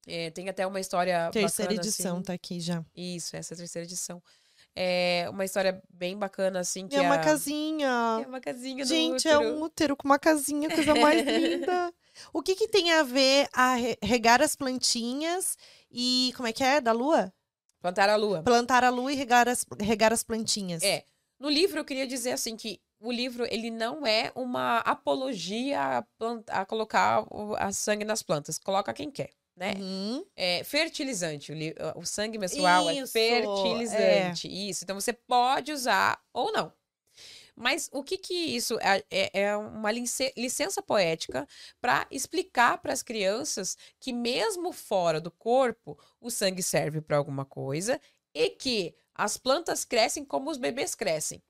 É, 0.06 0.30
tem 0.30 0.48
até 0.48 0.66
uma 0.66 0.80
história 0.80 1.30
Terceira 1.30 1.70
bacana, 1.70 1.86
edição 1.86 2.16
assim. 2.16 2.24
tá 2.24 2.32
aqui 2.32 2.58
já. 2.60 2.84
Isso, 2.96 3.36
essa 3.36 3.52
é 3.52 3.54
a 3.54 3.58
terceira 3.58 3.86
edição. 3.86 4.22
É 4.74 5.26
uma 5.30 5.44
história 5.44 5.82
bem 5.90 6.16
bacana 6.16 6.60
assim 6.60 6.88
que 6.88 6.96
é 6.96 7.00
uma 7.02 7.16
a- 7.16 7.18
casinha. 7.18 8.20
é 8.22 8.26
uma 8.26 8.40
casinha 8.40 8.84
Gente, 8.86 9.28
é 9.28 9.36
útero. 9.36 9.54
um 9.54 9.62
útero 9.62 9.96
com 9.96 10.08
uma 10.08 10.18
casinha, 10.18 10.70
coisa 10.70 10.94
mais 10.94 11.20
linda. 11.26 11.92
O 12.32 12.42
que 12.42 12.54
que 12.54 12.66
tem 12.68 12.90
a 12.92 13.02
ver 13.02 13.48
a 13.52 13.74
re- 13.74 13.98
regar 14.02 14.40
as 14.42 14.56
plantinhas 14.56 15.56
e 15.90 16.32
como 16.36 16.48
é 16.48 16.52
que 16.52 16.64
é? 16.64 16.80
Da 16.80 16.92
lua? 16.92 17.32
Plantar 17.80 18.08
a 18.08 18.16
lua. 18.16 18.42
Plantar 18.42 18.84
a 18.84 18.88
lua 18.90 19.12
e 19.12 19.16
regar 19.16 19.48
as, 19.48 19.64
regar 19.80 20.12
as 20.12 20.22
plantinhas. 20.22 20.82
É. 20.82 21.04
No 21.38 21.48
livro 21.50 21.78
eu 21.78 21.84
queria 21.84 22.06
dizer 22.06 22.32
assim 22.32 22.56
que 22.56 22.80
o 23.00 23.10
livro 23.10 23.44
ele 23.50 23.70
não 23.70 24.06
é 24.06 24.30
uma 24.36 24.78
apologia 24.78 25.98
a, 25.98 26.02
planta, 26.16 26.52
a 26.52 26.64
colocar 26.64 27.24
o, 27.30 27.54
a 27.56 27.72
sangue 27.72 28.04
nas 28.04 28.22
plantas. 28.22 28.58
Coloca 28.58 28.92
quem 28.94 29.10
quer, 29.10 29.30
né? 29.56 29.74
Uhum. 29.78 30.24
É 30.36 30.64
fertilizante. 30.64 31.52
O, 31.52 32.00
o 32.00 32.06
sangue 32.06 32.38
menstrual 32.38 32.88
é 32.88 32.94
Isso, 32.94 33.12
fertilizante. 33.12 34.48
Isso. 34.48 34.84
Então 34.84 34.98
você 34.98 35.12
pode 35.12 35.72
usar 35.72 36.20
ou 36.32 36.52
não. 36.52 36.72
Mas 37.54 37.90
o 37.92 38.02
que 38.02 38.16
que 38.16 38.34
isso 38.34 38.78
é, 38.80 39.04
é- 39.10 39.40
é 39.42 39.56
uma 39.56 39.92
lice- 39.92 40.32
licença 40.36 40.82
poética 40.82 41.46
para 41.80 42.06
explicar 42.10 42.78
para 42.78 42.92
as 42.92 43.02
crianças 43.02 43.76
que 44.00 44.12
mesmo 44.12 44.72
fora 44.72 45.20
do 45.20 45.30
corpo 45.30 45.98
o 46.20 46.30
sangue 46.30 46.62
serve 46.62 47.00
para 47.02 47.18
alguma 47.18 47.44
coisa 47.44 48.00
e 48.34 48.48
que 48.50 48.94
as 49.14 49.36
plantas 49.36 49.84
crescem 49.84 50.24
como 50.24 50.50
os 50.50 50.56
bebês 50.56 50.94
crescem, 50.94 51.42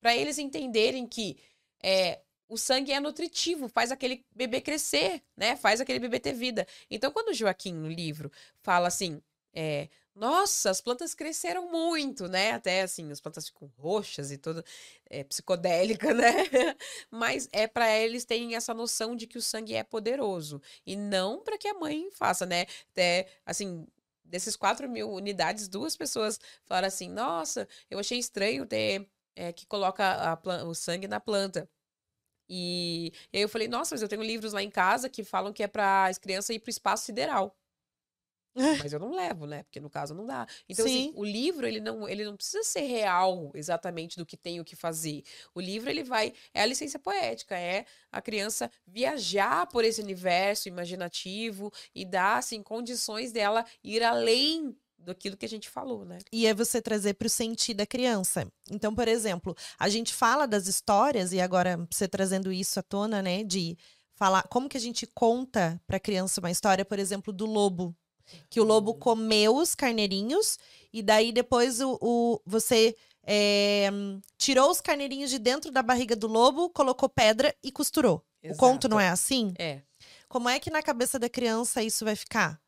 para 0.00 0.16
eles 0.16 0.38
entenderem 0.38 1.06
que 1.08 1.36
é, 1.82 2.20
o 2.48 2.56
sangue 2.56 2.92
é 2.92 3.00
nutritivo, 3.00 3.68
faz 3.68 3.92
aquele 3.92 4.24
bebê 4.34 4.60
crescer, 4.60 5.22
né? 5.36 5.56
Faz 5.56 5.80
aquele 5.80 5.98
bebê 5.98 6.18
ter 6.18 6.32
vida. 6.32 6.66
Então, 6.90 7.10
quando 7.10 7.28
o 7.28 7.34
Joaquim 7.34 7.74
no 7.74 7.88
livro 7.88 8.30
fala 8.62 8.88
assim, 8.88 9.20
é, 9.52 9.88
nossa, 10.14 10.70
as 10.70 10.80
plantas 10.80 11.14
cresceram 11.14 11.70
muito, 11.70 12.26
né? 12.28 12.52
Até 12.52 12.82
assim, 12.82 13.10
as 13.12 13.20
plantas 13.20 13.46
ficam 13.48 13.70
roxas 13.78 14.32
e 14.32 14.38
toda 14.38 14.64
é, 15.08 15.22
psicodélica, 15.24 16.12
né? 16.14 16.74
Mas 17.10 17.48
é 17.52 17.66
para 17.68 17.96
eles 17.96 18.24
terem 18.24 18.56
essa 18.56 18.74
noção 18.74 19.14
de 19.14 19.26
que 19.26 19.38
o 19.38 19.42
sangue 19.42 19.74
é 19.74 19.84
poderoso 19.84 20.60
e 20.86 20.96
não 20.96 21.40
para 21.42 21.58
que 21.58 21.68
a 21.68 21.74
mãe 21.74 22.10
faça, 22.12 22.46
né? 22.46 22.66
Até 22.92 23.28
assim. 23.46 23.86
Desses 24.24 24.56
4 24.56 24.86
mil 24.90 25.10
unidades, 25.10 25.68
duas 25.68 25.96
pessoas 25.96 26.38
falaram 26.66 26.88
assim: 26.88 27.08
Nossa, 27.08 27.66
eu 27.90 27.98
achei 27.98 28.18
estranho 28.18 28.66
ter 28.66 29.08
é, 29.34 29.52
que 29.54 29.66
coloca 29.66 30.04
a 30.04 30.64
o 30.64 30.74
sangue 30.74 31.08
na 31.08 31.18
planta. 31.20 31.68
E, 32.48 33.12
e 33.32 33.38
aí 33.38 33.42
eu 33.42 33.48
falei, 33.48 33.68
nossa, 33.68 33.94
mas 33.94 34.02
eu 34.02 34.08
tenho 34.08 34.22
livros 34.22 34.52
lá 34.52 34.62
em 34.62 34.70
casa 34.70 35.08
que 35.08 35.24
falam 35.24 35.52
que 35.52 35.62
é 35.62 35.68
para 35.68 36.06
as 36.06 36.18
crianças 36.18 36.54
ir 36.56 36.60
para 36.60 36.68
o 36.68 36.70
espaço 36.70 37.04
sideral. 37.04 37.56
Mas 38.82 38.92
eu 38.92 38.98
não 38.98 39.12
levo, 39.12 39.46
né? 39.46 39.62
Porque 39.62 39.80
no 39.80 39.90
caso 39.90 40.14
não 40.14 40.26
dá. 40.26 40.46
Então, 40.68 40.84
assim, 40.84 41.12
Sim. 41.12 41.12
o 41.14 41.24
livro, 41.24 41.66
ele 41.66 41.80
não, 41.80 42.08
ele 42.08 42.24
não 42.24 42.36
precisa 42.36 42.62
ser 42.64 42.80
real 42.80 43.52
exatamente 43.54 44.16
do 44.16 44.26
que 44.26 44.36
tem 44.36 44.60
o 44.60 44.64
que 44.64 44.74
fazer. 44.74 45.22
O 45.54 45.60
livro, 45.60 45.88
ele 45.88 46.02
vai. 46.02 46.32
É 46.52 46.62
a 46.62 46.66
licença 46.66 46.98
poética, 46.98 47.56
é 47.56 47.84
a 48.10 48.20
criança 48.20 48.70
viajar 48.86 49.66
por 49.68 49.84
esse 49.84 50.00
universo 50.00 50.68
imaginativo 50.68 51.72
e 51.94 52.04
dar, 52.04 52.38
assim, 52.38 52.62
condições 52.62 53.32
dela 53.32 53.64
ir 53.82 54.02
além 54.02 54.76
daquilo 54.98 55.36
que 55.36 55.46
a 55.46 55.48
gente 55.48 55.68
falou, 55.70 56.04
né? 56.04 56.18
E 56.32 56.46
é 56.46 56.52
você 56.52 56.82
trazer 56.82 57.14
para 57.14 57.26
o 57.26 57.30
sentir 57.30 57.74
da 57.74 57.86
criança. 57.86 58.46
Então, 58.70 58.94
por 58.94 59.08
exemplo, 59.08 59.56
a 59.78 59.88
gente 59.88 60.12
fala 60.12 60.46
das 60.46 60.66
histórias, 60.66 61.32
e 61.32 61.40
agora 61.40 61.86
você 61.90 62.06
trazendo 62.08 62.52
isso 62.52 62.78
à 62.78 62.82
tona, 62.82 63.22
né? 63.22 63.42
De 63.44 63.76
falar 64.14 64.42
como 64.48 64.68
que 64.68 64.76
a 64.76 64.80
gente 64.80 65.06
conta 65.06 65.80
para 65.86 65.96
a 65.96 66.00
criança 66.00 66.40
uma 66.40 66.50
história, 66.50 66.84
por 66.84 66.98
exemplo, 66.98 67.32
do 67.32 67.46
lobo. 67.46 67.94
Que 68.50 68.60
o 68.60 68.64
lobo 68.64 68.90
Uhum. 68.92 68.98
comeu 68.98 69.56
os 69.56 69.74
carneirinhos, 69.74 70.58
e 70.92 71.02
daí 71.02 71.32
depois 71.32 71.80
o, 71.80 71.98
o- 72.02 72.40
você 72.44 72.94
é, 73.30 73.88
tirou 74.36 74.70
os 74.70 74.80
carneirinhos 74.80 75.30
de 75.30 75.38
dentro 75.38 75.70
da 75.70 75.82
barriga 75.82 76.16
do 76.16 76.26
lobo, 76.26 76.68
colocou 76.70 77.08
pedra 77.08 77.54
e 77.62 77.70
costurou. 77.70 78.24
O 78.44 78.56
conto 78.56 78.88
não 78.88 78.98
é 78.98 79.08
assim? 79.08 79.52
É. 79.58 79.82
Como 80.28 80.48
é 80.48 80.58
que 80.58 80.70
na 80.70 80.82
cabeça 80.82 81.18
da 81.18 81.28
criança 81.28 81.82
isso 81.82 82.04
vai 82.04 82.16
ficar? 82.16 82.60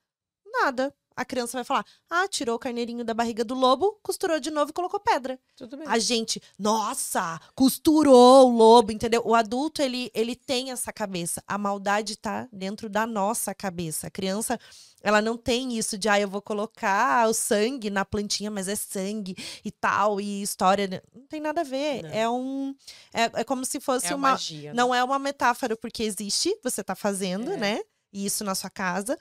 Nada. 0.46 0.94
A 1.16 1.24
criança 1.24 1.56
vai 1.58 1.64
falar: 1.64 1.84
ah, 2.08 2.26
tirou 2.28 2.56
o 2.56 2.58
carneirinho 2.58 3.04
da 3.04 3.12
barriga 3.12 3.44
do 3.44 3.54
lobo, 3.54 3.98
costurou 4.02 4.40
de 4.40 4.50
novo 4.50 4.70
e 4.70 4.72
colocou 4.72 4.98
pedra. 5.00 5.38
Tudo 5.56 5.76
bem. 5.76 5.86
A 5.86 5.98
gente, 5.98 6.40
nossa, 6.58 7.40
costurou 7.54 8.48
o 8.48 8.56
lobo, 8.56 8.92
entendeu? 8.92 9.22
O 9.24 9.34
adulto, 9.34 9.82
ele, 9.82 10.10
ele 10.14 10.34
tem 10.34 10.70
essa 10.70 10.92
cabeça. 10.92 11.42
A 11.46 11.58
maldade 11.58 12.16
tá 12.16 12.48
dentro 12.52 12.88
da 12.88 13.06
nossa 13.06 13.54
cabeça. 13.54 14.06
A 14.06 14.10
criança, 14.10 14.58
ela 15.02 15.20
não 15.20 15.36
tem 15.36 15.76
isso 15.76 15.98
de, 15.98 16.08
ah, 16.08 16.18
eu 16.20 16.28
vou 16.28 16.40
colocar 16.40 17.28
o 17.28 17.34
sangue 17.34 17.90
na 17.90 18.04
plantinha, 18.04 18.50
mas 18.50 18.68
é 18.68 18.76
sangue 18.76 19.36
e 19.64 19.70
tal, 19.70 20.20
e 20.20 20.42
história. 20.42 21.02
Não 21.14 21.26
tem 21.26 21.40
nada 21.40 21.60
a 21.60 21.64
ver. 21.64 22.02
Não. 22.04 22.10
É 22.10 22.28
um. 22.30 22.74
É, 23.12 23.40
é 23.40 23.44
como 23.44 23.64
se 23.64 23.80
fosse 23.80 24.06
é 24.08 24.14
uma. 24.14 24.30
magia. 24.32 24.70
né? 24.70 24.74
Não 24.76 24.94
é 24.94 25.02
uma 25.04 25.18
metáfora, 25.18 25.76
porque 25.76 26.02
existe, 26.02 26.56
você 26.62 26.82
tá 26.82 26.94
fazendo, 26.94 27.52
É. 27.52 27.56
né? 27.56 27.80
Isso 28.12 28.44
na 28.44 28.54
sua 28.54 28.70
casa. 28.70 29.18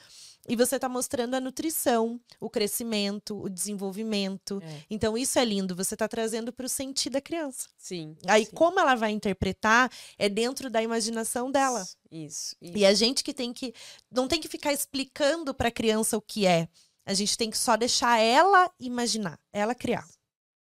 E 0.47 0.55
você 0.55 0.79
tá 0.79 0.89
mostrando 0.89 1.35
a 1.35 1.39
nutrição, 1.39 2.19
o 2.39 2.49
crescimento, 2.49 3.39
o 3.39 3.49
desenvolvimento. 3.49 4.59
É. 4.63 4.83
Então, 4.89 5.17
isso 5.17 5.37
é 5.37 5.45
lindo. 5.45 5.75
Você 5.75 5.95
tá 5.95 6.07
trazendo 6.07 6.51
para 6.51 6.65
o 6.65 6.69
sentir 6.69 7.09
da 7.09 7.21
criança. 7.21 7.67
Sim. 7.77 8.15
Aí, 8.25 8.45
sim. 8.45 8.51
como 8.55 8.79
ela 8.79 8.95
vai 8.95 9.11
interpretar, 9.11 9.91
é 10.17 10.27
dentro 10.27 10.69
da 10.69 10.81
imaginação 10.81 11.51
dela. 11.51 11.87
Isso. 12.11 12.55
isso. 12.61 12.77
E 12.77 12.85
a 12.85 12.93
gente 12.93 13.23
que 13.23 13.33
tem 13.33 13.53
que. 13.53 13.73
Não 14.11 14.27
tem 14.27 14.39
que 14.39 14.47
ficar 14.47 14.73
explicando 14.73 15.53
para 15.53 15.67
a 15.67 15.71
criança 15.71 16.17
o 16.17 16.21
que 16.21 16.47
é. 16.47 16.67
A 17.05 17.13
gente 17.13 17.37
tem 17.37 17.49
que 17.49 17.57
só 17.57 17.75
deixar 17.75 18.19
ela 18.19 18.71
imaginar, 18.79 19.39
ela 19.51 19.75
criar. 19.75 20.07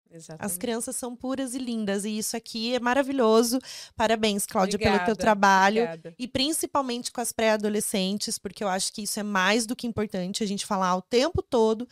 As 0.10 0.24
Exatamente. 0.24 0.60
crianças 0.60 0.96
são 0.96 1.16
puras 1.16 1.54
e 1.54 1.58
lindas. 1.58 2.06
E 2.06 2.18
isso 2.18 2.38
aqui 2.38 2.76
é 2.76 2.80
maravilhoso. 2.80 3.60
Parabéns, 3.96 4.46
Cláudia, 4.46 4.78
pelo 4.78 4.92
teu 4.92 5.00
Obrigada, 5.00 5.16
trabalho. 5.16 5.84
obrigada. 5.84 6.16
E 6.18 6.28
principalmente 6.28 7.12
com 7.12 7.22
as 7.22 7.32
pré-adolescentes, 7.32 8.38
porque 8.38 8.64
eu 8.64 8.68
acho 8.68 8.94
que 8.94 9.04
isso 9.04 9.20
é 9.20 9.24
mais 9.24 9.66
do 9.66 9.76
que 9.76 9.88
importante 9.88 10.44
a 10.44 10.48
gente 10.48 10.66
falar 10.66 10.96
o 10.96 11.02
tempo 11.02 11.42
todo 11.42 11.88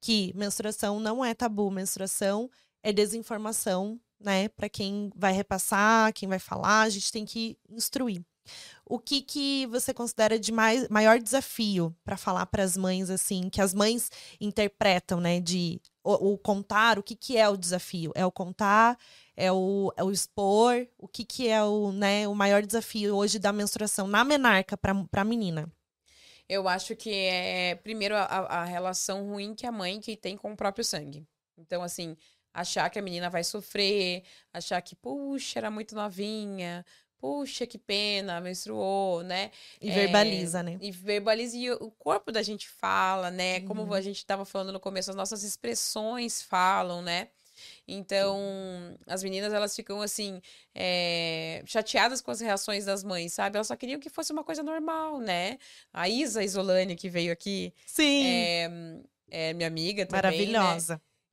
que 0.00 0.32
menstruação 0.34 0.98
não 0.98 1.24
é 1.24 1.32
tabu, 1.32 1.70
menstruação 1.70 2.50
é 2.82 2.92
desinformação, 2.92 4.00
né? 4.20 4.48
Para 4.48 4.68
quem 4.68 5.10
vai 5.14 5.32
repassar, 5.32 6.12
quem 6.12 6.28
vai 6.28 6.40
falar, 6.40 6.82
a 6.82 6.90
gente 6.90 7.12
tem 7.12 7.24
que 7.24 7.56
instruir. 7.70 8.20
O 8.84 8.98
que 8.98 9.22
que 9.22 9.66
você 9.66 9.94
considera 9.94 10.38
de 10.38 10.52
mais, 10.52 10.88
maior 10.88 11.18
desafio 11.18 11.94
para 12.04 12.16
falar 12.16 12.46
para 12.46 12.62
as 12.62 12.76
mães 12.76 13.10
assim, 13.10 13.48
que 13.48 13.60
as 13.60 13.72
mães 13.72 14.10
interpretam, 14.40 15.20
né, 15.20 15.40
de 15.40 15.80
o, 16.04 16.32
o 16.32 16.38
contar, 16.38 16.98
o 16.98 17.02
que 17.02 17.14
que 17.14 17.36
é 17.36 17.48
o 17.48 17.56
desafio? 17.56 18.12
É 18.14 18.26
o 18.26 18.32
contar, 18.32 18.98
é 19.36 19.50
o, 19.52 19.92
é 19.96 20.04
o 20.04 20.10
expor, 20.10 20.86
o 20.98 21.08
que 21.08 21.24
que 21.24 21.48
é 21.48 21.62
o, 21.62 21.92
né, 21.92 22.26
o 22.28 22.34
maior 22.34 22.62
desafio 22.62 23.14
hoje 23.16 23.38
da 23.38 23.52
menstruação 23.52 24.06
na 24.06 24.24
menarca 24.24 24.76
para 24.76 24.92
a 25.12 25.24
menina? 25.24 25.70
Eu 26.48 26.68
acho 26.68 26.94
que 26.96 27.10
é, 27.10 27.76
primeiro, 27.76 28.14
a, 28.14 28.24
a 28.24 28.64
relação 28.64 29.26
ruim 29.26 29.54
que 29.54 29.66
a 29.66 29.72
mãe 29.72 30.00
que 30.00 30.16
tem 30.16 30.36
com 30.36 30.52
o 30.52 30.56
próprio 30.56 30.84
sangue. 30.84 31.26
Então, 31.56 31.82
assim, 31.82 32.16
achar 32.52 32.90
que 32.90 32.98
a 32.98 33.02
menina 33.02 33.30
vai 33.30 33.44
sofrer, 33.44 34.22
achar 34.52 34.80
que, 34.82 34.94
puxa, 34.94 35.58
era 35.58 35.70
muito 35.70 35.94
novinha, 35.94 36.84
puxa, 37.22 37.64
que 37.68 37.78
pena, 37.78 38.40
menstruou, 38.40 39.22
né? 39.22 39.52
E 39.80 39.88
É, 39.88 39.94
verbaliza, 39.94 40.60
né? 40.60 40.76
E 40.80 40.90
verbaliza, 40.90 41.56
e 41.56 41.70
o 41.70 41.88
corpo 41.92 42.32
da 42.32 42.42
gente 42.42 42.68
fala, 42.68 43.30
né? 43.30 43.60
Como 43.60 43.82
Uhum. 43.82 43.92
a 43.94 44.00
gente 44.00 44.16
estava 44.16 44.44
falando 44.44 44.72
no 44.72 44.80
começo, 44.80 45.08
as 45.08 45.14
nossas 45.16 45.44
expressões 45.44 46.42
falam, 46.42 47.00
né? 47.00 47.28
Então, 47.86 48.38
as 49.06 49.22
meninas, 49.22 49.52
elas 49.52 49.76
ficam 49.76 50.02
assim, 50.02 50.40
é, 50.74 51.62
chateadas 51.64 52.20
com 52.20 52.32
as 52.32 52.40
reações 52.40 52.84
das 52.86 53.04
mães, 53.04 53.34
sabe? 53.34 53.56
Elas 53.56 53.68
só 53.68 53.76
queriam 53.76 54.00
que 54.00 54.10
fosse 54.10 54.32
uma 54.32 54.42
coisa 54.42 54.62
normal, 54.64 55.20
né? 55.20 55.58
A 55.92 56.08
Isa 56.08 56.42
Isolani, 56.42 56.96
que 56.96 57.08
veio 57.08 57.32
aqui, 57.32 57.72
Sim. 57.86 58.24
é, 58.26 58.70
é 59.30 59.52
minha 59.52 59.68
amiga 59.68 60.04
também, 60.06 60.46
né? 60.48 60.84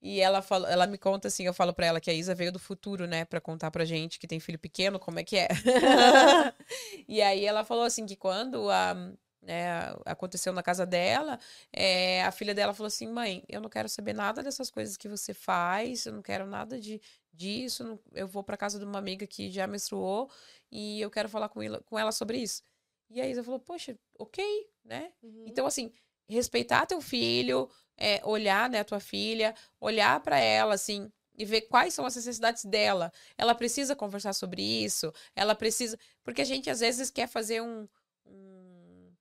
E 0.02 0.20
ela 0.22 0.42
fala, 0.42 0.70
ela 0.72 0.88
me 0.88 0.98
conta 0.98 1.28
assim, 1.28 1.46
eu 1.46 1.54
falo 1.54 1.74
pra 1.74 1.86
ela 1.86 2.00
que 2.00 2.10
a 2.10 2.14
Isa 2.14 2.34
veio 2.34 2.52
do 2.52 2.60
futuro, 2.60 3.06
né, 3.06 3.26
Pra 3.26 3.42
contar 3.42 3.70
pra 3.72 3.84
gente 3.86 4.18
que 4.20 4.28
tem 4.28 4.40
filho 4.40 4.58
pequeno, 4.60 4.98
como 5.00 5.20
é 5.20 5.24
que 5.24 5.38
é. 5.38 5.48
e 7.08 7.22
aí 7.22 7.46
ela 7.46 7.64
falou 7.66 7.84
assim 7.84 8.06
que 8.06 8.16
quando 8.16 8.70
a 8.70 8.96
né, 9.42 9.80
aconteceu 10.06 10.52
na 10.54 10.62
casa 10.62 10.86
dela, 10.86 11.40
é, 11.72 12.24
a 12.24 12.32
filha 12.32 12.54
dela 12.54 12.74
falou 12.74 12.88
assim, 12.88 13.08
mãe, 13.08 13.44
eu 13.48 13.62
não 13.62 13.70
quero 13.70 13.88
saber 13.88 14.14
nada 14.14 14.44
dessas 14.44 14.70
coisas 14.70 14.98
que 14.98 15.08
você 15.08 15.34
faz, 15.34 16.06
eu 16.06 16.14
não 16.14 16.22
quero 16.22 16.46
nada 16.46 16.80
de 16.80 17.02
disso, 17.34 17.84
não- 17.84 18.00
eu 18.14 18.28
vou 18.28 18.44
pra 18.44 18.58
casa 18.58 18.78
de 18.78 18.84
uma 18.86 19.00
amiga 19.00 19.26
que 19.26 19.50
já 19.50 19.66
menstruou 19.66 20.30
e 20.72 21.00
eu 21.02 21.10
quero 21.10 21.30
falar 21.30 21.50
com 21.50 21.62
ela, 21.62 21.82
com 21.84 21.98
ela 21.98 22.12
sobre 22.12 22.38
isso. 22.38 22.64
E 23.10 23.20
a 23.22 23.28
Isa 23.28 23.44
falou, 23.44 23.60
poxa, 23.60 23.98
ok, 24.20 24.44
né? 24.84 25.12
Uhum. 25.24 25.46
Então, 25.48 25.66
assim, 25.66 25.92
respeitar 26.36 26.86
teu 26.86 27.02
filho, 27.02 27.70
é, 27.98 28.22
olhar, 28.24 28.70
né, 28.70 28.80
a 28.80 28.84
tua 28.86 29.00
filha, 29.00 29.54
olhar 29.80 30.20
pra 30.22 30.38
ela, 30.40 30.74
assim, 30.76 31.12
e 31.38 31.46
ver 31.46 31.62
quais 31.62 31.94
são 31.94 32.06
as 32.06 32.16
necessidades 32.16 32.66
dela. 32.66 33.12
Ela 33.38 33.56
precisa 33.56 33.96
conversar 33.96 34.34
sobre 34.34 34.62
isso, 34.62 35.12
ela 35.36 35.56
precisa. 35.56 35.98
Porque 36.24 36.42
a 36.42 36.46
gente, 36.46 36.70
às 36.70 36.80
vezes, 36.82 37.10
quer 37.12 37.28
fazer 37.28 37.62
um. 37.62 37.88
um- 38.26 39.14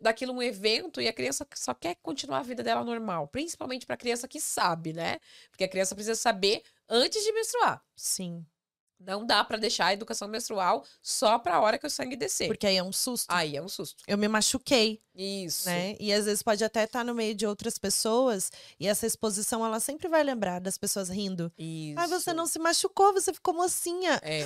daquilo 0.00 0.32
um 0.32 0.42
evento 0.42 0.98
e 1.00 1.06
a 1.08 1.12
criança 1.12 1.46
só 1.54 1.74
quer 1.74 1.96
continuar 2.02 2.38
a 2.38 2.42
vida 2.42 2.62
dela 2.62 2.82
normal. 2.82 3.28
Principalmente 3.28 3.84
pra 3.86 3.96
criança 3.98 4.26
que 4.26 4.40
sabe, 4.40 4.92
né? 4.94 5.18
Porque 5.50 5.64
a 5.64 5.68
criança 5.68 5.94
precisa 5.94 6.14
saber 6.14 6.62
antes 6.88 7.22
de 7.22 7.32
menstruar. 7.32 7.82
Sim. 7.94 8.46
Não 8.98 9.26
dá 9.26 9.42
para 9.44 9.58
deixar 9.58 9.86
a 9.86 9.92
educação 9.92 10.26
menstrual 10.28 10.84
só 11.02 11.38
para 11.38 11.56
a 11.56 11.60
hora 11.60 11.78
que 11.78 11.86
o 11.86 11.90
sangue 11.90 12.16
descer. 12.16 12.46
Porque 12.46 12.66
aí 12.66 12.76
é 12.76 12.82
um 12.82 12.92
susto. 12.92 13.26
Aí 13.28 13.56
é 13.56 13.62
um 13.62 13.68
susto. 13.68 14.02
Eu 14.06 14.16
me 14.16 14.28
machuquei. 14.28 15.02
Isso. 15.14 15.66
Né? 15.68 15.96
E 16.00 16.12
às 16.12 16.24
vezes 16.24 16.42
pode 16.42 16.64
até 16.64 16.84
estar 16.84 17.04
no 17.04 17.14
meio 17.14 17.34
de 17.34 17.46
outras 17.46 17.76
pessoas 17.78 18.50
e 18.80 18.86
essa 18.86 19.06
exposição 19.06 19.64
ela 19.64 19.78
sempre 19.80 20.08
vai 20.08 20.22
lembrar 20.22 20.60
das 20.60 20.78
pessoas 20.78 21.08
rindo. 21.08 21.52
Isso. 21.58 21.98
Ah, 22.00 22.06
você 22.06 22.32
não 22.32 22.46
se 22.46 22.58
machucou, 22.58 23.12
você 23.12 23.32
ficou 23.32 23.52
mocinha. 23.54 24.20
É. 24.22 24.44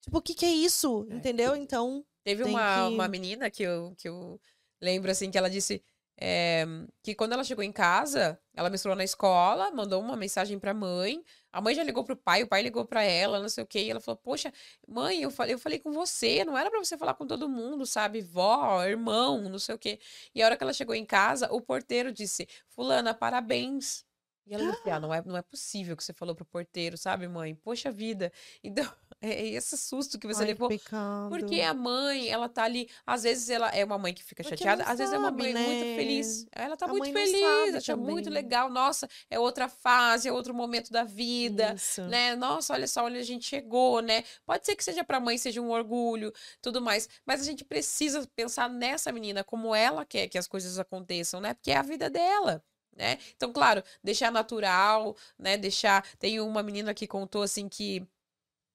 Tipo, 0.00 0.18
o 0.18 0.22
que, 0.22 0.34
que 0.34 0.44
é 0.44 0.50
isso? 0.50 1.06
É. 1.10 1.14
Entendeu? 1.14 1.54
Então. 1.54 2.04
Teve 2.24 2.44
uma, 2.44 2.88
que- 2.88 2.94
uma 2.94 3.08
menina 3.08 3.50
que 3.50 3.62
eu, 3.62 3.94
que 3.98 4.08
eu 4.08 4.40
lembro, 4.80 5.10
assim, 5.10 5.30
que 5.30 5.36
ela 5.38 5.50
disse 5.50 5.82
é, 6.20 6.64
que 7.02 7.14
quando 7.14 7.32
ela 7.32 7.42
chegou 7.42 7.64
em 7.64 7.72
casa, 7.72 8.38
ela 8.54 8.70
menstruou 8.70 8.96
na 8.96 9.02
escola, 9.02 9.70
mandou 9.72 10.00
uma 10.00 10.16
mensagem 10.16 10.58
pra 10.58 10.72
mãe. 10.74 11.22
A 11.52 11.60
mãe 11.60 11.74
já 11.74 11.82
ligou 11.84 12.02
pro 12.04 12.16
pai, 12.16 12.42
o 12.42 12.48
pai 12.48 12.62
ligou 12.62 12.84
pra 12.84 13.02
ela, 13.02 13.38
não 13.40 13.48
sei 13.48 13.62
o 13.64 13.66
quê. 13.66 13.80
E 13.80 13.90
ela 13.90 14.00
falou: 14.00 14.16
Poxa, 14.16 14.52
mãe, 14.88 15.22
eu 15.22 15.30
falei, 15.30 15.54
eu 15.54 15.58
falei 15.58 15.78
com 15.78 15.92
você, 15.92 16.44
não 16.44 16.56
era 16.56 16.70
pra 16.70 16.82
você 16.82 16.96
falar 16.96 17.14
com 17.14 17.26
todo 17.26 17.48
mundo, 17.48 17.84
sabe? 17.86 18.20
Vó, 18.22 18.82
irmão, 18.84 19.48
não 19.48 19.58
sei 19.58 19.74
o 19.74 19.78
quê. 19.78 19.98
E 20.34 20.42
a 20.42 20.46
hora 20.46 20.56
que 20.56 20.62
ela 20.64 20.72
chegou 20.72 20.94
em 20.94 21.04
casa, 21.04 21.48
o 21.52 21.60
porteiro 21.60 22.12
disse: 22.12 22.48
Fulana, 22.68 23.14
parabéns. 23.14 24.04
E 24.46 24.54
ela 24.54 24.64
disse: 24.64 24.90
Ah, 24.90 24.98
não 24.98 25.12
é, 25.14 25.22
não 25.24 25.36
é 25.36 25.42
possível 25.42 25.96
que 25.96 26.02
você 26.02 26.12
falou 26.12 26.34
pro 26.34 26.44
porteiro, 26.44 26.96
sabe, 26.98 27.28
mãe? 27.28 27.54
Poxa 27.54 27.90
vida. 27.90 28.32
Então, 28.64 28.90
é 29.20 29.46
esse 29.48 29.76
susto 29.76 30.18
que 30.18 30.26
você 30.26 30.42
ai, 30.42 30.48
levou. 30.48 30.68
que 30.68 30.78
pecado. 30.78 31.28
Porque 31.28 31.60
a 31.60 31.72
mãe, 31.74 32.28
ela 32.28 32.48
tá 32.48 32.64
ali. 32.64 32.88
Às 33.06 33.22
vezes 33.22 33.48
ela 33.50 33.68
é 33.70 33.84
uma 33.84 33.98
mãe 33.98 34.12
que 34.14 34.22
fica 34.24 34.42
Porque 34.42 34.56
chateada, 34.56 34.82
às 34.84 34.98
vezes 34.98 35.12
é 35.12 35.18
uma 35.18 35.30
sabe, 35.30 35.42
mãe 35.42 35.54
muito 35.54 35.84
né? 35.84 35.96
feliz. 35.96 36.46
Ela 36.52 36.76
tá 36.76 36.86
A 36.86 36.88
muito 36.88 37.12
feliz, 37.12 37.40
sabe 37.40 37.76
acha 37.76 37.96
muito 37.96 38.24
também. 38.26 38.42
legal. 38.42 38.68
Nossa, 38.70 39.08
é 39.30 39.38
outra 39.38 39.68
fase, 39.68 40.28
é 40.28 40.32
outro 40.32 40.52
momento 40.54 40.90
da 40.90 41.04
vida. 41.04 41.74
Isso. 41.74 42.02
Né? 42.08 42.34
Nossa, 42.36 42.72
olha 42.72 42.86
só 42.88 43.06
onde 43.06 43.18
a 43.18 43.22
gente 43.22 43.44
chegou, 43.46 44.00
né? 44.00 44.24
Pode 44.44 44.66
ser 44.66 44.74
que 44.76 44.82
seja 44.84 45.04
pra 45.04 45.20
mãe, 45.20 45.38
seja 45.38 45.60
um 45.60 45.70
orgulho, 45.70 46.32
tudo 46.60 46.80
mais. 46.82 47.08
Mas 47.26 47.40
a 47.40 47.44
gente 47.44 47.64
precisa 47.64 48.26
pensar 48.34 48.68
nessa 48.68 49.12
menina, 49.12 49.44
como 49.44 49.74
ela 49.74 50.04
quer 50.04 50.28
que 50.28 50.38
as 50.38 50.48
coisas 50.48 50.78
aconteçam, 50.78 51.40
né? 51.40 51.54
Porque 51.54 51.70
é 51.70 51.76
a 51.76 51.82
vida 51.82 52.10
dela. 52.10 52.64
Né? 52.96 53.18
Então, 53.36 53.52
claro, 53.52 53.82
deixar 54.02 54.30
natural, 54.30 55.16
né? 55.38 55.56
Deixar. 55.56 56.06
Tem 56.18 56.40
uma 56.40 56.62
menina 56.62 56.92
que 56.94 57.06
contou 57.06 57.42
assim 57.42 57.68
que 57.68 58.06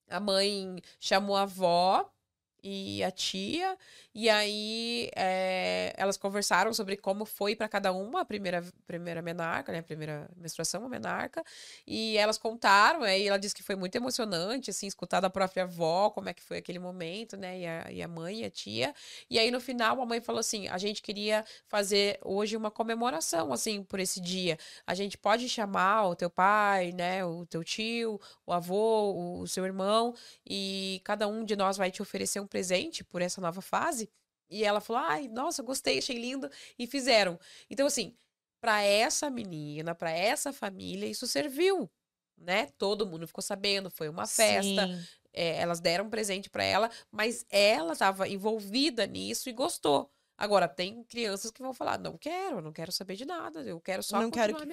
a 0.10 0.20
mãe 0.20 0.82
chamou 1.00 1.36
a 1.36 1.44
avó 1.44 2.12
e 2.70 3.02
a 3.02 3.10
tia, 3.10 3.78
e 4.14 4.30
aí 4.30 5.10
eh, 5.16 5.94
elas 5.96 6.18
conversaram 6.18 6.74
sobre 6.74 6.98
como 6.98 7.24
foi 7.24 7.56
para 7.56 7.70
cada 7.70 7.94
uma 7.94 8.22
a 8.22 8.26
primeira, 8.26 8.62
primeira 8.86 9.22
menarca, 9.22 9.72
né? 9.72 9.80
A 9.80 9.84
primeira 9.84 10.30
menstruação, 10.36 10.86
a 10.86 10.90
menarca, 10.90 11.44
e 11.86 12.18
elas 12.18 12.38
contaram, 12.38 13.04
aí 13.04 13.26
ela 13.26 13.38
disse 13.38 13.56
que 13.56 13.64
foi 13.64 13.76
muito 13.78 13.96
emocionante, 13.96 14.70
assim, 14.70 14.86
escutar 14.86 15.22
da 15.22 15.30
própria 15.30 15.64
avó 15.64 16.10
como 16.10 16.28
é 16.28 16.34
que 16.34 16.44
foi 16.44 16.58
aquele 16.58 16.80
momento, 16.80 17.38
né? 17.38 17.60
E 17.60 17.66
a, 17.66 17.92
e 17.92 18.04
a 18.04 18.08
mãe 18.08 18.42
e 18.42 18.46
a 18.46 18.50
tia. 18.50 18.94
E 19.30 19.40
aí 19.40 19.50
no 19.50 19.62
final 19.62 20.02
a 20.02 20.06
mãe 20.06 20.20
falou 20.20 20.40
assim: 20.40 20.68
a 20.68 20.78
gente 20.78 21.02
queria 21.02 21.46
fazer 21.68 22.20
hoje 22.22 22.58
uma 22.58 22.70
comemoração, 22.70 23.54
assim, 23.54 23.82
por 23.82 24.00
esse 24.00 24.20
dia. 24.20 24.58
A 24.86 24.94
gente 24.94 25.18
pode 25.18 25.48
chamar 25.48 26.08
o 26.08 26.16
teu 26.16 26.30
pai, 26.30 26.92
né? 26.92 27.24
O 27.24 27.46
teu 27.46 27.64
tio, 27.64 28.20
o 28.46 28.52
avô, 28.52 29.14
o, 29.14 29.42
o 29.42 29.48
seu 29.48 29.66
irmão, 29.66 30.14
e 30.46 31.00
cada 31.06 31.28
um 31.28 31.46
de 31.46 31.56
nós 31.56 31.78
vai 31.78 31.92
te 31.92 32.02
oferecer 32.02 32.42
um 32.42 32.48
por 33.04 33.22
essa 33.22 33.42
nova 33.42 33.62
fase. 33.62 34.10
E 34.50 34.64
ela 34.64 34.80
falou: 34.80 35.02
ai, 35.04 35.28
nossa, 35.28 35.62
gostei, 35.64 35.98
achei 35.98 36.18
lindo. 36.18 36.50
E 36.78 36.88
fizeram. 36.88 37.40
Então, 37.70 37.88
assim, 37.88 38.16
para 38.62 38.82
essa 38.82 39.30
menina, 39.30 39.94
para 39.94 40.12
essa 40.12 40.54
família, 40.54 41.08
isso 41.08 41.28
serviu. 41.28 41.90
Né? 42.38 42.68
Todo 42.78 43.06
mundo 43.08 43.28
ficou 43.28 43.42
sabendo, 43.42 43.90
foi 43.90 44.10
uma 44.10 44.28
festa. 44.28 44.88
É, 45.34 45.58
elas 45.58 45.80
deram 45.80 46.06
um 46.06 46.10
presente 46.10 46.50
para 46.50 46.64
ela, 46.64 46.90
mas 47.12 47.46
ela 47.50 47.94
estava 47.94 48.28
envolvida 48.28 49.06
nisso 49.06 49.50
e 49.50 49.54
gostou. 49.54 50.12
Agora, 50.38 50.68
tem 50.68 51.04
crianças 51.04 51.50
que 51.50 51.62
vão 51.62 51.74
falar: 51.74 51.98
não 51.98 52.16
quero, 52.16 52.62
não 52.62 52.72
quero 52.72 52.92
saber 52.92 53.16
de 53.16 53.26
nada, 53.26 53.62
eu 53.62 53.82
quero 53.82 54.04
só 54.04 54.22
não 54.22 54.30
quero 54.30 54.56
que 54.56 54.62
eu 54.64 54.68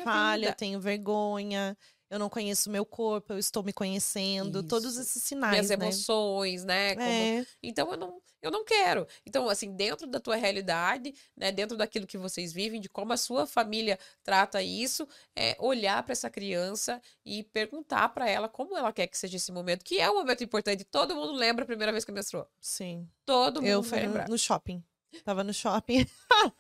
vida. 0.46 0.54
tenho 0.54 0.78
vergonha, 0.78 1.76
eu 2.14 2.18
não 2.18 2.30
conheço 2.30 2.70
meu 2.70 2.84
corpo, 2.86 3.32
eu 3.32 3.38
estou 3.38 3.62
me 3.62 3.72
conhecendo, 3.72 4.62
todos 4.62 4.92
Isso. 4.92 5.02
esses 5.02 5.30
Minhas 5.32 5.66
sinais, 5.66 5.68
né? 5.70 5.74
emoções, 5.74 6.64
né? 6.64 6.94
como- 6.94 7.06
É, 7.08 7.46
Então 7.62 7.90
eu 7.90 7.96
não, 7.96 8.22
eu 8.40 8.50
não 8.50 8.64
quero. 8.64 9.06
Então, 9.26 9.48
assim, 9.48 9.74
dentro 9.74 10.06
da 10.06 10.20
tua 10.20 10.36
realidade, 10.36 11.14
né, 11.36 11.50
dentro 11.50 11.76
daquilo 11.76 12.06
que 12.06 12.16
vocês 12.16 12.52
vivem, 12.52 12.80
de 12.80 12.88
como 12.88 13.12
a 13.12 13.16
sua 13.16 13.46
família 13.46 13.98
trata 14.22 14.62
isso, 14.62 15.08
é 15.34 15.56
olhar 15.58 16.02
para 16.02 16.12
essa 16.12 16.30
criança 16.30 17.00
e 17.24 17.42
perguntar 17.42 18.08
para 18.10 18.28
ela 18.28 18.48
como 18.48 18.76
ela 18.76 18.92
quer 18.92 19.06
que 19.06 19.18
seja 19.18 19.36
esse 19.36 19.50
momento, 19.50 19.84
que 19.84 19.98
é 19.98 20.10
um 20.10 20.14
momento 20.14 20.44
importante. 20.44 20.84
Todo 20.84 21.16
mundo 21.16 21.32
lembra 21.32 21.64
a 21.64 21.66
primeira 21.66 21.90
vez 21.92 22.04
que 22.04 22.12
menstruou. 22.12 22.46
sim. 22.60 23.08
Todo 23.26 23.56
mundo 23.62 23.66
Eu 23.70 23.82
fui 23.82 23.98
no, 23.98 24.06
lembrar. 24.06 24.28
no 24.28 24.38
shopping. 24.38 24.84
Tava 25.24 25.42
no 25.42 25.52
shopping. 25.54 26.06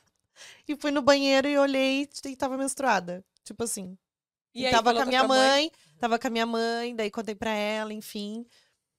e 0.66 0.74
fui 0.76 0.90
no 0.90 1.02
banheiro 1.02 1.46
e 1.46 1.56
olhei 1.58 2.08
e 2.24 2.36
tava 2.36 2.56
menstruada. 2.56 3.24
Tipo 3.44 3.64
assim. 3.64 3.96
E, 4.54 4.64
aí, 4.66 4.72
tava 4.72 4.94
com 4.94 5.02
a 5.02 5.06
minha 5.06 5.24
mãe? 5.24 5.50
mãe, 5.50 5.70
tava 5.98 6.18
com 6.18 6.26
a 6.26 6.30
minha 6.30 6.46
mãe, 6.46 6.94
daí 6.94 7.10
contei 7.10 7.34
pra 7.34 7.50
ela, 7.50 7.92
enfim. 7.92 8.46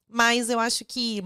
Mas 0.08 0.50
eu 0.50 0.60
acho 0.60 0.84
que 0.86 1.22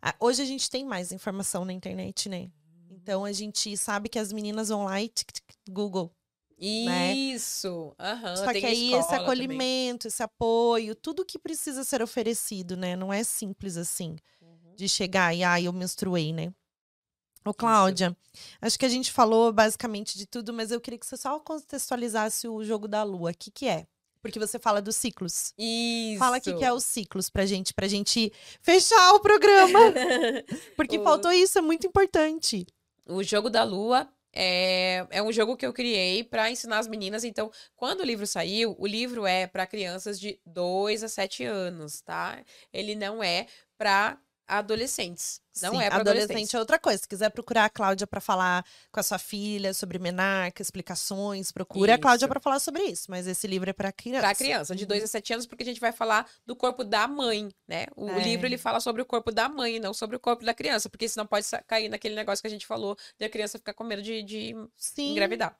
a- 0.00 0.14
hoje 0.20 0.42
a 0.42 0.44
gente 0.44 0.68
tem 0.70 0.84
mais 0.84 1.12
informação 1.12 1.64
na 1.64 1.72
internet, 1.72 2.28
né? 2.28 2.50
Então 2.90 3.24
a 3.24 3.32
gente 3.32 3.76
sabe 3.76 4.08
que 4.08 4.18
as 4.18 4.32
meninas 4.32 4.68
vão 4.68 4.84
lá 4.84 5.00
e 5.00 5.08
tic, 5.08 5.32
tic, 5.32 5.44
Google. 5.70 6.14
né? 6.84 7.14
Isso. 7.14 7.94
Aham, 7.98 8.36
Só 8.36 8.46
tem 8.52 8.60
que 8.60 8.66
aí 8.66 8.72
esse 8.74 8.84
escola 8.84 9.02
também. 9.06 9.20
acolhimento, 9.20 10.06
esse 10.08 10.22
apoio, 10.22 10.94
tudo 10.94 11.24
que 11.24 11.38
precisa 11.38 11.82
ser 11.82 12.02
oferecido, 12.02 12.76
né? 12.76 12.94
Não 12.94 13.12
é 13.12 13.24
simples 13.24 13.76
assim 13.76 14.16
Uhum. 14.40 14.74
de 14.76 14.88
chegar 14.88 15.34
e 15.34 15.42
ah, 15.42 15.60
eu 15.60 15.72
menstruei, 15.72 16.32
né? 16.32 16.52
Ô, 17.44 17.52
Cláudia, 17.52 18.16
acho 18.60 18.78
que 18.78 18.86
a 18.86 18.88
gente 18.88 19.10
falou 19.10 19.52
basicamente 19.52 20.16
de 20.16 20.26
tudo, 20.26 20.52
mas 20.52 20.70
eu 20.70 20.80
queria 20.80 20.98
que 20.98 21.06
você 21.06 21.16
só 21.16 21.38
contextualizasse 21.40 22.46
o 22.48 22.62
jogo 22.64 22.86
da 22.86 23.02
lua. 23.02 23.30
O 23.32 23.34
que, 23.36 23.50
que 23.50 23.68
é? 23.68 23.86
Porque 24.20 24.38
você 24.38 24.58
fala 24.58 24.80
dos 24.80 24.94
ciclos. 24.94 25.52
Isso. 25.58 26.18
Fala 26.20 26.38
o 26.38 26.40
que, 26.40 26.54
que 26.54 26.64
é 26.64 26.72
os 26.72 26.84
ciclos 26.84 27.28
pra 27.28 27.44
gente, 27.44 27.74
pra 27.74 27.88
gente 27.88 28.32
fechar 28.60 29.14
o 29.14 29.20
programa. 29.20 29.78
Porque 30.76 30.98
O- 30.98 31.02
faltou 31.02 31.32
isso, 31.32 31.58
é 31.58 31.60
muito 31.60 31.86
importante. 31.88 32.64
O 33.08 33.20
jogo 33.24 33.50
da 33.50 33.64
lua 33.64 34.08
é, 34.32 35.04
é 35.10 35.20
um 35.20 35.32
jogo 35.32 35.56
que 35.56 35.66
eu 35.66 35.72
criei 35.72 36.22
para 36.22 36.48
ensinar 36.48 36.78
as 36.78 36.86
meninas. 36.86 37.24
Então, 37.24 37.50
quando 37.74 38.00
o 38.02 38.04
livro 38.04 38.24
saiu, 38.24 38.76
o 38.78 38.86
livro 38.86 39.26
é 39.26 39.48
para 39.48 39.66
crianças 39.66 40.20
de 40.20 40.38
2 40.46 41.02
a 41.02 41.08
7 41.08 41.42
anos, 41.44 42.00
tá? 42.00 42.40
Ele 42.72 42.94
não 42.94 43.24
é 43.24 43.46
para 43.76 44.16
adolescentes. 44.58 45.40
Não 45.60 45.72
Sim, 45.72 45.82
é 45.82 45.90
para 45.90 46.00
adolescente 46.00 46.56
é 46.56 46.58
outra 46.58 46.78
coisa. 46.78 46.98
Se 47.02 47.06
quiser 47.06 47.28
procurar 47.30 47.66
a 47.66 47.68
Cláudia 47.68 48.06
pra 48.06 48.20
falar 48.20 48.64
com 48.90 48.98
a 48.98 49.02
sua 49.02 49.18
filha 49.18 49.74
sobre 49.74 49.98
menarca, 49.98 50.62
explicações, 50.62 51.52
procure 51.52 51.90
a 51.92 51.98
Cláudia 51.98 52.24
Isso. 52.24 52.30
pra 52.32 52.40
falar 52.40 52.58
sobre 52.58 52.82
isso. 52.84 53.10
Mas 53.10 53.26
esse 53.26 53.46
livro 53.46 53.68
é 53.68 53.72
pra 53.72 53.92
criança. 53.92 54.22
Para 54.22 54.34
criança, 54.34 54.74
de 54.74 54.86
2 54.86 55.04
a 55.04 55.06
7 55.06 55.34
anos, 55.34 55.46
porque 55.46 55.62
a 55.62 55.66
gente 55.66 55.80
vai 55.80 55.92
falar 55.92 56.26
do 56.46 56.56
corpo 56.56 56.82
da 56.82 57.06
mãe, 57.06 57.50
né? 57.68 57.86
O, 57.94 58.08
É. 58.08 58.22
livro 58.22 58.46
ele 58.46 58.56
fala 58.56 58.80
sobre 58.80 59.02
o 59.02 59.04
corpo 59.04 59.30
da 59.30 59.46
mãe, 59.48 59.78
não 59.78 59.92
sobre 59.92 60.16
o 60.16 60.20
corpo 60.20 60.42
da 60.44 60.54
criança, 60.54 60.88
porque 60.88 61.06
senão 61.06 61.26
pode 61.26 61.46
cair 61.66 61.90
naquele 61.90 62.14
negócio 62.14 62.42
que 62.42 62.48
a 62.48 62.50
gente 62.50 62.66
falou 62.66 62.96
de 63.18 63.26
a 63.26 63.28
criança 63.28 63.58
ficar 63.58 63.74
com 63.74 63.84
medo 63.84 64.00
de, 64.02 64.22
de 64.22 64.54
Sim. 64.76 65.10
engravidar. 65.10 65.54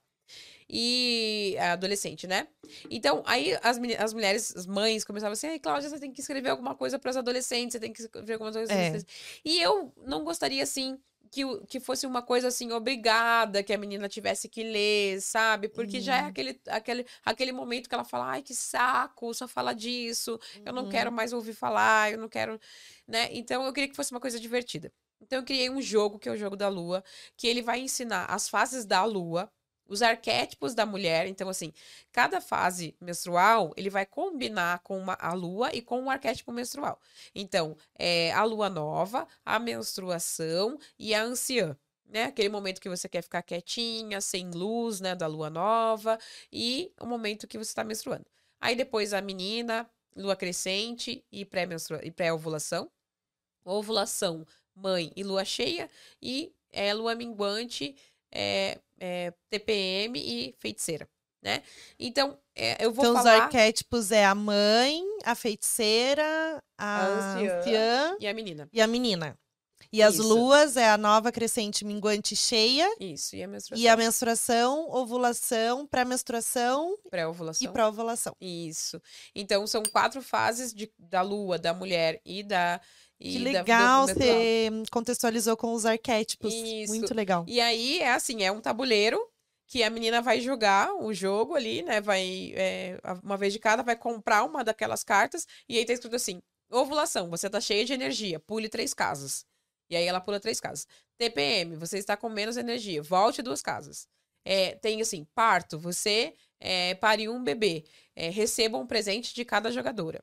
E 0.69 1.57
adolescente, 1.59 2.27
né? 2.27 2.49
Então, 2.91 3.23
aí 3.27 3.55
as, 3.63 3.79
as 3.99 4.13
mulheres, 4.15 4.57
as 4.57 4.67
mães, 4.67 5.05
começavam 5.05 5.33
assim: 5.33 5.49
ai, 5.49 5.59
Cláudia, 5.59 5.89
você 5.91 5.99
tem 6.01 6.13
que 6.13 6.21
escrever 6.21 6.51
alguma 6.51 6.75
coisa 6.75 6.99
para 6.99 7.11
os 7.11 7.17
adolescentes, 7.17 7.73
você 7.75 7.81
tem 7.81 7.93
que 7.93 8.01
escrever 8.03 8.35
alguma 8.35 8.51
coisa 8.53 8.67
para 8.67 8.75
É. 8.75 8.87
adolescentes. 8.87 9.07
E 9.45 9.61
eu 9.61 9.93
não 10.07 10.25
gostaria, 10.25 10.63
assim, 10.63 10.99
que, 11.31 11.43
que 11.67 11.81
fosse 11.81 12.07
uma 12.07 12.23
coisa 12.23 12.49
assim, 12.49 12.73
obrigada, 12.73 13.63
que 13.63 13.73
a 13.73 13.79
menina 13.79 14.09
tivesse 14.09 14.49
que 14.49 14.63
ler, 14.63 15.21
sabe? 15.21 15.69
Porque 15.69 16.01
já 16.01 16.17
é 16.17 16.21
Uhum. 16.23 16.29
aquele, 16.29 16.61
aquele, 16.69 17.07
aquele 17.25 17.53
momento 17.53 17.89
que 17.89 17.95
ela 17.95 18.05
fala: 18.05 18.27
ai, 18.31 18.43
que 18.43 18.55
saco, 18.55 19.35
só 19.35 19.47
fala 19.49 19.75
disso, 19.75 20.39
eu 20.65 20.73
não 20.73 20.83
Uhum. 20.85 20.89
quero 20.89 21.13
mais 21.13 21.33
ouvir 21.33 21.55
falar, 21.55 22.13
eu 22.13 22.19
não 22.19 22.29
quero. 22.29 22.59
né? 23.07 23.29
Então, 23.33 23.65
eu 23.65 23.73
queria 23.73 23.89
que 23.89 23.97
fosse 23.97 24.13
uma 24.13 24.21
coisa 24.21 24.39
divertida. 24.41 24.93
Então, 25.21 25.39
eu 25.39 25.45
criei 25.45 25.71
um 25.71 25.81
jogo, 25.81 26.19
que 26.19 26.29
é 26.29 26.33
o 26.33 26.37
jogo 26.37 26.57
da 26.57 26.69
lua, 26.69 27.03
que 27.37 27.47
ele 27.47 27.63
vai 27.63 27.81
ensinar 27.81 28.27
as 28.27 28.49
fases 28.49 28.85
da 28.85 29.05
lua, 29.05 29.51
os 29.89 30.03
arquétipos 30.03 30.75
da 30.75 30.87
mulher. 30.87 31.27
Então, 31.27 31.49
assim, 31.49 31.73
cada 32.11 32.41
fase 32.41 32.95
menstrual, 33.01 33.73
ele 33.77 33.91
vai 33.91 34.07
combinar 34.07 34.81
com 34.81 34.99
uma, 34.99 35.15
a 35.21 35.33
lua 35.33 35.75
e 35.75 35.83
com 35.83 36.01
um 36.01 36.11
arquétipo 36.11 36.53
menstrual. 36.53 37.01
Então, 37.35 37.77
é 37.99 38.33
a 38.33 38.45
lua 38.45 38.71
nova, 38.71 39.27
a 39.45 39.59
menstruação 39.59 40.79
e 40.99 41.15
a 41.15 41.23
anciã. 41.23 41.77
Né? 42.09 42.25
Aquele 42.25 42.49
momento 42.49 42.81
que 42.81 42.89
você 42.89 43.09
quer 43.09 43.23
ficar 43.23 43.43
quietinha, 43.43 44.21
sem 44.21 44.51
luz, 44.51 45.01
né, 45.01 45.15
da 45.15 45.27
lua 45.27 45.49
nova, 45.49 46.19
e 46.53 46.93
o 47.01 47.07
momento 47.07 47.49
que 47.49 47.57
você 47.57 47.71
está 47.71 47.83
menstruando. 47.83 48.27
Aí 48.61 48.77
depois 48.77 49.13
a 49.15 49.21
menina, 49.23 49.89
lua 50.15 50.37
crescente 50.37 51.25
e 51.33 51.45
pré-ovulação. 51.45 52.91
Ovulação, 53.65 54.47
mãe 54.75 55.11
e 55.17 55.23
lua 55.23 55.45
cheia. 55.45 55.89
E 56.21 56.53
é, 56.71 56.93
lua 56.95 57.15
minguante, 57.15 57.97
é, 58.31 58.79
é, 59.03 59.33
TPM 59.51 60.17
e 60.19 60.55
feiticeira. 60.61 61.09
né? 61.43 61.61
Então, 61.99 62.39
é, 62.55 62.85
eu 62.85 62.93
vou 62.93 63.05
Então, 63.05 63.17
os 63.17 63.23
falar 63.25 63.43
arquétipos 63.43 64.13
é 64.13 64.25
a 64.25 64.33
mãe, 64.33 65.03
a 65.25 65.35
feiticeira, 65.35 66.63
a, 66.79 67.07
anciã. 67.07 67.59
anciã 67.59 68.17
e 68.21 68.27
a 68.29 68.33
menina. 68.35 68.69
e 68.73 68.81
a 68.81 68.87
menina. 68.87 69.37
E 69.93 70.01
as 70.01 70.15
Isso. 70.15 70.23
luas 70.29 70.77
é 70.77 70.89
a 70.89 70.97
nova 70.97 71.33
crescente 71.33 71.85
minguante 71.85 72.37
cheia. 72.37 72.89
Isso, 73.01 73.35
e 73.35 73.43
a 73.43 73.49
menstruação. 73.49 73.83
E 73.85 73.89
a 73.89 73.97
menstruação, 73.97 74.91
ovulação, 74.91 75.87
pré-menstruação 75.87 76.97
e 77.05 77.69
Pré-ovulação. 77.69 78.37
Isso. 78.41 79.03
Então, 79.35 79.67
são 79.67 79.83
quatro 79.83 80.23
fases 80.23 80.73
de, 80.73 80.91
da 80.97 81.23
lua, 81.23 81.59
da 81.59 81.75
mulher 81.75 82.21
e 82.25 82.43
da. 82.45 82.81
E 83.23 83.33
Que 83.33 83.39
da- 83.39 83.51
do 83.51 83.59
legal, 83.59 84.07
você 84.09 84.69
contextualizou 84.91 85.57
com 85.57 85.73
os 85.73 85.87
arquétipos. 85.87 86.53
Isso. 86.53 86.93
Muito 86.93 87.15
legal. 87.15 87.45
E 87.47 87.61
aí 87.61 88.01
é 88.01 88.13
assim, 88.13 88.43
é 88.43 88.51
um 88.51 88.61
tabuleiro 88.61 89.21
que 89.69 89.83
a 89.83 89.89
menina 89.91 90.21
vai 90.21 90.41
jogar 90.41 90.93
o 90.95 91.15
jogo 91.15 91.55
ali, 91.55 91.83
né? 91.83 92.01
Vai 92.01 92.53
é, 92.57 92.99
uma 93.23 93.37
vez 93.37 93.53
de 93.53 93.59
cada, 93.59 93.83
vai 93.83 93.97
comprar 93.97 94.45
uma 94.45 94.65
daquelas 94.65 95.05
cartas 95.05 95.47
e 95.69 95.79
aí 95.79 95.85
tá 95.87 95.93
escrito 95.93 96.17
assim: 96.17 96.43
ovulação, 96.71 97.31
você 97.31 97.49
tá 97.49 97.61
cheia 97.61 97.85
de 97.85 97.93
energia, 97.93 98.41
pule 98.41 98.69
três 98.69 98.93
casas. 98.93 99.45
E 99.89 99.97
aí 99.97 100.05
ela 100.05 100.21
pula 100.21 100.41
três 100.41 100.59
casas. 100.61 100.87
TPM, 101.19 101.77
você 101.77 101.99
está 101.99 102.17
com 102.17 102.29
menos 102.29 102.57
energia, 102.57 103.03
volte 103.03 103.43
duas 103.43 103.63
casas. 103.63 104.09
É, 104.45 104.75
tem 104.77 105.01
assim, 105.01 105.25
parto, 105.35 105.79
você 105.79 106.35
é, 106.59 106.95
pariu 106.97 107.33
um 107.33 107.45
bebê, 107.45 107.85
é, 108.17 108.29
receba 108.29 108.77
um 108.79 108.87
presente 108.87 109.33
de 109.35 109.45
cada 109.45 109.71
jogadora. 109.71 110.23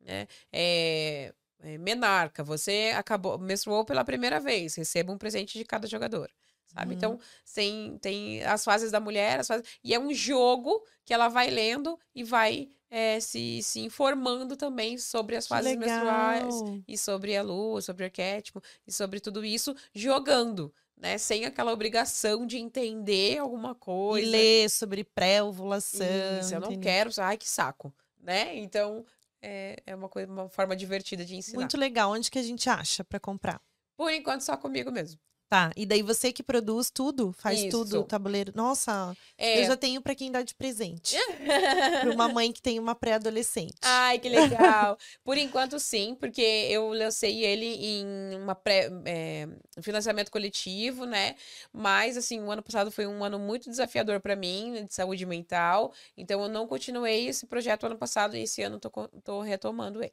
Né? 0.00 0.26
É, 0.52 1.32
menarca, 1.78 2.42
você 2.42 2.92
acabou, 2.96 3.38
menstruou 3.38 3.84
pela 3.84 4.04
primeira 4.04 4.40
vez, 4.40 4.74
receba 4.74 5.12
um 5.12 5.18
presente 5.18 5.58
de 5.58 5.64
cada 5.64 5.86
jogador. 5.86 6.30
Sabe? 6.66 6.92
Uhum. 6.92 6.96
Então, 6.96 7.20
tem, 7.52 7.98
tem 7.98 8.44
as 8.44 8.64
fases 8.64 8.92
da 8.92 9.00
mulher, 9.00 9.40
as 9.40 9.48
fases... 9.48 9.66
e 9.82 9.92
é 9.92 9.98
um 9.98 10.14
jogo 10.14 10.84
que 11.04 11.12
ela 11.12 11.28
vai 11.28 11.50
lendo 11.50 11.98
e 12.14 12.22
vai 12.22 12.68
é, 12.88 13.18
se, 13.20 13.62
se 13.62 13.80
informando 13.80 14.56
também 14.56 14.96
sobre 14.96 15.36
as 15.36 15.44
Que 15.44 15.48
fases 15.48 15.76
menstruais 15.76 16.54
e 16.86 16.96
sobre 16.96 17.36
a 17.36 17.42
lua, 17.42 17.80
sobre 17.80 18.04
o 18.04 18.06
arquétipo 18.06 18.62
e 18.86 18.92
sobre 18.92 19.20
tudo 19.20 19.44
isso 19.44 19.74
jogando, 19.92 20.72
né? 20.96 21.18
Sem 21.18 21.44
aquela 21.44 21.72
obrigação 21.72 22.46
de 22.46 22.58
entender 22.58 23.38
alguma 23.38 23.74
coisa. 23.74 24.26
E 24.26 24.30
ler 24.30 24.70
sobre 24.70 25.02
pré-ovulação. 25.02 26.06
Isso, 26.40 26.54
eu 26.54 26.60
não 26.60 26.68
entendeu? 26.68 26.82
quero, 26.82 27.10
ai 27.18 27.36
que 27.36 27.48
saco, 27.48 27.92
né? 28.20 28.56
Então 28.56 29.04
é, 29.42 29.82
é 29.86 29.94
uma 29.94 30.08
coisa, 30.08 30.30
uma 30.30 30.48
forma 30.48 30.76
divertida 30.76 31.24
de 31.24 31.36
ensinar. 31.36 31.58
Muito 31.58 31.76
legal. 31.76 32.12
Onde 32.12 32.30
que 32.30 32.38
a 32.38 32.42
gente 32.42 32.68
acha 32.68 33.04
pra 33.04 33.20
comprar? 33.20 33.60
Por 33.96 34.10
enquanto 34.12 34.42
só 34.42 34.56
comigo 34.56 34.90
mesmo. 34.90 35.20
Tá. 35.50 35.72
E 35.76 35.84
daí 35.84 36.00
você 36.00 36.32
que 36.32 36.44
produz 36.44 36.92
tudo, 36.92 37.32
faz 37.32 37.64
tudo, 37.64 37.88
Isso. 37.88 37.98
o 37.98 38.04
tabuleiro. 38.04 38.52
Nossa, 38.54 39.16
É. 39.36 39.60
eu 39.60 39.66
já 39.66 39.76
tenho 39.76 40.00
pra 40.00 40.14
quem 40.14 40.30
dar 40.30 40.44
de 40.44 40.54
presente. 40.54 41.16
pra 42.00 42.08
uma 42.08 42.28
mãe 42.28 42.52
que 42.52 42.62
tem 42.62 42.78
uma 42.78 42.94
pré-adolescente. 42.94 43.74
Ai, 43.82 44.20
que 44.20 44.28
legal. 44.28 44.96
Por 45.24 45.36
enquanto, 45.36 45.80
sim, 45.80 46.14
porque 46.14 46.40
eu 46.40 46.90
lancei 46.90 47.44
ele 47.44 47.66
em 47.66 48.36
uma 48.36 48.54
pré, 48.54 48.88
é, 49.04 49.48
um 49.76 49.82
financiamento 49.82 50.30
coletivo, 50.30 51.04
né? 51.04 51.34
Mas, 51.72 52.16
assim, 52.16 52.40
o 52.40 52.48
ano 52.48 52.62
passado 52.62 52.92
foi 52.92 53.08
um 53.08 53.24
ano 53.24 53.36
muito 53.36 53.68
desafiador 53.68 54.20
para 54.20 54.36
mim, 54.36 54.86
de 54.86 54.94
saúde 54.94 55.26
mental. 55.26 55.92
Então, 56.16 56.40
eu 56.40 56.48
não 56.48 56.64
continuei 56.68 57.26
esse 57.26 57.44
projeto 57.44 57.86
ano 57.86 57.98
passado 57.98 58.36
e 58.36 58.42
esse 58.42 58.62
ano 58.62 58.78
tô, 58.78 58.88
tô 59.24 59.40
retomando 59.40 60.00
ele. 60.00 60.12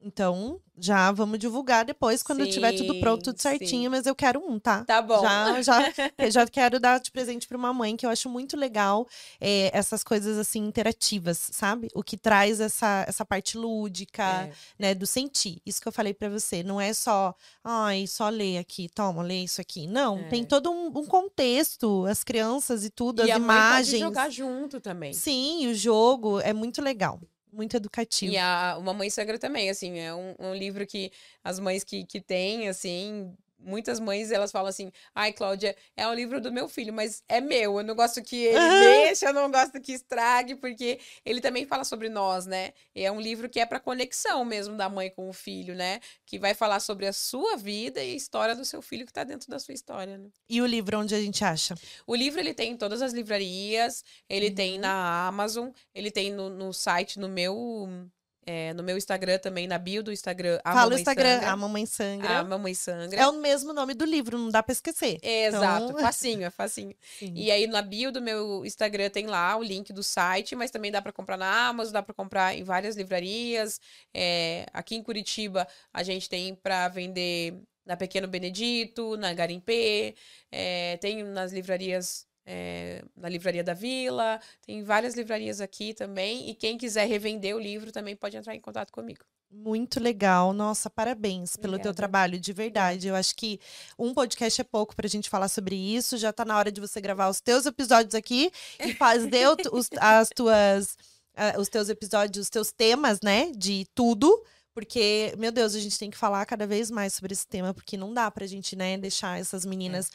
Então, 0.00 0.60
já 0.78 1.10
vamos 1.10 1.38
divulgar 1.38 1.84
depois, 1.84 2.22
quando 2.22 2.46
tiver 2.46 2.72
tudo 2.72 2.94
pronto, 3.00 3.24
tudo 3.24 3.36
Sim, 3.38 3.48
certinho. 3.48 3.90
Mas 3.90 4.06
eu 4.06 4.14
quero 4.14 4.38
um, 4.40 4.58
tá? 4.58 4.84
Tá 4.84 5.00
bom. 5.02 5.20
Já, 5.20 5.62
já, 5.62 5.78
eu 6.18 6.30
já 6.30 6.46
quero 6.46 6.78
dar 6.78 7.00
de 7.00 7.10
presente 7.10 7.48
para 7.48 7.56
uma 7.56 7.72
mãe, 7.72 7.96
que 7.96 8.04
eu 8.04 8.10
acho 8.10 8.28
muito 8.28 8.56
legal 8.56 9.08
é, 9.40 9.70
essas 9.76 10.04
coisas 10.04 10.38
assim 10.38 10.60
interativas, 10.60 11.38
sabe? 11.52 11.88
O 11.94 12.02
que 12.02 12.16
traz 12.16 12.60
essa, 12.60 13.04
essa 13.08 13.24
parte 13.24 13.56
lúdica, 13.56 14.22
É, 14.22 14.52
né, 14.78 14.94
do 14.94 15.06
sentir. 15.06 15.60
Isso 15.64 15.80
que 15.80 15.88
eu 15.88 15.92
falei 15.92 16.12
para 16.14 16.28
você, 16.28 16.62
não 16.62 16.80
é 16.80 16.92
só, 16.92 17.34
ai, 17.64 18.06
só 18.06 18.28
ler 18.28 18.58
aqui, 18.58 18.88
toma, 18.94 19.22
lê 19.22 19.42
isso 19.44 19.60
aqui. 19.60 19.86
Não, 19.86 20.28
tem 20.28 20.42
É. 20.42 20.46
todo 20.46 20.70
um, 20.70 20.86
um 20.88 21.06
contexto, 21.06 22.04
as 22.06 22.22
crianças 22.22 22.84
e 22.84 22.90
tudo, 22.90 23.24
e 23.24 23.30
as 23.30 23.36
a 23.36 23.38
mãe 23.38 23.46
pode 23.56 23.64
imagens. 23.64 23.98
jogar 24.00 24.30
junto 24.30 24.80
também. 24.80 25.12
Sim, 25.14 25.66
o 25.68 25.74
jogo 25.74 26.38
é 26.40 26.52
muito 26.52 26.82
legal, 26.82 27.18
muito 27.56 27.76
educativo. 27.76 28.32
E 28.32 28.38
a 28.38 28.76
Uma 28.78 28.92
Mãe 28.92 29.08
Sangra 29.10 29.38
também, 29.38 29.70
assim, 29.70 29.98
é 29.98 30.14
um, 30.14 30.34
um 30.38 30.54
livro 30.54 30.86
que 30.86 31.10
as 31.42 31.58
mães 31.58 31.82
que, 31.82 32.04
que 32.04 32.20
têm, 32.20 32.68
assim, 32.68 33.34
muitas 33.58 33.98
mães, 33.98 34.30
elas 34.30 34.52
falam 34.52 34.68
assim, 34.68 34.90
ai, 35.14 35.32
Cláudia, 35.32 35.76
é 35.96 36.06
um 36.06 36.14
livro 36.14 36.40
do 36.40 36.52
meu 36.52 36.68
filho, 36.68 36.92
mas 36.92 37.22
é 37.28 37.40
meu, 37.40 37.78
eu 37.78 37.84
não 37.84 37.94
gosto 37.94 38.22
que 38.22 38.36
ele 38.36 38.78
deixe, 38.78 39.26
eu 39.26 39.32
não 39.32 39.50
gosto 39.50 39.80
que 39.80 39.92
estrague, 39.92 40.54
porque 40.54 40.98
ele 41.24 41.40
também 41.40 41.66
fala 41.66 41.84
sobre 41.84 42.08
nós, 42.08 42.46
né? 42.46 42.72
E 42.94 43.02
é 43.02 43.10
um 43.10 43.20
livro 43.20 43.48
que 43.48 43.58
é 43.60 43.66
para 43.66 43.80
conexão 43.80 44.44
mesmo 44.44 44.76
da 44.76 44.88
mãe 44.88 45.10
com 45.10 45.28
o 45.28 45.32
filho, 45.32 45.74
né? 45.74 46.00
Que 46.24 46.38
vai 46.38 46.54
falar 46.54 46.80
sobre 46.80 47.06
a 47.06 47.12
sua 47.12 47.56
vida 47.56 48.02
e 48.02 48.12
a 48.12 48.16
história 48.16 48.54
do 48.54 48.64
seu 48.64 48.80
filho 48.82 49.06
que 49.06 49.12
tá 49.12 49.24
dentro 49.24 49.48
da 49.50 49.58
sua 49.58 49.74
história, 49.74 50.18
né? 50.18 50.28
E 50.48 50.60
o 50.60 50.66
livro 50.66 50.98
onde 50.98 51.14
a 51.14 51.20
gente 51.20 51.44
acha? 51.44 51.74
O 52.06 52.14
livro 52.14 52.40
ele 52.40 52.54
tem 52.54 52.72
em 52.72 52.76
todas 52.76 53.02
as 53.02 53.12
livrarias, 53.12 54.04
ele 54.28 54.48
Uhum. 54.48 54.54
tem 54.54 54.78
na 54.78 55.26
Amazon, 55.26 55.70
ele 55.94 56.10
tem 56.10 56.32
no, 56.32 56.48
no 56.48 56.72
site, 56.72 57.18
no 57.18 57.28
meu 57.28 58.06
é, 58.46 58.72
no 58.74 58.82
meu 58.82 58.96
Instagram 58.96 59.38
também, 59.38 59.66
na 59.66 59.76
bio 59.76 60.02
do 60.04 60.12
Instagram. 60.12 60.60
A 60.64 60.72
Fala 60.72 60.94
o 60.94 60.98
Instagram, 60.98 61.34
Sangra. 61.34 61.50
a 61.50 61.56
Mamãe 61.56 61.84
Sangra. 61.86 62.38
A 62.38 62.44
Mamãe 62.44 62.74
Sangra. 62.74 63.20
É 63.20 63.26
o 63.26 63.32
mesmo 63.40 63.72
nome 63.72 63.92
do 63.92 64.04
livro, 64.04 64.38
não 64.38 64.48
dá 64.50 64.62
pra 64.62 64.72
esquecer. 64.72 65.18
Exato, 65.20 65.86
Então- 65.86 65.98
facinho, 66.00 66.44
é 66.44 66.50
facinho. 66.50 66.94
Sim. 67.18 67.32
E 67.34 67.50
aí 67.50 67.66
na 67.66 67.82
bio 67.82 68.12
do 68.12 68.22
meu 68.22 68.64
Instagram 68.64 69.10
tem 69.10 69.26
lá 69.26 69.56
o 69.56 69.62
link 69.62 69.92
do 69.92 70.02
site, 70.02 70.54
mas 70.54 70.70
também 70.70 70.92
dá 70.92 71.02
para 71.02 71.12
comprar 71.12 71.36
na 71.36 71.66
Amazon, 71.68 71.92
dá 71.92 72.02
para 72.02 72.14
comprar 72.14 72.54
em 72.56 72.62
várias 72.62 72.94
livrarias. 72.96 73.80
É, 74.14 74.66
aqui 74.72 74.94
em 74.94 75.02
Curitiba 75.02 75.66
a 75.92 76.02
gente 76.04 76.28
tem 76.28 76.54
para 76.54 76.86
vender 76.88 77.60
na 77.84 77.96
Pequeno 77.96 78.26
Benedito, 78.26 79.16
na 79.16 79.32
Garimpê, 79.32 80.14
é, 80.50 80.96
tem 80.96 81.22
nas 81.22 81.52
livrarias 81.52 82.25
é, 82.46 83.02
na 83.16 83.28
Livraria 83.28 83.64
da 83.64 83.74
Vila, 83.74 84.40
tem 84.64 84.84
várias 84.84 85.14
livrarias 85.14 85.60
aqui 85.60 85.92
também. 85.92 86.48
E 86.48 86.54
quem 86.54 86.78
quiser 86.78 87.06
revender 87.06 87.56
o 87.56 87.58
livro 87.58 87.90
também 87.90 88.14
pode 88.14 88.36
entrar 88.36 88.54
em 88.54 88.60
contato 88.60 88.92
comigo. 88.92 89.24
Muito 89.50 90.00
legal. 90.00 90.52
Nossa, 90.52 90.88
parabéns 90.88 91.56
pelo 91.56 91.72
teu 91.74 91.90
Obrigada. 91.90 91.94
trabalho, 91.94 92.38
de 92.38 92.52
verdade. 92.52 93.08
Eu 93.08 93.14
acho 93.14 93.34
que 93.34 93.60
um 93.98 94.14
podcast 94.14 94.60
é 94.60 94.64
pouco 94.64 94.94
pra 94.94 95.08
gente 95.08 95.28
falar 95.28 95.48
sobre 95.48 95.74
isso. 95.74 96.16
Já 96.16 96.32
tá 96.32 96.44
na 96.44 96.56
hora 96.56 96.70
de 96.70 96.80
você 96.80 97.00
gravar 97.00 97.28
os 97.28 97.40
teus 97.40 97.66
episódios 97.66 98.14
aqui 98.14 98.50
e 98.78 98.94
fazer 98.94 99.48
os, 99.72 99.88
as 99.98 100.28
tuas, 100.28 100.96
ah, 101.34 101.58
os 101.58 101.68
teus 101.68 101.88
episódios, 101.88 102.44
os 102.44 102.50
teus 102.50 102.72
temas, 102.72 103.20
né? 103.22 103.50
De 103.52 103.86
tudo. 103.94 104.44
Porque, 104.74 105.32
meu 105.38 105.50
Deus, 105.50 105.74
a 105.74 105.80
gente 105.80 105.98
tem 105.98 106.10
que 106.10 106.18
falar 106.18 106.44
cada 106.44 106.66
vez 106.66 106.90
mais 106.90 107.14
sobre 107.14 107.32
esse 107.32 107.46
tema, 107.46 107.72
porque 107.72 107.96
não 107.96 108.12
dá 108.12 108.30
pra 108.30 108.46
gente, 108.46 108.76
né, 108.76 108.98
deixar 108.98 109.40
essas 109.40 109.64
meninas 109.64 110.10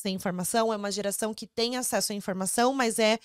sem 0.00 0.14
informação. 0.14 0.72
É 0.72 0.76
uma 0.76 0.90
geração 0.90 1.32
que 1.32 1.46
tem 1.46 1.76
acesso 1.76 2.12
à 2.12 2.14
informação, 2.14 2.72
mas 2.72 2.98
é, 2.98 3.18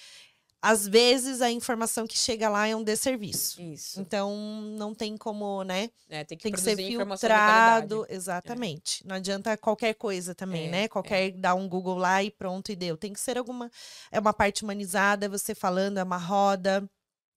às 0.61 0.87
vezes, 0.87 1.43
a 1.43 1.51
informação 1.51 2.07
que 2.07 2.17
chega 2.17 2.49
lá 2.49 2.67
é 2.67 2.75
um 2.75 2.83
desserviço. 2.83 3.61
Isso. 3.61 4.01
Então, 4.01 4.35
não 4.75 4.95
tem 4.95 5.15
como, 5.15 5.63
né? 5.63 5.91
É, 6.09 6.23
tem 6.23 6.35
que, 6.35 6.43
Tem 6.43 6.51
que 6.51 6.59
ser 6.59 6.75
filtrado. 6.75 8.03
Exatamente. 8.09 9.05
Não 9.05 9.15
adianta 9.15 9.55
qualquer 9.57 9.93
coisa 9.93 10.33
também, 10.33 10.67
É, 10.67 10.71
né? 10.71 10.87
Qualquer 10.87 11.33
dar 11.33 11.53
um 11.53 11.69
Google 11.69 11.97
lá 11.97 12.23
e 12.23 12.31
pronto 12.31 12.71
e 12.71 12.75
deu. 12.75 12.97
Tem 12.97 13.13
que 13.13 13.19
ser 13.19 13.37
alguma. 13.37 13.69
É 14.11 14.19
uma 14.19 14.33
parte 14.33 14.63
humanizada, 14.63 15.27
é 15.27 15.29
você 15.29 15.53
falando, 15.53 15.99
é 15.99 16.03
uma 16.03 16.17
roda. 16.17 16.89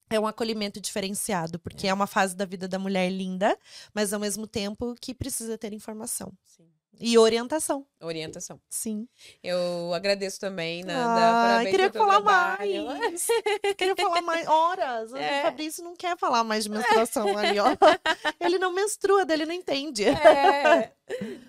É 0.08 0.18
um 0.18 0.26
acolhimento 0.26 0.80
diferenciado, 0.80 1.58
porque 1.58 1.86
é. 1.86 1.92
uma 1.92 2.06
fase 2.06 2.34
da 2.34 2.46
vida 2.46 2.66
da 2.66 2.78
mulher 2.78 3.10
linda, 3.10 3.58
mas 3.92 4.14
ao 4.14 4.20
mesmo 4.20 4.46
tempo 4.46 4.94
que 4.98 5.12
precisa 5.12 5.58
ter 5.58 5.74
informação. 5.74 6.32
Sim. 6.46 6.77
E 7.00 7.18
orientação. 7.18 7.86
Orientação. 8.00 8.60
Sim. 8.68 9.08
Eu 9.42 9.92
agradeço 9.94 10.38
também, 10.40 10.82
Nanda. 10.82 11.60
Ah, 11.60 11.64
queria 11.68 11.92
falar 11.92 12.22
trabalho. 12.22 12.86
mais. 12.86 13.26
queria 13.76 13.96
falar 13.96 14.22
mais 14.22 14.46
horas. 14.46 15.12
É. 15.14 15.40
O 15.40 15.42
Fabrício 15.42 15.84
não 15.84 15.94
quer 15.94 16.16
falar 16.18 16.44
mais 16.44 16.64
de 16.64 16.70
menstruação 16.70 17.36
ali, 17.36 17.58
ó. 17.58 17.66
Ele 18.40 18.58
não 18.58 18.72
menstrua, 18.72 19.24
dele 19.24 19.46
não 19.46 19.54
entende. 19.54 20.04
É. 20.04 20.92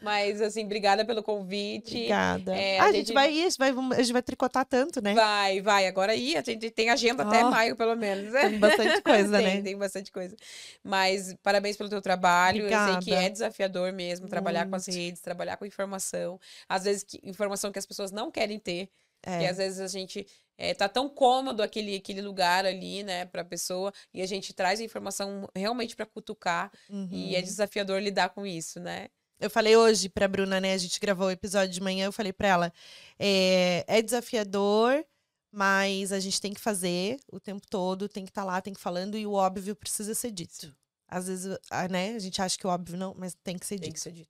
Mas, 0.02 0.42
assim, 0.42 0.64
obrigada 0.66 1.04
pelo 1.06 1.22
convite. 1.22 1.96
Obrigada. 1.96 2.56
É, 2.56 2.80
Ah, 2.80 2.84
a 2.84 2.86
a, 2.86 2.92
gente 2.92 3.08
gente- 3.08 3.14
vai 3.14 3.28
a 3.28 3.32
gente 3.50 3.58
vai, 3.58 3.70
a 3.70 4.02
gente 4.02 4.14
vai 4.14 4.22
tricotar 4.22 4.66
tanto, 4.66 5.02
né? 5.02 5.14
Vai, 5.14 5.62
vai. 5.62 5.88
Agora 5.88 6.12
aí, 6.14 6.36
a 6.38 6.42
gente 6.42 6.70
tem 6.72 6.90
agenda 6.90 7.24
até 7.24 7.44
Ó. 7.44 7.50
maio, 7.52 7.76
pelo 7.76 7.96
menos. 7.96 8.32
Tem 8.32 8.58
bastante 8.60 9.02
coisa, 9.02 9.38
tem, 9.38 9.56
né? 9.58 9.62
Tem 9.62 9.78
bastante 9.78 10.12
coisa. 10.12 10.36
Mas 10.84 11.36
parabéns 11.44 11.76
pelo 11.78 11.90
teu 11.90 12.02
trabalho. 12.02 12.64
Eu 12.64 12.70
sei 12.70 12.78
que 12.78 12.92
Obrigada. 12.98 13.24
é 13.26 13.30
desafiador 13.30 13.92
mesmo 13.94 14.28
trabalhar 14.28 14.68
com 14.70 14.76
as 14.76 14.88
Muito. 14.88 14.98
redes, 14.98 15.22
trabalhar 15.22 15.58
com 15.58 15.66
informação. 15.66 16.40
Às 16.68 16.84
vezes, 16.86 17.04
que- 17.04 17.20
informação 17.24 17.72
que 17.72 17.80
as 17.80 17.86
pessoas 17.86 18.12
não 18.12 18.32
querem 18.32 18.60
ter. 18.60 18.90
É. 19.22 19.50
às 19.50 19.58
vezes 19.58 19.82
a 19.82 19.88
gente 19.88 20.26
é, 20.58 20.74
tá 20.74 20.88
tão 20.88 21.10
cômodo 21.10 21.62
aquele, 21.62 21.94
aquele 21.94 22.22
lugar 22.22 22.66
ali, 22.66 23.04
né, 23.04 23.26
pra 23.26 23.44
pessoa, 23.44 23.92
e 24.14 24.22
a 24.22 24.26
gente 24.26 24.54
traz 24.54 24.80
a 24.80 24.84
informação 24.84 25.46
realmente 25.54 25.94
pra 25.94 26.06
cutucar. 26.06 26.72
E 27.12 27.36
é 27.36 27.40
Uhum. 27.40 27.44
desafiador 27.44 28.02
lidar 28.02 28.30
com 28.30 28.46
isso, 28.46 28.80
né? 28.80 29.08
Eu 29.40 29.50
falei 29.50 29.76
hoje 29.76 30.10
pra 30.10 30.28
Bruna, 30.28 30.60
né? 30.60 30.74
A 30.74 30.78
gente 30.78 31.00
gravou 31.00 31.28
o 31.28 31.32
episódio 31.32 31.74
de 31.74 31.82
manhã, 31.82 32.06
eu 32.06 32.12
falei 32.12 32.34
pra 32.34 32.48
ela: 32.48 32.74
é, 33.18 33.86
é 33.88 34.02
desafiador, 34.02 35.04
mas 35.52 36.12
a 36.12 36.20
gente 36.20 36.42
tem 36.42 36.54
que 36.54 36.60
fazer 36.60 37.20
o 37.32 37.40
tempo 37.40 37.66
todo, 37.70 38.10
tem 38.10 38.26
que 38.26 38.32
estar 38.32 38.42
tá 38.42 38.46
lá, 38.46 38.62
tem 38.62 38.74
que 38.74 38.80
falando 38.80 39.18
e 39.18 39.26
o 39.26 39.34
óbvio 39.34 39.76
precisa 39.76 40.14
ser 40.14 40.32
dito. 40.32 40.76
Às 41.08 41.28
vezes, 41.28 41.58
né, 41.90 42.16
a 42.16 42.20
gente 42.20 42.42
acha 42.42 42.58
que 42.58 42.68
o 42.68 42.70
óbvio 42.70 42.98
não, 42.98 43.16
mas 43.18 43.36
tem 43.44 43.58
que 43.58 43.66
ser 43.66 43.80
tem 43.80 43.90
dito. 43.90 43.94
Que 43.94 44.00
ser 44.00 44.12
dito. 44.12 44.30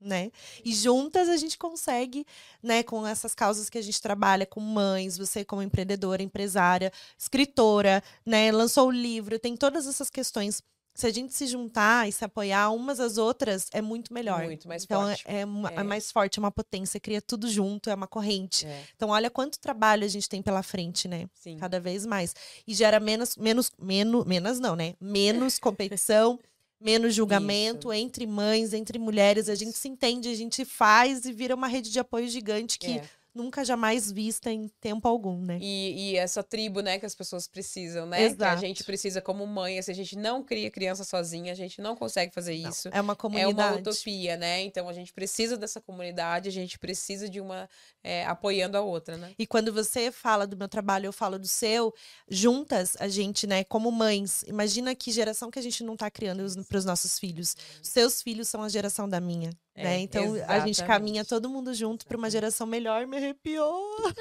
Né? 0.00 0.32
E 0.64 0.74
juntas 0.74 1.28
a 1.28 1.36
gente 1.36 1.56
consegue, 1.56 2.26
né, 2.60 2.82
com 2.82 3.06
essas 3.06 3.36
causas 3.36 3.70
que 3.70 3.78
a 3.78 3.82
gente 3.82 4.02
trabalha 4.02 4.44
com 4.44 4.60
mães, 4.60 5.16
você 5.16 5.44
como 5.44 5.62
empreendedora, 5.62 6.22
empresária, 6.22 6.92
escritora, 7.16 8.02
né, 8.26 8.50
lançou 8.50 8.88
o 8.88 8.90
livro, 8.90 9.38
tem 9.38 9.56
todas 9.56 9.86
essas 9.86 10.10
questões 10.10 10.60
se 10.94 11.06
a 11.06 11.10
gente 11.10 11.32
se 11.32 11.46
juntar 11.46 12.08
e 12.08 12.12
se 12.12 12.24
apoiar 12.24 12.70
umas 12.70 13.00
às 13.00 13.16
outras, 13.16 13.68
é 13.72 13.80
muito 13.80 14.12
melhor. 14.12 14.44
Muito 14.44 14.68
mais 14.68 14.84
então, 14.84 15.02
forte. 15.02 15.24
É, 15.26 15.40
é, 15.40 15.80
é, 15.80 15.82
mais 15.82 16.12
forte, 16.12 16.38
é 16.38 16.40
uma 16.40 16.50
potência, 16.50 17.00
cria 17.00 17.22
tudo 17.22 17.48
junto, 17.48 17.88
é 17.88 17.94
uma 17.94 18.06
corrente. 18.06 18.66
É. 18.66 18.84
Então, 18.94 19.08
olha 19.08 19.30
quanto 19.30 19.58
trabalho 19.58 20.04
a 20.04 20.08
gente 20.08 20.28
tem 20.28 20.42
pela 20.42 20.62
frente, 20.62 21.08
né? 21.08 21.26
Sim. 21.34 21.56
Cada 21.56 21.80
vez 21.80 22.04
mais. 22.04 22.34
E 22.66 22.74
gera 22.74 23.00
menos, 23.00 23.36
menos, 23.36 23.70
menos, 23.80 24.24
menos 24.26 24.60
não, 24.60 24.76
né? 24.76 24.94
Menos 25.00 25.58
competição, 25.60 26.38
menos 26.78 27.14
julgamento 27.14 27.92
Isso. 27.92 28.02
entre 28.02 28.26
mães, 28.26 28.74
entre 28.74 28.98
mulheres. 28.98 29.48
A 29.48 29.54
gente 29.54 29.78
se 29.78 29.88
entende, 29.88 30.28
a 30.28 30.34
gente 30.34 30.64
faz 30.64 31.24
e 31.24 31.32
vira 31.32 31.54
uma 31.54 31.68
rede 31.68 31.90
de 31.90 31.98
apoio 31.98 32.28
gigante 32.28 32.78
que 32.78 32.98
é 32.98 33.04
nunca 33.34 33.64
jamais 33.64 34.10
vista 34.10 34.50
em 34.50 34.68
tempo 34.80 35.08
algum, 35.08 35.38
né? 35.38 35.58
E, 35.60 36.12
e, 36.12 36.16
essa 36.16 36.42
tribo, 36.42 36.80
né, 36.80 36.98
que 36.98 37.06
as 37.06 37.14
pessoas 37.14 37.46
precisam, 37.46 38.06
né? 38.06 38.24
Exato. 38.24 38.38
Que 38.38 38.44
a 38.44 38.56
gente 38.56 38.84
precisa 38.84 39.20
como 39.20 39.46
mãe, 39.46 39.80
se 39.80 39.90
a 39.90 39.94
gente 39.94 40.16
não 40.16 40.42
cria 40.42 40.70
criança 40.70 41.04
sozinha, 41.04 41.52
a 41.52 41.54
gente 41.54 41.80
não 41.80 41.96
consegue 41.96 42.32
fazer 42.32 42.58
não, 42.58 42.70
isso. 42.70 42.88
É 42.92 43.00
uma 43.00 43.16
comunidade. 43.16 43.60
É 43.60 43.72
uma 43.72 43.78
utopia, 43.78 44.36
né? 44.36 44.62
Então 44.62 44.88
a 44.88 44.92
gente 44.92 45.12
precisa 45.12 45.56
dessa 45.56 45.80
comunidade, 45.80 46.48
a 46.48 46.52
gente 46.52 46.78
precisa 46.78 47.28
de 47.28 47.40
uma 47.40 47.68
é, 48.02 48.24
apoiando 48.26 48.76
a 48.76 48.80
outra, 48.80 49.16
né? 49.16 49.32
E 49.38 49.46
quando 49.46 49.72
você 49.72 50.10
fala 50.12 50.46
do 50.46 50.56
meu 50.56 50.68
trabalho, 50.68 51.06
eu 51.06 51.12
falo 51.12 51.38
do 51.38 51.48
seu, 51.48 51.94
juntas 52.28 52.96
a 53.00 53.08
gente, 53.08 53.46
né, 53.46 53.64
como 53.64 53.90
mães, 53.90 54.42
imagina 54.46 54.94
que 54.94 55.10
geração 55.10 55.50
que 55.50 55.58
a 55.58 55.62
gente 55.62 55.82
não 55.82 55.96
tá 55.96 56.10
criando 56.10 56.42
para 56.64 56.78
os 56.78 56.84
nossos 56.84 57.18
filhos. 57.18 57.56
Os 57.82 57.88
seus 57.88 58.22
filhos 58.22 58.48
são 58.48 58.62
a 58.62 58.68
geração 58.68 59.08
da 59.08 59.20
minha. 59.20 59.50
É, 59.74 59.84
né? 59.84 60.00
Então 60.00 60.36
exatamente. 60.36 60.62
a 60.62 60.66
gente 60.66 60.84
caminha 60.84 61.24
todo 61.24 61.48
mundo 61.48 61.72
junto 61.72 62.06
para 62.06 62.16
uma 62.16 62.28
geração 62.28 62.66
melhor. 62.66 63.06
Arrepiou. 63.22 63.82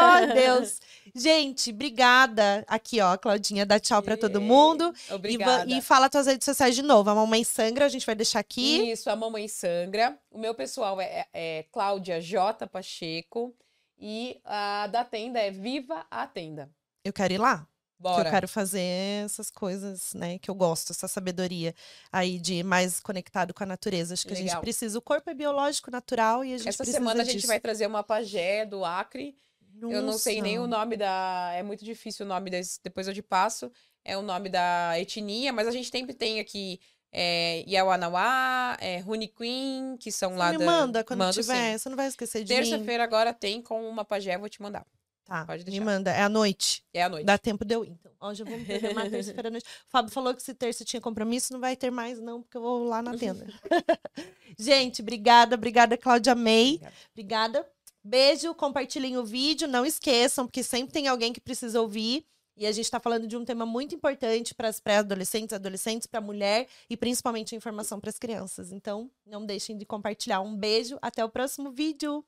Oh, 0.00 0.34
Deus. 0.34 0.80
Gente, 1.14 1.70
obrigada. 1.70 2.64
Aqui, 2.66 3.00
ó, 3.00 3.16
Claudinha, 3.16 3.64
dá 3.64 3.78
tchau 3.78 4.02
para 4.02 4.16
todo 4.16 4.40
mundo. 4.40 4.92
Obrigada. 5.10 5.70
E, 5.70 5.78
e 5.78 5.82
fala 5.82 6.08
tuas 6.08 6.26
redes 6.26 6.44
sociais 6.44 6.74
de 6.74 6.82
novo. 6.82 7.10
A 7.10 7.14
Mamãe 7.14 7.44
Sangra, 7.44 7.86
a 7.86 7.88
gente 7.88 8.06
vai 8.06 8.14
deixar 8.14 8.40
aqui. 8.40 8.90
Isso, 8.90 9.10
a 9.10 9.16
Mamãe 9.16 9.48
Sangra. 9.48 10.18
O 10.30 10.38
meu 10.38 10.54
pessoal 10.54 11.00
é, 11.00 11.26
é 11.32 11.64
Cláudia 11.72 12.20
J. 12.20 12.66
Pacheco. 12.66 13.54
E 13.98 14.40
a 14.44 14.86
da 14.86 15.04
tenda 15.04 15.40
é 15.40 15.50
Viva 15.50 16.06
a 16.10 16.26
Tenda. 16.26 16.70
Eu 17.04 17.12
quero 17.12 17.34
ir 17.34 17.38
lá. 17.38 17.66
Bora. 17.98 18.22
Que 18.22 18.28
eu 18.28 18.32
quero 18.32 18.48
fazer 18.48 19.24
essas 19.24 19.50
coisas, 19.50 20.14
né? 20.14 20.38
Que 20.38 20.50
eu 20.50 20.54
gosto, 20.54 20.92
essa 20.92 21.08
sabedoria 21.08 21.74
aí 22.12 22.38
de 22.38 22.62
mais 22.62 23.00
conectado 23.00 23.52
com 23.52 23.64
a 23.64 23.66
natureza. 23.66 24.14
Acho 24.14 24.26
que 24.26 24.34
Legal. 24.34 24.46
a 24.46 24.50
gente 24.50 24.60
precisa. 24.60 24.98
O 24.98 25.02
corpo 25.02 25.28
é 25.28 25.34
biológico, 25.34 25.90
natural 25.90 26.44
e 26.44 26.54
a 26.54 26.58
gente 26.58 26.68
Essa 26.68 26.84
semana 26.84 27.22
a 27.22 27.24
gente 27.24 27.46
vai 27.46 27.58
trazer 27.58 27.86
uma 27.86 28.04
pajé 28.04 28.64
do 28.64 28.84
Acre. 28.84 29.34
Nossa. 29.74 29.94
Eu 29.94 30.02
não 30.02 30.12
sei 30.12 30.40
nem 30.40 30.58
o 30.58 30.66
nome 30.66 30.96
da. 30.96 31.52
É 31.54 31.62
muito 31.62 31.84
difícil 31.84 32.24
o 32.24 32.28
nome 32.28 32.50
desse. 32.50 32.80
Depois 32.82 33.08
eu 33.08 33.14
te 33.14 33.22
passo. 33.22 33.70
É 34.04 34.16
o 34.16 34.22
nome 34.22 34.48
da 34.48 34.98
etnia, 34.98 35.52
mas 35.52 35.66
a 35.66 35.70
gente 35.70 35.90
sempre 35.90 36.14
tem 36.14 36.40
aqui 36.40 36.80
é, 37.12 37.64
Yauanauá, 37.68 38.76
é, 38.80 39.02
Queen, 39.36 39.96
que 39.98 40.12
são 40.12 40.30
Você 40.30 40.38
lá 40.38 40.52
me 40.52 40.58
da. 40.58 40.64
manda 40.64 41.04
quando 41.04 41.18
Mando, 41.20 41.32
tiver, 41.34 41.72
sim. 41.72 41.78
você 41.78 41.88
não 41.88 41.96
vai 41.96 42.06
esquecer 42.06 42.44
de 42.44 42.54
Terça-feira 42.54 43.02
agora 43.02 43.32
tem 43.32 43.62
com 43.62 43.88
uma 43.88 44.04
pajé, 44.04 44.36
vou 44.38 44.48
te 44.48 44.60
mandar. 44.60 44.86
Tá, 45.28 45.44
Pode 45.44 45.62
deixar. 45.62 45.78
me 45.78 45.84
manda. 45.84 46.10
É 46.10 46.22
à 46.22 46.28
noite. 46.28 46.82
É 46.92 47.02
à 47.02 47.08
noite. 47.08 47.26
Dá 47.26 47.36
tempo 47.36 47.62
de 47.62 47.74
eu 47.74 47.84
ir. 47.84 47.90
Então, 47.90 48.10
hoje 48.30 48.42
eu 48.42 48.46
vou 48.46 48.56
me 48.56 48.64
programar 48.64 49.10
terça-feira 49.10 49.48
à 49.48 49.50
noite. 49.50 49.66
O 49.66 49.68
Fábio 49.90 50.10
falou 50.10 50.34
que 50.34 50.42
se 50.42 50.54
terça 50.54 50.86
tinha 50.86 51.02
compromisso, 51.02 51.52
não 51.52 51.60
vai 51.60 51.76
ter 51.76 51.90
mais, 51.90 52.18
não, 52.18 52.40
porque 52.40 52.56
eu 52.56 52.62
vou 52.62 52.84
lá 52.88 53.02
na 53.02 53.14
tenda. 53.14 53.46
Gente, 54.58 55.02
obrigada, 55.02 55.54
obrigada, 55.54 55.98
Cláudia 55.98 56.34
May. 56.34 56.80
Obrigada. 57.12 57.68
Beijo, 58.02 58.54
compartilhem 58.54 59.18
o 59.18 59.24
vídeo. 59.24 59.68
Não 59.68 59.84
esqueçam, 59.84 60.46
porque 60.46 60.62
sempre 60.62 60.94
tem 60.94 61.08
alguém 61.08 61.30
que 61.30 61.40
precisa 61.42 61.78
ouvir. 61.78 62.24
E 62.56 62.66
a 62.66 62.72
gente 62.72 62.86
está 62.86 62.98
falando 62.98 63.28
de 63.28 63.36
um 63.36 63.44
tema 63.44 63.66
muito 63.66 63.94
importante 63.94 64.54
para 64.54 64.66
as 64.66 64.80
pré-adolescentes, 64.80 65.52
adolescentes, 65.52 66.06
para 66.06 66.20
a 66.20 66.22
mulher 66.22 66.66
e 66.88 66.96
principalmente 66.96 67.54
a 67.54 67.58
informação 67.58 68.00
para 68.00 68.08
as 68.08 68.18
crianças. 68.18 68.72
Então, 68.72 69.10
não 69.26 69.44
deixem 69.44 69.76
de 69.76 69.84
compartilhar. 69.84 70.40
Um 70.40 70.56
beijo, 70.56 70.98
até 71.02 71.22
o 71.22 71.28
próximo 71.28 71.70
vídeo. 71.70 72.24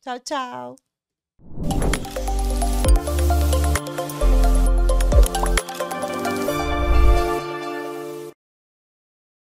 Tchau, 0.00 0.20
tchau. 0.20 0.76